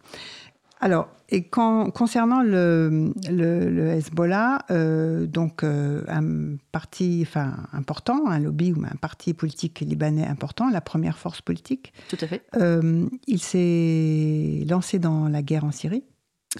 alors, 0.81 1.09
et 1.29 1.43
quand, 1.43 1.91
concernant 1.91 2.41
le, 2.41 3.11
le, 3.29 3.89
Hezbollah, 3.89 4.59
euh, 4.71 5.25
donc 5.25 5.63
euh, 5.63 6.03
un 6.07 6.55
parti 6.71 7.19
enfin, 7.27 7.57
important, 7.73 8.27
un 8.27 8.39
lobby 8.39 8.71
ou 8.71 8.83
un 8.85 8.95
parti 8.95 9.33
politique 9.33 9.81
libanais 9.81 10.25
important, 10.25 10.69
la 10.69 10.79
première 10.79 11.17
force 11.17 11.41
politique. 11.41 11.91
Tout 12.07 12.17
à 12.21 12.27
fait. 12.27 12.43
Euh, 12.55 13.07
il 13.27 13.39
s'est 13.39 14.65
lancé 14.69 14.99
dans 14.99 15.27
la 15.27 15.41
guerre 15.41 15.65
en 15.65 15.71
Syrie. 15.71 16.03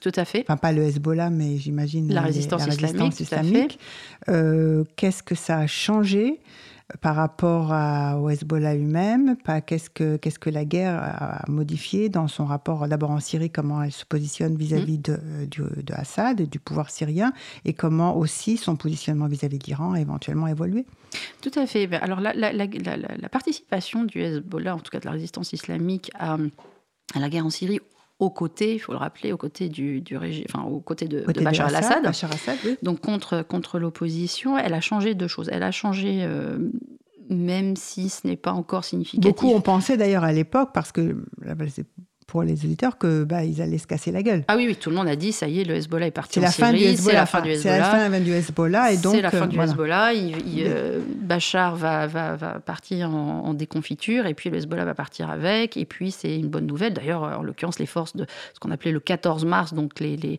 Tout 0.01 0.11
à 0.15 0.25
fait. 0.25 0.41
Enfin, 0.41 0.57
pas 0.57 0.73
le 0.73 0.83
Hezbollah, 0.83 1.29
mais 1.29 1.57
j'imagine 1.57 2.13
la, 2.13 2.21
résistance, 2.21 2.67
la 2.67 2.73
résistance 2.75 3.21
islamique. 3.21 3.79
Qu'est-ce 4.27 5.23
que 5.23 5.33
ça 5.33 5.59
a 5.59 5.67
changé? 5.67 6.41
Par 7.01 7.15
rapport 7.15 7.71
au 8.21 8.29
Hezbollah 8.29 8.75
lui-même, 8.75 9.35
qu'est-ce 9.65 9.89
que, 9.89 10.17
qu'est-ce 10.17 10.39
que 10.39 10.49
la 10.49 10.65
guerre 10.65 10.99
a 10.99 11.43
modifié 11.47 12.09
dans 12.09 12.27
son 12.27 12.45
rapport 12.45 12.87
d'abord 12.87 13.11
en 13.11 13.19
Syrie, 13.19 13.49
comment 13.49 13.81
elle 13.83 13.91
se 13.91 14.05
positionne 14.05 14.55
vis-à-vis 14.55 14.97
mm. 14.97 15.01
de, 15.01 15.81
de, 15.81 15.93
Assad, 15.93 16.41
du 16.41 16.59
pouvoir 16.59 16.89
syrien, 16.89 17.33
et 17.65 17.73
comment 17.73 18.17
aussi 18.17 18.57
son 18.57 18.75
positionnement 18.75 19.27
vis-à-vis 19.27 19.59
de 19.59 19.65
l'Iran 19.65 19.93
a 19.93 20.01
éventuellement 20.01 20.47
évolué. 20.47 20.85
Tout 21.41 21.51
à 21.55 21.65
fait. 21.65 21.87
Ben, 21.87 21.99
alors 22.01 22.19
la, 22.19 22.33
la, 22.33 22.51
la, 22.53 23.29
participation 23.29 24.03
du 24.03 24.21
Hezbollah, 24.21 24.75
en 24.75 24.79
tout 24.79 24.91
cas 24.91 24.99
de 24.99 25.05
la 25.05 25.11
résistance 25.11 25.53
islamique, 25.53 26.11
à, 26.17 26.37
à 27.13 27.19
la 27.19 27.29
guerre 27.29 27.45
en 27.45 27.49
Syrie 27.49 27.79
aux 28.19 28.29
côtés, 28.29 28.75
il 28.75 28.79
faut 28.79 28.91
le 28.91 28.97
rappeler, 28.97 29.31
aux 29.31 29.37
côtés 29.37 29.69
du, 29.69 30.01
du 30.01 30.17
régime, 30.17 30.45
enfin 30.53 30.63
aux 30.65 30.81
côtés 30.81 31.07
de, 31.07 31.21
Bachar 31.21 31.67
al-Assad, 31.67 32.03
donc 32.83 32.99
contre 32.99 33.43
contre 33.43 33.79
l'opposition, 33.79 34.57
elle 34.57 34.73
a 34.73 34.81
changé 34.81 35.15
deux 35.15 35.27
choses. 35.27 35.49
Elle 35.51 35.63
a 35.63 35.71
changé 35.71 36.23
euh, 36.23 36.57
même 37.29 37.75
si 37.77 38.09
ce 38.09 38.27
n'est 38.27 38.35
pas 38.35 38.51
encore 38.51 38.83
significatif. 38.83 39.31
Beaucoup 39.31 39.53
ont 39.53 39.61
pensé 39.61 39.95
d'ailleurs 39.95 40.23
à 40.23 40.33
l'époque, 40.33 40.71
parce 40.73 40.91
que 40.91 41.23
pour 42.29 42.43
les 42.43 42.63
auditeurs 42.63 42.99
que 42.99 43.23
bah, 43.23 43.43
ils 43.43 43.59
allaient 43.59 43.79
se 43.79 43.87
casser 43.87 44.11
la 44.11 44.21
gueule. 44.21 44.43
Ah 44.47 44.55
oui, 44.55 44.67
oui, 44.67 44.75
tout 44.75 44.91
le 44.91 44.95
monde 44.95 45.07
a 45.07 45.15
dit 45.15 45.31
ça 45.31 45.47
y 45.47 45.61
est, 45.61 45.63
le 45.63 45.73
Hezbollah 45.73 46.05
est 46.05 46.11
parti 46.11 46.37
en 46.37 46.43
la 46.43 46.51
fin 46.51 46.71
du 46.71 46.83
Hezbollah. 46.83 47.01
C'est 47.01 47.13
la 47.13 47.25
fin 47.25 47.41
du 47.41 47.49
Hezbollah. 47.49 47.73
C'est 47.73 47.79
la 47.79 48.09
fin 48.11 48.19
du 48.19 48.31
Hezbollah 48.31 48.91
et 48.91 48.97
donc 48.97 49.15
c'est 49.15 49.21
la 49.21 49.31
fin 49.31 49.47
du 49.47 49.59
Hezbollah. 49.59 50.11
Bachar 51.21 51.75
va, 51.75 52.05
va, 52.05 52.35
va 52.35 52.59
partir 52.59 53.09
en, 53.09 53.53
déconfiture 53.55 54.27
et 54.27 54.35
puis 54.35 54.51
le 54.51 54.57
Hezbollah 54.57 54.85
va 54.85 54.93
partir 54.93 55.31
avec 55.31 55.75
et 55.75 55.85
puis 55.85 56.11
c'est 56.11 56.35
une 56.35 56.49
bonne 56.49 56.67
nouvelle. 56.67 56.93
D'ailleurs, 56.93 57.23
en 57.23 57.41
l'occurrence, 57.41 57.79
les 57.79 57.87
forces 57.87 58.15
de 58.15 58.27
ce 58.53 58.59
qu'on 58.59 58.69
appelait 58.69 58.91
le 58.91 58.99
14 58.99 59.45
mars, 59.45 59.73
donc 59.73 59.99
les, 59.99 60.15
les 60.15 60.37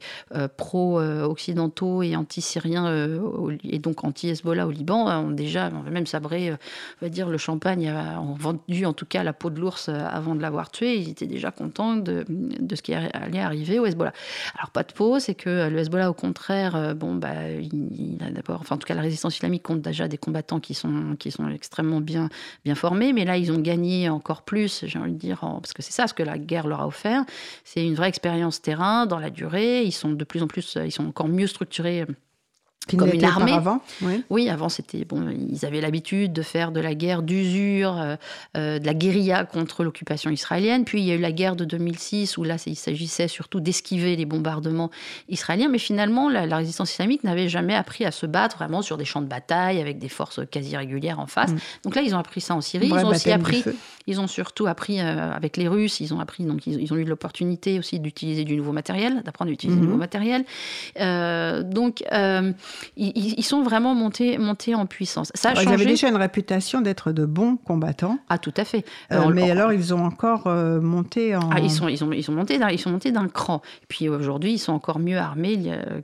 pro-occidentaux 0.57 2.05
et 2.05 2.15
anti-syriens 2.15 3.19
et 3.65 3.81
donc 3.81 4.05
anti-Hezbollah 4.05 4.69
au 4.69 4.71
Liban 4.71 5.11
ont 5.25 5.33
déjà 5.33 5.71
même 5.91 6.07
sabré, 6.07 6.53
on 6.53 7.07
va 7.07 7.09
dire, 7.09 7.29
le 7.29 7.39
champagne, 7.39 7.91
ont 7.91 8.35
vendu 8.35 8.87
en 8.87 8.93
tout 8.93 9.07
cas 9.07 9.25
la 9.25 9.33
peau 9.33 9.51
de 9.51 9.59
l'ours 9.59 9.89
avant 9.89 10.37
de 10.37 10.41
l'avoir 10.41 10.71
tué. 10.71 10.97
Ils 10.97 11.11
étaient 11.11 11.27
déjà 11.27 11.51
contents 11.51 11.80
de, 11.97 12.25
ce 12.75 12.83
qui 12.83 12.95
allait 12.95 13.41
arriver 13.41 13.79
au 13.79 13.87
Hezbollah. 13.87 14.13
Alors, 14.57 14.71
pas 14.71 14.83
de 14.83 14.93
peau, 14.93 15.19
c'est 15.19 15.35
que 15.35 15.69
le 15.69 15.79
Hezbollah, 15.79 16.11
au 16.11 16.15
contraire, 16.15 16.77
euh, 16.77 16.95
bon, 16.95 17.15
bah, 17.15 17.51
il, 17.51 18.19
a 18.27 18.31
d'abord, 18.31 18.61
enfin, 18.61 18.77
en 18.77 18.79
tout 18.79 18.87
cas, 18.87 18.95
la 18.95 19.03
résistance 19.03 19.37
islamique 19.37 19.63
compte 19.63 19.81
déjà 19.81 20.09
des 20.09 20.19
combattants 20.19 20.61
qui 20.61 20.75
sont, 20.75 21.17
qui 21.19 21.31
sont 21.31 21.49
extrêmement 21.49 22.01
bien, 22.01 22.29
bien 22.65 22.75
formés, 22.75 23.13
mais 23.13 23.25
là, 23.25 23.37
ils 23.37 23.53
ont 23.53 23.61
gagné 23.61 24.09
encore 24.09 24.43
plus, 24.43 24.85
j'ai 24.87 24.99
envie 24.99 25.13
de 25.13 25.19
dire, 25.19 25.41
parce 25.41 25.73
que 25.73 25.83
c'est 25.83 25.93
ça 25.93 26.07
ce 26.07 26.15
que 26.15 26.23
la 26.23 26.39
guerre 26.39 26.67
leur 26.67 26.81
a 26.81 26.87
offert. 26.87 27.25
C'est 27.65 27.85
une 27.85 27.95
vraie 27.95 28.09
expérience 28.09 28.63
terrain 28.63 29.07
dans 29.07 29.19
la 29.19 29.31
durée. 29.31 29.83
Ils 29.83 29.93
sont 29.93 30.11
de 30.11 30.25
plus 30.25 30.43
en 30.43 30.47
plus, 30.47 30.79
ils 30.85 30.93
sont 30.93 31.07
encore 31.07 31.29
mieux 31.29 31.47
structurés 31.47 32.07
comme 32.97 33.13
une 33.13 33.25
armée. 33.25 33.53
Avant, 33.53 33.83
oui. 34.31 34.49
avant 34.49 34.69
c'était 34.69 35.05
bon, 35.05 35.29
ils 35.29 35.65
avaient 35.65 35.81
l'habitude 35.81 36.33
de 36.33 36.43
faire 36.43 36.73
de 36.73 36.81
la 36.81 36.95
guerre 36.95 37.23
d'usure, 37.23 37.97
euh, 37.99 38.17
euh, 38.57 38.79
de 38.79 38.87
la 38.87 38.95
guérilla 38.95 39.45
contre 39.45 39.85
l'occupation 39.85 40.31
israélienne. 40.31 40.85
Puis 40.85 41.01
il 41.01 41.07
y 41.07 41.13
a 41.13 41.15
eu 41.15 41.21
la 41.21 41.33
guerre 41.33 41.57
de 41.57 41.65
2006 41.65 42.37
où 42.39 42.45
là 42.45 42.57
il 42.67 42.77
s'agissait 42.77 43.29
surtout 43.29 43.61
d'esquiver 43.61 44.17
les 44.17 44.25
bombardements 44.25 44.91
israéliens. 45.29 45.69
Mais 45.69 45.79
finalement, 45.79 46.29
la, 46.29 46.57
résistance 46.57 46.93
islamique 46.93 47.25
n'avait 47.25 47.49
jamais 47.49 47.75
appris 47.75 48.05
à 48.05 48.11
se 48.11 48.27
battre 48.27 48.57
vraiment 48.57 48.83
sur 48.83 48.97
des 48.97 49.05
champs 49.05 49.23
de 49.23 49.27
bataille 49.27 49.81
avec 49.81 49.99
des 49.99 50.09
forces 50.09 50.41
quasi 50.51 50.77
régulières 50.77 51.21
en 51.21 51.27
face. 51.27 51.53
Mm. 51.53 51.59
Donc 51.85 51.95
là, 51.95 52.03
ils 52.03 52.15
ont 52.15 52.19
appris 52.19 52.41
ça 52.41 52.55
en 52.55 52.61
Syrie. 52.61 52.89
ils 52.89 52.95
ont 52.95 53.09
aussi 53.09 53.31
appris. 53.31 53.65
Ils 54.07 54.21
ont 54.21 54.27
surtout 54.27 54.67
appris 54.67 55.01
euh, 55.01 55.33
avec 55.33 55.57
les 55.57 55.69
Russes. 55.69 56.01
Ils 56.01 56.13
ont 56.15 56.21
appris 56.21 56.45
donc 56.45 56.67
ils, 56.67 56.93
ont 56.93 56.97
eu 56.97 57.05
l'opportunité 57.05 57.79
aussi 57.79 58.01
d'utiliser 58.01 58.45
du 58.45 58.57
nouveau 58.57 58.73
matériel, 58.73 59.23
d'apprendre 59.23 59.51
à 59.51 59.53
utiliser 59.53 59.79
du 59.79 59.85
mm-hmm. 59.85 59.87
nouveau 59.87 59.99
matériel. 59.99 60.45
donc 61.71 62.03
ils, 62.97 63.43
sont 63.43 63.63
vraiment 63.63 63.95
montés, 63.95 64.39
montés 64.39 64.75
en 64.75 64.87
puissance. 64.87 65.31
Ça 65.35 65.51
a 65.51 65.55
changé. 65.55 65.67
Ils 65.69 65.73
avaient 65.73 65.87
déjà 65.87 66.09
une 66.09 66.17
réputation 66.17 66.81
d'être 66.81 67.13
de 67.13 67.25
bons 67.25 67.57
combattants. 67.57 68.19
Ah, 68.29 68.39
tout 68.39 68.55
à 68.57 68.65
fait. 68.65 68.85
Euh, 69.13 69.31
mais 69.33 69.51
alors, 69.51 69.73
ils 69.73 69.95
ont 69.95 70.05
encore 70.05 70.47
euh, 70.47 70.81
monté 70.81 71.37
en. 71.37 71.51
Ah, 71.51 71.61
ils 71.61 71.71
sont, 71.71 71.89
ils 71.89 72.03
ont, 72.05 72.13
ils 72.13 72.23
sont 72.23 72.33
montés, 72.33 72.59
ils 72.73 72.79
sont 72.79 72.91
montés 72.91 73.13
d'un 73.13 73.29
cran. 73.29 73.63
Et 73.83 73.87
puis 73.89 74.09
aujourd'hui, 74.09 74.55
ils 74.55 74.59
sont 74.59 74.73
encore 74.73 74.99
mieux 74.99 75.19
armés 75.19 75.59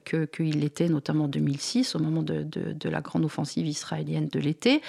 que 0.05 0.25
qu'ils 0.25 0.61
l'étaient, 0.61 0.89
notamment 0.89 1.25
en 1.25 1.29
2006, 1.29 1.95
au 1.95 1.99
moment 1.99 2.23
de, 2.23 2.43
de, 2.43 2.89
la 2.89 3.01
grande 3.01 3.25
offensive 3.25 3.67
israélienne 3.67 4.29
de 4.29 4.39
l'été. 4.39 4.81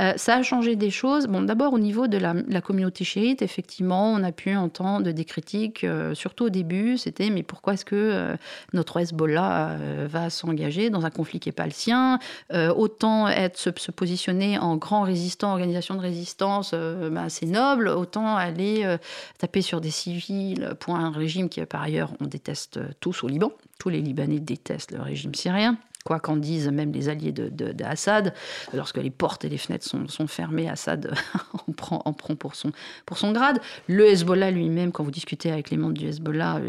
Euh, 0.00 0.12
ça 0.16 0.36
a 0.36 0.42
changé 0.42 0.76
des 0.76 0.90
choses. 0.90 1.26
Bon, 1.26 1.42
d'abord 1.42 1.72
au 1.72 1.78
niveau 1.78 2.08
de 2.08 2.18
la, 2.18 2.34
la, 2.48 2.60
communauté 2.60 3.04
chiite, 3.04 3.42
effectivement, 3.42 4.12
on 4.12 4.22
a 4.24 4.32
pu 4.32 4.54
entendre 4.54 5.10
des 5.10 5.24
critiques, 5.24 5.86
surtout 6.14 6.44
au 6.44 6.50
début. 6.50 6.98
C'était 6.98 7.30
mais 7.30 7.42
pourquoi 7.42 7.74
est-ce 7.74 7.84
que 7.84 8.36
notre 8.72 9.00
Hezbollah 9.00 9.76
va 10.08 10.30
s'engager 10.30 10.90
dans 10.90 11.06
un 11.06 11.10
conflit 11.10 11.23
qui 11.24 11.48
n'est 11.48 11.52
pas 11.52 11.66
le 11.66 11.72
sien. 11.72 12.18
Euh, 12.52 12.72
autant 12.72 13.28
être, 13.28 13.58
se, 13.58 13.90
positionner 13.90 14.58
en 14.58 14.76
grand 14.76 15.02
résistant, 15.02 15.52
organisation 15.52 15.94
de 15.94 16.00
résistance, 16.00 16.72
euh, 16.74 17.10
ben, 17.10 17.28
c'est 17.28 17.46
noble. 17.46 17.88
Autant 17.88 18.36
aller 18.36 18.82
euh, 18.84 18.98
taper 19.38 19.62
sur 19.62 19.80
des 19.80 19.90
civils 19.90 20.74
pour 20.80 20.96
un 20.96 21.10
régime 21.10 21.48
qui, 21.48 21.64
par 21.64 21.82
ailleurs, 21.82 22.12
on 22.20 22.26
déteste 22.26 22.80
tous 23.00 23.24
au 23.24 23.28
Liban. 23.28 23.52
Tous 23.78 23.88
les 23.88 24.00
Libanais 24.00 24.40
détestent 24.40 24.92
le 24.92 25.02
régime 25.02 25.34
syrien 25.34 25.76
quoi 26.04 26.20
qu'en 26.20 26.36
disent 26.36 26.68
même 26.68 26.92
les 26.92 27.08
alliés 27.08 27.32
de, 27.32 27.74
Assad, 27.84 28.34
lorsque 28.72 28.98
les 28.98 29.10
portes 29.10 29.44
et 29.44 29.48
les 29.48 29.58
fenêtres 29.58 29.86
sont, 29.86 30.26
fermées, 30.26 30.68
Assad 30.68 31.14
en 31.68 31.72
prend, 31.72 32.02
en 32.04 32.12
prend 32.12 32.36
pour, 32.36 32.54
son, 32.54 32.72
pour 33.06 33.18
son 33.18 33.32
grade. 33.32 33.60
Le 33.88 34.06
Hezbollah 34.06 34.50
lui-même, 34.50 34.92
quand 34.92 35.02
vous 35.02 35.10
discutez 35.10 35.50
avec 35.50 35.70
les 35.70 35.76
membres 35.76 35.94
du 35.94 36.06
Hezbollah, 36.06 36.60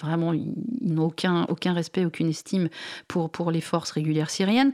vraiment, 0.00 0.32
ils 0.32 0.54
n'ont 0.80 1.06
aucun, 1.06 1.44
aucun 1.48 1.72
respect, 1.72 2.04
aucune 2.04 2.28
estime 2.28 2.68
pour, 3.08 3.30
pour 3.30 3.50
les 3.50 3.60
forces 3.60 3.90
régulières 3.90 4.30
syriennes. 4.30 4.72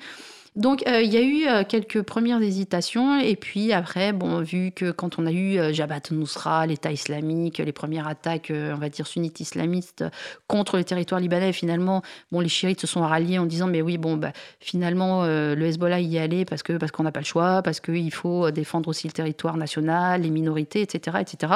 Donc 0.57 0.85
euh, 0.89 1.03
il 1.03 1.13
y 1.13 1.19
a 1.19 1.21
eu 1.21 1.47
euh, 1.47 1.65
quelques 1.69 2.01
premières 2.01 2.41
hésitations 2.41 3.21
et 3.21 3.37
puis 3.37 3.75
après, 3.75 4.15
bon, 4.15 4.41
vu 4.41 4.73
que 4.73 4.91
quand 4.91 5.19
on 5.19 5.27
a 5.27 5.31
eu 5.31 5.59
euh, 5.59 5.71
Jabhat 5.71 6.01
Nusra, 6.13 6.67
l'État 6.67 6.91
islamique, 6.91 7.59
les 7.59 7.73
premières 7.73 8.09
attaques, 8.09 8.51
on 8.51 8.79
va 8.79 8.89
dire 8.89 9.07
sunnites 9.07 9.39
islamistes 9.41 10.05
contre 10.49 10.79
le 10.79 10.85
territoire 10.85 11.21
libanais, 11.21 11.53
finalement, 11.53 12.01
bon, 12.33 12.41
les 12.41 12.49
chiites 12.49 12.81
se 12.81 12.87
sont 12.87 13.03
ralliés 13.03 13.39
en 13.39 13.45
disant 13.45 13.67
mais 13.67 13.83
oui, 13.83 13.99
bon, 13.99 14.17
bah, 14.17 14.33
finalement 14.59 15.27
le 15.27 15.63
Hezbollah 15.63 16.01
y 16.01 16.19
allait 16.19 16.47
parce 16.47 16.63
que 16.63 16.73
parce 16.79 16.91
qu'on 16.91 17.03
n'a 17.03 17.13
pas 17.13 17.21
le 17.21 17.27
choix, 17.27 17.61
parce 17.63 17.81
qu'il 17.81 18.13
faut 18.13 18.51
défendre 18.51 18.89
aussi 18.89 19.07
le 19.07 19.13
territoire 19.13 19.59
national, 19.59 20.23
les 20.23 20.31
minorités, 20.31 20.81
etc., 20.81 21.19
etc. 21.21 21.53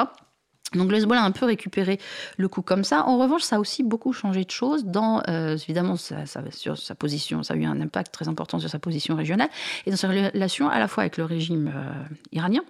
Donc 0.73 0.91
Hezbollah 0.91 1.21
a 1.21 1.25
un 1.25 1.31
peu 1.31 1.45
récupéré 1.45 1.99
le 2.37 2.47
coup 2.47 2.61
comme 2.61 2.83
ça. 2.83 3.05
En 3.05 3.17
revanche, 3.17 3.41
ça 3.41 3.57
a 3.57 3.59
aussi 3.59 3.83
beaucoup 3.83 4.13
changé 4.13 4.45
de 4.45 4.51
choses 4.51 4.85
dans, 4.85 5.21
euh, 5.27 5.57
évidemment, 5.57 5.97
ça, 5.97 6.25
sur 6.51 6.77
sa 6.77 6.95
position, 6.95 7.43
ça 7.43 7.55
a 7.55 7.57
eu 7.57 7.65
un 7.65 7.81
impact 7.81 8.13
très 8.13 8.27
important 8.27 8.59
sur 8.59 8.69
sa 8.69 8.79
position 8.79 9.15
régionale 9.15 9.49
et 9.85 9.91
dans 9.91 9.97
sa 9.97 10.07
relation 10.07 10.69
à 10.69 10.79
la 10.79 10.87
fois 10.87 11.03
avec 11.03 11.17
le 11.17 11.25
régime 11.25 11.73
euh, 11.75 12.15
iranien, 12.31 12.61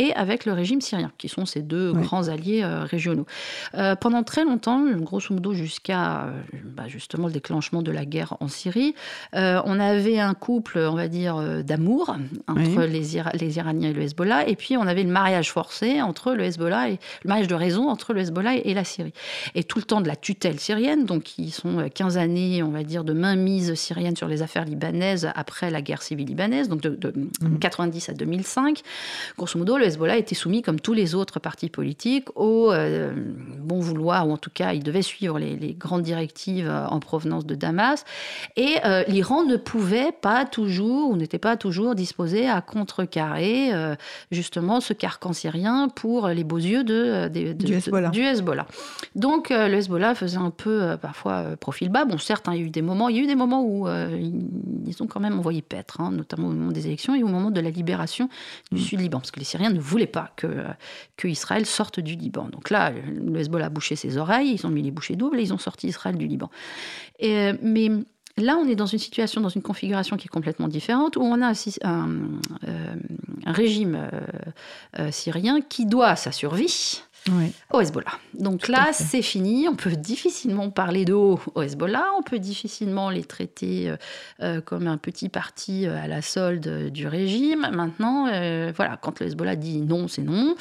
et 0.00 0.12
avec 0.14 0.44
le 0.44 0.52
régime 0.52 0.80
syrien, 0.80 1.12
qui 1.18 1.28
sont 1.28 1.46
ces 1.46 1.62
deux 1.62 1.92
grands 1.92 2.28
alliés 2.28 2.62
euh, 2.64 2.82
régionaux. 2.82 3.26
Euh, 3.74 3.94
pendant 3.94 4.24
très 4.24 4.44
longtemps, 4.44 4.84
grosso 4.96 5.32
modo 5.32 5.54
jusqu'à 5.54 6.24
euh, 6.24 6.40
bah, 6.64 6.88
justement 6.88 7.28
le 7.28 7.32
déclenchement 7.32 7.80
de 7.80 7.92
la 7.92 8.04
guerre 8.04 8.36
en 8.40 8.48
Syrie, 8.48 8.94
on 9.32 9.80
avait 9.80 10.18
un 10.18 10.34
couple, 10.34 10.78
on 10.78 10.94
va 10.94 11.08
dire, 11.08 11.40
d'amour 11.64 12.16
entre 12.48 12.82
les, 12.82 13.02
les, 13.34 13.56
Iraniens 13.56 13.90
et 13.90 13.92
le 13.92 14.02
Hezbollah, 14.02 14.48
et 14.48 14.56
puis 14.56 14.76
on 14.76 14.86
avait 14.86 15.02
le 15.02 15.10
mariage 15.10 15.50
forcé 15.50 16.00
entre 16.02 16.34
le 16.34 16.44
Hezbollah 16.44 16.90
et 16.90 16.98
le 17.24 17.28
mariage 17.28 17.48
de 17.48 17.54
raison 17.54 17.88
entre 17.88 18.12
le 18.12 18.20
Hezbollah 18.20 18.56
et, 18.56 18.74
la 18.74 18.84
Syrie. 18.84 19.12
Et 19.54 19.64
tout 19.64 19.78
le 19.78 19.84
temps 19.84 20.00
de 20.00 20.08
la 20.08 20.16
tutelle 20.16 20.58
syrienne, 20.58 21.04
donc 21.04 21.22
qui 21.24 21.50
sont 21.50 21.88
15 21.92 22.18
années, 22.18 22.62
on 22.62 22.70
va 22.70 22.82
dire, 22.82 23.04
de 23.04 23.12
mainmise 23.12 23.74
syrienne 23.74 24.16
sur 24.16 24.28
les 24.28 24.42
affaires 24.42 24.64
libanaises 24.64 25.30
après 25.34 25.70
la 25.70 25.82
guerre 25.82 26.02
civile 26.02 26.28
libanaise, 26.28 26.68
donc 26.68 26.80
de, 26.80 27.12
90 27.60 28.08
mmh. 28.08 28.10
à 28.10 28.14
2005, 28.14 28.82
grosso 29.36 29.53
modo, 29.58 29.78
le 29.78 29.84
Hezbollah 29.84 30.16
était 30.16 30.34
soumis, 30.34 30.62
comme 30.62 30.80
tous 30.80 30.92
les 30.92 31.14
autres 31.14 31.40
partis 31.40 31.68
politiques, 31.68 32.28
au 32.34 32.72
euh, 32.72 33.12
bon 33.58 33.80
vouloir, 33.80 34.28
ou 34.28 34.32
en 34.32 34.36
tout 34.36 34.50
cas, 34.52 34.72
il 34.72 34.82
devait 34.82 35.02
suivre 35.02 35.38
les, 35.38 35.74
grandes 35.74 36.02
directives 36.02 36.68
euh, 36.68 36.86
en 36.86 37.00
provenance 37.00 37.46
de 37.46 37.54
Damas. 37.54 38.04
Et 38.56 38.76
euh, 38.84 39.04
l'Iran 39.08 39.44
ne 39.44 39.56
pouvait 39.56 40.12
pas 40.12 40.44
toujours, 40.44 41.10
ou 41.10 41.16
n'était 41.16 41.38
pas 41.38 41.56
toujours 41.56 41.94
disposé 41.94 42.48
à 42.48 42.60
contrecarrer 42.60 43.70
justement 44.30 44.80
ce 44.80 44.92
carcan 44.92 45.32
syrien 45.32 45.88
pour 45.88 46.28
les 46.28 46.44
beaux 46.44 46.58
yeux 46.58 46.84
de, 46.84 47.28
du, 47.28 47.74
Hezbollah. 47.74 48.66
Donc 49.14 49.50
le 49.50 49.74
Hezbollah 49.74 50.14
faisait 50.14 50.38
un 50.38 50.50
peu 50.50 50.96
parfois 51.00 51.56
profil 51.58 51.88
bas. 51.88 52.04
Bon, 52.04 52.18
certes, 52.18 52.48
hein, 52.48 52.52
il 52.54 52.60
y 52.60 52.62
a 52.62 52.66
eu 52.66 52.70
des 52.70 52.82
moments, 52.82 53.08
il 53.08 53.16
y 53.16 53.20
a 53.20 53.22
eu 53.22 53.26
des 53.26 53.34
moments 53.34 53.62
où 53.62 53.86
ils 53.88 55.02
ont 55.02 55.06
quand 55.06 55.20
même 55.20 55.38
envoyé 55.38 55.62
paître, 55.62 56.00
hein, 56.00 56.10
notamment 56.10 56.48
au 56.48 56.52
moment 56.52 56.72
des 56.72 56.86
élections 56.86 57.14
et 57.14 57.22
au 57.22 57.28
moment 57.28 57.50
de 57.50 57.60
la 57.60 57.70
libération 57.70 58.28
du 58.72 58.80
mm. 58.80 58.84
sud 58.84 59.00
Liban, 59.00 59.18
parce 59.18 59.30
les 59.38 59.44
Syriens 59.44 59.70
ne 59.70 59.80
voulaient 59.80 60.06
pas 60.06 60.32
que, 60.36 60.64
que 61.16 61.28
Israël 61.28 61.66
sorte 61.66 62.00
du 62.00 62.14
Liban. 62.14 62.48
Donc 62.50 62.70
là, 62.70 62.90
le 62.90 63.38
Hezbollah 63.38 63.66
a 63.66 63.70
bouché 63.70 63.96
ses 63.96 64.16
oreilles, 64.16 64.54
ils 64.54 64.66
ont 64.66 64.70
mis 64.70 64.82
les 64.82 64.90
bouchées 64.90 65.16
doubles 65.16 65.38
et 65.38 65.42
ils 65.42 65.52
ont 65.52 65.58
sorti 65.58 65.88
Israël 65.88 66.16
du 66.16 66.26
Liban. 66.26 66.50
Et, 67.18 67.52
mais 67.62 67.90
Là, 68.36 68.56
on 68.60 68.66
est 68.68 68.74
dans 68.74 68.86
une 68.86 68.98
situation, 68.98 69.40
dans 69.40 69.48
une 69.48 69.62
configuration 69.62 70.16
qui 70.16 70.26
est 70.26 70.28
complètement 70.28 70.66
différente, 70.66 71.16
où 71.16 71.22
on 71.22 71.40
a 71.40 71.52
un, 71.82 72.08
euh, 72.66 72.94
régime 73.46 73.94
euh, 73.94 74.20
euh, 74.98 75.10
syrien 75.12 75.60
qui 75.60 75.86
doit 75.86 76.16
sa 76.16 76.32
survie 76.32 77.02
au 77.72 77.80
Hezbollah. 77.80 78.12
Donc 78.38 78.68
là, 78.68 78.88
c'est 78.92 79.22
fini. 79.22 79.66
On 79.68 79.76
peut 79.76 79.92
difficilement 79.92 80.70
parler 80.70 81.04
de 81.04 81.14
haut 81.14 81.40
au 81.54 81.62
Hezbollah. 81.62 82.04
On 82.18 82.22
peut 82.22 82.38
difficilement 82.38 83.10
les 83.10 83.24
traiter 83.24 83.88
euh, 83.88 83.96
euh, 84.42 84.60
comme 84.60 84.86
un 84.86 84.98
petit 84.98 85.28
parti 85.28 85.86
euh, 85.86 86.02
à 86.02 86.06
la 86.06 86.22
solde 86.22 86.90
du 86.90 87.06
régime. 87.06 87.68
Maintenant, 87.72 88.24
voilà, 88.76 88.98
quand 89.00 89.20
le 89.20 89.26
Hezbollah 89.26 89.56
dit 89.56 89.80
non, 89.80 90.08
c'est 90.08 90.22
non. 90.22 90.54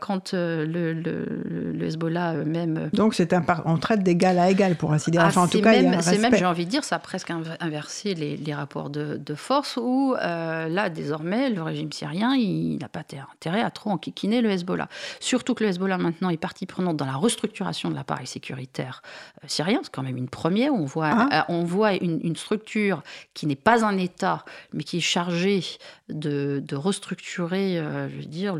quand 0.00 0.32
le, 0.32 0.64
le, 0.64 1.86
Hezbollah 1.86 2.34
même. 2.44 2.90
Donc 2.92 3.14
c'est 3.14 3.32
un 3.32 3.44
on 3.64 3.78
traite 3.78 4.02
d'égal 4.02 4.38
à 4.38 4.50
égal, 4.50 4.76
pour 4.76 4.92
ainsi 4.92 5.10
dire. 5.10 5.22
Ah, 5.22 5.38
en 5.38 5.48
tout 5.48 5.60
cas, 5.60 5.72
c'est 6.02 6.18
même, 6.18 6.34
j'ai 6.34 6.44
envie 6.44 6.66
de 6.66 6.70
dire, 6.70 6.84
ça 6.84 6.96
a 6.96 6.98
presque 6.98 7.30
inversé 7.60 8.14
les, 8.14 8.36
les 8.36 8.54
rapports 8.54 8.90
de, 8.90 9.16
de, 9.16 9.34
force 9.34 9.78
où 9.80 10.14
là, 10.14 10.88
désormais, 10.90 11.50
le 11.50 11.62
régime 11.62 11.92
syrien, 11.92 12.34
il 12.34 12.78
n'a 12.78 12.88
pas 12.88 13.00
intérêt 13.00 13.62
à 13.62 13.70
trop 13.70 13.90
enquiquiner 13.90 14.40
le 14.40 14.50
Hezbollah. 14.50 14.88
Surtout 15.20 15.54
que 15.54 15.64
le 15.64 15.70
Hezbollah 15.70 15.85
Hezbollah 15.86 15.98
maintenant 15.98 16.30
est 16.30 16.36
partie 16.36 16.66
prenante 16.66 16.96
dans 16.96 17.06
la 17.06 17.16
restructuration 17.16 17.90
de 17.90 17.94
l'appareil 17.94 18.26
sécuritaire 18.26 19.02
euh, 19.42 19.46
syrien. 19.48 19.80
C'est 19.82 19.92
quand 19.92 20.02
même 20.02 20.16
une 20.16 20.28
première. 20.28 20.74
On 20.74 20.84
voit, 20.84 21.10
ah. 21.12 21.46
on 21.48 21.64
voit 21.64 21.94
une, 21.94 22.36
structure 22.36 23.02
qui 23.34 23.46
n'est 23.46 23.56
pas 23.56 23.84
un 23.84 23.96
État, 23.96 24.44
mais 24.72 24.82
qui 24.82 24.98
est 24.98 25.00
chargée 25.00 25.62
de, 26.08 26.62
restructurer, 26.74 27.76
je 27.76 28.16
veux 28.16 28.24
dire, 28.24 28.56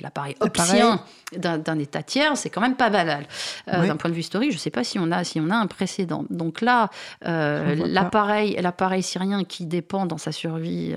l'appareil 0.00 0.36
opsien 0.40 1.00
d'un 1.36 1.78
État 1.78 2.02
tiers. 2.02 2.36
C'est 2.36 2.50
quand 2.50 2.60
même 2.60 2.76
pas 2.76 2.90
banal. 2.90 3.26
D'un 3.66 3.96
point 3.96 4.10
de 4.10 4.14
vue 4.14 4.20
historique, 4.20 4.52
je 4.52 4.56
ne 4.56 4.60
sais 4.60 4.70
pas 4.70 4.84
si 4.84 4.98
on, 4.98 5.10
a, 5.10 5.24
si 5.24 5.40
on 5.40 5.50
a 5.50 5.56
un 5.56 5.66
précédent. 5.66 6.24
Donc 6.30 6.60
là, 6.60 6.90
l'appareil 7.22 8.56
l'appareil 8.60 9.02
syrien 9.02 9.44
qui 9.44 9.66
dépend 9.66 10.06
dans 10.06 10.18
sa 10.18 10.30
survie 10.30 10.94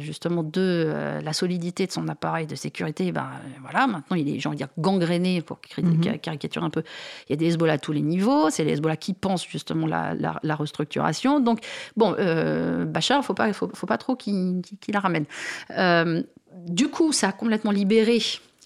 justement 0.00 0.42
de 0.42 1.20
la 1.22 1.32
solidité 1.32 1.86
de 1.86 1.92
son 1.92 2.08
appareil 2.08 2.46
de 2.46 2.56
sécurité, 2.56 3.12
ben, 3.12 3.28
voilà, 3.60 3.86
maintenant 3.86 4.16
il 4.16 4.28
est, 4.28 4.40
j'ai 4.40 4.48
envie 4.48 4.56
de 4.56 4.64
dire, 4.64 4.68
gangréné, 5.02 5.42
pour 5.42 5.58
mhm. 5.78 6.18
caricaturer 6.18 6.64
un 6.64 6.70
peu. 6.70 6.82
Il 7.28 7.30
y 7.30 7.34
a 7.34 7.36
des 7.36 7.46
Hezbollah 7.46 7.74
à 7.74 7.78
tous 7.78 7.92
les 7.92 8.02
niveaux, 8.02 8.50
c'est 8.50 8.64
les 8.64 8.72
Hezbollah 8.72 8.96
qui 8.96 9.14
pensent 9.14 9.46
justement 9.46 9.86
la, 9.86 10.14
la, 10.14 10.54
restructuration. 10.54 11.40
Donc, 11.40 11.60
bon, 11.96 12.14
euh, 12.18 12.84
Bachar, 12.84 13.18
il 13.18 13.20
ne 13.20 13.24
faut 13.24 13.34
pas, 13.34 13.52
faut, 13.52 13.86
pas 13.86 13.98
trop 13.98 14.16
qu'il, 14.16 14.62
la 14.88 15.00
ramène. 15.00 15.24
Euh, 15.70 16.22
du 16.66 16.88
coup, 16.88 17.12
ça 17.12 17.28
a 17.28 17.32
complètement 17.32 17.70
libéré 17.70 18.20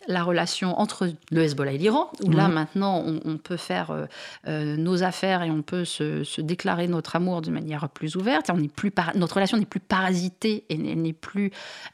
la 0.08 0.22
relation 0.22 0.78
entre 0.78 1.12
le 1.30 1.42
Hezbollah 1.42 1.72
et 1.72 1.78
l'Iran, 1.78 2.10
où 2.24 2.30
là 2.30 2.48
maintenant 2.48 3.04
on, 3.24 3.36
peut 3.38 3.56
faire 3.56 3.90
euh, 3.90 4.06
euh, 4.46 4.76
nos 4.76 5.02
affaires 5.02 5.42
et 5.42 5.50
on 5.50 5.62
peut 5.62 5.84
se, 5.84 6.40
déclarer 6.40 6.88
notre 6.88 7.16
amour 7.16 7.42
de 7.42 7.50
manière 7.50 7.88
plus 7.88 8.16
ouverte. 8.16 8.50
On 8.50 8.66
plus 8.68 8.92
notre 9.14 9.34
relation 9.34 9.58
n'est 9.58 9.64
plus 9.64 9.80
parasitée 9.80 10.64
et 10.68 10.74
elle 10.74 11.02
n'est 11.02 11.12
plus, 11.12 11.50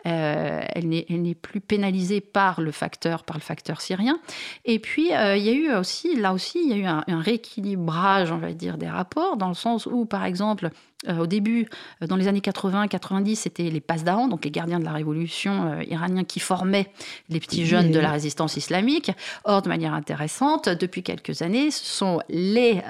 euh, 0.07 0.61
elle 0.75 0.89
n'est 0.89 1.35
plus 1.35 1.61
pénalisée 1.61 2.21
par 2.21 2.61
le 2.61 2.71
facteur, 2.71 3.25
par 3.25 3.37
le 3.37 3.43
facteur 3.43 3.81
syrien. 3.81 4.19
Et 4.65 4.79
puis 4.79 5.11
il 5.11 5.43
y 5.43 5.49
a 5.49 5.53
eu 5.53 5.73
aussi, 5.75 6.17
là 6.17 6.33
aussi, 6.33 6.61
il 6.63 6.71
y 6.71 6.73
a 6.75 6.77
eu 6.77 6.87
un, 6.87 7.05
un 7.07 7.21
rééquilibrage, 7.21 8.31
on 8.31 8.39
va 8.39 8.53
dire, 8.53 8.79
des 8.79 8.89
rapports, 8.89 9.37
dans 9.37 9.49
le 9.49 9.55
sens 9.55 9.87
où, 9.87 10.05
par 10.05 10.25
exemple, 10.25 10.71
au 11.09 11.27
début, 11.27 11.69
euh, 12.03 12.07
dans 12.07 12.17
les 12.17 12.29
années 12.29 12.41
80-90, 12.41 13.37
c'était 13.37 13.65
les 13.65 13.81
Pasdaran, 13.81 14.29
donc 14.29 14.45
les 14.45 14.51
gardiens 14.51 14.79
de 14.79 14.85
la 14.85 14.93
révolution 14.93 15.73
euh, 15.73 15.85
iraniens 15.85 16.25
qui 16.25 16.41
formaient 16.41 16.91
les 17.29 17.41
petits 17.41 17.67
jeunes 17.67 17.91
de 17.91 17.99
la 17.99 18.11
résistance 18.11 18.57
islamique. 18.57 19.11
Or, 19.45 19.63
de 19.63 19.69
manière 19.69 19.95
intéressante, 19.95 20.69
depuis 20.69 21.03
quelques 21.03 21.43
années, 21.43 21.71
ce 21.71 21.85
sont 21.85 22.21
les, 22.29 22.83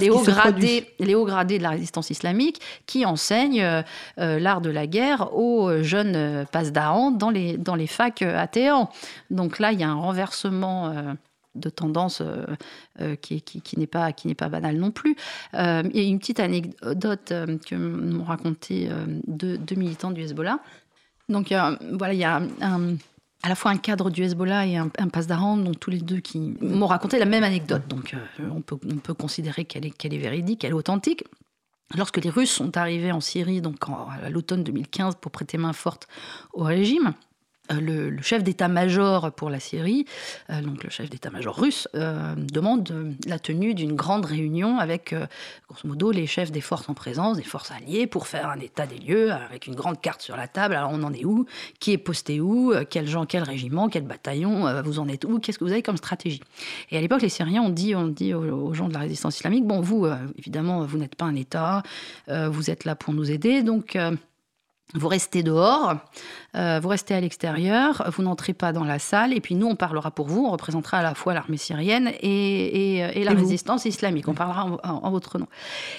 les 0.00 0.10
hauts, 0.10 0.22
gradés, 0.22 0.88
les 0.98 1.14
hauts 1.14 1.24
gradés 1.24 1.58
de 1.58 1.62
la 1.62 1.70
résistance 1.70 2.10
islamique 2.10 2.60
qui 2.86 3.04
enseignent 3.04 3.82
l'art 4.16 4.60
de 4.60 4.70
la 4.70 4.86
guerre 4.86 5.34
aux 5.34 5.82
jeunes 5.82 6.46
Pasdaran 6.50 7.10
dans 7.10 7.30
les, 7.30 7.56
dans 7.56 7.74
les 7.74 7.86
facs 7.86 8.22
athéans. 8.22 8.90
Donc 9.30 9.58
là, 9.58 9.72
il 9.72 9.80
y 9.80 9.84
a 9.84 9.88
un 9.88 9.94
renversement 9.94 10.92
de 11.54 11.68
tendance 11.68 12.20
euh, 12.20 12.44
euh, 13.00 13.16
qui, 13.16 13.42
n'est 13.76 13.86
pas, 13.86 14.12
banale 14.48 14.76
non 14.76 14.90
plus. 14.90 15.16
Euh, 15.54 15.82
a 15.82 16.00
une 16.00 16.18
petite 16.18 16.40
anecdote 16.40 17.32
que 17.66 17.74
m'ont 17.74 18.24
raconté 18.24 18.88
deux, 19.26 19.58
militants 19.76 20.10
du 20.10 20.22
Hezbollah. 20.22 20.58
Donc 21.28 21.54
voilà, 21.92 22.14
il 22.14 22.20
y 22.20 22.24
a 22.24 22.42
à 23.44 23.48
la 23.48 23.54
fois 23.54 23.70
un 23.70 23.76
cadre 23.76 24.10
du 24.10 24.22
Hezbollah 24.22 24.66
et 24.66 24.76
un, 24.76 24.90
un 24.98 25.08
pasdaran, 25.08 25.56
donc 25.56 25.80
tous 25.80 25.90
les 25.90 26.00
deux 26.00 26.20
qui 26.20 26.56
m'ont 26.60 26.86
raconté 26.86 27.18
la 27.18 27.24
même 27.24 27.44
anecdote. 27.44 27.82
Donc 27.88 28.14
on, 28.50 28.60
peut, 28.60 28.78
on 28.90 28.96
peut 28.96 29.14
considérer 29.14 29.64
qu'elle 29.64 29.86
est, 29.86 29.90
qu'elle 29.90 30.14
est 30.14 30.18
véridique, 30.18 30.60
qu'elle 30.60 30.70
est 30.70 30.74
authentique. 30.74 31.24
Lorsque 31.96 32.18
les 32.18 32.30
Russes 32.30 32.50
sont 32.50 32.76
arrivés 32.76 33.12
en 33.12 33.20
Syrie, 33.20 33.60
donc 33.60 33.76
à 33.88 34.30
l'automne 34.30 34.64
2015, 34.64 35.16
pour 35.20 35.30
prêter 35.30 35.58
main 35.58 35.72
forte 35.72 36.08
au 36.54 36.62
régime, 36.62 37.12
euh, 37.70 38.10
le, 38.10 38.22
chef 38.22 38.42
d'état-major 38.42 39.30
pour 39.30 39.48
la 39.48 39.60
Syrie, 39.60 40.04
euh, 40.50 40.60
donc 40.62 40.82
le 40.82 40.90
chef 40.90 41.08
d'état-major 41.08 41.56
russe, 41.56 41.86
euh, 41.94 42.34
demande 42.36 43.14
la 43.26 43.38
tenue 43.38 43.72
d'une 43.74 43.94
grande 43.94 44.24
réunion 44.24 44.78
avec, 44.78 45.14
grosso 45.68 45.86
modo, 45.86 46.10
les 46.10 46.26
chefs 46.26 46.50
des 46.50 46.60
forces 46.60 46.88
en 46.88 46.94
présence, 46.94 47.36
des 47.36 47.44
forces 47.44 47.70
alliées, 47.70 48.08
pour 48.08 48.26
faire 48.26 48.48
un 48.48 48.58
état 48.58 48.86
des 48.86 48.98
lieux, 48.98 49.30
avec 49.30 49.68
une 49.68 49.76
grande 49.76 50.00
carte 50.00 50.22
sur 50.22 50.36
la 50.36 50.48
table. 50.48 50.74
Alors 50.74 50.90
on 50.92 51.04
en 51.04 51.12
est 51.12 51.24
où? 51.24 51.46
Qui 51.78 51.92
est 51.92 51.98
posté 51.98 52.40
où? 52.40 52.72
Quel 52.90 53.06
gens, 53.06 53.26
quel 53.26 53.44
régiment, 53.44 53.88
quel 53.88 54.04
bataillon 54.04 54.82
Vous 54.82 54.98
en 54.98 55.06
êtes 55.06 55.24
où? 55.24 55.38
Qu'est-ce 55.38 55.58
que 55.58 55.64
vous 55.64 55.72
avez 55.72 55.82
comme 55.82 55.96
stratégie? 55.96 56.42
Et 56.90 56.98
à 56.98 57.00
l'époque, 57.00 57.22
les 57.22 57.28
Syriens 57.28 57.62
ont 57.62 57.70
dit, 57.70 57.94
dit 58.10 58.34
aux, 58.34 58.74
gens 58.74 58.88
de 58.88 58.94
la 58.94 59.00
résistance 59.00 59.36
islamique, 59.36 59.66
bon, 59.66 59.80
vous, 59.80 60.06
évidemment, 60.36 60.84
vous 60.84 60.98
n'êtes 60.98 61.14
pas 61.14 61.26
un 61.26 61.36
État, 61.36 61.82
vous 62.28 62.70
êtes 62.70 62.84
là 62.84 62.96
pour 62.96 63.14
nous 63.14 63.30
aider, 63.30 63.62
donc... 63.62 63.96
Vous 64.94 65.08
restez 65.08 65.42
dehors, 65.42 65.94
euh, 66.54 66.78
vous 66.80 66.88
restez 66.88 67.14
à 67.14 67.20
l'extérieur, 67.20 68.10
vous 68.14 68.22
n'entrez 68.22 68.52
pas 68.52 68.72
dans 68.72 68.84
la 68.84 68.98
salle, 68.98 69.32
et 69.32 69.40
puis 69.40 69.54
nous, 69.54 69.66
on 69.66 69.76
parlera 69.76 70.10
pour 70.10 70.26
vous, 70.26 70.44
on 70.44 70.50
représentera 70.50 70.98
à 70.98 71.02
la 71.02 71.14
fois 71.14 71.32
l'armée 71.32 71.56
syrienne 71.56 72.12
et, 72.20 73.24
la 73.24 73.32
résistance 73.32 73.84
islamique, 73.86 74.28
on 74.28 74.34
parlera 74.34 74.78
en, 74.84 75.10
votre 75.10 75.38
nom. 75.38 75.48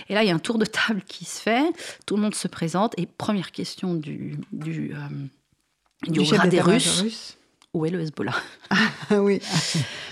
Et 0.09 0.13
là, 0.13 0.23
il 0.23 0.27
y 0.27 0.31
a 0.31 0.35
un 0.35 0.39
tour 0.39 0.57
de 0.57 0.65
table 0.65 1.01
qui 1.07 1.25
se 1.25 1.41
fait, 1.41 1.65
tout 2.05 2.15
le 2.15 2.21
monde 2.21 2.35
se 2.35 2.47
présente, 2.47 2.93
et 2.97 3.05
première 3.05 3.51
question 3.51 3.95
du, 3.95 4.37
du, 4.51 4.93
euh, 4.93 6.11
du, 6.11 6.49
des 6.49 6.61
Russes 6.61 7.37
où 7.73 7.85
est 7.85 7.89
le 7.89 8.01
Hezbollah 8.01 8.35
ah, 8.69 9.19
oui. 9.19 9.41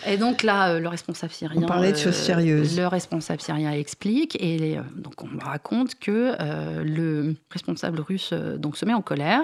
Et 0.07 0.17
donc 0.17 0.43
là, 0.43 0.69
euh, 0.69 0.79
le 0.79 0.87
responsable 0.87 1.31
syrien. 1.31 1.61
On 1.63 1.65
parlait 1.65 1.91
de 1.91 1.97
choses 1.97 2.19
euh, 2.19 2.25
sérieuses. 2.25 2.77
Le 2.77 2.87
responsable 2.87 3.41
syrien 3.41 3.71
explique 3.71 4.35
et 4.39 4.77
euh, 4.77 4.81
donc 4.95 5.23
on 5.23 5.27
me 5.27 5.41
raconte 5.41 5.95
que 5.95 6.35
le 6.83 7.35
responsable 7.49 8.01
russe 8.01 8.33
donc 8.33 8.77
se 8.77 8.85
met 8.85 8.93
en 8.93 9.01
colère, 9.01 9.41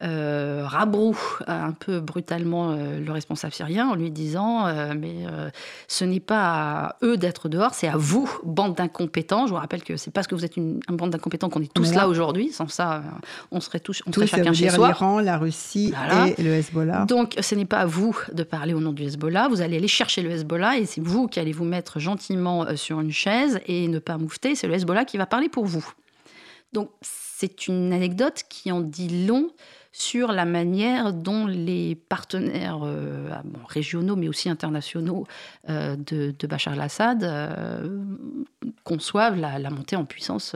rabroue 0.00 1.18
un 1.46 1.72
peu 1.72 2.00
brutalement 2.00 2.74
le 2.74 3.10
responsable 3.10 3.52
syrien 3.52 3.88
en 3.88 3.94
lui 3.94 4.10
disant 4.10 4.66
mais 4.94 5.16
ce 5.88 6.04
n'est 6.04 6.20
pas 6.20 6.38
à 6.38 6.96
eux 7.02 7.16
d'être 7.16 7.48
dehors, 7.48 7.74
c'est 7.74 7.88
à 7.88 7.96
vous, 7.96 8.30
bande 8.44 8.74
d'incompétents. 8.74 9.46
Je 9.46 9.52
vous 9.52 9.58
rappelle 9.58 9.82
que 9.82 9.96
c'est 9.96 10.10
parce 10.10 10.26
que 10.26 10.34
vous 10.34 10.44
êtes 10.44 10.56
une, 10.56 10.80
bande 10.88 11.10
d'incompétents 11.10 11.48
qu'on 11.48 11.62
est 11.62 11.72
tous 11.72 11.92
là, 11.94 12.08
aujourd'hui. 12.08 12.50
Sans 12.52 12.68
ça, 12.68 13.02
on 13.50 13.60
serait 13.60 13.80
tous, 13.80 14.02
on 14.06 14.12
serait 14.12 14.26
chacun 14.26 14.52
chez 14.52 14.70
soi. 14.70 14.88
L'Iran, 14.88 15.20
la 15.20 15.38
Russie 15.38 15.92
et 16.38 16.42
le 16.42 16.54
Hezbollah. 16.54 17.04
Donc 17.06 17.34
ce 17.48 17.54
n'est 17.54 17.64
pas 17.64 17.78
à 17.78 17.86
vous 17.86 18.14
de 18.32 18.42
parler 18.42 18.74
au 18.74 18.80
nom 18.80 18.92
du 18.92 19.04
Hezbollah. 19.04 19.48
Vous 19.48 19.62
allez 19.62 19.78
aller 19.78 19.88
chercher 19.88 20.20
le 20.20 20.30
Hezbollah 20.30 20.76
et 20.76 20.84
c'est 20.84 21.00
vous 21.00 21.28
qui 21.28 21.40
allez 21.40 21.52
vous 21.52 21.64
mettre 21.64 21.98
gentiment 21.98 22.64
euh, 22.64 22.76
sur 22.76 23.00
une 23.00 23.10
chaise 23.10 23.58
et 23.66 23.88
ne 23.88 23.98
pas 23.98 24.18
moufter. 24.18 24.54
C'est 24.54 24.66
le 24.66 24.74
Hezbollah 24.74 25.06
qui 25.06 25.16
va 25.16 25.24
parler 25.24 25.48
pour 25.48 25.64
vous. 25.64 25.86
Donc 26.74 26.90
c'est 27.00 27.66
une 27.66 27.94
anecdote 27.94 28.44
qui 28.50 28.70
en 28.70 28.82
dit 28.82 29.26
long 29.26 29.48
sur 29.92 30.32
la 30.32 30.44
manière 30.44 31.14
dont 31.14 31.46
les 31.46 31.94
partenaires 31.94 32.80
euh, 32.84 33.30
ah 33.32 33.42
régionaux 33.66 34.14
mais 34.14 34.28
aussi 34.28 34.50
internationaux 34.50 35.26
euh, 35.70 35.96
de, 35.96 36.46
Bachar 36.46 36.74
al-Assad 36.74 37.24
conçoivent 38.84 39.36
la, 39.36 39.70
montée 39.70 39.96
en 39.96 40.04
puissance 40.04 40.54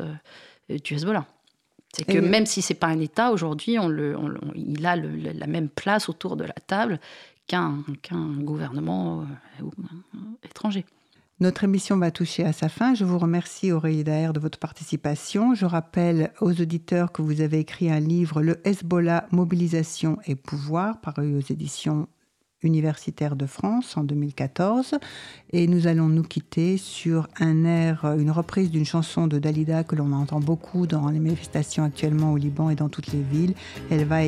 du 0.69 0.95
Hezbollah. 0.95 1.25
C'est 1.93 2.05
que 2.05 2.19
même 2.19 2.47
si 2.47 2.63
c'est 2.63 2.75
pas 2.75 2.87
un 2.87 3.01
État, 3.01 3.33
aujourd'hui, 3.33 3.79
on 3.79 3.89
le, 3.89 4.17
il 4.55 4.87
a 4.87 4.97
la 4.97 5.47
même 5.47 5.69
place 5.69 6.09
autour 6.09 6.37
de 6.37 6.45
la 6.45 6.55
table 6.67 6.99
qu'un 7.47 7.85
gouvernement 8.39 9.27
euh, 9.61 9.65
étranger. 10.43 10.87
Notre 11.41 11.65
émission 11.65 11.99
va 11.99 12.11
toucher 12.11 12.45
à 12.45 12.53
sa 12.53 12.69
fin. 12.69 12.95
Je 12.95 13.05
vous 13.05 13.19
remercie, 13.19 13.73
Aurélie 13.73 14.05
Daher, 14.05 14.33
de 14.33 14.41
votre 14.41 14.59
participation. 14.59 15.55
Je 15.55 15.67
rappelle 15.67 16.31
aux 16.41 16.53
auditeurs 16.53 17.11
que 17.11 17.21
vous 17.21 17.41
avez 17.41 17.59
écrit 17.59 17.91
un 17.91 18.01
livre, 18.01 18.43
Le 18.43 18.61
Hezbollah, 18.67 19.27
Mobilisation 19.33 20.19
et 20.25 20.37
Pouvoir, 20.37 21.01
paru 21.01 21.37
aux 21.37 21.53
éditions 21.53 22.07
universitaire 22.63 23.37
de 23.37 23.47
France 23.47 23.97
en 23.97 24.05
2014. 24.05 24.95
Et 25.53 25.67
nous 25.67 25.87
allons 25.87 26.09
nous 26.09 26.23
quitter 26.23 26.77
sur 26.77 27.29
un 27.41 27.65
air, 27.65 28.05
une 28.19 28.31
reprise 28.31 28.71
d'une 28.71 28.85
chanson 28.85 29.27
de 29.27 29.39
Dalida 29.39 29.85
que 29.85 29.97
l'on 29.97 30.13
entend 30.13 30.41
beaucoup 30.41 30.87
dans 30.87 31.09
les 31.11 31.21
manifestations 31.21 31.85
actuellement 31.85 32.33
au 32.33 32.37
Liban 32.37 32.71
et 32.71 32.75
dans 32.75 32.89
toutes 32.89 33.13
les 33.13 33.23
villes. 33.23 33.55
Elle 33.91 34.05
va 34.05 34.23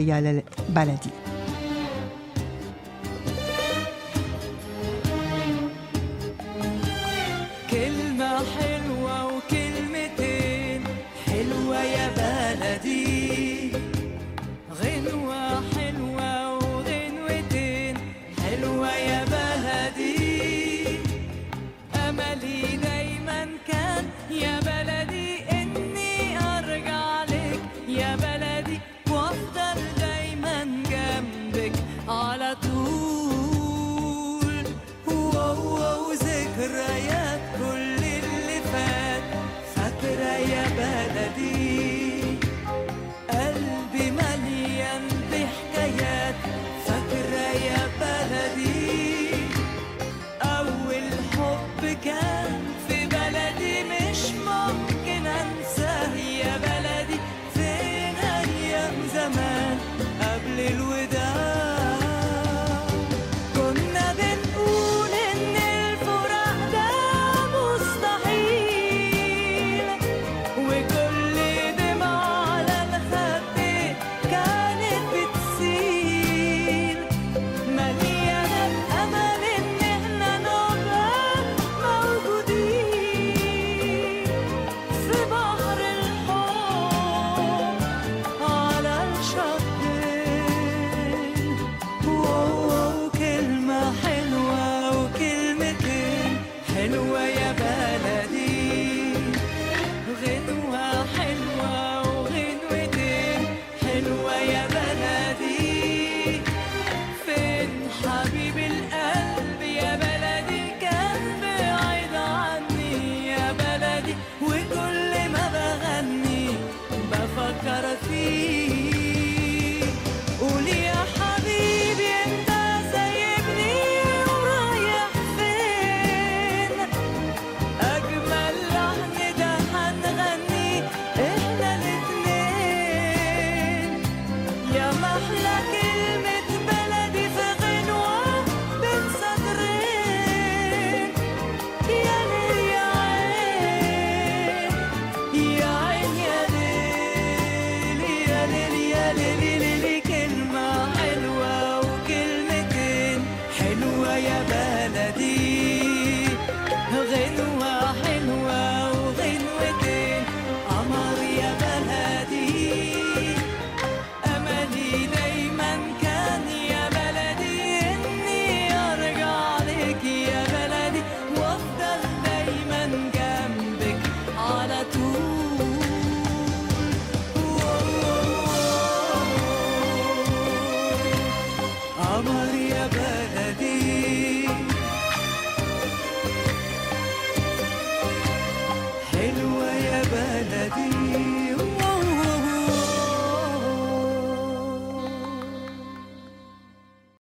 baladi. 0.70 1.10